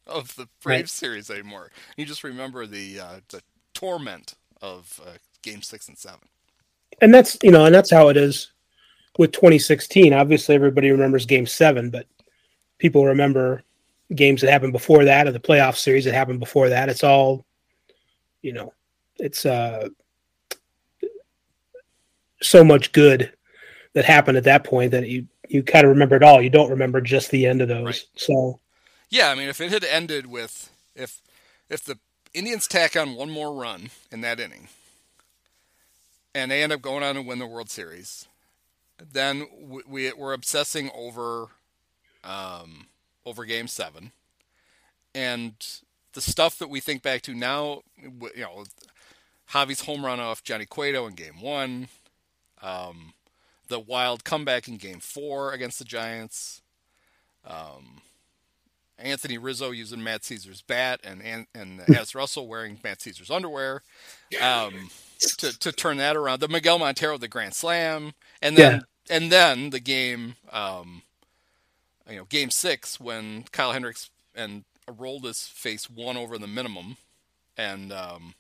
of 0.07 0.35
the 0.35 0.47
Brave 0.61 0.81
right. 0.81 0.89
series 0.89 1.29
anymore. 1.29 1.71
You 1.97 2.05
just 2.05 2.23
remember 2.23 2.65
the 2.67 2.99
uh, 2.99 3.19
the 3.29 3.41
torment 3.73 4.35
of 4.61 5.01
uh, 5.05 5.17
Game 5.41 5.61
Six 5.61 5.87
and 5.87 5.97
Seven 5.97 6.29
and 7.01 7.13
that's 7.13 7.37
you 7.43 7.51
know, 7.51 7.65
and 7.65 7.73
that's 7.75 7.91
how 7.91 8.09
it 8.09 8.17
is 8.17 8.51
with 9.17 9.31
2016. 9.31 10.13
Obviously, 10.13 10.55
everybody 10.55 10.91
remembers 10.91 11.25
Game 11.25 11.45
Seven, 11.45 11.89
but 11.89 12.07
people 12.77 13.05
remember 13.05 13.63
games 14.13 14.41
that 14.41 14.51
happened 14.51 14.73
before 14.73 15.05
that, 15.05 15.27
or 15.27 15.31
the 15.31 15.39
playoff 15.39 15.75
series 15.75 16.05
that 16.05 16.13
happened 16.13 16.39
before 16.39 16.69
that. 16.69 16.89
It's 16.89 17.03
all, 17.03 17.45
you 18.41 18.53
know, 18.53 18.73
it's 19.17 19.45
uh, 19.45 19.89
so 22.41 22.63
much 22.63 22.91
good 22.91 23.31
that 23.93 24.05
happened 24.05 24.37
at 24.37 24.43
that 24.43 24.63
point 24.63 24.91
that 24.91 25.07
you 25.07 25.27
you 25.47 25.63
kind 25.63 25.85
of 25.85 25.89
remember 25.89 26.15
it 26.15 26.23
all. 26.23 26.41
You 26.41 26.49
don't 26.49 26.69
remember 26.69 27.01
just 27.01 27.31
the 27.31 27.45
end 27.45 27.61
of 27.61 27.67
those. 27.67 27.85
Right. 27.85 28.05
So, 28.15 28.59
yeah, 29.09 29.29
I 29.29 29.35
mean, 29.35 29.47
if 29.47 29.61
it 29.61 29.71
had 29.71 29.83
ended 29.83 30.27
with 30.27 30.71
if 30.95 31.21
if 31.69 31.83
the 31.83 31.97
Indians 32.33 32.67
tack 32.67 32.95
on 32.95 33.15
one 33.15 33.29
more 33.29 33.53
run 33.53 33.89
in 34.11 34.21
that 34.21 34.39
inning, 34.39 34.67
and 36.36 36.51
they 36.51 36.61
end 36.61 36.73
up 36.73 36.81
going 36.81 37.01
on 37.01 37.15
to 37.15 37.21
win 37.21 37.39
the 37.39 37.47
World 37.47 37.69
Series, 37.69 38.27
then 39.11 39.47
we, 39.57 39.81
we 39.88 40.11
are 40.11 40.33
obsessing 40.33 40.91
over 40.93 41.47
um, 42.23 42.88
over 43.25 43.45
Game 43.45 43.67
Seven, 43.67 44.11
and 45.15 45.53
the 46.13 46.21
stuff 46.21 46.59
that 46.59 46.69
we 46.69 46.79
think 46.79 47.01
back 47.01 47.21
to 47.23 47.33
now, 47.33 47.81
you 47.97 48.41
know, 48.41 48.65
Javi's 49.51 49.81
home 49.81 50.05
run 50.05 50.19
off 50.19 50.43
Johnny 50.43 50.65
Cueto 50.65 51.07
in 51.07 51.15
Game 51.15 51.41
One, 51.41 51.88
um, 52.61 53.14
the 53.69 53.80
wild 53.80 54.23
comeback 54.26 54.68
in 54.68 54.77
Game 54.77 54.99
Four 54.99 55.53
against 55.53 55.80
the 55.80 55.85
Giants. 55.85 56.61
Um, 57.47 58.01
Anthony 58.97 59.38
Rizzo 59.38 59.72
using 59.72 60.03
Matt 60.03 60.22
Szczur's 60.22 60.61
bat 60.61 60.99
and 61.03 61.22
and, 61.22 61.47
and 61.55 61.81
as 61.95 62.14
Russell 62.14 62.47
wearing 62.47 62.80
Matt 62.84 62.99
Szczur's 62.99 63.31
underwear. 63.31 63.84
Um, 64.41 64.89
to, 65.19 65.57
to 65.59 65.71
turn 65.71 65.97
that 65.97 66.15
around. 66.15 66.39
The 66.39 66.47
Miguel 66.47 66.79
Montero, 66.79 67.17
the 67.17 67.27
Grand 67.27 67.53
Slam, 67.53 68.13
and 68.41 68.57
then 68.57 68.83
yeah. 69.09 69.15
and 69.15 69.31
then 69.31 69.69
the 69.69 69.79
game, 69.79 70.35
um, 70.51 71.01
you 72.09 72.17
know, 72.17 72.25
Game 72.25 72.49
Six 72.49 72.99
when 72.99 73.43
Kyle 73.51 73.71
Hendricks 73.71 74.09
and 74.35 74.63
Aroldis 74.87 75.49
face 75.49 75.89
one 75.89 76.17
over 76.17 76.37
the 76.37 76.47
minimum, 76.47 76.97
and 77.57 77.91
um, 77.91 78.35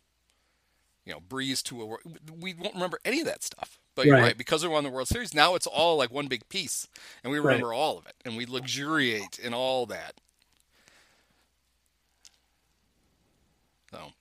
you 1.05 1.13
know, 1.13 1.19
breeze 1.19 1.61
to 1.63 1.81
a. 1.81 1.97
We 2.39 2.53
won't 2.53 2.75
remember 2.75 2.99
any 3.05 3.21
of 3.21 3.27
that 3.27 3.43
stuff. 3.43 3.79
But 3.95 4.05
you're 4.05 4.15
right. 4.15 4.23
right, 4.23 4.37
because 4.37 4.61
we 4.61 4.67
won 4.67 4.83
the 4.83 4.89
World 4.89 5.07
Series, 5.07 5.33
now 5.33 5.55
it's 5.55 5.67
all 5.67 5.95
like 5.95 6.11
one 6.11 6.27
big 6.27 6.49
piece, 6.49 6.85
and 7.23 7.31
we 7.31 7.39
remember 7.39 7.69
right. 7.69 7.77
all 7.77 7.97
of 7.97 8.05
it, 8.05 8.15
and 8.25 8.35
we 8.35 8.45
luxuriate 8.45 9.39
in 9.39 9.53
all 9.53 9.85
that. 9.85 10.15
So, 13.91 14.11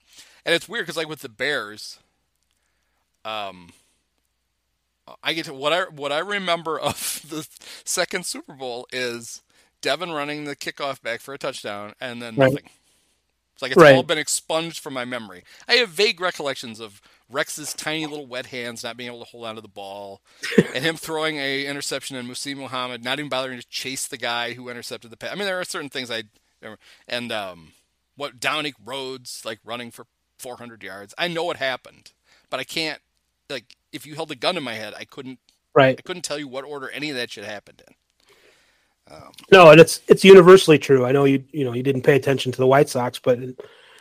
and 0.46 0.54
it's 0.54 0.68
weird 0.68 0.84
because 0.84 0.96
like 0.96 1.08
with 1.08 1.22
the 1.22 1.28
Bears, 1.28 1.98
um, 3.24 3.70
I 5.22 5.32
get 5.32 5.46
to 5.46 5.54
what 5.54 5.72
I 5.72 5.82
what 5.84 6.12
I 6.12 6.18
remember 6.18 6.78
of 6.80 7.24
the 7.28 7.46
second 7.84 8.26
Super 8.26 8.54
Bowl 8.54 8.86
is 8.92 9.42
Devin 9.80 10.12
running 10.12 10.44
the 10.44 10.56
kickoff 10.56 11.02
back 11.02 11.20
for 11.20 11.34
a 11.34 11.38
touchdown 11.38 11.94
and 12.00 12.22
then 12.22 12.36
right. 12.36 12.50
nothing. 12.50 12.70
It's 13.52 13.62
like 13.62 13.70
it's 13.70 13.80
right. 13.80 13.94
all 13.94 14.02
been 14.02 14.18
expunged 14.18 14.80
from 14.80 14.94
my 14.94 15.04
memory. 15.04 15.44
I 15.68 15.74
have 15.74 15.90
vague 15.90 16.20
recollections 16.20 16.80
of 16.80 17.00
Rex's 17.30 17.72
tiny 17.72 18.04
little 18.04 18.26
wet 18.26 18.46
hands 18.46 18.82
not 18.82 18.96
being 18.96 19.06
able 19.06 19.24
to 19.24 19.30
hold 19.30 19.46
onto 19.46 19.60
the 19.60 19.68
ball, 19.68 20.22
and 20.74 20.84
him 20.84 20.96
throwing 20.96 21.36
a 21.36 21.64
interception 21.64 22.16
and 22.16 22.28
Muhsin 22.28 22.56
Muhammad 22.56 23.04
not 23.04 23.20
even 23.20 23.28
bothering 23.28 23.60
to 23.60 23.66
chase 23.68 24.08
the 24.08 24.16
guy 24.16 24.54
who 24.54 24.68
intercepted 24.68 25.10
the 25.10 25.16
pass. 25.16 25.30
I 25.30 25.36
mean, 25.36 25.44
there 25.44 25.60
are 25.60 25.64
certain 25.64 25.88
things 25.88 26.10
I 26.10 26.24
remember. 26.60 26.80
and 27.06 27.30
um, 27.30 27.72
what 28.16 28.40
Dominic 28.40 28.74
Rhodes 28.84 29.42
like 29.44 29.60
running 29.64 29.92
for 29.92 30.06
400 30.38 30.82
yards. 30.82 31.14
I 31.16 31.28
know 31.28 31.50
it 31.50 31.56
happened, 31.58 32.12
but 32.50 32.58
I 32.58 32.64
can't 32.64 33.00
like 33.50 33.76
if 33.92 34.06
you 34.06 34.14
held 34.14 34.30
a 34.30 34.36
gun 34.36 34.54
to 34.54 34.60
my 34.60 34.74
head, 34.74 34.94
I 34.96 35.04
couldn't. 35.04 35.38
Right. 35.74 35.96
I 35.98 36.02
couldn't 36.02 36.22
tell 36.22 36.38
you 36.38 36.48
what 36.48 36.64
order 36.64 36.88
any 36.90 37.10
of 37.10 37.16
that 37.16 37.30
shit 37.30 37.44
happened 37.44 37.82
in. 37.86 37.94
Um, 39.10 39.32
no, 39.52 39.70
and 39.70 39.80
it's 39.80 40.00
it's 40.08 40.24
universally 40.24 40.78
true. 40.78 41.04
I 41.04 41.12
know 41.12 41.24
you 41.24 41.44
you 41.52 41.64
know 41.64 41.74
you 41.74 41.82
didn't 41.82 42.02
pay 42.02 42.16
attention 42.16 42.52
to 42.52 42.58
the 42.58 42.66
White 42.66 42.88
Sox, 42.88 43.18
but 43.18 43.38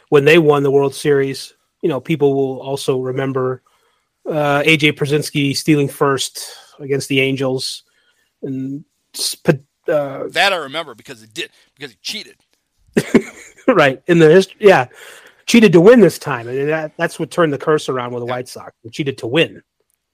when 0.10 0.26
they 0.26 0.38
won 0.38 0.64
the 0.64 0.72
World 0.72 0.96
Series, 0.96 1.54
you 1.82 1.90
know 1.90 2.00
people 2.00 2.34
will 2.34 2.62
also 2.62 3.00
remember 3.00 3.64
uh, 4.26 4.62
AJ 4.62 4.94
Pierzynski 4.94 5.56
stealing 5.56 5.90
first 5.90 6.56
against 6.80 7.10
the 7.10 7.20
Angels, 7.20 7.84
and 8.42 8.86
uh, 9.88 10.28
that 10.30 10.54
I 10.54 10.56
remember 10.56 10.96
because 10.96 11.22
it 11.22 11.34
did 11.34 11.52
because 11.76 11.92
he 11.92 11.98
cheated. 12.02 12.38
right 13.68 14.04
in 14.08 14.20
the 14.20 14.30
history, 14.30 14.58
yeah 14.60 14.88
cheated 15.46 15.72
to 15.74 15.82
win 15.82 16.00
this 16.00 16.20
time, 16.20 16.48
and 16.48 16.70
that, 16.70 16.94
that's 16.98 17.20
what 17.20 17.32
turned 17.32 17.54
the 17.54 17.58
curse 17.58 17.90
around 17.90 18.14
with 18.14 18.22
the 18.22 18.28
yeah. 18.28 18.34
White 18.34 18.48
Sox. 18.48 18.74
They 18.84 18.90
cheated 18.90 19.18
to 19.20 19.28
win. 19.28 19.62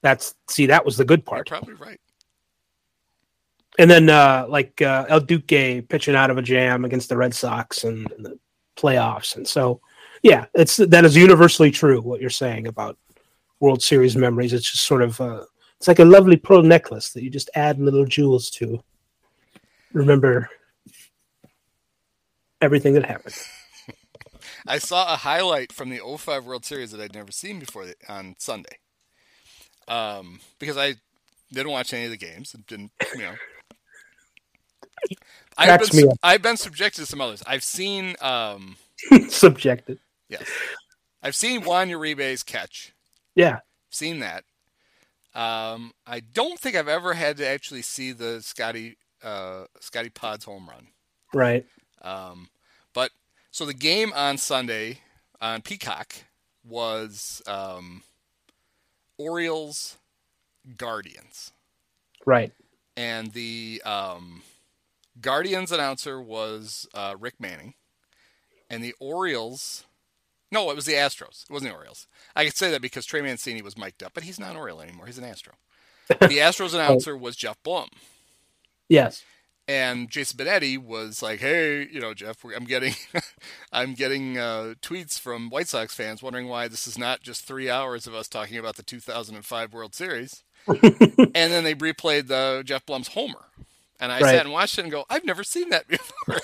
That's 0.01 0.35
see, 0.49 0.65
that 0.67 0.85
was 0.85 0.97
the 0.97 1.05
good 1.05 1.25
part. 1.25 1.49
You're 1.49 1.59
probably 1.59 1.75
right. 1.75 1.99
And 3.77 3.89
then 3.89 4.09
uh, 4.09 4.45
like 4.49 4.81
uh, 4.81 5.05
El 5.09 5.21
Duque 5.21 5.87
pitching 5.87 6.15
out 6.15 6.29
of 6.29 6.37
a 6.37 6.41
jam 6.41 6.85
against 6.85 7.09
the 7.09 7.17
Red 7.17 7.33
Sox 7.33 7.83
and, 7.83 8.11
and 8.11 8.25
the 8.25 8.39
playoffs, 8.75 9.35
and 9.35 9.47
so 9.47 9.81
yeah, 10.23 10.45
it's 10.53 10.77
that 10.77 11.05
is 11.05 11.15
universally 11.15 11.71
true 11.71 12.01
what 12.01 12.21
you're 12.21 12.29
saying 12.29 12.67
about 12.67 12.97
World 13.59 13.81
Series 13.81 14.15
memories. 14.15 14.53
It's 14.53 14.71
just 14.71 14.85
sort 14.85 15.01
of 15.01 15.19
uh, 15.21 15.43
it's 15.77 15.87
like 15.87 15.99
a 15.99 16.05
lovely 16.05 16.35
pearl 16.35 16.61
necklace 16.61 17.11
that 17.13 17.23
you 17.23 17.29
just 17.29 17.49
add 17.55 17.79
little 17.79 18.05
jewels 18.05 18.49
to. 18.51 18.83
Remember 19.93 20.49
everything 22.61 22.93
that 22.93 23.05
happened. 23.05 23.35
I 24.69 24.77
saw 24.77 25.11
a 25.11 25.17
highlight 25.17 25.73
from 25.73 25.89
the 25.89 25.99
05 25.99 26.45
World 26.45 26.63
Series 26.63 26.91
that 26.91 27.01
I'd 27.01 27.15
never 27.15 27.31
seen 27.31 27.59
before 27.59 27.85
on 28.07 28.35
Sunday. 28.37 28.77
Um, 29.87 30.39
because 30.59 30.77
I 30.77 30.95
didn't 31.51 31.71
watch 31.71 31.91
any 31.91 32.05
of 32.05 32.11
the 32.11 32.17
games 32.17 32.53
and 32.53 32.65
didn't, 32.67 32.91
you 33.15 33.23
know. 33.23 33.33
I've 35.57 35.91
been. 35.91 36.11
I've 36.21 36.41
been 36.41 36.57
subjected 36.57 37.01
to 37.01 37.07
some 37.07 37.19
others. 37.19 37.41
I've 37.47 37.63
seen, 37.63 38.15
um, 38.21 38.75
Subjected. 39.29 39.99
yes, 40.29 40.47
I've 41.23 41.35
seen 41.35 41.63
Juan 41.63 41.89
Uribe's 41.89 42.43
catch. 42.43 42.93
Yeah. 43.35 43.59
Seen 43.89 44.19
that. 44.19 44.43
Um, 45.33 45.93
I 46.05 46.19
don't 46.19 46.59
think 46.59 46.75
I've 46.75 46.87
ever 46.87 47.13
had 47.13 47.37
to 47.37 47.47
actually 47.47 47.81
see 47.81 48.11
the 48.11 48.41
Scotty, 48.41 48.97
uh, 49.23 49.65
Scotty 49.79 50.09
Pods 50.09 50.45
home 50.45 50.69
run. 50.69 50.87
Right. 51.33 51.65
Um, 52.01 52.49
so 53.51 53.65
the 53.65 53.73
game 53.73 54.11
on 54.15 54.37
Sunday 54.37 54.99
on 55.41 55.61
Peacock 55.61 56.13
was 56.63 57.41
um, 57.47 58.03
Orioles 59.17 59.97
Guardians, 60.77 61.51
Right. 62.25 62.51
and 62.95 63.31
the 63.33 63.81
um, 63.85 64.43
Guardians 65.21 65.71
announcer 65.71 66.21
was 66.21 66.87
uh, 66.93 67.15
Rick 67.19 67.35
Manning, 67.39 67.73
and 68.69 68.83
the 68.83 68.93
Orioles. 68.99 69.85
No, 70.51 70.69
it 70.71 70.75
was 70.75 70.85
the 70.85 70.93
Astros. 70.93 71.43
It 71.43 71.51
wasn't 71.51 71.71
the 71.71 71.77
Orioles. 71.77 72.07
I 72.35 72.43
could 72.45 72.55
say 72.57 72.71
that 72.71 72.81
because 72.81 73.05
Trey 73.05 73.21
Mancini 73.21 73.61
was 73.61 73.77
mic'd 73.77 74.01
up, 74.03 74.13
but 74.13 74.23
he's 74.23 74.39
not 74.39 74.51
an 74.51 74.57
Oriole 74.57 74.81
anymore. 74.81 75.05
He's 75.05 75.17
an 75.17 75.23
Astro. 75.25 75.53
The 76.09 76.39
Astros 76.39 76.73
announcer 76.73 77.15
was 77.15 77.35
Geoff 77.35 77.61
Blum. 77.61 77.87
Yes. 78.87 79.23
And 79.69 80.09
Jason 80.09 80.37
Benetti 80.39 80.77
was 80.77 81.21
like, 81.21 81.39
"Hey, 81.41 81.87
you 81.91 82.01
know, 82.01 82.13
Geoff, 82.15 82.43
I'm 82.55 82.65
getting, 82.65 82.95
I'm 83.71 83.93
getting 83.93 84.37
uh, 84.37 84.75
tweets 84.81 85.19
from 85.19 85.49
White 85.49 85.67
Sox 85.67 85.93
fans 85.93 86.23
wondering 86.23 86.47
why 86.49 86.67
this 86.67 86.87
is 86.87 86.97
not 86.97 87.21
just 87.21 87.45
three 87.45 87.69
hours 87.69 88.07
of 88.07 88.15
us 88.15 88.27
talking 88.27 88.57
about 88.57 88.77
the 88.77 88.83
2005 88.83 89.73
World 89.73 89.95
Series." 89.95 90.43
and 91.35 91.51
then 91.53 91.63
they 91.63 91.75
replayed 91.75 92.27
the 92.27 92.63
Geoff 92.65 92.85
Blum's 92.85 93.09
homer, 93.09 93.47
and 93.99 94.11
I 94.11 94.21
Right. 94.21 94.23
sat 94.23 94.45
and 94.45 94.53
watched 94.53 94.79
it 94.79 94.83
and 94.83 94.91
go, 94.91 95.05
"I've 95.09 95.25
never 95.25 95.43
seen 95.43 95.69
that 95.69 95.87
before," 95.89 96.41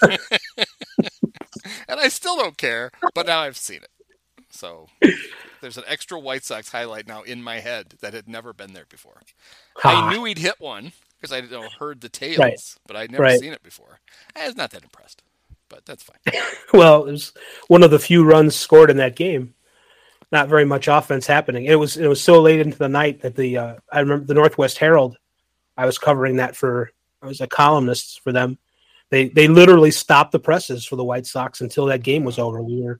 and 1.87 1.99
I 1.99 2.07
still 2.09 2.37
don't 2.37 2.57
care, 2.57 2.91
but 3.13 3.25
now 3.25 3.41
I've 3.41 3.57
seen 3.57 3.77
it. 3.83 3.89
So 4.49 4.87
there's 5.61 5.77
an 5.77 5.83
extra 5.87 6.19
White 6.19 6.43
Sox 6.45 6.71
highlight 6.71 7.07
now 7.07 7.23
in 7.23 7.43
my 7.43 7.59
head 7.59 7.95
that 8.01 8.13
had 8.13 8.27
never 8.27 8.53
been 8.53 8.73
there 8.73 8.85
before. 8.89 9.23
I 9.85 10.01
knew 10.01 10.23
he'd 10.25 10.39
hit 10.39 10.59
one 10.59 10.93
because 11.25 11.43
I 11.43 11.55
you 11.55 11.61
know, 11.61 11.69
heard 11.79 12.01
the 12.01 12.09
tales, 12.09 12.37
Right. 12.39 12.59
but 12.87 12.95
I'd 12.95 13.11
never 13.11 13.23
Right. 13.23 13.39
seen 13.39 13.53
it 13.53 13.63
before. 13.63 13.99
I 14.35 14.45
was 14.45 14.55
not 14.55 14.71
that 14.71 14.83
impressed, 14.83 15.23
but 15.69 15.85
that's 15.85 16.03
fine. 16.03 16.17
Well, 16.73 17.05
it 17.05 17.11
was 17.11 17.33
one 17.67 17.83
of 17.83 17.91
the 17.91 17.99
few 17.99 18.25
runs 18.25 18.55
scored 18.55 18.89
in 18.91 18.97
that 18.97 19.15
game. 19.15 19.53
Not 20.31 20.49
very 20.49 20.65
much 20.65 20.87
offense 20.87 21.25
happening. 21.25 21.65
It 21.65 21.75
was 21.75 21.95
it 21.97 22.07
was 22.07 22.21
so 22.21 22.41
late 22.41 22.59
into 22.59 22.77
the 22.77 22.89
night 22.89 23.21
that 23.21 23.35
the 23.35 23.57
uh, 23.57 23.75
I 23.91 23.99
remember 24.01 24.25
the 24.25 24.33
Northwest 24.33 24.77
Herald. 24.77 25.17
I 25.77 25.85
was 25.85 25.97
covering 25.97 26.37
that 26.37 26.55
for 26.55 26.91
I 27.21 27.27
was 27.27 27.39
a 27.41 27.47
columnist 27.47 28.21
for 28.21 28.31
them. 28.33 28.57
They 29.09 29.29
they 29.29 29.47
literally 29.47 29.91
stopped 29.91 30.31
the 30.31 30.39
presses 30.39 30.85
for 30.85 30.95
the 30.97 31.03
White 31.03 31.27
Sox 31.27 31.61
until 31.61 31.85
that 31.85 32.03
game 32.03 32.23
was 32.23 32.39
over. 32.39 32.61
We 32.61 32.81
were 32.81 32.91
and 32.91 32.99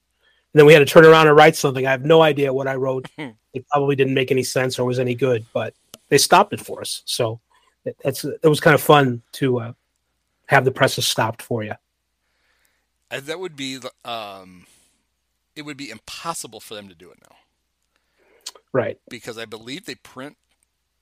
then 0.53 0.65
we 0.65 0.73
had 0.73 0.80
to 0.80 0.85
turn 0.85 1.03
around 1.06 1.27
and 1.27 1.35
write 1.35 1.56
something. 1.57 1.85
I 1.85 1.91
have 1.91 2.06
no 2.06 2.22
idea 2.22 2.53
what 2.53 2.68
I 2.68 2.76
wrote. 2.76 3.07
it 3.18 3.68
probably 3.69 3.95
didn't 3.97 4.14
make 4.14 4.31
any 4.31 4.43
sense 4.43 4.80
or 4.80 4.85
was 4.85 4.99
any 4.99 5.15
good, 5.15 5.45
but 5.52 5.73
they 6.07 6.18
stopped 6.19 6.53
it 6.53 6.61
for 6.61 6.80
us. 6.80 7.02
So 7.06 7.41
it, 7.86 7.98
it 8.44 8.48
was 8.48 8.60
kind 8.60 8.76
of 8.76 8.82
fun 8.82 9.22
to 9.34 9.60
uh, 9.60 9.74
have 10.48 10.66
the 10.66 10.72
presses 10.72 11.07
stopped 11.07 11.41
for 11.41 11.64
you. 11.64 11.74
And 13.12 13.24
that 13.28 13.40
would 13.40 13.56
be, 13.56 13.80
um, 14.03 14.66
it 15.56 15.64
would 15.64 15.78
be 15.78 15.90
impossible 15.91 16.60
for 16.60 16.76
them 16.76 16.90
to 16.90 16.95
do 16.95 17.12
it 17.12 17.20
now 17.30 17.38
Right. 18.74 18.99
because 19.10 19.38
I 19.38 19.45
believe 19.45 19.86
they 19.86 19.95
print 19.95 20.38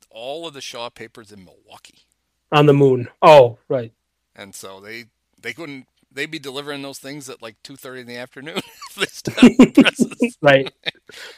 all 0.10 0.48
of 0.48 0.54
the 0.54 0.62
Shaw 0.62 0.90
papers 0.90 1.32
in 1.32 1.44
Milwaukee, 1.46 2.04
On 2.52 2.66
the 2.68 2.74
moon. 2.74 3.08
Oh, 3.22 3.58
right. 3.70 3.94
and 4.36 4.54
so 4.56 4.80
they 4.80 5.06
they 5.42 5.54
couldn't. 5.54 5.88
They'd 6.12 6.32
be 6.32 6.40
delivering 6.40 6.84
those 6.84 7.00
things 7.00 7.30
at 7.30 7.42
like 7.42 7.56
two 7.64 7.76
thirty 7.76 8.02
in 8.02 8.08
the 8.08 8.18
afternoon 8.18 8.58
if 8.92 8.96
they 8.96 9.06
stopped 9.08 9.58
the 9.60 9.68
presses. 9.68 10.38
Right. 10.42 10.72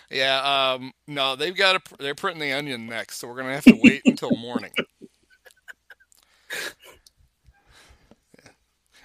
Yeah, 0.10 0.74
um, 0.74 0.92
no, 1.08 1.36
they've 1.36 1.56
got 1.56 1.86
to. 1.86 1.96
They're 2.00 2.16
printing 2.16 2.42
the 2.42 2.54
Onion 2.54 2.88
next, 2.88 3.18
so 3.18 3.28
we're 3.28 3.36
gonna 3.38 3.54
have 3.56 3.66
to 3.66 3.80
wait 3.82 4.04
until 4.06 4.32
morning. 4.36 4.74
Yeah. 8.38 8.52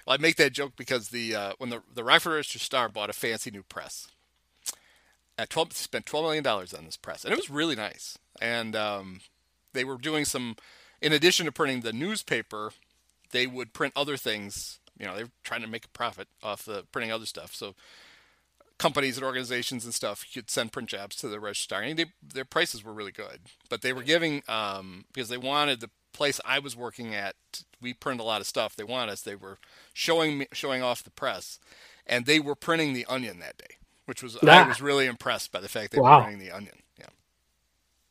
I 0.11 0.17
make 0.17 0.35
that 0.37 0.53
joke 0.53 0.73
because 0.75 1.09
the 1.09 1.35
uh, 1.35 1.53
when 1.57 1.69
the 1.69 1.81
the 1.93 2.03
Rockford 2.03 2.33
Register 2.33 2.59
Star 2.59 2.89
bought 2.89 3.09
a 3.09 3.13
fancy 3.13 3.51
new 3.51 3.63
press, 3.63 4.07
at 5.37 5.49
twelve 5.49 5.73
spent 5.73 6.05
twelve 6.05 6.25
million 6.25 6.43
dollars 6.43 6.73
on 6.73 6.85
this 6.85 6.97
press, 6.97 7.23
and 7.23 7.33
it 7.33 7.37
was 7.37 7.49
really 7.49 7.75
nice. 7.75 8.17
And 8.41 8.75
um, 8.75 9.21
they 9.73 9.83
were 9.83 9.97
doing 9.97 10.25
some, 10.25 10.55
in 11.01 11.13
addition 11.13 11.45
to 11.45 11.51
printing 11.51 11.81
the 11.81 11.93
newspaper, 11.93 12.71
they 13.31 13.47
would 13.47 13.73
print 13.73 13.93
other 13.95 14.17
things. 14.17 14.79
You 14.97 15.05
know, 15.05 15.15
they 15.15 15.23
were 15.23 15.31
trying 15.43 15.61
to 15.61 15.67
make 15.67 15.85
a 15.85 15.89
profit 15.89 16.27
off 16.43 16.65
the 16.65 16.85
printing 16.91 17.11
other 17.11 17.25
stuff. 17.25 17.55
So 17.55 17.75
companies 18.77 19.17
and 19.17 19.25
organizations 19.25 19.85
and 19.85 19.93
stuff 19.93 20.25
could 20.33 20.49
send 20.49 20.71
print 20.71 20.89
jobs 20.89 21.15
to 21.17 21.27
the 21.27 21.39
registrar. 21.39 21.81
And 21.81 21.99
they, 21.99 22.05
their 22.21 22.45
prices 22.45 22.83
were 22.83 22.93
really 22.93 23.11
good, 23.11 23.41
but 23.69 23.81
they 23.81 23.93
were 23.93 24.03
giving 24.03 24.43
um, 24.47 25.05
because 25.13 25.29
they 25.29 25.37
wanted 25.37 25.81
the 25.81 25.89
place 26.13 26.39
I 26.45 26.59
was 26.59 26.75
working 26.75 27.13
at. 27.15 27.35
We 27.81 27.93
print 27.93 28.19
a 28.19 28.23
lot 28.23 28.41
of 28.41 28.47
stuff. 28.47 28.75
They 28.75 28.83
wanted 28.83 29.11
us. 29.11 29.21
They 29.21 29.35
were 29.35 29.57
showing 29.93 30.37
me, 30.39 30.47
showing 30.53 30.81
off 30.83 31.03
the 31.03 31.11
press, 31.11 31.59
and 32.05 32.25
they 32.25 32.39
were 32.39 32.55
printing 32.55 32.93
the 32.93 33.05
Onion 33.05 33.39
that 33.39 33.57
day, 33.57 33.77
which 34.05 34.21
was 34.23 34.37
I 34.43 34.67
was 34.67 34.81
really 34.81 35.05
impressed 35.07 35.51
by 35.51 35.61
the 35.61 35.69
fact 35.69 35.91
they 35.91 35.99
Wow. 35.99 36.17
were 36.19 36.23
printing 36.25 36.45
the 36.47 36.51
Onion. 36.55 36.75
Yeah, 36.99 37.07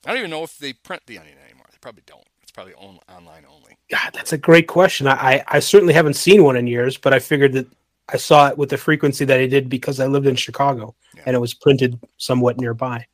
I 0.05 0.11
don't 0.11 0.19
even 0.19 0.31
know 0.31 0.43
if 0.43 0.59
they 0.59 0.73
print 0.73 1.03
the 1.07 1.19
Onion 1.19 1.37
anymore. 1.45 1.67
They 1.71 1.79
probably 1.81 2.03
don't. 2.07 2.25
It's 2.43 2.51
probably 2.51 2.75
on, 2.75 2.99
online 3.09 3.45
only. 3.49 3.77
God, 3.91 4.11
that's 4.13 4.33
a 4.33 4.39
great 4.39 4.67
question. 4.67 5.07
I, 5.07 5.13
I, 5.13 5.45
I 5.49 5.59
certainly 5.61 5.95
haven't 5.95 6.15
seen 6.15 6.43
one 6.43 6.57
in 6.57 6.67
years, 6.67 6.97
but 6.97 7.13
I 7.13 7.19
figured 7.21 7.53
that 7.53 7.67
I 8.09 8.17
saw 8.17 8.49
it 8.49 8.59
with 8.59 8.71
the 8.71 8.77
frequency 8.77 9.25
that 9.25 9.39
I 9.39 9.47
did 9.47 9.69
because 9.69 10.01
I 10.01 10.07
lived 10.07 10.27
in 10.27 10.35
Chicago 10.35 10.97
Yeah. 11.15 11.23
and 11.27 11.37
it 11.37 11.39
was 11.39 11.55
printed 11.55 11.99
somewhat 12.17 12.59
nearby. 12.59 13.07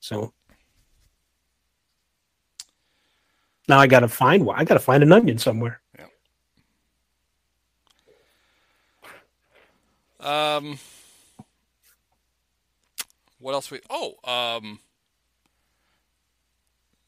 So 0.00 0.32
now 3.68 3.78
I 3.78 3.86
got 3.86 4.00
to 4.00 4.08
find 4.08 4.44
one. 4.46 4.58
I 4.58 4.64
got 4.64 4.74
to 4.74 4.80
find 4.80 5.02
an 5.02 5.12
onion 5.12 5.38
somewhere. 5.38 5.80
Yeah. 5.98 6.06
Um, 10.56 10.78
what 13.38 13.52
else 13.52 13.70
we? 13.70 13.80
Oh, 13.88 14.14
um, 14.24 14.80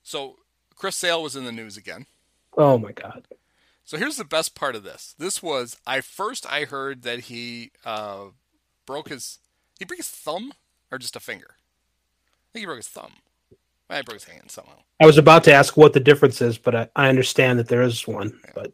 so 0.03 0.37
Chris 0.77 0.97
Sale 0.97 1.23
was 1.23 1.37
in 1.37 1.45
the 1.45 1.53
news 1.53 1.77
again. 1.77 2.07
Oh 2.57 2.79
my 2.79 2.93
God. 2.93 3.27
So 3.85 3.97
here's 3.97 4.17
the 4.17 4.25
best 4.25 4.55
part 4.55 4.77
of 4.77 4.85
this. 4.85 5.15
This 5.19 5.43
was 5.43 5.77
I 5.87 6.01
first 6.01 6.51
I 6.51 6.65
heard 6.65 7.03
that 7.03 7.21
he 7.21 7.71
uh, 7.85 8.27
broke 8.87 9.09
his 9.09 9.39
he 9.79 9.85
broke 9.85 9.99
his 9.99 10.11
thumb 10.11 10.53
or 10.91 10.99
just 10.99 11.17
a 11.17 11.21
finger. 11.21 11.51
I 11.51 12.49
think 12.53 12.63
he 12.63 12.67
broke 12.67 12.79
his 12.79 12.89
thumb. 12.89 13.13
I 13.91 14.03
broke 14.03 14.15
his 14.15 14.25
hand 14.25 14.51
somehow. 14.51 14.79
I 15.01 15.07
was 15.07 15.19
about 15.19 15.45
to 15.45 15.53
ask 15.53 15.77
what 15.77 15.93
the 15.93 16.01
difference 16.01 16.43
is, 16.43 16.59
but 16.59 16.75
I, 16.75 16.89
I 16.97 17.09
understand 17.09 17.59
that 17.59 17.69
there 17.69 17.83
is 17.83 18.07
one. 18.07 18.39
But 18.55 18.73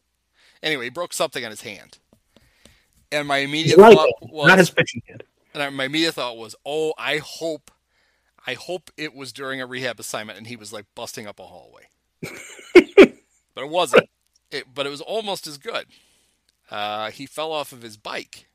Anyway, 0.64 0.84
he 0.84 0.90
broke 0.90 1.12
something 1.12 1.44
on 1.44 1.50
his 1.50 1.60
hand. 1.60 1.98
And 3.12 3.28
my 3.28 3.38
immediate 3.38 3.76
right 3.76 3.94
thought 3.94 4.10
hand, 4.20 4.32
was 4.32 4.48
not 4.48 4.58
his 4.58 4.70
pitching 4.70 5.02
hand. 5.06 5.22
And 5.52 5.62
I, 5.62 5.70
my 5.70 5.84
immediate 5.84 6.14
thought 6.14 6.38
was, 6.38 6.56
oh, 6.64 6.94
I 6.98 7.18
hope, 7.18 7.70
I 8.46 8.54
hope 8.54 8.90
it 8.96 9.14
was 9.14 9.32
during 9.32 9.60
a 9.60 9.66
rehab 9.66 10.00
assignment 10.00 10.38
and 10.38 10.46
he 10.46 10.56
was 10.56 10.72
like 10.72 10.86
busting 10.94 11.26
up 11.26 11.38
a 11.38 11.44
hallway. 11.44 11.82
but 12.22 13.64
it 13.64 13.68
wasn't. 13.68 14.08
It, 14.50 14.64
but 14.74 14.86
it 14.86 14.90
was 14.90 15.02
almost 15.02 15.46
as 15.46 15.58
good. 15.58 15.86
Uh, 16.70 17.10
he 17.10 17.26
fell 17.26 17.52
off 17.52 17.72
of 17.72 17.82
his 17.82 17.98
bike. 17.98 18.48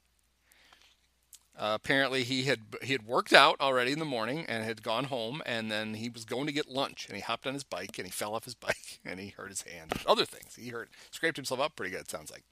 Uh, 1.59 1.73
apparently, 1.75 2.23
he 2.23 2.43
had 2.43 2.61
he 2.81 2.93
had 2.93 3.05
worked 3.05 3.33
out 3.33 3.59
already 3.59 3.91
in 3.91 3.99
the 3.99 4.05
morning 4.05 4.45
and 4.47 4.63
had 4.63 4.81
gone 4.81 5.03
home, 5.03 5.41
and 5.45 5.69
then 5.69 5.95
he 5.95 6.07
was 6.07 6.23
going 6.23 6.45
to 6.47 6.53
get 6.53 6.69
lunch, 6.69 7.05
and 7.07 7.17
he 7.17 7.21
hopped 7.21 7.45
on 7.45 7.53
his 7.53 7.65
bike 7.65 7.97
and 7.97 8.07
he 8.07 8.11
fell 8.11 8.33
off 8.33 8.45
his 8.45 8.55
bike 8.67 8.99
and 9.03 9.19
he 9.19 9.27
hurt 9.27 9.49
his 9.49 9.63
hand. 9.63 9.91
Other 10.07 10.23
things, 10.23 10.55
he 10.55 10.69
hurt, 10.69 10.89
scraped 11.11 11.35
himself 11.35 11.59
up 11.59 11.75
pretty 11.75 11.91
good. 11.91 12.01
It 12.01 12.09
sounds 12.09 12.31
like. 12.31 12.43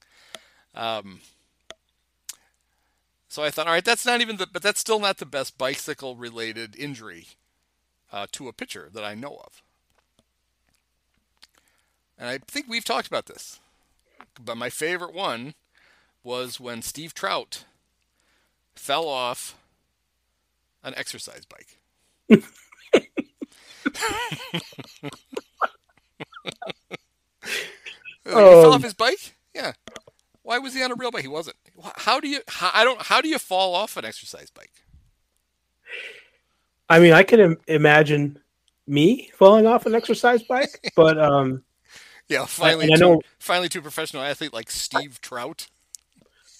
Um, 0.74 1.20
so 3.28 3.42
I 3.42 3.50
thought, 3.50 3.66
all 3.66 3.72
right, 3.72 3.84
that's 3.84 4.04
not 4.04 4.20
even 4.20 4.36
the, 4.36 4.46
but 4.46 4.62
that's 4.62 4.80
still 4.80 5.00
not 5.00 5.16
the 5.16 5.26
best 5.26 5.56
bicycle 5.56 6.14
related 6.14 6.76
injury 6.76 7.28
uh, 8.12 8.26
to 8.32 8.48
a 8.48 8.52
pitcher 8.52 8.90
that 8.92 9.04
I 9.04 9.14
know 9.14 9.40
of. 9.44 9.62
And 12.18 12.28
I 12.28 12.38
think 12.38 12.66
we've 12.68 12.84
talked 12.84 13.06
about 13.06 13.26
this. 13.26 13.58
But 14.38 14.56
my 14.56 14.68
favorite 14.68 15.14
one 15.14 15.54
was 16.22 16.60
when 16.60 16.82
Steve 16.82 17.14
Trout 17.14 17.64
fell 18.78 19.08
off 19.08 19.56
an 20.82 20.94
exercise 20.96 21.44
bike. 21.44 21.78
he 22.28 22.40
fell 28.24 28.66
Um, 28.66 28.72
off 28.72 28.82
his 28.82 28.94
bike? 28.94 29.34
Yeah. 29.54 29.72
Why 30.42 30.58
was 30.58 30.74
he 30.74 30.82
on 30.82 30.90
a 30.92 30.94
real 30.94 31.10
bike? 31.10 31.22
He 31.22 31.28
wasn't. 31.28 31.56
How 31.96 32.20
do 32.20 32.28
you? 32.28 32.40
How, 32.48 32.70
I 32.72 32.84
don't. 32.84 33.00
How 33.02 33.20
do 33.20 33.28
you 33.28 33.38
fall 33.38 33.74
off 33.74 33.96
an 33.96 34.04
exercise 34.04 34.50
bike? 34.50 34.72
I 36.88 37.00
mean, 37.00 37.12
I 37.12 37.22
can 37.22 37.40
Im- 37.40 37.58
imagine 37.66 38.38
me 38.86 39.30
falling 39.36 39.66
off 39.66 39.84
an 39.84 39.94
exercise 39.94 40.42
bike, 40.42 40.92
but 40.96 41.18
um, 41.18 41.62
Yeah, 42.28 42.46
finally, 42.46 42.86
I 42.92 42.96
to, 42.96 43.00
know- 43.00 43.22
finally 43.38 43.68
to 43.70 43.78
a 43.78 43.82
professional 43.82 44.22
athlete 44.22 44.52
like 44.54 44.70
Steve 44.70 45.20
Trout. 45.20 45.68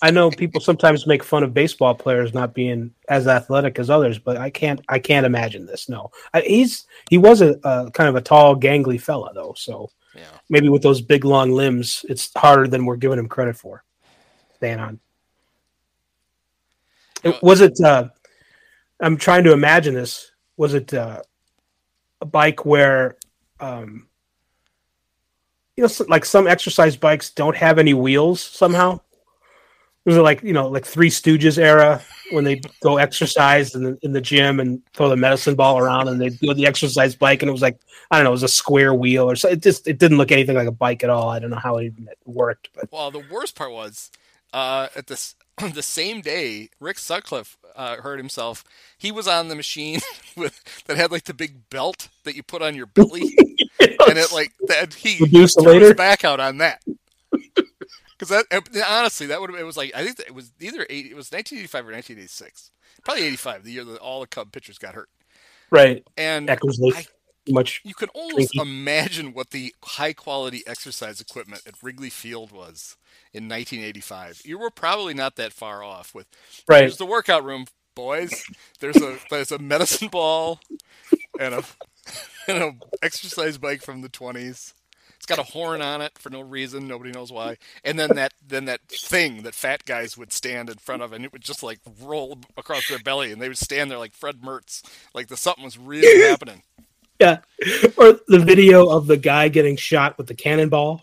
I 0.00 0.10
know 0.12 0.30
people 0.30 0.60
sometimes 0.60 1.06
make 1.08 1.24
fun 1.24 1.42
of 1.42 1.52
baseball 1.52 1.94
players 1.94 2.32
not 2.32 2.54
being 2.54 2.94
as 3.08 3.26
athletic 3.26 3.78
as 3.80 3.90
others, 3.90 4.18
but 4.18 4.36
I 4.36 4.48
can't. 4.48 4.80
I 4.88 4.98
can't 5.00 5.26
imagine 5.26 5.66
this. 5.66 5.88
No, 5.88 6.10
I, 6.32 6.40
he's 6.42 6.86
he 7.10 7.18
was 7.18 7.40
a, 7.42 7.58
a 7.64 7.90
kind 7.90 8.08
of 8.08 8.14
a 8.14 8.20
tall, 8.20 8.54
gangly 8.54 9.00
fella 9.00 9.32
though, 9.34 9.54
so 9.56 9.90
Yeah. 10.14 10.22
maybe 10.48 10.68
with 10.68 10.82
those 10.82 11.00
big 11.00 11.24
long 11.24 11.50
limbs, 11.52 12.04
it's 12.08 12.30
harder 12.36 12.68
than 12.68 12.84
we're 12.86 12.96
giving 12.96 13.18
him 13.18 13.28
credit 13.28 13.56
for. 13.56 13.82
Staying 14.56 14.78
on. 14.78 15.00
It- 17.24 17.34
Uh, 17.34 17.38
was 17.42 17.60
it? 17.60 17.80
Uh, 17.80 18.08
I'm 19.00 19.16
trying 19.16 19.44
to 19.44 19.52
imagine 19.52 19.94
this. 19.94 20.30
Was 20.56 20.74
it 20.74 20.94
uh, 20.94 21.22
a 22.20 22.24
bike 22.24 22.64
where, 22.64 23.16
um, 23.60 24.06
you 25.76 25.84
know, 25.84 25.90
like 26.08 26.24
some 26.24 26.46
exercise 26.46 26.96
bikes 26.96 27.30
don't 27.30 27.56
have 27.56 27.78
any 27.78 27.94
wheels 27.94 28.40
somehow? 28.42 29.00
Was 30.08 30.16
it 30.16 30.22
like 30.22 30.42
you 30.42 30.54
know, 30.54 30.68
like 30.68 30.86
Three 30.86 31.10
Stooges 31.10 31.58
era 31.58 32.00
when 32.30 32.44
they 32.44 32.62
go 32.80 32.96
exercise 32.96 33.74
in 33.74 33.82
the, 33.82 33.98
in 34.00 34.12
the 34.12 34.22
gym 34.22 34.58
and 34.58 34.82
throw 34.94 35.10
the 35.10 35.16
medicine 35.16 35.54
ball 35.54 35.78
around 35.78 36.08
and 36.08 36.18
they 36.18 36.30
do 36.30 36.54
the 36.54 36.66
exercise 36.66 37.14
bike 37.14 37.42
and 37.42 37.48
it 37.50 37.52
was 37.52 37.60
like 37.60 37.78
I 38.10 38.16
don't 38.16 38.24
know, 38.24 38.30
it 38.30 38.32
was 38.32 38.42
a 38.42 38.48
square 38.48 38.94
wheel 38.94 39.30
or 39.30 39.36
so. 39.36 39.50
It 39.50 39.62
just 39.62 39.86
it 39.86 39.98
didn't 39.98 40.16
look 40.16 40.32
anything 40.32 40.56
like 40.56 40.66
a 40.66 40.72
bike 40.72 41.04
at 41.04 41.10
all. 41.10 41.28
I 41.28 41.38
don't 41.38 41.50
know 41.50 41.58
how 41.58 41.76
it 41.76 41.92
worked, 42.24 42.70
but 42.74 42.90
Well, 42.90 43.10
the 43.10 43.22
worst 43.30 43.54
part 43.54 43.70
was 43.70 44.10
uh, 44.54 44.88
at 44.96 45.08
this 45.08 45.34
the 45.74 45.82
same 45.82 46.22
day, 46.22 46.70
Rick 46.80 46.98
Sutcliffe 46.98 47.58
uh, 47.76 47.96
hurt 47.96 48.18
himself. 48.18 48.64
He 48.96 49.12
was 49.12 49.28
on 49.28 49.48
the 49.48 49.54
machine 49.54 50.00
with 50.36 50.84
that 50.86 50.96
had 50.96 51.10
like 51.10 51.24
the 51.24 51.34
big 51.34 51.68
belt 51.70 52.08
that 52.24 52.34
you 52.34 52.42
put 52.42 52.62
on 52.62 52.74
your 52.74 52.86
belly, 52.86 53.36
and 53.80 54.18
it 54.18 54.32
like 54.32 54.52
that 54.68 54.94
he 54.94 55.16
threw 55.16 55.80
his 55.80 55.94
back 55.94 56.24
out 56.24 56.40
on 56.40 56.58
that. 56.58 56.82
Because 58.18 58.44
that 58.44 58.84
honestly, 58.88 59.26
that 59.28 59.40
would 59.40 59.50
have 59.50 59.58
it 59.58 59.64
was 59.64 59.76
like 59.76 59.92
I 59.94 60.04
think 60.04 60.18
it 60.20 60.34
was 60.34 60.52
either 60.60 60.86
80, 60.90 61.10
it 61.10 61.16
was 61.16 61.30
1985 61.30 61.80
or 61.88 61.92
1986, 61.92 62.70
probably 63.04 63.24
85, 63.24 63.64
the 63.64 63.72
year 63.72 63.84
that 63.84 63.98
all 63.98 64.20
the 64.20 64.26
Cub 64.26 64.52
pitchers 64.52 64.78
got 64.78 64.94
hurt, 64.94 65.08
right. 65.70 66.04
and 66.16 66.48
I- 66.94 67.06
much. 67.48 67.80
you 67.84 67.94
can 67.94 68.08
almost 68.10 68.52
Drinky. 68.54 68.62
imagine 68.62 69.32
what 69.32 69.50
the 69.50 69.74
high 69.84 70.12
quality 70.12 70.62
exercise 70.66 71.20
equipment 71.20 71.62
at 71.66 71.74
Wrigley 71.82 72.10
Field 72.10 72.52
was 72.52 72.96
in 73.32 73.44
1985. 73.48 74.42
You 74.44 74.58
were 74.58 74.70
probably 74.70 75.14
not 75.14 75.36
that 75.36 75.52
far 75.52 75.82
off 75.82 76.14
with 76.14 76.26
Right. 76.68 76.80
There's 76.80 76.98
the 76.98 77.06
workout 77.06 77.44
room, 77.44 77.66
boys. 77.94 78.44
There's 78.80 78.96
a 78.96 79.18
there's 79.30 79.52
a 79.52 79.58
medicine 79.58 80.08
ball 80.08 80.60
and 81.40 81.54
a 81.54 81.64
and 82.48 82.58
a 82.62 82.72
exercise 83.02 83.58
bike 83.58 83.82
from 83.82 84.02
the 84.02 84.08
20s. 84.08 84.74
It's 85.18 85.26
got 85.26 85.38
a 85.38 85.42
horn 85.42 85.82
on 85.82 86.00
it 86.00 86.16
for 86.16 86.30
no 86.30 86.40
reason, 86.40 86.86
nobody 86.86 87.10
knows 87.10 87.30
why. 87.32 87.58
And 87.84 87.98
then 87.98 88.10
that 88.14 88.32
then 88.46 88.64
that 88.66 88.80
thing 88.88 89.42
that 89.42 89.54
fat 89.54 89.84
guys 89.84 90.16
would 90.16 90.32
stand 90.32 90.70
in 90.70 90.78
front 90.78 91.02
of 91.02 91.12
and 91.12 91.24
it 91.24 91.32
would 91.32 91.42
just 91.42 91.62
like 91.62 91.80
roll 92.00 92.38
across 92.56 92.88
their 92.88 93.00
belly 93.00 93.32
and 93.32 93.42
they 93.42 93.48
would 93.48 93.58
stand 93.58 93.90
there 93.90 93.98
like 93.98 94.14
Fred 94.14 94.40
Mertz, 94.40 94.82
like 95.14 95.26
the 95.28 95.36
something 95.36 95.64
was 95.64 95.76
really 95.76 96.22
happening. 96.28 96.62
Yeah. 97.18 97.38
Or 97.96 98.20
the 98.28 98.38
video 98.38 98.88
of 98.88 99.08
the 99.08 99.16
guy 99.16 99.48
getting 99.48 99.76
shot 99.76 100.16
with 100.16 100.28
the 100.28 100.34
cannonball. 100.34 101.02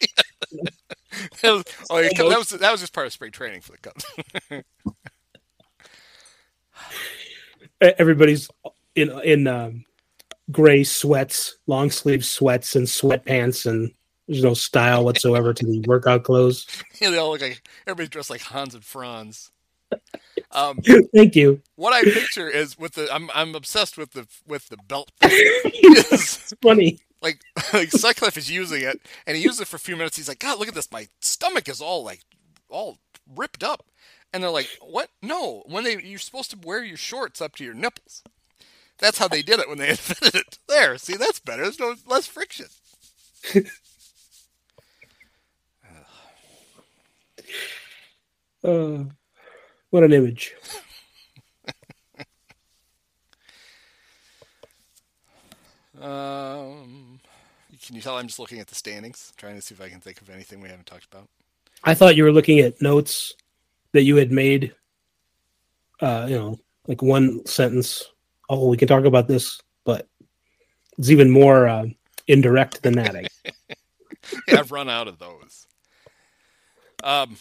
That 1.40 1.50
was, 1.52 1.64
oh, 1.88 1.98
yeah, 1.98 2.10
that 2.14 2.38
was 2.38 2.50
that 2.50 2.70
was 2.70 2.80
just 2.80 2.92
part 2.92 3.06
of 3.06 3.12
spring 3.12 3.32
training 3.32 3.62
for 3.62 3.72
the 3.72 3.78
Cubs. 3.78 4.04
Everybody's 7.98 8.50
in 8.94 9.10
in 9.20 9.46
um, 9.46 9.85
gray 10.50 10.84
sweats, 10.84 11.56
long 11.66 11.90
sleeve 11.90 12.24
sweats, 12.24 12.76
and 12.76 12.86
sweatpants, 12.86 13.66
and 13.66 13.92
there's 14.28 14.42
no 14.42 14.54
style 14.54 15.04
whatsoever 15.04 15.52
to 15.54 15.66
the 15.66 15.80
workout 15.86 16.24
clothes. 16.24 16.66
Yeah, 17.00 17.10
they 17.10 17.18
all 17.18 17.30
look 17.32 17.42
like 17.42 17.68
everybody's 17.86 18.08
dressed 18.08 18.30
like 18.30 18.40
Hans 18.40 18.74
and 18.74 18.84
Franz. 18.84 19.50
Um, 20.52 20.78
Thank 21.14 21.36
you. 21.36 21.60
what 21.76 21.92
I 21.92 22.02
picture 22.02 22.48
is 22.48 22.78
with 22.78 22.94
the 22.94 23.12
I'm 23.14 23.30
I'm 23.34 23.54
obsessed 23.54 23.98
with 23.98 24.12
the 24.12 24.26
with 24.46 24.68
the 24.68 24.78
belt. 24.88 25.10
it's 25.22 26.54
funny. 26.62 26.98
like 27.22 27.40
like 27.72 27.90
Sutcliffe 27.90 28.36
is 28.38 28.50
using 28.50 28.82
it, 28.82 29.00
and 29.26 29.36
he 29.36 29.42
uses 29.42 29.60
it 29.60 29.68
for 29.68 29.76
a 29.76 29.80
few 29.80 29.96
minutes. 29.96 30.16
He's 30.16 30.28
like, 30.28 30.38
God, 30.38 30.58
look 30.58 30.68
at 30.68 30.74
this. 30.74 30.90
My 30.90 31.08
stomach 31.20 31.68
is 31.68 31.80
all 31.80 32.02
like 32.04 32.20
all 32.68 32.98
ripped 33.34 33.62
up. 33.62 33.86
And 34.32 34.42
they're 34.42 34.50
like, 34.50 34.68
What? 34.80 35.10
No. 35.22 35.62
When 35.66 35.84
they 35.84 36.00
you're 36.02 36.18
supposed 36.18 36.50
to 36.52 36.58
wear 36.58 36.82
your 36.82 36.96
shorts 36.96 37.40
up 37.40 37.54
to 37.56 37.64
your 37.64 37.74
nipples. 37.74 38.22
That's 38.98 39.18
how 39.18 39.28
they 39.28 39.42
did 39.42 39.60
it 39.60 39.68
when 39.68 39.78
they 39.78 39.88
invented 39.90 40.34
it. 40.34 40.58
There, 40.68 40.96
see, 40.98 41.16
that's 41.16 41.38
better. 41.38 41.62
There's 41.62 41.80
no 41.80 41.94
less 42.06 42.26
friction. 42.26 42.66
Uh, 48.64 49.04
what 49.90 50.02
an 50.02 50.12
image. 50.12 50.54
Um, 56.00 57.20
can 57.86 57.96
you 57.96 58.02
tell 58.02 58.18
I'm 58.18 58.26
just 58.26 58.38
looking 58.38 58.60
at 58.60 58.66
the 58.66 58.74
standings, 58.74 59.32
trying 59.36 59.56
to 59.56 59.62
see 59.62 59.74
if 59.74 59.80
I 59.80 59.88
can 59.88 60.00
think 60.00 60.20
of 60.20 60.28
anything 60.28 60.60
we 60.60 60.68
haven't 60.68 60.86
talked 60.86 61.06
about? 61.10 61.26
I 61.84 61.94
thought 61.94 62.16
you 62.16 62.24
were 62.24 62.32
looking 62.32 62.58
at 62.60 62.82
notes 62.82 63.34
that 63.92 64.02
you 64.02 64.16
had 64.16 64.30
made. 64.30 64.74
Uh, 66.00 66.26
you 66.28 66.36
know, 66.36 66.60
like 66.86 67.00
one 67.00 67.46
sentence. 67.46 68.10
Oh, 68.48 68.68
we 68.68 68.76
can 68.76 68.88
talk 68.88 69.04
about 69.04 69.28
this, 69.28 69.60
but 69.84 70.08
it's 70.98 71.10
even 71.10 71.30
more 71.30 71.66
uh, 71.66 71.86
indirect 72.28 72.82
than 72.82 72.94
that. 72.94 73.16
I 73.16 73.26
yeah, 74.48 74.58
I've 74.58 74.72
run 74.72 74.88
out 74.88 75.08
of 75.08 75.18
those. 75.18 75.66
Um, 77.02 77.36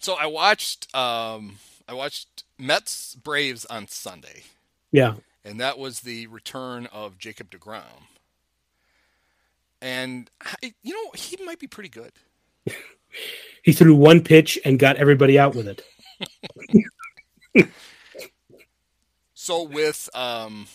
so 0.00 0.14
I 0.14 0.26
watched 0.26 0.94
um, 0.94 1.58
I 1.88 1.94
watched 1.94 2.44
Mets 2.58 3.14
Braves 3.14 3.64
on 3.66 3.88
Sunday, 3.88 4.42
yeah, 4.92 5.14
and 5.44 5.60
that 5.60 5.78
was 5.78 6.00
the 6.00 6.26
return 6.28 6.86
of 6.92 7.18
Jacob 7.18 7.50
deGrom. 7.50 7.82
And 9.80 10.30
I, 10.42 10.72
you 10.82 10.94
know, 10.94 11.10
he 11.14 11.36
might 11.44 11.58
be 11.58 11.66
pretty 11.66 11.90
good. 11.90 12.12
he 13.62 13.72
threw 13.72 13.94
one 13.94 14.22
pitch 14.22 14.58
and 14.64 14.78
got 14.78 14.96
everybody 14.96 15.38
out 15.38 15.54
with 15.54 15.68
it. 15.68 15.82
So 19.44 19.62
with 19.62 20.08
um, 20.14 20.68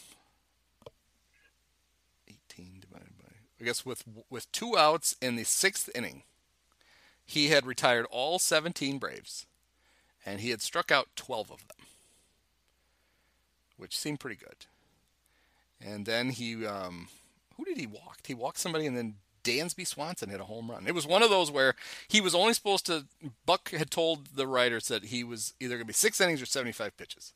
eighteen 2.28 2.80
divided 2.80 3.18
by, 3.18 3.32
I 3.60 3.64
guess 3.64 3.84
with 3.84 4.04
with 4.30 4.52
two 4.52 4.78
outs 4.78 5.16
in 5.20 5.38
the 5.38 5.44
sixth 5.44 5.90
inning, 5.96 6.22
he 7.26 7.48
had 7.48 7.66
retired 7.66 8.06
all 8.12 8.38
seventeen 8.38 9.00
Braves, 9.00 9.48
and 10.24 10.40
he 10.40 10.52
had 10.52 10.62
struck 10.62 10.92
out 10.92 11.08
twelve 11.16 11.50
of 11.50 11.68
them, 11.68 11.88
which 13.76 13.98
seemed 13.98 14.20
pretty 14.20 14.36
good. 14.36 14.68
And 15.82 16.06
then 16.06 16.30
he, 16.30 16.64
um, 16.64 17.08
who 17.58 17.66
did 17.66 17.80
he 17.80 17.88
walk? 17.88 18.20
He 18.28 18.36
walked 18.36 18.60
somebody, 18.60 18.86
and 18.86 18.96
then 18.96 19.16
Dansby 19.44 19.88
Swanson 19.88 20.30
hit 20.30 20.42
a 20.42 20.44
home 20.44 20.70
run. 20.70 20.86
It 20.86 20.94
was 20.94 21.08
one 21.08 21.24
of 21.24 21.32
those 21.32 21.50
where 21.50 21.74
he 22.08 22.22
was 22.22 22.36
only 22.36 22.54
supposed 22.54 22.86
to. 22.86 23.08
Buck 23.48 23.72
had 23.72 23.90
told 23.90 24.36
the 24.36 24.46
writers 24.46 24.90
that 24.90 25.06
he 25.06 25.24
was 25.24 25.56
either 25.60 25.74
going 25.74 25.86
to 25.86 25.86
be 25.86 25.94
six 25.94 26.22
innings 26.22 26.40
or 26.40 26.46
seventy-five 26.46 26.96
pitches 26.98 27.34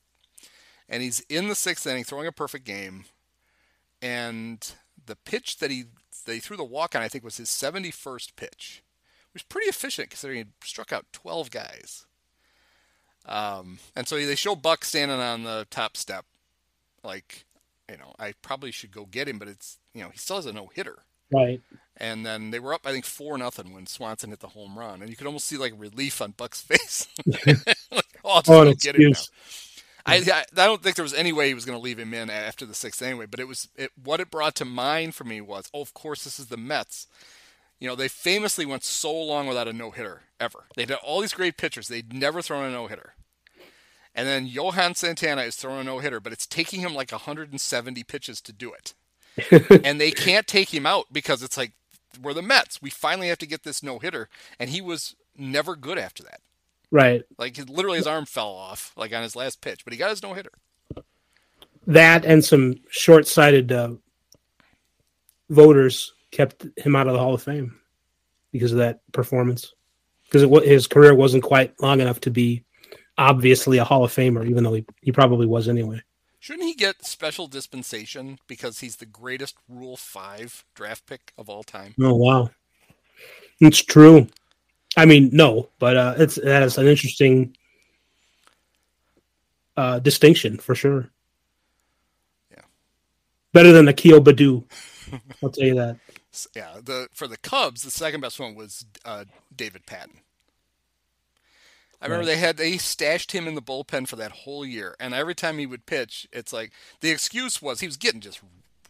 and 0.89 1.01
he's 1.03 1.19
in 1.29 1.47
the 1.49 1.55
sixth 1.55 1.85
inning 1.87 2.03
throwing 2.03 2.27
a 2.27 2.31
perfect 2.31 2.65
game. 2.65 3.05
And 4.01 4.73
the 5.05 5.15
pitch 5.15 5.57
that 5.57 5.71
he 5.71 5.85
they 6.25 6.39
threw 6.39 6.57
the 6.57 6.63
walk 6.63 6.95
on, 6.95 7.01
I 7.01 7.07
think, 7.09 7.23
was 7.23 7.37
his 7.37 7.49
71st 7.49 8.35
pitch, 8.35 8.83
which 9.33 9.43
was 9.43 9.47
pretty 9.47 9.67
efficient 9.67 10.09
considering 10.09 10.39
he 10.39 10.45
struck 10.67 10.93
out 10.93 11.05
12 11.13 11.51
guys. 11.51 12.05
Um, 13.25 13.79
and 13.95 14.07
so 14.07 14.15
they 14.17 14.35
show 14.35 14.55
Buck 14.55 14.83
standing 14.83 15.19
on 15.19 15.43
the 15.43 15.65
top 15.69 15.95
step, 15.97 16.25
like, 17.03 17.45
you 17.89 17.97
know, 17.97 18.13
I 18.19 18.33
probably 18.41 18.71
should 18.71 18.91
go 18.91 19.05
get 19.05 19.27
him, 19.27 19.39
but 19.39 19.47
it's 19.47 19.79
you 19.93 20.01
know 20.03 20.09
he 20.09 20.17
still 20.17 20.37
has 20.37 20.45
a 20.45 20.53
no 20.53 20.67
hitter. 20.67 20.99
Right. 21.31 21.61
And 21.97 22.25
then 22.25 22.51
they 22.51 22.59
were 22.59 22.73
up, 22.73 22.85
I 22.85 22.91
think, 22.91 23.05
four 23.05 23.37
nothing 23.37 23.73
when 23.73 23.85
Swanson 23.87 24.31
hit 24.31 24.39
the 24.39 24.47
home 24.49 24.77
run, 24.77 25.01
and 25.01 25.09
you 25.09 25.15
could 25.15 25.27
almost 25.27 25.47
see 25.47 25.57
like 25.57 25.73
relief 25.77 26.21
on 26.21 26.31
Buck's 26.31 26.61
face. 26.63 27.07
like, 27.91 28.05
oh, 28.23 28.29
I'll 28.31 28.41
just 28.41 28.61
Oh, 28.63 28.73
get 28.73 28.95
him 28.95 29.07
now. 29.07 29.27
I, 30.05 30.43
I 30.51 30.65
don't 30.65 30.83
think 30.83 30.95
there 30.95 31.03
was 31.03 31.13
any 31.13 31.31
way 31.31 31.47
he 31.47 31.53
was 31.53 31.65
going 31.65 31.77
to 31.77 31.83
leave 31.83 31.99
him 31.99 32.13
in 32.13 32.29
after 32.29 32.65
the 32.65 32.73
sixth 32.73 33.01
anyway. 33.01 33.25
But 33.25 33.39
it 33.39 33.47
was 33.47 33.69
it 33.75 33.91
what 34.01 34.19
it 34.19 34.31
brought 34.31 34.55
to 34.55 34.65
mind 34.65 35.15
for 35.15 35.23
me 35.23 35.41
was 35.41 35.69
oh 35.73 35.81
of 35.81 35.93
course 35.93 36.23
this 36.23 36.39
is 36.39 36.47
the 36.47 36.57
Mets, 36.57 37.07
You 37.79 37.87
know, 37.87 37.95
they 37.95 38.07
famously 38.07 38.65
went 38.65 38.83
so 38.83 39.13
long 39.13 39.47
without 39.47 39.67
a 39.67 39.73
no 39.73 39.91
hitter 39.91 40.23
ever. 40.39 40.65
They'd 40.75 40.89
had 40.89 40.99
all 40.99 41.21
these 41.21 41.33
great 41.33 41.57
pitchers. 41.57 41.87
They'd 41.87 42.13
never 42.13 42.41
thrown 42.41 42.65
a 42.65 42.71
no 42.71 42.87
hitter. 42.87 43.15
And 44.15 44.27
then 44.27 44.45
Johan 44.45 44.93
Santana 44.95 45.41
is 45.41 45.55
throwing 45.55 45.81
a 45.81 45.83
no 45.83 45.99
hitter, 45.99 46.19
but 46.19 46.33
it's 46.33 46.45
taking 46.45 46.81
him 46.81 46.93
like 46.93 47.11
170 47.11 48.03
pitches 48.03 48.41
to 48.41 48.53
do 48.53 48.71
it. 48.73 48.93
and 49.83 49.99
they 49.99 50.11
can't 50.11 50.45
take 50.45 50.71
him 50.73 50.85
out 50.85 51.07
because 51.11 51.41
it's 51.41 51.57
like 51.57 51.71
we're 52.21 52.33
the 52.33 52.43
Mets. 52.43 52.81
We 52.81 52.89
finally 52.89 53.29
have 53.29 53.39
to 53.39 53.47
get 53.47 53.63
this 53.63 53.81
no 53.81 53.99
hitter, 53.99 54.29
and 54.59 54.69
he 54.69 54.81
was 54.81 55.15
never 55.35 55.75
good 55.75 55.97
after 55.97 56.21
that. 56.23 56.41
Right. 56.93 57.23
Like 57.39 57.57
literally, 57.67 57.97
his 57.97 58.05
arm 58.05 58.27
fell 58.27 58.49
off 58.49 58.93
like 58.95 59.11
on 59.15 59.23
his 59.23 59.35
last 59.35 59.61
pitch, 59.61 59.83
but 59.83 59.93
he 59.93 59.97
got 59.97 60.11
his 60.11 60.21
no 60.21 60.35
hitter. 60.35 60.51
That 61.87 62.23
and 62.23 62.45
some 62.45 62.75
short-sighted 62.91 63.71
uh, 63.71 63.93
voters 65.49 66.13
kept 66.29 66.67
him 66.77 66.95
out 66.95 67.07
of 67.07 67.13
the 67.13 67.19
Hall 67.19 67.33
of 67.33 67.41
Fame 67.41 67.79
because 68.51 68.71
of 68.71 68.77
that 68.77 68.99
performance. 69.11 69.73
Because 70.29 70.43
his 70.63 70.85
career 70.85 71.15
wasn't 71.15 71.41
quite 71.41 71.73
long 71.81 71.99
enough 71.99 72.21
to 72.21 72.29
be 72.29 72.63
obviously 73.17 73.79
a 73.79 73.83
Hall 73.83 74.03
of 74.03 74.13
Famer, 74.13 74.47
even 74.47 74.63
though 74.63 74.75
he, 74.75 74.85
he 75.01 75.11
probably 75.11 75.47
was 75.47 75.67
anyway. 75.67 75.99
Shouldn't 76.39 76.67
he 76.67 76.75
get 76.75 77.03
special 77.03 77.47
dispensation 77.47 78.37
because 78.47 78.81
he's 78.81 78.97
the 78.97 79.07
greatest 79.07 79.55
Rule 79.67 79.97
Five 79.97 80.63
draft 80.75 81.07
pick 81.07 81.33
of 81.39 81.49
all 81.49 81.63
time? 81.63 81.95
Oh 81.99 82.13
wow, 82.13 82.51
it's 83.59 83.83
true. 83.83 84.27
I 84.95 85.05
mean, 85.05 85.29
no, 85.31 85.69
but 85.79 85.97
uh, 85.97 86.15
it's 86.17 86.35
that 86.35 86.63
is 86.63 86.77
an 86.77 86.87
interesting 86.87 87.55
uh, 89.75 89.99
distinction 89.99 90.57
for 90.57 90.75
sure. 90.75 91.09
Yeah, 92.51 92.63
better 93.53 93.71
than 93.71 93.87
Akil 93.87 94.21
Baddoo. 94.21 94.63
I'll 95.41 95.49
tell 95.49 95.65
you 95.65 95.75
that. 95.75 95.97
Yeah, 96.55 96.77
the 96.83 97.09
for 97.13 97.27
the 97.27 97.37
Cubs, 97.37 97.83
the 97.83 97.91
second 97.91 98.21
best 98.21 98.39
one 98.39 98.55
was 98.55 98.87
uh, 99.05 99.25
David 99.55 99.85
Patton. 99.85 100.21
I 102.03 102.07
remember 102.07 102.25
they 102.25 102.37
had 102.37 102.57
they 102.57 102.77
stashed 102.77 103.31
him 103.31 103.47
in 103.47 103.55
the 103.55 103.61
bullpen 103.61 104.09
for 104.09 104.17
that 104.17 104.31
whole 104.31 104.65
year, 104.65 104.95
and 104.99 105.13
every 105.13 105.35
time 105.35 105.57
he 105.57 105.65
would 105.65 105.85
pitch, 105.85 106.27
it's 106.33 106.51
like 106.51 106.73
the 106.99 107.11
excuse 107.11 107.61
was 107.61 107.79
he 107.79 107.87
was 107.87 107.95
getting 107.95 108.19
just 108.19 108.41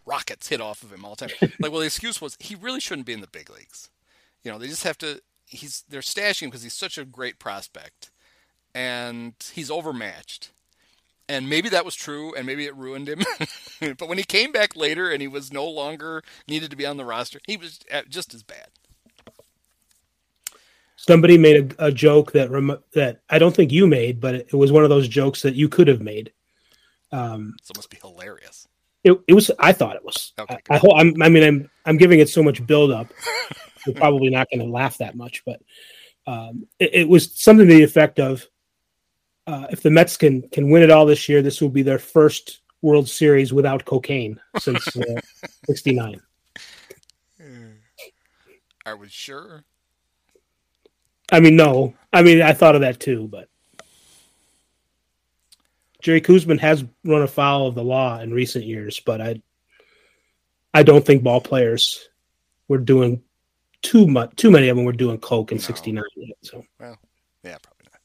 rockets 0.03 0.47
hit 0.47 0.59
off 0.59 0.81
of 0.81 0.91
him 0.91 1.05
all 1.05 1.13
the 1.13 1.27
time. 1.27 1.51
like, 1.59 1.71
well, 1.71 1.81
the 1.81 1.85
excuse 1.85 2.19
was 2.19 2.37
he 2.39 2.55
really 2.55 2.79
shouldn't 2.79 3.05
be 3.05 3.13
in 3.13 3.21
the 3.21 3.27
big 3.27 3.51
leagues. 3.51 3.91
You 4.43 4.51
know, 4.51 4.57
they 4.57 4.67
just 4.67 4.83
have 4.83 4.97
to. 4.99 5.21
He's 5.53 5.83
they're 5.89 6.01
stashing 6.01 6.43
him 6.43 6.49
because 6.49 6.63
he's 6.63 6.73
such 6.73 6.97
a 6.97 7.05
great 7.05 7.39
prospect, 7.39 8.11
and 8.73 9.33
he's 9.53 9.71
overmatched. 9.71 10.51
And 11.29 11.49
maybe 11.49 11.69
that 11.69 11.85
was 11.85 11.95
true, 11.95 12.35
and 12.35 12.45
maybe 12.45 12.65
it 12.65 12.75
ruined 12.75 13.07
him. 13.07 13.23
but 13.97 14.09
when 14.09 14.17
he 14.17 14.25
came 14.25 14.51
back 14.51 14.75
later 14.75 15.09
and 15.09 15.21
he 15.21 15.27
was 15.27 15.53
no 15.53 15.65
longer 15.65 16.21
needed 16.49 16.69
to 16.71 16.75
be 16.75 16.85
on 16.85 16.97
the 16.97 17.05
roster, 17.05 17.39
he 17.47 17.55
was 17.55 17.79
uh, 17.91 18.01
just 18.09 18.33
as 18.33 18.43
bad 18.43 18.67
somebody 21.07 21.37
made 21.37 21.75
a, 21.79 21.87
a 21.87 21.91
joke 21.91 22.31
that 22.31 22.49
rem- 22.49 22.83
that 22.93 23.21
I 23.29 23.39
don't 23.39 23.55
think 23.55 23.71
you 23.71 23.87
made, 23.87 24.19
but 24.19 24.35
it, 24.35 24.53
was 24.53 24.71
one 24.71 24.83
of 24.83 24.89
those 24.89 25.07
jokes 25.07 25.41
that 25.41 25.55
you 25.55 25.69
could 25.69 25.87
have 25.87 26.01
made. 26.01 26.31
Um, 27.11 27.55
so 27.61 27.71
it 27.71 27.77
must 27.77 27.89
be 27.89 27.97
hilarious. 28.01 28.67
It, 29.03 29.19
it 29.27 29.33
was. 29.33 29.51
I 29.59 29.73
thought 29.73 29.95
it 29.95 30.05
was. 30.05 30.33
Okay, 30.39 30.57
I, 30.69 30.77
I, 30.77 30.81
I'm, 30.95 31.21
I 31.21 31.29
mean, 31.29 31.43
I'm 31.43 31.69
I'm 31.85 31.97
giving 31.97 32.19
it 32.19 32.29
so 32.29 32.41
much 32.41 32.65
build 32.65 32.91
up. 32.91 33.07
You're 33.85 33.95
probably 33.95 34.29
not 34.29 34.49
going 34.49 34.65
to 34.65 34.71
laugh 34.71 34.97
that 34.99 35.15
much, 35.15 35.43
but 35.45 35.61
um, 36.25 36.67
it, 36.79 36.93
it, 36.93 37.09
was 37.09 37.31
something 37.33 37.67
to 37.67 37.73
the 37.73 37.83
effect 37.83 38.19
of, 38.19 38.45
uh, 39.45 39.67
if 39.71 39.81
the 39.81 39.89
Mets 39.89 40.15
can 40.15 40.47
can 40.49 40.69
win 40.69 40.83
it 40.83 40.91
all 40.91 41.05
this 41.05 41.27
year, 41.27 41.41
this 41.41 41.61
will 41.61 41.69
be 41.69 41.81
their 41.81 41.99
first 41.99 42.61
World 42.81 43.09
Series 43.09 43.51
without 43.51 43.83
cocaine 43.83 44.39
since 44.59 44.87
'69. 45.65 46.21
Uh, 47.39 47.43
Are 48.85 48.95
we 48.95 49.09
sure? 49.09 49.65
I 51.31 51.39
mean, 51.39 51.55
no. 51.55 51.93
I 52.13 52.21
mean, 52.21 52.41
I 52.41 52.53
thought 52.53 52.75
of 52.75 52.81
that 52.81 52.99
too, 52.99 53.27
but 53.27 53.49
Jerry 56.01 56.21
Koosman 56.21 56.59
has 56.59 56.85
run 57.03 57.21
afoul 57.21 57.67
of 57.67 57.75
the 57.75 57.83
law 57.83 58.19
in 58.19 58.33
recent 58.33 58.65
years, 58.65 58.99
but 58.99 59.19
I, 59.21 59.41
I 60.73 60.83
don't 60.83 61.05
think 61.05 61.23
ball 61.23 61.41
players 61.41 62.09
were 62.67 62.77
doing 62.77 63.23
too 63.83 64.07
much. 64.07 64.35
Too 64.35 64.49
many 64.49 64.69
of 64.69 64.77
them 64.77 64.85
were 64.85 64.91
doing 64.91 65.19
coke 65.19 65.51
in 65.51 65.59
'69. 65.59 66.03
No. 66.15 66.33
So, 66.41 66.65
well, 66.79 66.97
yeah, 67.43 67.57
probably 67.61 67.85
not. 67.91 68.01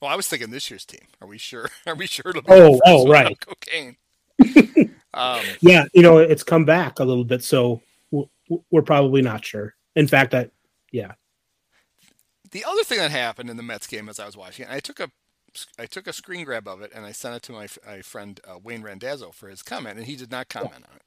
Well, 0.00 0.10
I 0.10 0.16
was 0.16 0.26
thinking 0.26 0.50
this 0.50 0.70
year's 0.70 0.86
team. 0.86 1.06
Are 1.20 1.28
we 1.28 1.36
sure? 1.36 1.68
Are 1.86 1.94
we 1.94 2.06
sure? 2.06 2.32
To 2.32 2.42
oh, 2.48 2.80
oh, 2.86 3.08
right. 3.08 3.36
Cocaine. 3.40 3.96
um, 5.14 5.42
yeah, 5.60 5.84
you 5.92 6.02
know, 6.02 6.18
it's 6.18 6.42
come 6.42 6.64
back 6.64 7.00
a 7.00 7.04
little 7.04 7.24
bit, 7.24 7.42
so 7.42 7.82
we're 8.70 8.82
probably 8.82 9.20
not 9.20 9.44
sure. 9.44 9.74
In 9.96 10.06
fact, 10.06 10.32
I, 10.32 10.48
yeah, 10.92 11.12
the 12.50 12.64
other 12.64 12.84
thing 12.84 12.98
that 12.98 13.10
happened 13.10 13.50
in 13.50 13.56
the 13.56 13.62
Mets 13.62 13.86
game 13.86 14.08
as 14.08 14.18
I 14.18 14.26
was 14.26 14.36
watching 14.36 14.66
it, 14.66 14.72
I 14.72 14.80
took 14.80 15.00
a 15.00 15.10
I 15.78 15.86
took 15.86 16.06
a 16.06 16.12
screen 16.12 16.44
grab 16.44 16.68
of 16.68 16.82
it 16.82 16.92
and 16.94 17.04
I 17.04 17.12
sent 17.12 17.34
it 17.34 17.42
to 17.44 17.52
my, 17.52 17.68
my 17.86 18.02
friend 18.02 18.38
uh, 18.46 18.58
Wayne 18.62 18.82
Randazzo 18.82 19.32
for 19.32 19.48
his 19.48 19.62
comment, 19.62 19.98
and 19.98 20.06
he 20.06 20.14
did 20.14 20.30
not 20.30 20.48
comment 20.48 20.84
on 20.88 20.96
it. 20.96 21.02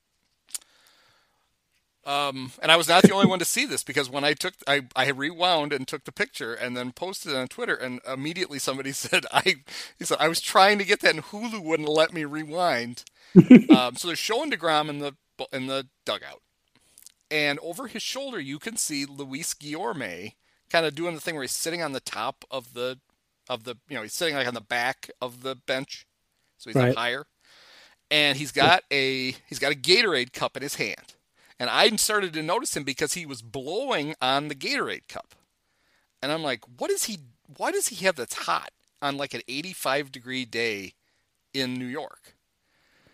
Um, 2.03 2.51
and 2.61 2.71
I 2.71 2.77
was 2.77 2.87
not 2.87 3.03
the 3.03 3.13
only 3.13 3.27
one 3.27 3.39
to 3.39 3.45
see 3.45 3.65
this 3.65 3.83
because 3.83 4.09
when 4.09 4.23
I 4.23 4.33
took, 4.33 4.55
I, 4.67 4.87
I 4.95 5.09
rewound 5.09 5.71
and 5.71 5.87
took 5.87 6.03
the 6.05 6.11
picture 6.11 6.53
and 6.53 6.75
then 6.75 6.91
posted 6.93 7.33
it 7.33 7.37
on 7.37 7.47
Twitter, 7.47 7.75
and 7.75 7.99
immediately 8.11 8.57
somebody 8.57 8.91
said, 8.93 9.25
I, 9.31 9.57
he 9.99 10.05
said, 10.05 10.17
I 10.19 10.27
was 10.27 10.41
trying 10.41 10.79
to 10.79 10.85
get 10.85 11.01
that 11.01 11.15
and 11.15 11.23
Hulu 11.23 11.63
wouldn't 11.63 11.89
let 11.89 12.13
me 12.13 12.25
rewind. 12.25 13.03
um, 13.69 13.95
so 13.95 14.07
they're 14.07 14.15
showing 14.15 14.51
deGrom 14.51 14.89
in 14.89 14.99
the 14.99 15.13
in 15.53 15.67
the 15.67 15.87
dugout, 16.05 16.41
and 17.31 17.57
over 17.59 17.87
his 17.87 18.03
shoulder 18.03 18.39
you 18.39 18.59
can 18.59 18.77
see 18.77 19.05
Luis 19.05 19.53
Guillorme 19.53 20.33
kind 20.69 20.85
of 20.85 20.95
doing 20.95 21.15
the 21.15 21.21
thing 21.21 21.35
where 21.35 21.43
he's 21.43 21.51
sitting 21.51 21.81
on 21.81 21.93
the 21.93 21.99
top 21.99 22.45
of 22.51 22.73
the 22.73 22.99
of 23.49 23.63
the 23.63 23.75
you 23.89 23.95
know 23.95 24.03
he's 24.03 24.13
sitting 24.13 24.35
like 24.35 24.47
on 24.47 24.53
the 24.53 24.61
back 24.61 25.09
of 25.21 25.43
the 25.43 25.55
bench, 25.55 26.05
so 26.57 26.69
he's 26.69 26.75
right. 26.75 26.95
higher, 26.95 27.25
and 28.09 28.37
he's 28.37 28.51
got 28.51 28.83
a 28.91 29.35
he's 29.47 29.59
got 29.59 29.71
a 29.71 29.75
Gatorade 29.75 30.33
cup 30.33 30.55
in 30.55 30.63
his 30.63 30.75
hand, 30.75 31.15
and 31.61 31.69
I 31.69 31.95
started 31.97 32.33
to 32.33 32.41
notice 32.41 32.75
him 32.75 32.83
because 32.83 33.13
he 33.13 33.27
was 33.27 33.43
blowing 33.43 34.15
on 34.19 34.47
the 34.47 34.55
Gatorade 34.55 35.07
cup, 35.07 35.35
and 36.21 36.31
I'm 36.31 36.41
like, 36.41 36.63
what 36.79 36.89
is 36.89 37.03
he? 37.03 37.19
Why 37.57 37.71
does 37.71 37.89
he 37.89 38.03
have 38.05 38.15
that's 38.15 38.33
hot 38.33 38.71
on 39.01 39.17
like 39.17 39.35
an 39.35 39.41
85 39.47 40.11
degree 40.11 40.45
day 40.45 40.93
in 41.53 41.75
New 41.75 41.85
York? 41.85 42.35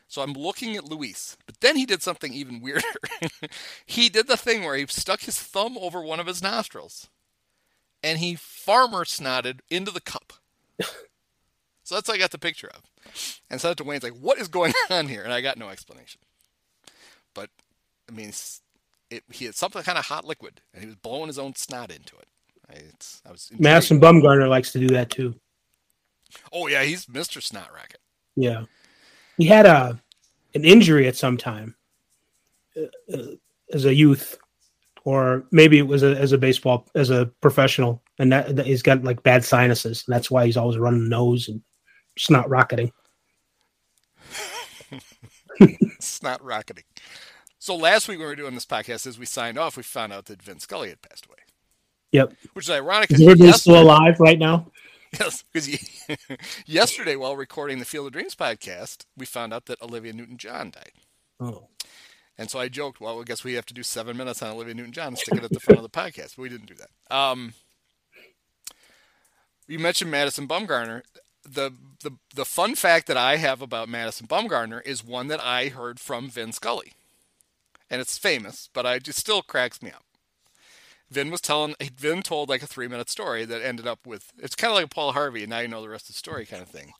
So 0.07 0.22
I'm 0.22 0.32
looking 0.32 0.78
at 0.78 0.86
Luis, 0.86 1.36
but 1.45 1.60
then 1.60 1.76
he 1.76 1.86
did 1.86 2.02
something 2.02 2.34
even 2.34 2.61
weirder. 2.61 2.86
he 3.86 4.07
did 4.07 4.28
the 4.28 4.38
thing 4.38 4.64
where 4.64 4.78
he 4.78 4.86
stuck 4.88 5.22
his 5.22 5.38
thumb 5.38 5.78
over 5.78 6.02
one 6.02 6.22
of 6.22 6.28
his 6.28 6.41
nostrils 6.41 7.10
and 8.02 8.19
he 8.19 8.36
farmer 8.36 9.03
snotted 9.03 9.60
into 9.69 9.91
the 9.91 9.99
cup. 9.99 10.34
so 11.84 11.95
that's 11.95 12.07
what 12.07 12.15
I 12.15 12.18
got 12.18 12.32
the 12.32 12.38
picture 12.38 12.69
of. 12.69 12.84
And 13.49 13.60
sent 13.60 13.74
it 13.74 13.78
to 13.80 13.84
Wayne's 13.84 14.03
like, 14.03 14.14
what 14.14 14.38
is 14.38 14.48
going 14.48 14.74
on 14.90 15.07
here? 15.07 15.24
And 15.24 15.34
I 15.34 15.41
got 15.41 15.57
no 15.57 15.69
explanation. 15.69 16.22
But, 17.34 17.49
I 18.09 18.11
mean, 18.11 18.31
it, 19.09 19.23
he 19.31 19.45
had 19.45 19.55
something 19.55 19.84
kind 19.84 19.97
of 19.97 20.05
hot 20.05 20.25
liquid, 20.25 20.61
and 20.73 20.81
he 20.81 20.88
was 20.88 20.95
blowing 20.95 21.27
his 21.27 21.39
own 21.39 21.55
snot 21.55 21.91
into 21.91 22.15
it. 22.17 22.27
I, 22.69 23.29
I 23.29 23.31
was 23.31 23.51
Madison 23.57 23.99
Bumgarner 23.99 24.49
likes 24.49 24.71
to 24.73 24.79
do 24.79 24.88
that 24.89 25.09
too. 25.09 25.35
Oh 26.51 26.67
yeah, 26.67 26.84
he's 26.84 27.07
Mister 27.07 27.39
Snot 27.39 27.73
Rocket. 27.73 27.99
Yeah, 28.35 28.65
he 29.38 29.45
had 29.45 29.65
a 29.65 29.99
an 30.53 30.65
injury 30.65 31.07
at 31.07 31.15
some 31.15 31.38
time 31.38 31.75
uh, 32.75 33.13
uh 33.13 33.35
as 33.73 33.85
a 33.85 33.93
youth 33.93 34.38
or 35.07 35.45
maybe 35.51 35.77
it 35.77 35.88
was 35.88 36.03
a, 36.03 36.17
as 36.17 36.34
a 36.34 36.38
baseball 36.38 36.85
as 36.93 37.09
a 37.11 37.27
professional, 37.39 38.03
and 38.19 38.29
that, 38.29 38.57
that, 38.57 38.65
he's 38.65 38.81
got 38.81 39.05
like 39.05 39.23
bad 39.23 39.41
sinuses, 39.41 40.03
and 40.05 40.13
that's 40.13 40.29
why 40.29 40.45
he's 40.45 40.57
always 40.57 40.77
running 40.77 41.07
nose 41.07 41.47
and 41.47 41.61
snot 42.17 42.49
rocketing. 42.49 42.91
snot 46.01 46.43
rocketing. 46.43 46.84
So 47.68 47.76
last 47.76 48.07
week 48.07 48.18
when 48.18 48.27
we 48.27 48.31
were 48.31 48.38
doing 48.38 48.53
this 48.53 48.65
podcast, 48.65 49.06
as 49.06 49.19
we 49.19 49.26
signed 49.26 49.57
off, 49.57 49.76
we 49.76 49.84
found 49.84 50.14
out 50.14 50.27
that 50.27 50.41
Vin 50.41 50.61
Scully 50.61 50.88
had 50.88 51.02
passed 51.02 51.26
away. 51.26 51.39
Yep. 52.14 52.34
Which 52.53 52.64
is 52.64 52.69
ironic. 52.69 53.11
Is 53.11 53.18
he 53.18 53.52
still 53.52 53.81
alive 53.81 54.22
right 54.22 54.39
now? 54.39 54.72
Yes, 55.19 55.44
because 55.52 56.07
yesterday, 56.65 57.18
while 57.18 57.35
recording 57.35 57.80
the 57.80 57.84
Field 57.84 58.07
of 58.07 58.14
Dreams 58.14 58.35
podcast, 58.35 59.06
we 59.18 59.26
found 59.26 59.53
out 59.53 59.65
that 59.65 59.81
Olivia 59.81 60.14
Newton-John 60.14 60.72
died. 60.72 60.91
Oh. 61.41 61.68
And 62.38 62.49
so 62.49 62.57
I 62.57 62.69
joked, 62.69 63.02
well, 63.02 63.19
I 63.19 63.26
guess 63.26 63.44
we 63.44 63.56
have 63.56 63.65
to 63.65 63.73
do 63.73 63.84
seven 63.84 64.15
minutes 64.15 64.41
on 64.41 64.52
Olivia 64.52 64.73
Newton 64.73 64.94
John 64.94 65.07
and 65.07 65.18
stick 65.18 65.38
it 65.38 65.44
at 65.44 65.52
the 65.52 65.60
front 65.60 65.77
of 65.77 65.84
the 65.84 65.89
podcast. 65.89 66.38
But 66.38 66.44
we 66.44 66.49
didn't 66.49 66.68
do 66.68 66.76
that. 66.76 67.14
Um, 67.14 67.53
you 69.68 69.77
mentioned 69.77 70.10
Madison 70.10 70.48
Bumgarner. 70.48 71.02
The, 71.44 71.73
the 72.02 72.11
the 72.34 72.45
fun 72.45 72.76
fact 72.76 73.07
that 73.07 73.18
I 73.18 73.35
have 73.38 73.61
about 73.61 73.89
Madison 73.89 74.26
Bumgarner 74.26 74.85
is 74.85 75.03
one 75.03 75.27
that 75.27 75.44
I 75.44 75.68
heard 75.68 75.99
from 75.99 76.30
Vin 76.30 76.53
Scully. 76.53 76.94
And 77.89 78.01
it's 78.01 78.18
famous, 78.18 78.69
but 78.73 78.85
I 78.85 78.95
it 78.95 79.03
just 79.03 79.19
still 79.19 79.41
cracks 79.41 79.81
me 79.81 79.91
up. 79.91 80.03
Vin 81.09 81.31
was 81.31 81.39
telling 81.39 81.76
Vin 81.95 82.22
told 82.22 82.49
like 82.49 82.61
a 82.61 82.68
three 82.68 82.88
minute 82.88 83.09
story 83.09 83.45
that 83.45 83.61
ended 83.61 83.88
up 83.88 84.05
with 84.05 84.31
it's 84.38 84.55
kind 84.55 84.72
of 84.72 84.76
like 84.76 84.89
Paul 84.89 85.14
Harvey, 85.14 85.43
and 85.43 85.49
now 85.49 85.59
you 85.59 85.68
know 85.68 85.81
the 85.81 85.89
rest 85.89 86.09
of 86.09 86.15
the 86.15 86.19
story 86.19 86.45
kind 86.45 86.61
of 86.61 86.69
thing 86.69 86.93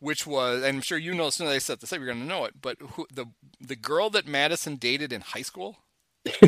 which 0.00 0.26
was, 0.26 0.62
and 0.62 0.76
I'm 0.76 0.80
sure 0.80 0.98
you 0.98 1.14
know 1.14 1.26
as 1.26 1.34
soon 1.34 1.46
as 1.46 1.54
I 1.54 1.58
set 1.58 1.80
this 1.80 1.92
up, 1.92 1.98
you're 1.98 2.06
going 2.06 2.20
to 2.20 2.26
know 2.26 2.44
it. 2.44 2.54
But 2.60 2.78
who, 2.80 3.06
the 3.12 3.26
the 3.60 3.76
girl 3.76 4.10
that 4.10 4.26
Madison 4.26 4.76
dated 4.76 5.12
in 5.12 5.20
high 5.20 5.42
school 5.42 5.78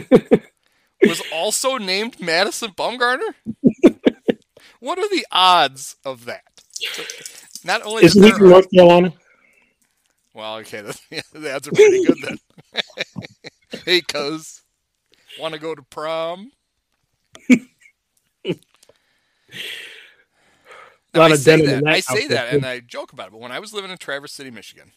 was 1.02 1.22
also 1.32 1.78
named 1.78 2.20
Madison 2.20 2.70
Bumgarner? 2.70 3.34
what 4.80 4.98
are 4.98 5.09
the 5.09 5.26
odds 5.30 5.96
of 6.05 6.24
that? 6.26 6.42
So, 6.72 7.02
not 7.64 7.82
only 7.84 8.05
Isn't 8.05 8.22
he 8.22 8.28
there 8.30 8.38
from 8.38 8.50
North 8.50 8.70
Carolina? 8.72 9.12
well, 10.34 10.56
okay, 10.59 10.80
the, 10.82 10.98
yeah, 11.10 11.22
the 11.32 11.55
odds 11.55 11.68
are 11.68 11.72
pretty 11.72 12.05
good 12.05 12.18
then. 12.22 12.38
Hey, 13.84 14.00
cuz, 14.00 14.62
want 15.38 15.55
to 15.55 15.60
go 15.60 15.74
to 15.74 15.82
prom? 15.82 16.52
Lot 21.14 21.32
I 21.32 21.36
say 21.36 21.64
that, 21.64 21.86
I 21.86 22.00
say 22.00 22.12
outfit, 22.12 22.28
that, 22.30 22.52
and 22.52 22.66
I 22.66 22.80
joke 22.80 23.12
about 23.12 23.28
it. 23.28 23.32
But 23.32 23.40
when 23.40 23.52
I 23.52 23.59
was 23.59 23.72
living 23.72 23.90
in 23.90 23.96
Traverse 23.96 24.32
City, 24.32 24.50
Michigan, 24.50 24.92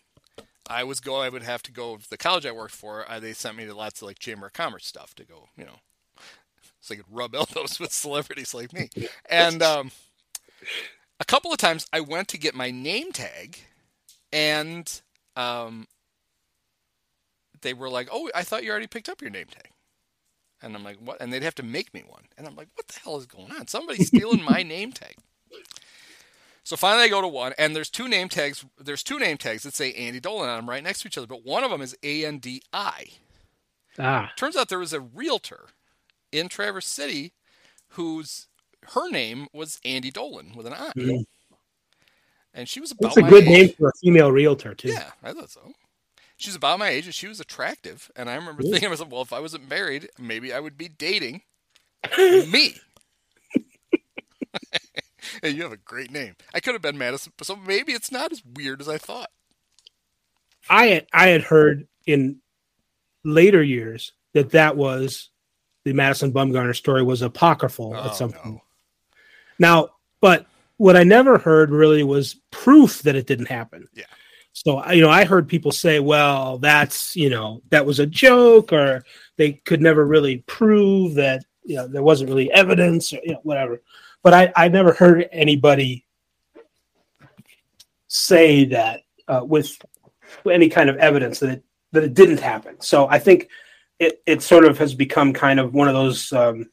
I 0.69 0.83
was 0.83 0.99
go. 0.99 1.15
I 1.15 1.29
would 1.29 1.43
have 1.43 1.63
to 1.63 1.71
go. 1.71 1.97
To 1.97 2.09
the 2.09 2.17
college 2.17 2.45
I 2.45 2.51
worked 2.51 2.75
for, 2.75 3.09
uh, 3.09 3.19
they 3.19 3.33
sent 3.33 3.57
me 3.57 3.65
to 3.65 3.73
lots 3.73 4.01
of 4.01 4.07
like 4.07 4.19
Chamber 4.19 4.47
of 4.47 4.53
Commerce 4.53 4.85
stuff 4.85 5.15
to 5.15 5.25
go. 5.25 5.49
You 5.57 5.65
know, 5.65 5.79
so 6.79 6.93
I 6.93 6.97
could 6.97 7.05
rub 7.09 7.33
elbows 7.35 7.79
with 7.79 7.91
celebrities 7.91 8.53
like 8.53 8.73
me. 8.73 8.89
And 9.29 9.61
um, 9.63 9.91
a 11.19 11.25
couple 11.25 11.51
of 11.51 11.57
times, 11.57 11.87
I 11.93 12.01
went 12.01 12.27
to 12.29 12.37
get 12.37 12.55
my 12.55 12.71
name 12.71 13.11
tag, 13.11 13.59
and 14.33 15.01
um, 15.35 15.87
they 17.61 17.73
were 17.73 17.89
like, 17.89 18.07
"Oh, 18.11 18.29
I 18.35 18.43
thought 18.43 18.63
you 18.63 18.71
already 18.71 18.87
picked 18.87 19.09
up 19.09 19.21
your 19.21 19.31
name 19.31 19.47
tag." 19.47 19.69
And 20.61 20.75
I'm 20.75 20.83
like, 20.83 20.97
"What?" 20.99 21.17
And 21.21 21.31
they'd 21.33 21.43
have 21.43 21.55
to 21.55 21.63
make 21.63 21.93
me 21.93 22.03
one. 22.07 22.23
And 22.37 22.47
I'm 22.47 22.55
like, 22.55 22.69
"What 22.75 22.87
the 22.87 22.99
hell 22.99 23.17
is 23.17 23.25
going 23.25 23.51
on? 23.51 23.67
Somebody's 23.67 24.07
stealing 24.07 24.43
my 24.43 24.63
name 24.63 24.91
tag." 24.91 25.15
So 26.63 26.75
finally, 26.77 27.03
I 27.05 27.07
go 27.09 27.21
to 27.21 27.27
one, 27.27 27.53
and 27.57 27.75
there's 27.75 27.89
two 27.89 28.07
name 28.07 28.29
tags. 28.29 28.63
There's 28.79 29.03
two 29.03 29.17
name 29.19 29.37
tags 29.37 29.63
that 29.63 29.73
say 29.73 29.93
Andy 29.93 30.19
Dolan 30.19 30.49
on 30.49 30.57
them, 30.57 30.69
right 30.69 30.83
next 30.83 31.01
to 31.01 31.07
each 31.07 31.17
other. 31.17 31.27
But 31.27 31.43
one 31.45 31.63
of 31.63 31.71
them 31.71 31.81
is 31.81 31.95
A 32.03 32.25
N 32.25 32.37
D 32.37 32.61
I. 32.71 33.07
Ah, 33.99 34.31
Turns 34.37 34.55
out 34.55 34.69
there 34.69 34.79
was 34.79 34.93
a 34.93 35.01
realtor 35.01 35.65
in 36.31 36.47
Traverse 36.47 36.87
City 36.87 37.33
whose 37.89 38.47
her 38.93 39.09
name 39.09 39.47
was 39.53 39.79
Andy 39.83 40.11
Dolan 40.11 40.53
with 40.55 40.65
an 40.65 40.73
I, 40.73 40.91
Mhm. 40.95 41.25
and 42.53 42.69
she 42.69 42.79
was 42.79 42.91
about 42.91 43.15
that's 43.15 43.17
a 43.17 43.29
good 43.29 43.43
age. 43.43 43.49
name 43.49 43.69
for 43.77 43.89
a 43.89 43.91
female 44.01 44.31
realtor 44.31 44.73
too. 44.73 44.89
Yeah, 44.89 45.11
I 45.23 45.33
thought 45.33 45.49
so. 45.49 45.73
She's 46.41 46.55
about 46.55 46.79
my 46.79 46.89
age, 46.89 47.05
and 47.05 47.13
she 47.13 47.27
was 47.27 47.39
attractive. 47.39 48.09
And 48.15 48.29
I 48.29 48.35
remember 48.35 48.63
thinking 48.63 48.81
to 48.81 48.89
myself, 48.89 49.09
well, 49.09 49.21
if 49.21 49.31
I 49.31 49.39
wasn't 49.39 49.69
married, 49.69 50.09
maybe 50.17 50.51
I 50.51 50.59
would 50.59 50.75
be 50.77 50.87
dating 50.89 51.43
me. 52.17 52.75
hey, 55.43 55.49
you 55.51 55.61
have 55.63 55.71
a 55.71 55.77
great 55.77 56.11
name. 56.11 56.35
I 56.53 56.59
could 56.59 56.73
have 56.73 56.81
been 56.81 56.97
Madison, 56.97 57.31
so 57.43 57.55
maybe 57.55 57.93
it's 57.93 58.11
not 58.11 58.31
as 58.31 58.41
weird 58.55 58.81
as 58.81 58.89
I 58.89 58.97
thought. 58.97 59.29
I 60.69 60.87
had, 60.87 61.07
I 61.13 61.27
had 61.27 61.43
heard 61.43 61.87
in 62.07 62.37
later 63.23 63.61
years 63.61 64.13
that 64.33 64.51
that 64.51 64.75
was 64.77 65.29
the 65.85 65.93
Madison 65.93 66.31
Bumgarner 66.33 66.75
story 66.75 67.03
was 67.03 67.21
apocryphal 67.21 67.93
Oh, 67.95 68.05
at 68.05 68.15
some 68.15 68.31
no. 68.31 68.37
point. 68.39 68.61
Now, 69.59 69.89
but 70.21 70.47
what 70.77 70.95
I 70.95 71.03
never 71.03 71.37
heard 71.37 71.69
really 71.69 72.03
was 72.03 72.35
proof 72.51 73.03
that 73.03 73.15
it 73.15 73.27
didn't 73.27 73.47
happen. 73.47 73.87
Yeah. 73.93 74.05
So 74.53 74.85
you 74.91 75.01
know, 75.01 75.09
I 75.09 75.25
heard 75.25 75.47
people 75.47 75.71
say, 75.71 75.99
"Well, 75.99 76.57
that's 76.57 77.15
you 77.15 77.29
know 77.29 77.61
that 77.69 77.85
was 77.85 77.99
a 77.99 78.05
joke," 78.05 78.73
or 78.73 79.03
they 79.37 79.53
could 79.53 79.81
never 79.81 80.05
really 80.05 80.39
prove 80.47 81.15
that 81.15 81.43
you 81.63 81.77
know 81.77 81.87
there 81.87 82.03
wasn't 82.03 82.29
really 82.29 82.51
evidence, 82.51 83.13
or 83.13 83.19
you 83.23 83.33
know 83.33 83.39
whatever. 83.43 83.81
But 84.23 84.33
I 84.33 84.53
I 84.55 84.67
never 84.67 84.93
heard 84.93 85.29
anybody 85.31 86.05
say 88.07 88.65
that 88.65 89.01
uh, 89.27 89.41
with 89.43 89.77
any 90.49 90.67
kind 90.69 90.89
of 90.89 90.97
evidence 90.97 91.39
that 91.39 91.49
it 91.49 91.63
that 91.93 92.03
it 92.03 92.13
didn't 92.13 92.39
happen. 92.39 92.79
So 92.81 93.07
I 93.07 93.19
think 93.19 93.49
it 93.99 94.21
it 94.25 94.41
sort 94.41 94.65
of 94.65 94.77
has 94.79 94.93
become 94.93 95.31
kind 95.31 95.59
of 95.59 95.73
one 95.73 95.87
of 95.87 95.93
those 95.93 96.31
um, 96.33 96.69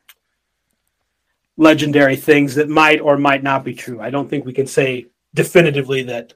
legendary 1.56 2.16
things 2.16 2.54
that 2.56 2.68
might 2.68 3.00
or 3.00 3.16
might 3.16 3.42
not 3.42 3.64
be 3.64 3.74
true. 3.74 4.00
I 4.00 4.10
don't 4.10 4.28
think 4.28 4.44
we 4.44 4.52
can 4.52 4.66
say 4.66 5.06
definitively 5.34 6.02
that 6.04 6.34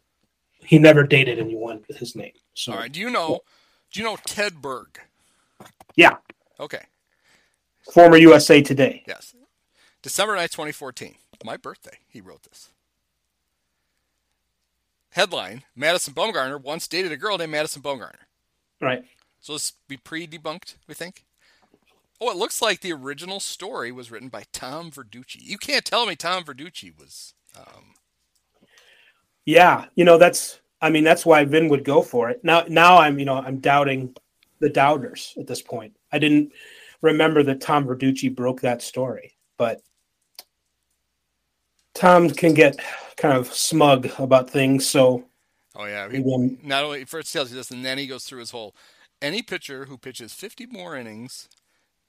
he 0.64 0.78
never 0.78 1.02
dated 1.02 1.38
anyone 1.38 1.84
with 1.88 1.96
his 1.98 2.14
name. 2.16 2.32
So 2.54 2.72
All 2.72 2.78
right. 2.78 2.92
Do 2.92 3.00
you 3.00 3.10
know? 3.10 3.40
Do 3.92 4.00
you 4.00 4.06
know 4.06 4.16
Ted 4.24 4.62
Berg? 4.62 5.00
yeah, 5.96 6.16
Okay. 6.58 6.80
former 7.92 8.16
USA 8.16 8.62
Today. 8.62 9.02
Yes. 9.06 9.34
December 10.02 10.34
9th, 10.36 10.50
2014. 10.52 11.14
My 11.44 11.56
birthday. 11.56 11.98
He 12.08 12.20
wrote 12.20 12.42
this. 12.44 12.70
Headline: 15.10 15.64
Madison 15.76 16.14
Bumgarner 16.14 16.60
once 16.60 16.88
dated 16.88 17.12
a 17.12 17.16
girl 17.16 17.36
named 17.36 17.52
Madison 17.52 17.82
Bumgarner. 17.82 18.26
Right. 18.80 19.04
So 19.40 19.52
this 19.54 19.72
be 19.88 19.96
pre-debunked, 19.96 20.76
we 20.88 20.94
think. 20.94 21.24
Oh, 22.20 22.30
it 22.30 22.36
looks 22.36 22.62
like 22.62 22.80
the 22.80 22.92
original 22.92 23.40
story 23.40 23.90
was 23.90 24.10
written 24.10 24.28
by 24.28 24.44
Tom 24.52 24.90
Verducci. 24.92 25.38
You 25.40 25.58
can't 25.58 25.84
tell 25.84 26.06
me 26.06 26.14
Tom 26.14 26.44
Verducci 26.44 26.96
was. 26.96 27.34
Um, 27.58 27.94
Yeah, 29.44 29.86
you 29.94 30.04
know 30.04 30.18
that's. 30.18 30.60
I 30.80 30.90
mean, 30.90 31.04
that's 31.04 31.24
why 31.24 31.44
Vin 31.44 31.68
would 31.68 31.84
go 31.84 32.02
for 32.02 32.28
it. 32.30 32.42
Now, 32.42 32.64
now 32.68 32.98
I'm, 32.98 33.16
you 33.20 33.24
know, 33.24 33.36
I'm 33.36 33.58
doubting 33.60 34.16
the 34.58 34.68
doubters 34.68 35.32
at 35.38 35.46
this 35.46 35.62
point. 35.62 35.96
I 36.10 36.18
didn't 36.18 36.52
remember 37.02 37.44
that 37.44 37.60
Tom 37.60 37.86
Verducci 37.86 38.34
broke 38.34 38.60
that 38.62 38.82
story, 38.82 39.34
but 39.58 39.80
Tom 41.94 42.30
can 42.30 42.54
get 42.54 42.80
kind 43.16 43.36
of 43.36 43.52
smug 43.52 44.08
about 44.18 44.50
things. 44.50 44.86
So 44.86 45.24
oh 45.76 45.84
yeah, 45.84 46.08
he 46.10 46.18
he, 46.18 46.58
not 46.62 46.84
only 46.84 47.04
first 47.04 47.32
tells 47.32 47.50
you 47.50 47.56
this, 47.56 47.70
and 47.70 47.84
then 47.84 47.98
he 47.98 48.06
goes 48.06 48.24
through 48.24 48.40
his 48.40 48.50
whole. 48.50 48.74
Any 49.20 49.42
pitcher 49.42 49.84
who 49.84 49.98
pitches 49.98 50.32
50 50.34 50.66
more 50.66 50.96
innings 50.96 51.48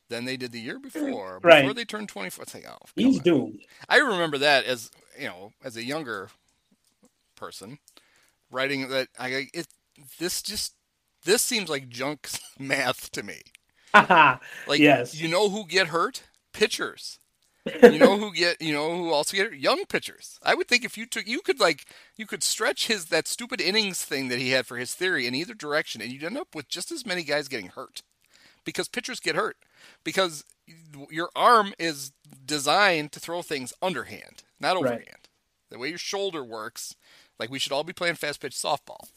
than 0.09 0.25
they 0.25 0.35
did 0.37 0.51
the 0.51 0.59
year 0.59 0.79
before, 0.79 1.39
before 1.39 1.49
Right. 1.49 1.75
they 1.75 1.85
turn 1.85 2.07
24, 2.07 2.43
it's 2.43 2.53
like, 2.55 2.65
oh, 2.67 2.77
He's 2.95 3.17
on. 3.17 3.23
doomed. 3.23 3.59
I 3.87 3.97
remember 3.97 4.37
that 4.39 4.65
as 4.65 4.91
you 5.19 5.27
know, 5.27 5.53
as 5.63 5.77
a 5.77 5.83
younger 5.83 6.29
person, 7.35 7.79
writing 8.51 8.89
that 8.89 9.09
I 9.19 9.47
it 9.53 9.67
this 10.19 10.41
just 10.41 10.75
this 11.25 11.41
seems 11.41 11.69
like 11.69 11.89
junk 11.89 12.29
math 12.59 13.11
to 13.11 13.23
me. 13.23 13.41
Like 14.65 14.83
Yes. 14.83 15.11
you 15.11 15.27
know 15.27 15.49
who 15.49 15.65
get 15.67 15.87
hurt? 15.87 16.23
Pitchers. 16.53 17.19
you 17.85 17.99
know 17.99 18.17
who 18.17 18.33
get 18.33 18.61
you 18.61 18.73
know 18.73 18.95
who 18.97 19.11
also 19.11 19.35
get 19.37 19.47
hurt? 19.51 19.57
young 19.59 19.85
pitchers. 19.85 20.39
I 20.43 20.55
would 20.55 20.67
think 20.67 20.83
if 20.85 20.97
you 20.97 21.05
took 21.05 21.27
you 21.27 21.41
could 21.41 21.59
like 21.59 21.85
you 22.17 22.25
could 22.25 22.43
stretch 22.43 22.87
his 22.87 23.05
that 23.05 23.27
stupid 23.27 23.61
innings 23.61 24.03
thing 24.03 24.29
that 24.29 24.39
he 24.39 24.51
had 24.51 24.65
for 24.67 24.77
his 24.77 24.93
theory 24.95 25.27
in 25.27 25.35
either 25.35 25.53
direction 25.53 26.01
and 26.01 26.11
you'd 26.11 26.23
end 26.23 26.37
up 26.37 26.55
with 26.55 26.67
just 26.69 26.91
as 26.91 27.05
many 27.05 27.23
guys 27.23 27.47
getting 27.47 27.67
hurt. 27.69 28.03
Because 28.65 28.87
pitchers 28.89 29.19
get 29.19 29.35
hurt 29.35 29.57
because 30.03 30.43
your 31.09 31.29
arm 31.35 31.73
is 31.79 32.11
designed 32.45 33.11
to 33.13 33.19
throw 33.19 33.41
things 33.41 33.73
underhand, 33.81 34.43
not 34.59 34.77
Right. 34.77 35.03
overhand. 35.03 35.29
The 35.69 35.79
way 35.79 35.89
your 35.89 35.97
shoulder 35.97 36.43
works, 36.43 36.95
like 37.39 37.49
we 37.49 37.59
should 37.59 37.71
all 37.71 37.83
be 37.83 37.93
playing 37.93 38.15
fast 38.15 38.41
pitch 38.41 38.53
softball. 38.53 39.09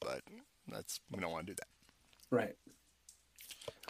But 0.00 0.22
that's 0.68 1.00
we 1.10 1.20
don't 1.20 1.32
want 1.32 1.46
to 1.46 1.52
do 1.52 1.56
that. 1.56 2.36
right. 2.36 2.56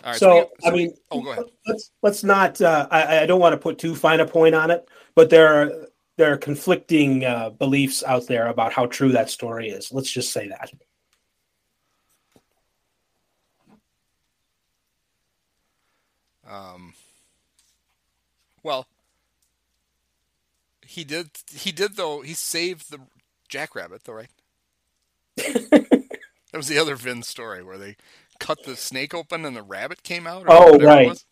All 0.03 0.11
right. 0.13 0.19
so, 0.19 0.51
we- 0.63 0.69
I 0.69 0.73
mean, 0.73 0.95
oh, 1.11 1.21
go 1.21 1.33
ahead. 1.33 1.45
let's 1.67 1.91
let's 2.03 2.25
not. 2.25 2.61
Uh, 2.61 2.89
I, 2.91 3.21
I 3.21 3.27
don't 3.27 3.41
want 3.41 3.53
to 3.53 3.59
put 3.59 3.79
too 3.79 3.95
fine 3.95 4.21
a 4.21 4.27
point 4.27 4.55
on 4.55 4.71
it, 4.71 4.89
but 5.15 5.31
there 5.31 5.47
are 5.49 5.73
there 6.17 6.33
are 6.33 6.37
conflicting 6.39 7.25
uh, 7.25 7.51
beliefs 7.51 8.03
out 8.05 8.27
there 8.27 8.49
about 8.49 8.73
how 8.73 8.87
true 8.87 9.13
that 9.13 9.31
story 9.31 9.69
is. 9.71 9.93
Let's 9.93 10.11
just 10.11 10.33
say 10.33 10.49
that. 10.49 10.71
Um, 16.47 16.95
well, 18.63 18.87
he 20.85 21.05
did. 21.05 21.31
He 21.53 21.71
did 21.73 21.97
though. 21.97 22.23
He 22.23 22.35
saved 22.35 22.91
the 22.91 22.99
jackrabbit, 23.51 24.05
though, 24.05 24.15
right? 24.15 24.31
that 25.37 26.57
was 26.57 26.69
the 26.69 26.79
other 26.79 26.97
Vin 26.97 27.23
story 27.23 27.63
where 27.63 27.79
they 27.79 27.97
cut 28.39 28.63
the 28.63 28.77
snake 28.77 29.15
open 29.15 29.45
and 29.45 29.55
the 29.57 29.63
rabbit 29.63 30.03
came 30.03 30.27
out. 30.27 30.47
Or 30.47 30.51
Oh, 30.51 30.79
right. 30.81 31.23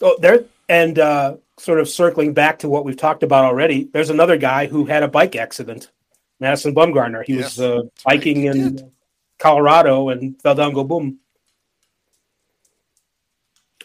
Oh, 0.00 0.16
there 0.20 0.44
and 0.68 0.98
uh, 0.98 1.36
sort 1.58 1.80
of 1.80 1.88
circling 1.88 2.34
back 2.34 2.58
to 2.60 2.68
what 2.68 2.84
we've 2.84 2.96
talked 2.96 3.22
about 3.22 3.44
already. 3.44 3.84
There's 3.92 4.10
another 4.10 4.36
guy 4.36 4.66
who 4.66 4.84
had 4.84 5.02
a 5.02 5.08
bike 5.08 5.36
accident, 5.36 5.90
Madison 6.40 6.74
Bumgarner. 6.74 7.24
He 7.24 7.34
Yes, 7.34 7.56
was 7.56 7.60
uh, 7.60 7.82
that's 7.82 8.04
right, 8.06 8.14
biking 8.18 8.44
in 8.44 8.76
did. 8.76 8.92
Colorado 9.38 10.10
and 10.10 10.40
fell 10.42 10.54
down, 10.54 10.74
go 10.74 10.84
boom, 10.84 11.18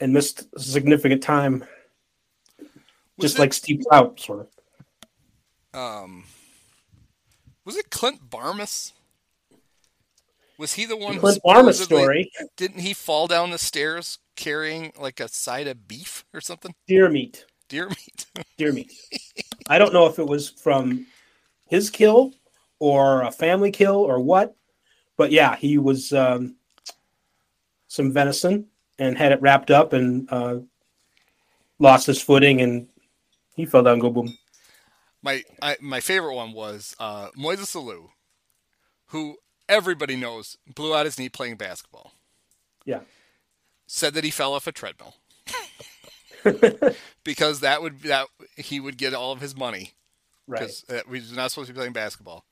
and 0.01 0.11
missed 0.13 0.47
significant 0.59 1.23
time, 1.23 1.63
Was 3.17 3.25
just 3.25 3.37
it, 3.37 3.39
like 3.39 3.53
Steve 3.53 3.83
Trout, 3.87 4.19
sort 4.19 4.41
of. 4.41 4.47
um, 5.73 6.23
was 7.71 7.77
it 7.77 7.89
Clint 7.89 8.29
Barmes? 8.29 8.91
Was 10.57 10.73
he 10.73 10.85
the 10.85 10.97
one? 10.97 11.19
Clint 11.19 11.35
supposedly- 11.35 11.85
story, 12.01 12.31
Didn't 12.57 12.81
he 12.81 12.93
fall 12.93 13.27
down 13.27 13.49
the 13.51 13.57
stairs 13.57 14.19
carrying 14.35 14.91
like 14.99 15.21
a 15.21 15.29
side 15.29 15.67
of 15.67 15.87
beef 15.87 16.25
or 16.33 16.41
something? 16.41 16.73
deer 16.85 17.09
meat. 17.09 17.45
Deer 17.69 17.87
meat. 17.87 18.25
deer 18.57 18.73
meat. 18.73 18.91
I 19.69 19.77
don't 19.77 19.93
know 19.93 20.05
if 20.05 20.19
it 20.19 20.27
was 20.27 20.49
from 20.49 21.07
his 21.69 21.89
kill 21.89 22.33
or 22.79 23.21
a 23.21 23.31
family 23.31 23.71
kill 23.71 23.95
or 23.95 24.19
what, 24.19 24.53
but 25.15 25.31
yeah, 25.31 25.55
he 25.55 25.77
was 25.77 26.11
um, 26.11 26.55
some 27.87 28.11
venison 28.11 28.67
and 28.99 29.17
had 29.17 29.31
it 29.31 29.41
wrapped 29.41 29.71
up 29.71 29.93
and 29.93 30.27
uh, 30.29 30.57
lost 31.79 32.05
his 32.07 32.21
footing 32.21 32.59
and 32.61 32.89
he 33.55 33.65
fell 33.65 33.83
down. 33.83 33.99
Go 33.99 34.09
boom. 34.09 34.37
My 35.23 35.43
I, 35.61 35.77
my 35.81 35.99
favorite 35.99 36.35
one 36.35 36.53
was 36.53 36.95
uh, 36.99 37.29
Moises 37.37 37.75
Alou, 37.75 38.09
who 39.07 39.37
everybody 39.69 40.15
knows 40.15 40.57
blew 40.73 40.95
out 40.95 41.05
his 41.05 41.19
knee 41.19 41.29
playing 41.29 41.57
basketball. 41.57 42.13
Yeah. 42.85 43.01
Said 43.87 44.13
that 44.15 44.23
he 44.23 44.31
fell 44.31 44.53
off 44.53 44.67
a 44.67 44.71
treadmill 44.71 45.15
because 47.23 47.59
that 47.59 47.81
would 47.81 48.01
that 48.03 48.27
he 48.55 48.79
would 48.79 48.97
get 48.97 49.13
all 49.13 49.31
of 49.31 49.41
his 49.41 49.55
money 49.55 49.91
Right. 50.47 50.59
because 50.61 50.83
uh, 50.89 51.01
he's 51.11 51.35
not 51.35 51.51
supposed 51.51 51.67
to 51.67 51.73
be 51.73 51.77
playing 51.77 51.93
basketball. 51.93 52.45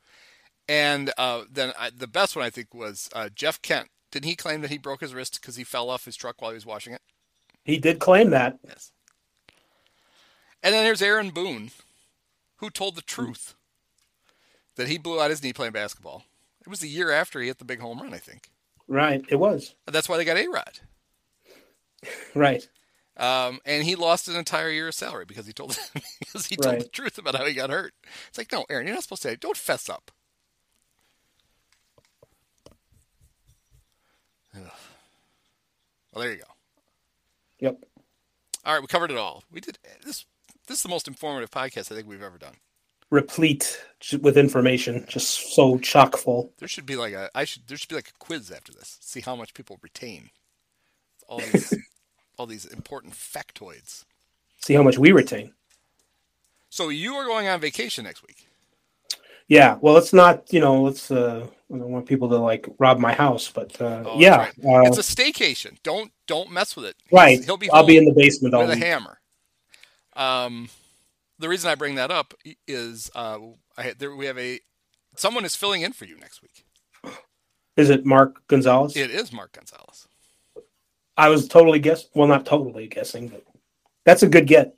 And 0.67 1.11
uh, 1.17 1.43
then 1.51 1.73
I, 1.79 1.89
the 1.89 2.07
best 2.07 2.35
one 2.35 2.45
I 2.45 2.49
think 2.51 2.73
was 2.73 3.09
uh, 3.13 3.29
Jeff 3.33 3.61
Kent. 3.61 3.87
Didn't 4.11 4.27
he 4.29 4.35
claim 4.35 4.61
that 4.61 4.69
he 4.69 4.77
broke 4.77 5.01
his 5.01 5.13
wrist 5.13 5.39
because 5.41 5.55
he 5.55 5.63
fell 5.63 5.89
off 5.89 6.05
his 6.05 6.15
truck 6.15 6.41
while 6.41 6.51
he 6.51 6.55
was 6.55 6.65
washing 6.65 6.93
it? 6.93 7.01
He 7.63 7.77
did 7.77 7.99
claim 7.99 8.29
that. 8.29 8.59
Yes. 8.63 8.91
And 10.61 10.73
then 10.73 10.83
there's 10.83 11.01
Aaron 11.01 11.31
Boone, 11.31 11.71
who 12.59 12.69
told 12.69 12.95
the 12.95 13.01
truth 13.01 13.55
that 14.75 14.87
he 14.87 14.97
blew 14.97 15.19
out 15.19 15.29
his 15.29 15.43
knee 15.43 15.53
playing 15.53 15.73
basketball. 15.73 16.23
It 16.61 16.69
was 16.69 16.79
the 16.79 16.89
year 16.89 17.11
after 17.11 17.41
he 17.41 17.47
hit 17.47 17.57
the 17.57 17.65
big 17.65 17.79
home 17.79 17.99
run, 17.99 18.13
I 18.13 18.17
think. 18.17 18.49
Right. 18.87 19.23
It 19.29 19.37
was. 19.37 19.75
That's 19.85 20.07
why 20.07 20.17
they 20.17 20.25
got 20.25 20.37
A 20.37 20.47
Rod. 20.47 20.79
Right. 22.33 22.65
Um, 23.17 23.59
and 23.65 23.83
he 23.83 23.95
lost 23.95 24.29
an 24.29 24.37
entire 24.37 24.69
year 24.69 24.87
of 24.87 24.95
salary 24.95 25.25
because 25.25 25.45
he 25.45 25.51
told 25.51 25.77
because 26.19 26.45
he 26.45 26.55
told 26.55 26.79
the 26.79 26.87
truth 26.87 27.17
about 27.17 27.35
how 27.35 27.43
he 27.45 27.53
got 27.53 27.69
hurt. 27.69 27.93
It's 28.29 28.37
like, 28.37 28.49
no, 28.53 28.63
Aaron, 28.69 28.87
you're 28.87 28.95
not 28.95 29.03
supposed 29.03 29.23
to. 29.23 29.27
Say, 29.27 29.35
Don't 29.35 29.57
fess 29.57 29.89
up. 29.89 30.11
Ugh. 34.55 34.61
Well, 36.13 36.23
there 36.23 36.31
you 36.31 36.37
go. 36.37 36.43
Yep. 37.59 37.83
All 38.63 38.73
right, 38.73 38.81
we 38.81 38.87
covered 38.87 39.11
it 39.11 39.17
all. 39.17 39.43
We 39.51 39.59
did 39.59 39.77
this. 40.05 40.25
This 40.69 40.77
is 40.77 40.83
the 40.83 40.89
most 40.89 41.07
informative 41.07 41.49
podcast 41.49 41.91
I 41.91 41.95
think 41.95 42.07
we've 42.07 42.21
ever 42.21 42.37
done. 42.37 42.53
Replete 43.09 43.83
with 44.21 44.37
information, 44.37 45.03
just 45.09 45.55
so 45.55 45.79
chock 45.79 46.15
full. 46.15 46.53
There 46.59 46.67
should 46.67 46.85
be 46.85 46.95
like 46.95 47.11
a 47.11 47.31
I 47.33 47.43
should 47.43 47.67
there 47.67 47.75
should 47.75 47.89
be 47.89 47.95
like 47.95 48.09
a 48.09 48.23
quiz 48.23 48.51
after 48.51 48.71
this. 48.71 48.99
See 49.01 49.21
how 49.21 49.35
much 49.35 49.55
people 49.55 49.79
retain. 49.81 50.29
All 51.27 51.39
these 51.51 51.73
all 52.37 52.45
these 52.45 52.65
important 52.65 53.15
factoids. 53.15 54.05
See 54.59 54.75
how 54.75 54.83
much 54.83 54.99
we 54.99 55.11
retain. 55.11 55.53
So 56.69 56.89
you 56.89 57.15
are 57.15 57.25
going 57.25 57.47
on 57.47 57.59
vacation 57.59 58.03
next 58.03 58.21
week. 58.27 58.45
Yeah. 59.47 59.79
Well, 59.81 59.97
it's 59.97 60.13
not. 60.13 60.53
You 60.53 60.59
know, 60.59 60.83
let's. 60.83 61.09
Uh, 61.09 61.47
I 61.73 61.77
don't 61.79 61.89
want 61.89 62.05
people 62.05 62.29
to 62.29 62.37
like 62.37 62.67
rob 62.77 62.99
my 62.99 63.13
house, 63.13 63.49
but 63.49 63.81
uh, 63.81 64.03
Oh, 64.05 64.19
yeah. 64.19 64.37
right. 64.37 64.53
Uh, 64.63 64.81
it's 64.87 64.99
a 64.99 65.01
staycation. 65.01 65.81
Don't 65.81 66.11
don't 66.27 66.51
mess 66.51 66.75
with 66.75 66.85
it. 66.85 66.95
right. 67.11 67.43
He'll 67.43 67.57
be 67.57 67.71
I'll 67.71 67.83
be 67.83 67.97
in 67.97 68.05
the 68.05 68.13
basement 68.13 68.53
all 68.53 68.61
with 68.61 68.69
a 68.69 68.77
hammer. 68.77 69.19
Um, 70.19 70.69
the 71.39 71.47
reason 71.47 71.71
I 71.71 71.75
bring 71.75 71.95
that 71.95 72.11
up 72.11 72.33
is 72.67 73.09
uh, 73.15 73.39
I 73.77 73.93
there 73.97 74.13
we 74.13 74.25
have 74.25 74.37
a 74.37 74.59
someone 75.15 75.45
is 75.45 75.55
filling 75.55 75.81
in 75.81 75.93
for 75.93 76.05
you 76.05 76.17
next 76.19 76.41
week. 76.41 76.65
Is 77.77 77.89
it 77.89 78.05
Mark 78.05 78.45
Gonzales? 78.47 78.97
It 78.97 79.09
is 79.09 79.31
Mark 79.31 79.53
Gonzales. 79.53 80.07
I 81.17 81.29
was 81.29 81.47
totally 81.47 81.79
guess. 81.79 82.07
Well, 82.13 82.27
not 82.27 82.45
totally 82.45 82.87
guessing, 82.87 83.29
but 83.29 83.45
that's 84.03 84.21
a 84.21 84.27
good 84.27 84.45
get. 84.45 84.75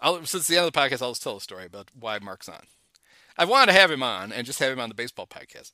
I'll, 0.00 0.22
since 0.26 0.46
the 0.46 0.58
end 0.58 0.66
of 0.66 0.72
the 0.72 0.78
podcast, 0.78 1.00
I'll 1.00 1.12
just 1.12 1.22
tell 1.22 1.36
a 1.38 1.40
story 1.40 1.64
about 1.64 1.90
why 1.98 2.18
Mark's 2.18 2.48
on. 2.48 2.64
I 3.38 3.46
wanted 3.46 3.72
to 3.72 3.78
have 3.78 3.90
him 3.90 4.02
on 4.02 4.32
and 4.32 4.46
just 4.46 4.58
have 4.58 4.70
him 4.70 4.80
on 4.80 4.90
the 4.90 4.94
baseball 4.94 5.26
podcast. 5.26 5.72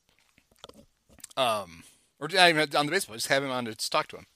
Um, 1.35 1.83
or 2.19 2.29
not 2.29 2.49
even 2.49 2.75
on 2.75 2.85
the 2.85 2.91
baseball, 2.91 3.15
just 3.15 3.27
have 3.27 3.43
him 3.43 3.51
on 3.51 3.65
to 3.65 3.75
just 3.75 3.91
talk 3.91 4.07
to 4.07 4.17
him. 4.17 4.27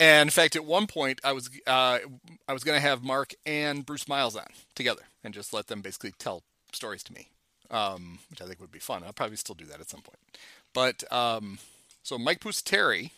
And 0.00 0.28
in 0.28 0.30
fact, 0.30 0.56
at 0.56 0.64
one 0.64 0.86
point, 0.86 1.20
I 1.24 1.32
was 1.32 1.50
uh, 1.66 1.98
I 2.48 2.52
was 2.52 2.64
going 2.64 2.76
to 2.76 2.86
have 2.86 3.02
Mark 3.02 3.34
and 3.46 3.84
Bruce 3.84 4.08
Miles 4.08 4.36
on 4.36 4.46
together 4.74 5.02
and 5.22 5.34
just 5.34 5.52
let 5.52 5.66
them 5.68 5.80
basically 5.80 6.12
tell 6.18 6.42
stories 6.72 7.02
to 7.04 7.12
me, 7.12 7.28
um, 7.70 8.18
which 8.30 8.42
I 8.42 8.46
think 8.46 8.60
would 8.60 8.72
be 8.72 8.78
fun. 8.78 9.02
I'll 9.04 9.12
probably 9.12 9.36
still 9.36 9.54
do 9.54 9.66
that 9.66 9.80
at 9.80 9.90
some 9.90 10.02
point. 10.02 10.18
But 10.72 11.10
um, 11.12 11.58
so 12.02 12.18
Mike 12.18 12.40
Pusateri, 12.40 13.10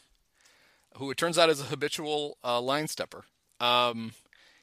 who 0.96 1.10
it 1.10 1.16
turns 1.16 1.38
out 1.38 1.50
is 1.50 1.60
a 1.60 1.64
habitual 1.64 2.36
uh, 2.44 2.60
line 2.60 2.88
stepper, 2.88 3.24
um, 3.60 4.12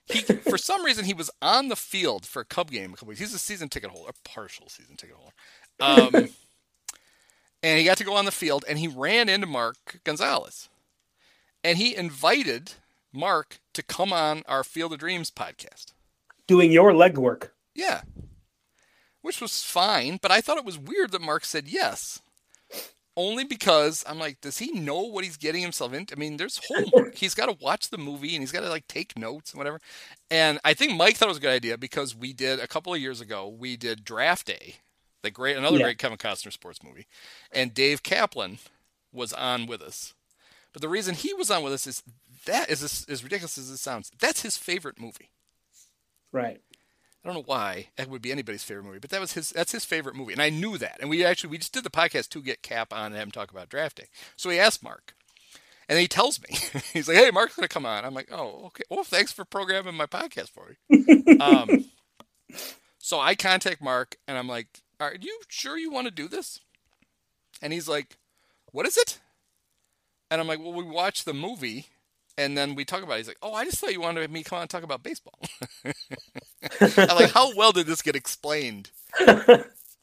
he 0.06 0.20
for 0.50 0.58
some 0.58 0.84
reason 0.84 1.06
he 1.06 1.14
was 1.14 1.32
on 1.42 1.70
the 1.70 1.76
field 1.76 2.26
for 2.26 2.42
a 2.42 2.46
Cub 2.46 2.72
game 2.72 2.94
a 2.94 2.96
couple 2.96 3.10
weeks. 3.10 3.20
He's 3.20 3.34
a 3.34 3.40
season 3.40 3.70
ticket 3.70 3.90
holder, 3.90 4.12
a 4.12 4.30
partial 4.30 4.70
season 4.70 4.96
ticket 4.96 5.16
holder, 5.16 5.34
um, 5.80 6.16
and 7.64 7.80
he 7.80 7.86
got 7.86 7.98
to 7.98 8.04
go 8.04 8.16
on 8.16 8.26
the 8.26 8.32
field 8.32 8.66
and 8.68 8.80
he 8.80 8.88
ran 8.88 9.30
into 9.30 9.48
Mark 9.48 10.00
Gonzales, 10.04 10.70
and 11.64 11.78
he 11.78 11.96
invited 11.96 12.74
Mark 13.12 13.60
to 13.74 13.84
come 13.84 14.12
on 14.14 14.44
our 14.48 14.64
Field 14.64 14.94
of 14.94 15.00
Dreams 15.00 15.32
podcast. 15.32 15.94
Doing 16.48 16.72
your 16.72 16.92
legwork. 16.92 17.50
Yeah, 17.76 18.02
which 19.22 19.40
was 19.42 19.64
fine, 19.64 20.20
but 20.22 20.32
I 20.32 20.42
thought 20.42 20.58
it 20.58 20.66
was 20.66 20.78
weird 20.78 21.12
that 21.12 21.22
Mark 21.22 21.46
said 21.46 21.68
yes. 21.68 22.22
Only 23.16 23.44
because 23.44 24.04
I'm 24.10 24.18
like, 24.18 24.42
does 24.42 24.58
he 24.58 24.72
know 24.72 25.02
what 25.02 25.24
he's 25.24 25.38
getting 25.38 25.62
himself 25.62 25.94
into? 25.94 26.16
I 26.16 26.20
mean, 26.20 26.38
there's 26.38 26.60
homework. 26.68 27.14
he's 27.20 27.36
got 27.36 27.46
to 27.46 27.64
watch 27.64 27.90
the 27.92 27.98
movie 28.00 28.34
and 28.36 28.42
he's 28.42 28.52
got 28.52 28.62
to 28.62 28.70
like 28.70 28.88
take 28.88 29.16
notes 29.18 29.52
and 29.52 29.60
whatever. 29.60 29.80
And 30.32 30.60
I 30.66 30.74
think 30.74 30.96
Mike 30.98 31.16
thought 31.18 31.28
it 31.28 31.30
was 31.30 31.38
a 31.38 31.42
good 31.42 31.52
idea 31.54 31.78
because 31.78 32.16
we 32.16 32.34
did 32.34 32.60
a 32.60 32.66
couple 32.68 32.92
of 32.92 33.00
years 33.00 33.22
ago. 33.22 33.48
We 33.48 33.78
did 33.78 34.04
Draft 34.04 34.48
Day, 34.48 34.78
the 35.22 35.30
great 35.30 35.56
another 35.58 35.78
Yeah. 35.78 35.84
great 35.84 36.00
Kevin 36.00 36.18
Costner 36.18 36.52
sports 36.52 36.82
movie, 36.84 37.06
and 37.52 37.72
Dave 37.72 38.02
Kaplan 38.02 38.58
was 39.12 39.32
on 39.32 39.68
with 39.68 39.84
us. 39.84 40.16
But 40.74 40.82
the 40.82 40.90
reason 40.90 41.16
he 41.16 41.34
was 41.34 41.52
on 41.52 41.64
with 41.64 41.74
us 41.74 41.88
is 41.88 42.04
that 42.46 42.70
is 42.70 42.84
as, 42.84 43.06
as 43.08 43.24
ridiculous 43.24 43.58
as 43.58 43.70
it 43.70 43.78
sounds. 43.78 44.12
That's 44.20 44.42
his 44.42 44.58
favorite 44.58 45.00
movie. 45.00 45.30
Right. 46.32 46.60
I 47.24 47.28
don't 47.28 47.36
know 47.36 47.44
why 47.46 47.88
that 47.96 48.10
would 48.10 48.22
be 48.22 48.34
anybody's 48.34 48.64
favorite 48.64 48.84
movie, 48.84 49.00
but 49.00 49.10
that 49.12 49.22
was 49.22 49.32
his. 49.34 49.52
That's 49.52 49.72
his 49.72 49.86
favorite 49.86 50.16
movie, 50.16 50.34
and 50.34 50.42
I 50.42 50.50
knew 50.50 50.78
that. 50.78 50.98
And 51.00 51.10
we 51.10 51.24
actually 51.24 51.52
we 51.52 51.58
just 51.58 51.72
did 51.72 51.86
the 51.86 51.90
podcast 51.90 52.30
to 52.30 52.42
get 52.42 52.64
Cap 52.64 52.92
on 52.92 53.08
and 53.08 53.16
have 53.16 53.28
him 53.28 53.32
talk 53.32 53.50
about 53.50 53.70
drafting. 53.70 54.08
So 54.36 54.50
he 54.50 54.60
asked 54.60 54.84
Mark, 54.84 55.16
and 55.88 55.98
he 55.98 56.08
tells 56.10 56.42
me 56.42 56.58
he's 56.94 57.08
like, 57.08 57.16
"Hey, 57.16 57.32
Mark's 57.32 57.56
gonna 57.56 57.70
come 57.70 57.86
on." 57.86 58.04
I'm 58.04 58.14
like, 58.14 58.28
"Oh, 58.30 58.64
okay. 58.66 58.84
Well, 58.90 59.06
thanks 59.06 59.32
for 59.32 59.46
programming 59.46 59.96
my 59.96 60.06
podcast 60.06 60.50
for 60.50 60.76
me." 60.90 61.38
um, 61.40 61.86
so 63.00 63.22
I 63.22 63.36
contact 63.36 63.82
Mark, 63.82 64.18
and 64.28 64.38
I'm 64.38 64.50
like, 64.50 64.68
"Are 65.00 65.16
you 65.18 65.40
sure 65.48 65.78
you 65.78 65.92
want 65.92 66.08
to 66.08 66.12
do 66.12 66.28
this?" 66.28 66.60
And 67.62 67.72
he's 67.72 67.88
like, 67.88 68.18
"What 68.74 68.86
is 68.86 68.98
it?" 68.98 69.22
And 70.34 70.42
I'm 70.42 70.48
like, 70.48 70.60
"Well, 70.60 70.74
we 70.74 70.84
watched 70.84 71.26
the 71.26 71.34
movie." 71.34 71.86
And 72.36 72.58
then 72.58 72.74
we 72.74 72.84
talk 72.84 73.04
about 73.04 73.14
it. 73.14 73.18
He's 73.18 73.28
like, 73.28 73.38
"Oh, 73.44 73.54
I 73.54 73.66
just 73.66 73.78
thought 73.78 73.94
you 73.94 74.02
wanted 74.02 74.32
me 74.32 74.42
to 74.42 74.50
come 74.50 74.58
on 74.58 74.64
and 74.64 74.70
talk 74.70 74.82
about 74.82 75.04
baseball." 75.04 75.40
I'm 76.82 77.16
like, 77.16 77.32
how 77.32 77.56
well 77.56 77.72
did 77.72 77.86
this 77.86 78.02
get 78.02 78.16
explained? 78.16 78.90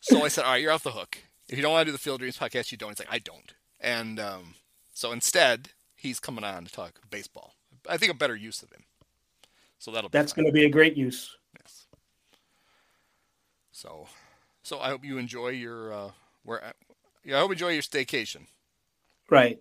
so 0.00 0.22
I 0.22 0.28
said, 0.28 0.44
all 0.44 0.52
right, 0.52 0.62
you're 0.62 0.70
off 0.70 0.84
the 0.84 0.92
hook. 0.92 1.18
If 1.48 1.56
you 1.56 1.62
don't 1.62 1.72
want 1.72 1.82
to 1.82 1.86
do 1.86 1.92
the 1.92 1.98
Field 1.98 2.20
Dreams 2.20 2.38
podcast, 2.38 2.70
you 2.70 2.78
don't. 2.78 2.90
He's 2.90 3.00
like, 3.00 3.12
I 3.12 3.18
don't. 3.18 3.54
And 3.80 4.20
um, 4.20 4.54
so 4.94 5.10
instead, 5.10 5.70
he's 5.96 6.20
coming 6.20 6.44
on 6.44 6.64
to 6.64 6.72
talk 6.72 7.00
baseball. 7.10 7.54
I 7.88 7.96
think 7.96 8.12
a 8.12 8.16
better 8.16 8.36
use 8.36 8.62
of 8.62 8.70
him. 8.70 8.84
So 9.78 9.90
that'll 9.90 10.10
be 10.10 10.16
That's 10.16 10.32
going 10.32 10.46
to 10.46 10.52
be 10.52 10.64
a 10.64 10.70
great 10.70 10.96
use. 10.96 11.36
Yes. 11.58 11.86
So, 13.72 14.06
so 14.62 14.78
I 14.78 14.90
hope 14.90 15.04
you 15.04 15.18
enjoy 15.18 15.48
your 15.48 15.92
uh, 15.92 16.10
where. 16.44 16.72
Yeah, 17.24 17.38
I 17.38 17.40
hope 17.40 17.48
you 17.48 17.54
enjoy 17.54 17.70
your 17.70 17.82
staycation. 17.82 18.46
Right. 19.28 19.58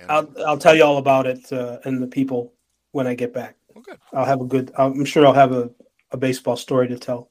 And, 0.00 0.10
I'll 0.10 0.28
I'll 0.46 0.58
tell 0.58 0.74
you 0.74 0.84
all 0.84 0.98
about 0.98 1.26
it 1.26 1.52
uh, 1.52 1.78
and 1.84 2.02
the 2.02 2.06
people 2.06 2.52
when 2.92 3.06
I 3.06 3.14
get 3.14 3.32
back. 3.32 3.56
well, 3.74 3.82
good. 3.82 3.98
I'll 4.12 4.24
have 4.24 4.40
a 4.40 4.44
good. 4.44 4.72
I'm 4.76 5.04
sure 5.04 5.26
I'll 5.26 5.32
have 5.32 5.52
a, 5.52 5.70
a 6.10 6.16
baseball 6.16 6.56
story 6.56 6.88
to 6.88 6.98
tell. 6.98 7.30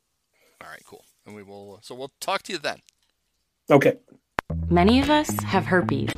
All 0.62 0.70
right, 0.70 0.84
cool. 0.86 1.04
And 1.26 1.36
we 1.36 1.44
will. 1.44 1.80
So 1.82 1.96
we'll 1.96 2.14
talk 2.20 2.44
to 2.44 2.52
you 2.52 2.58
then. 2.58 2.80
Okay. 3.70 3.98
Many 4.70 5.00
of 5.00 5.10
us 5.10 5.30
have 5.44 5.66
herpes. 5.66 6.10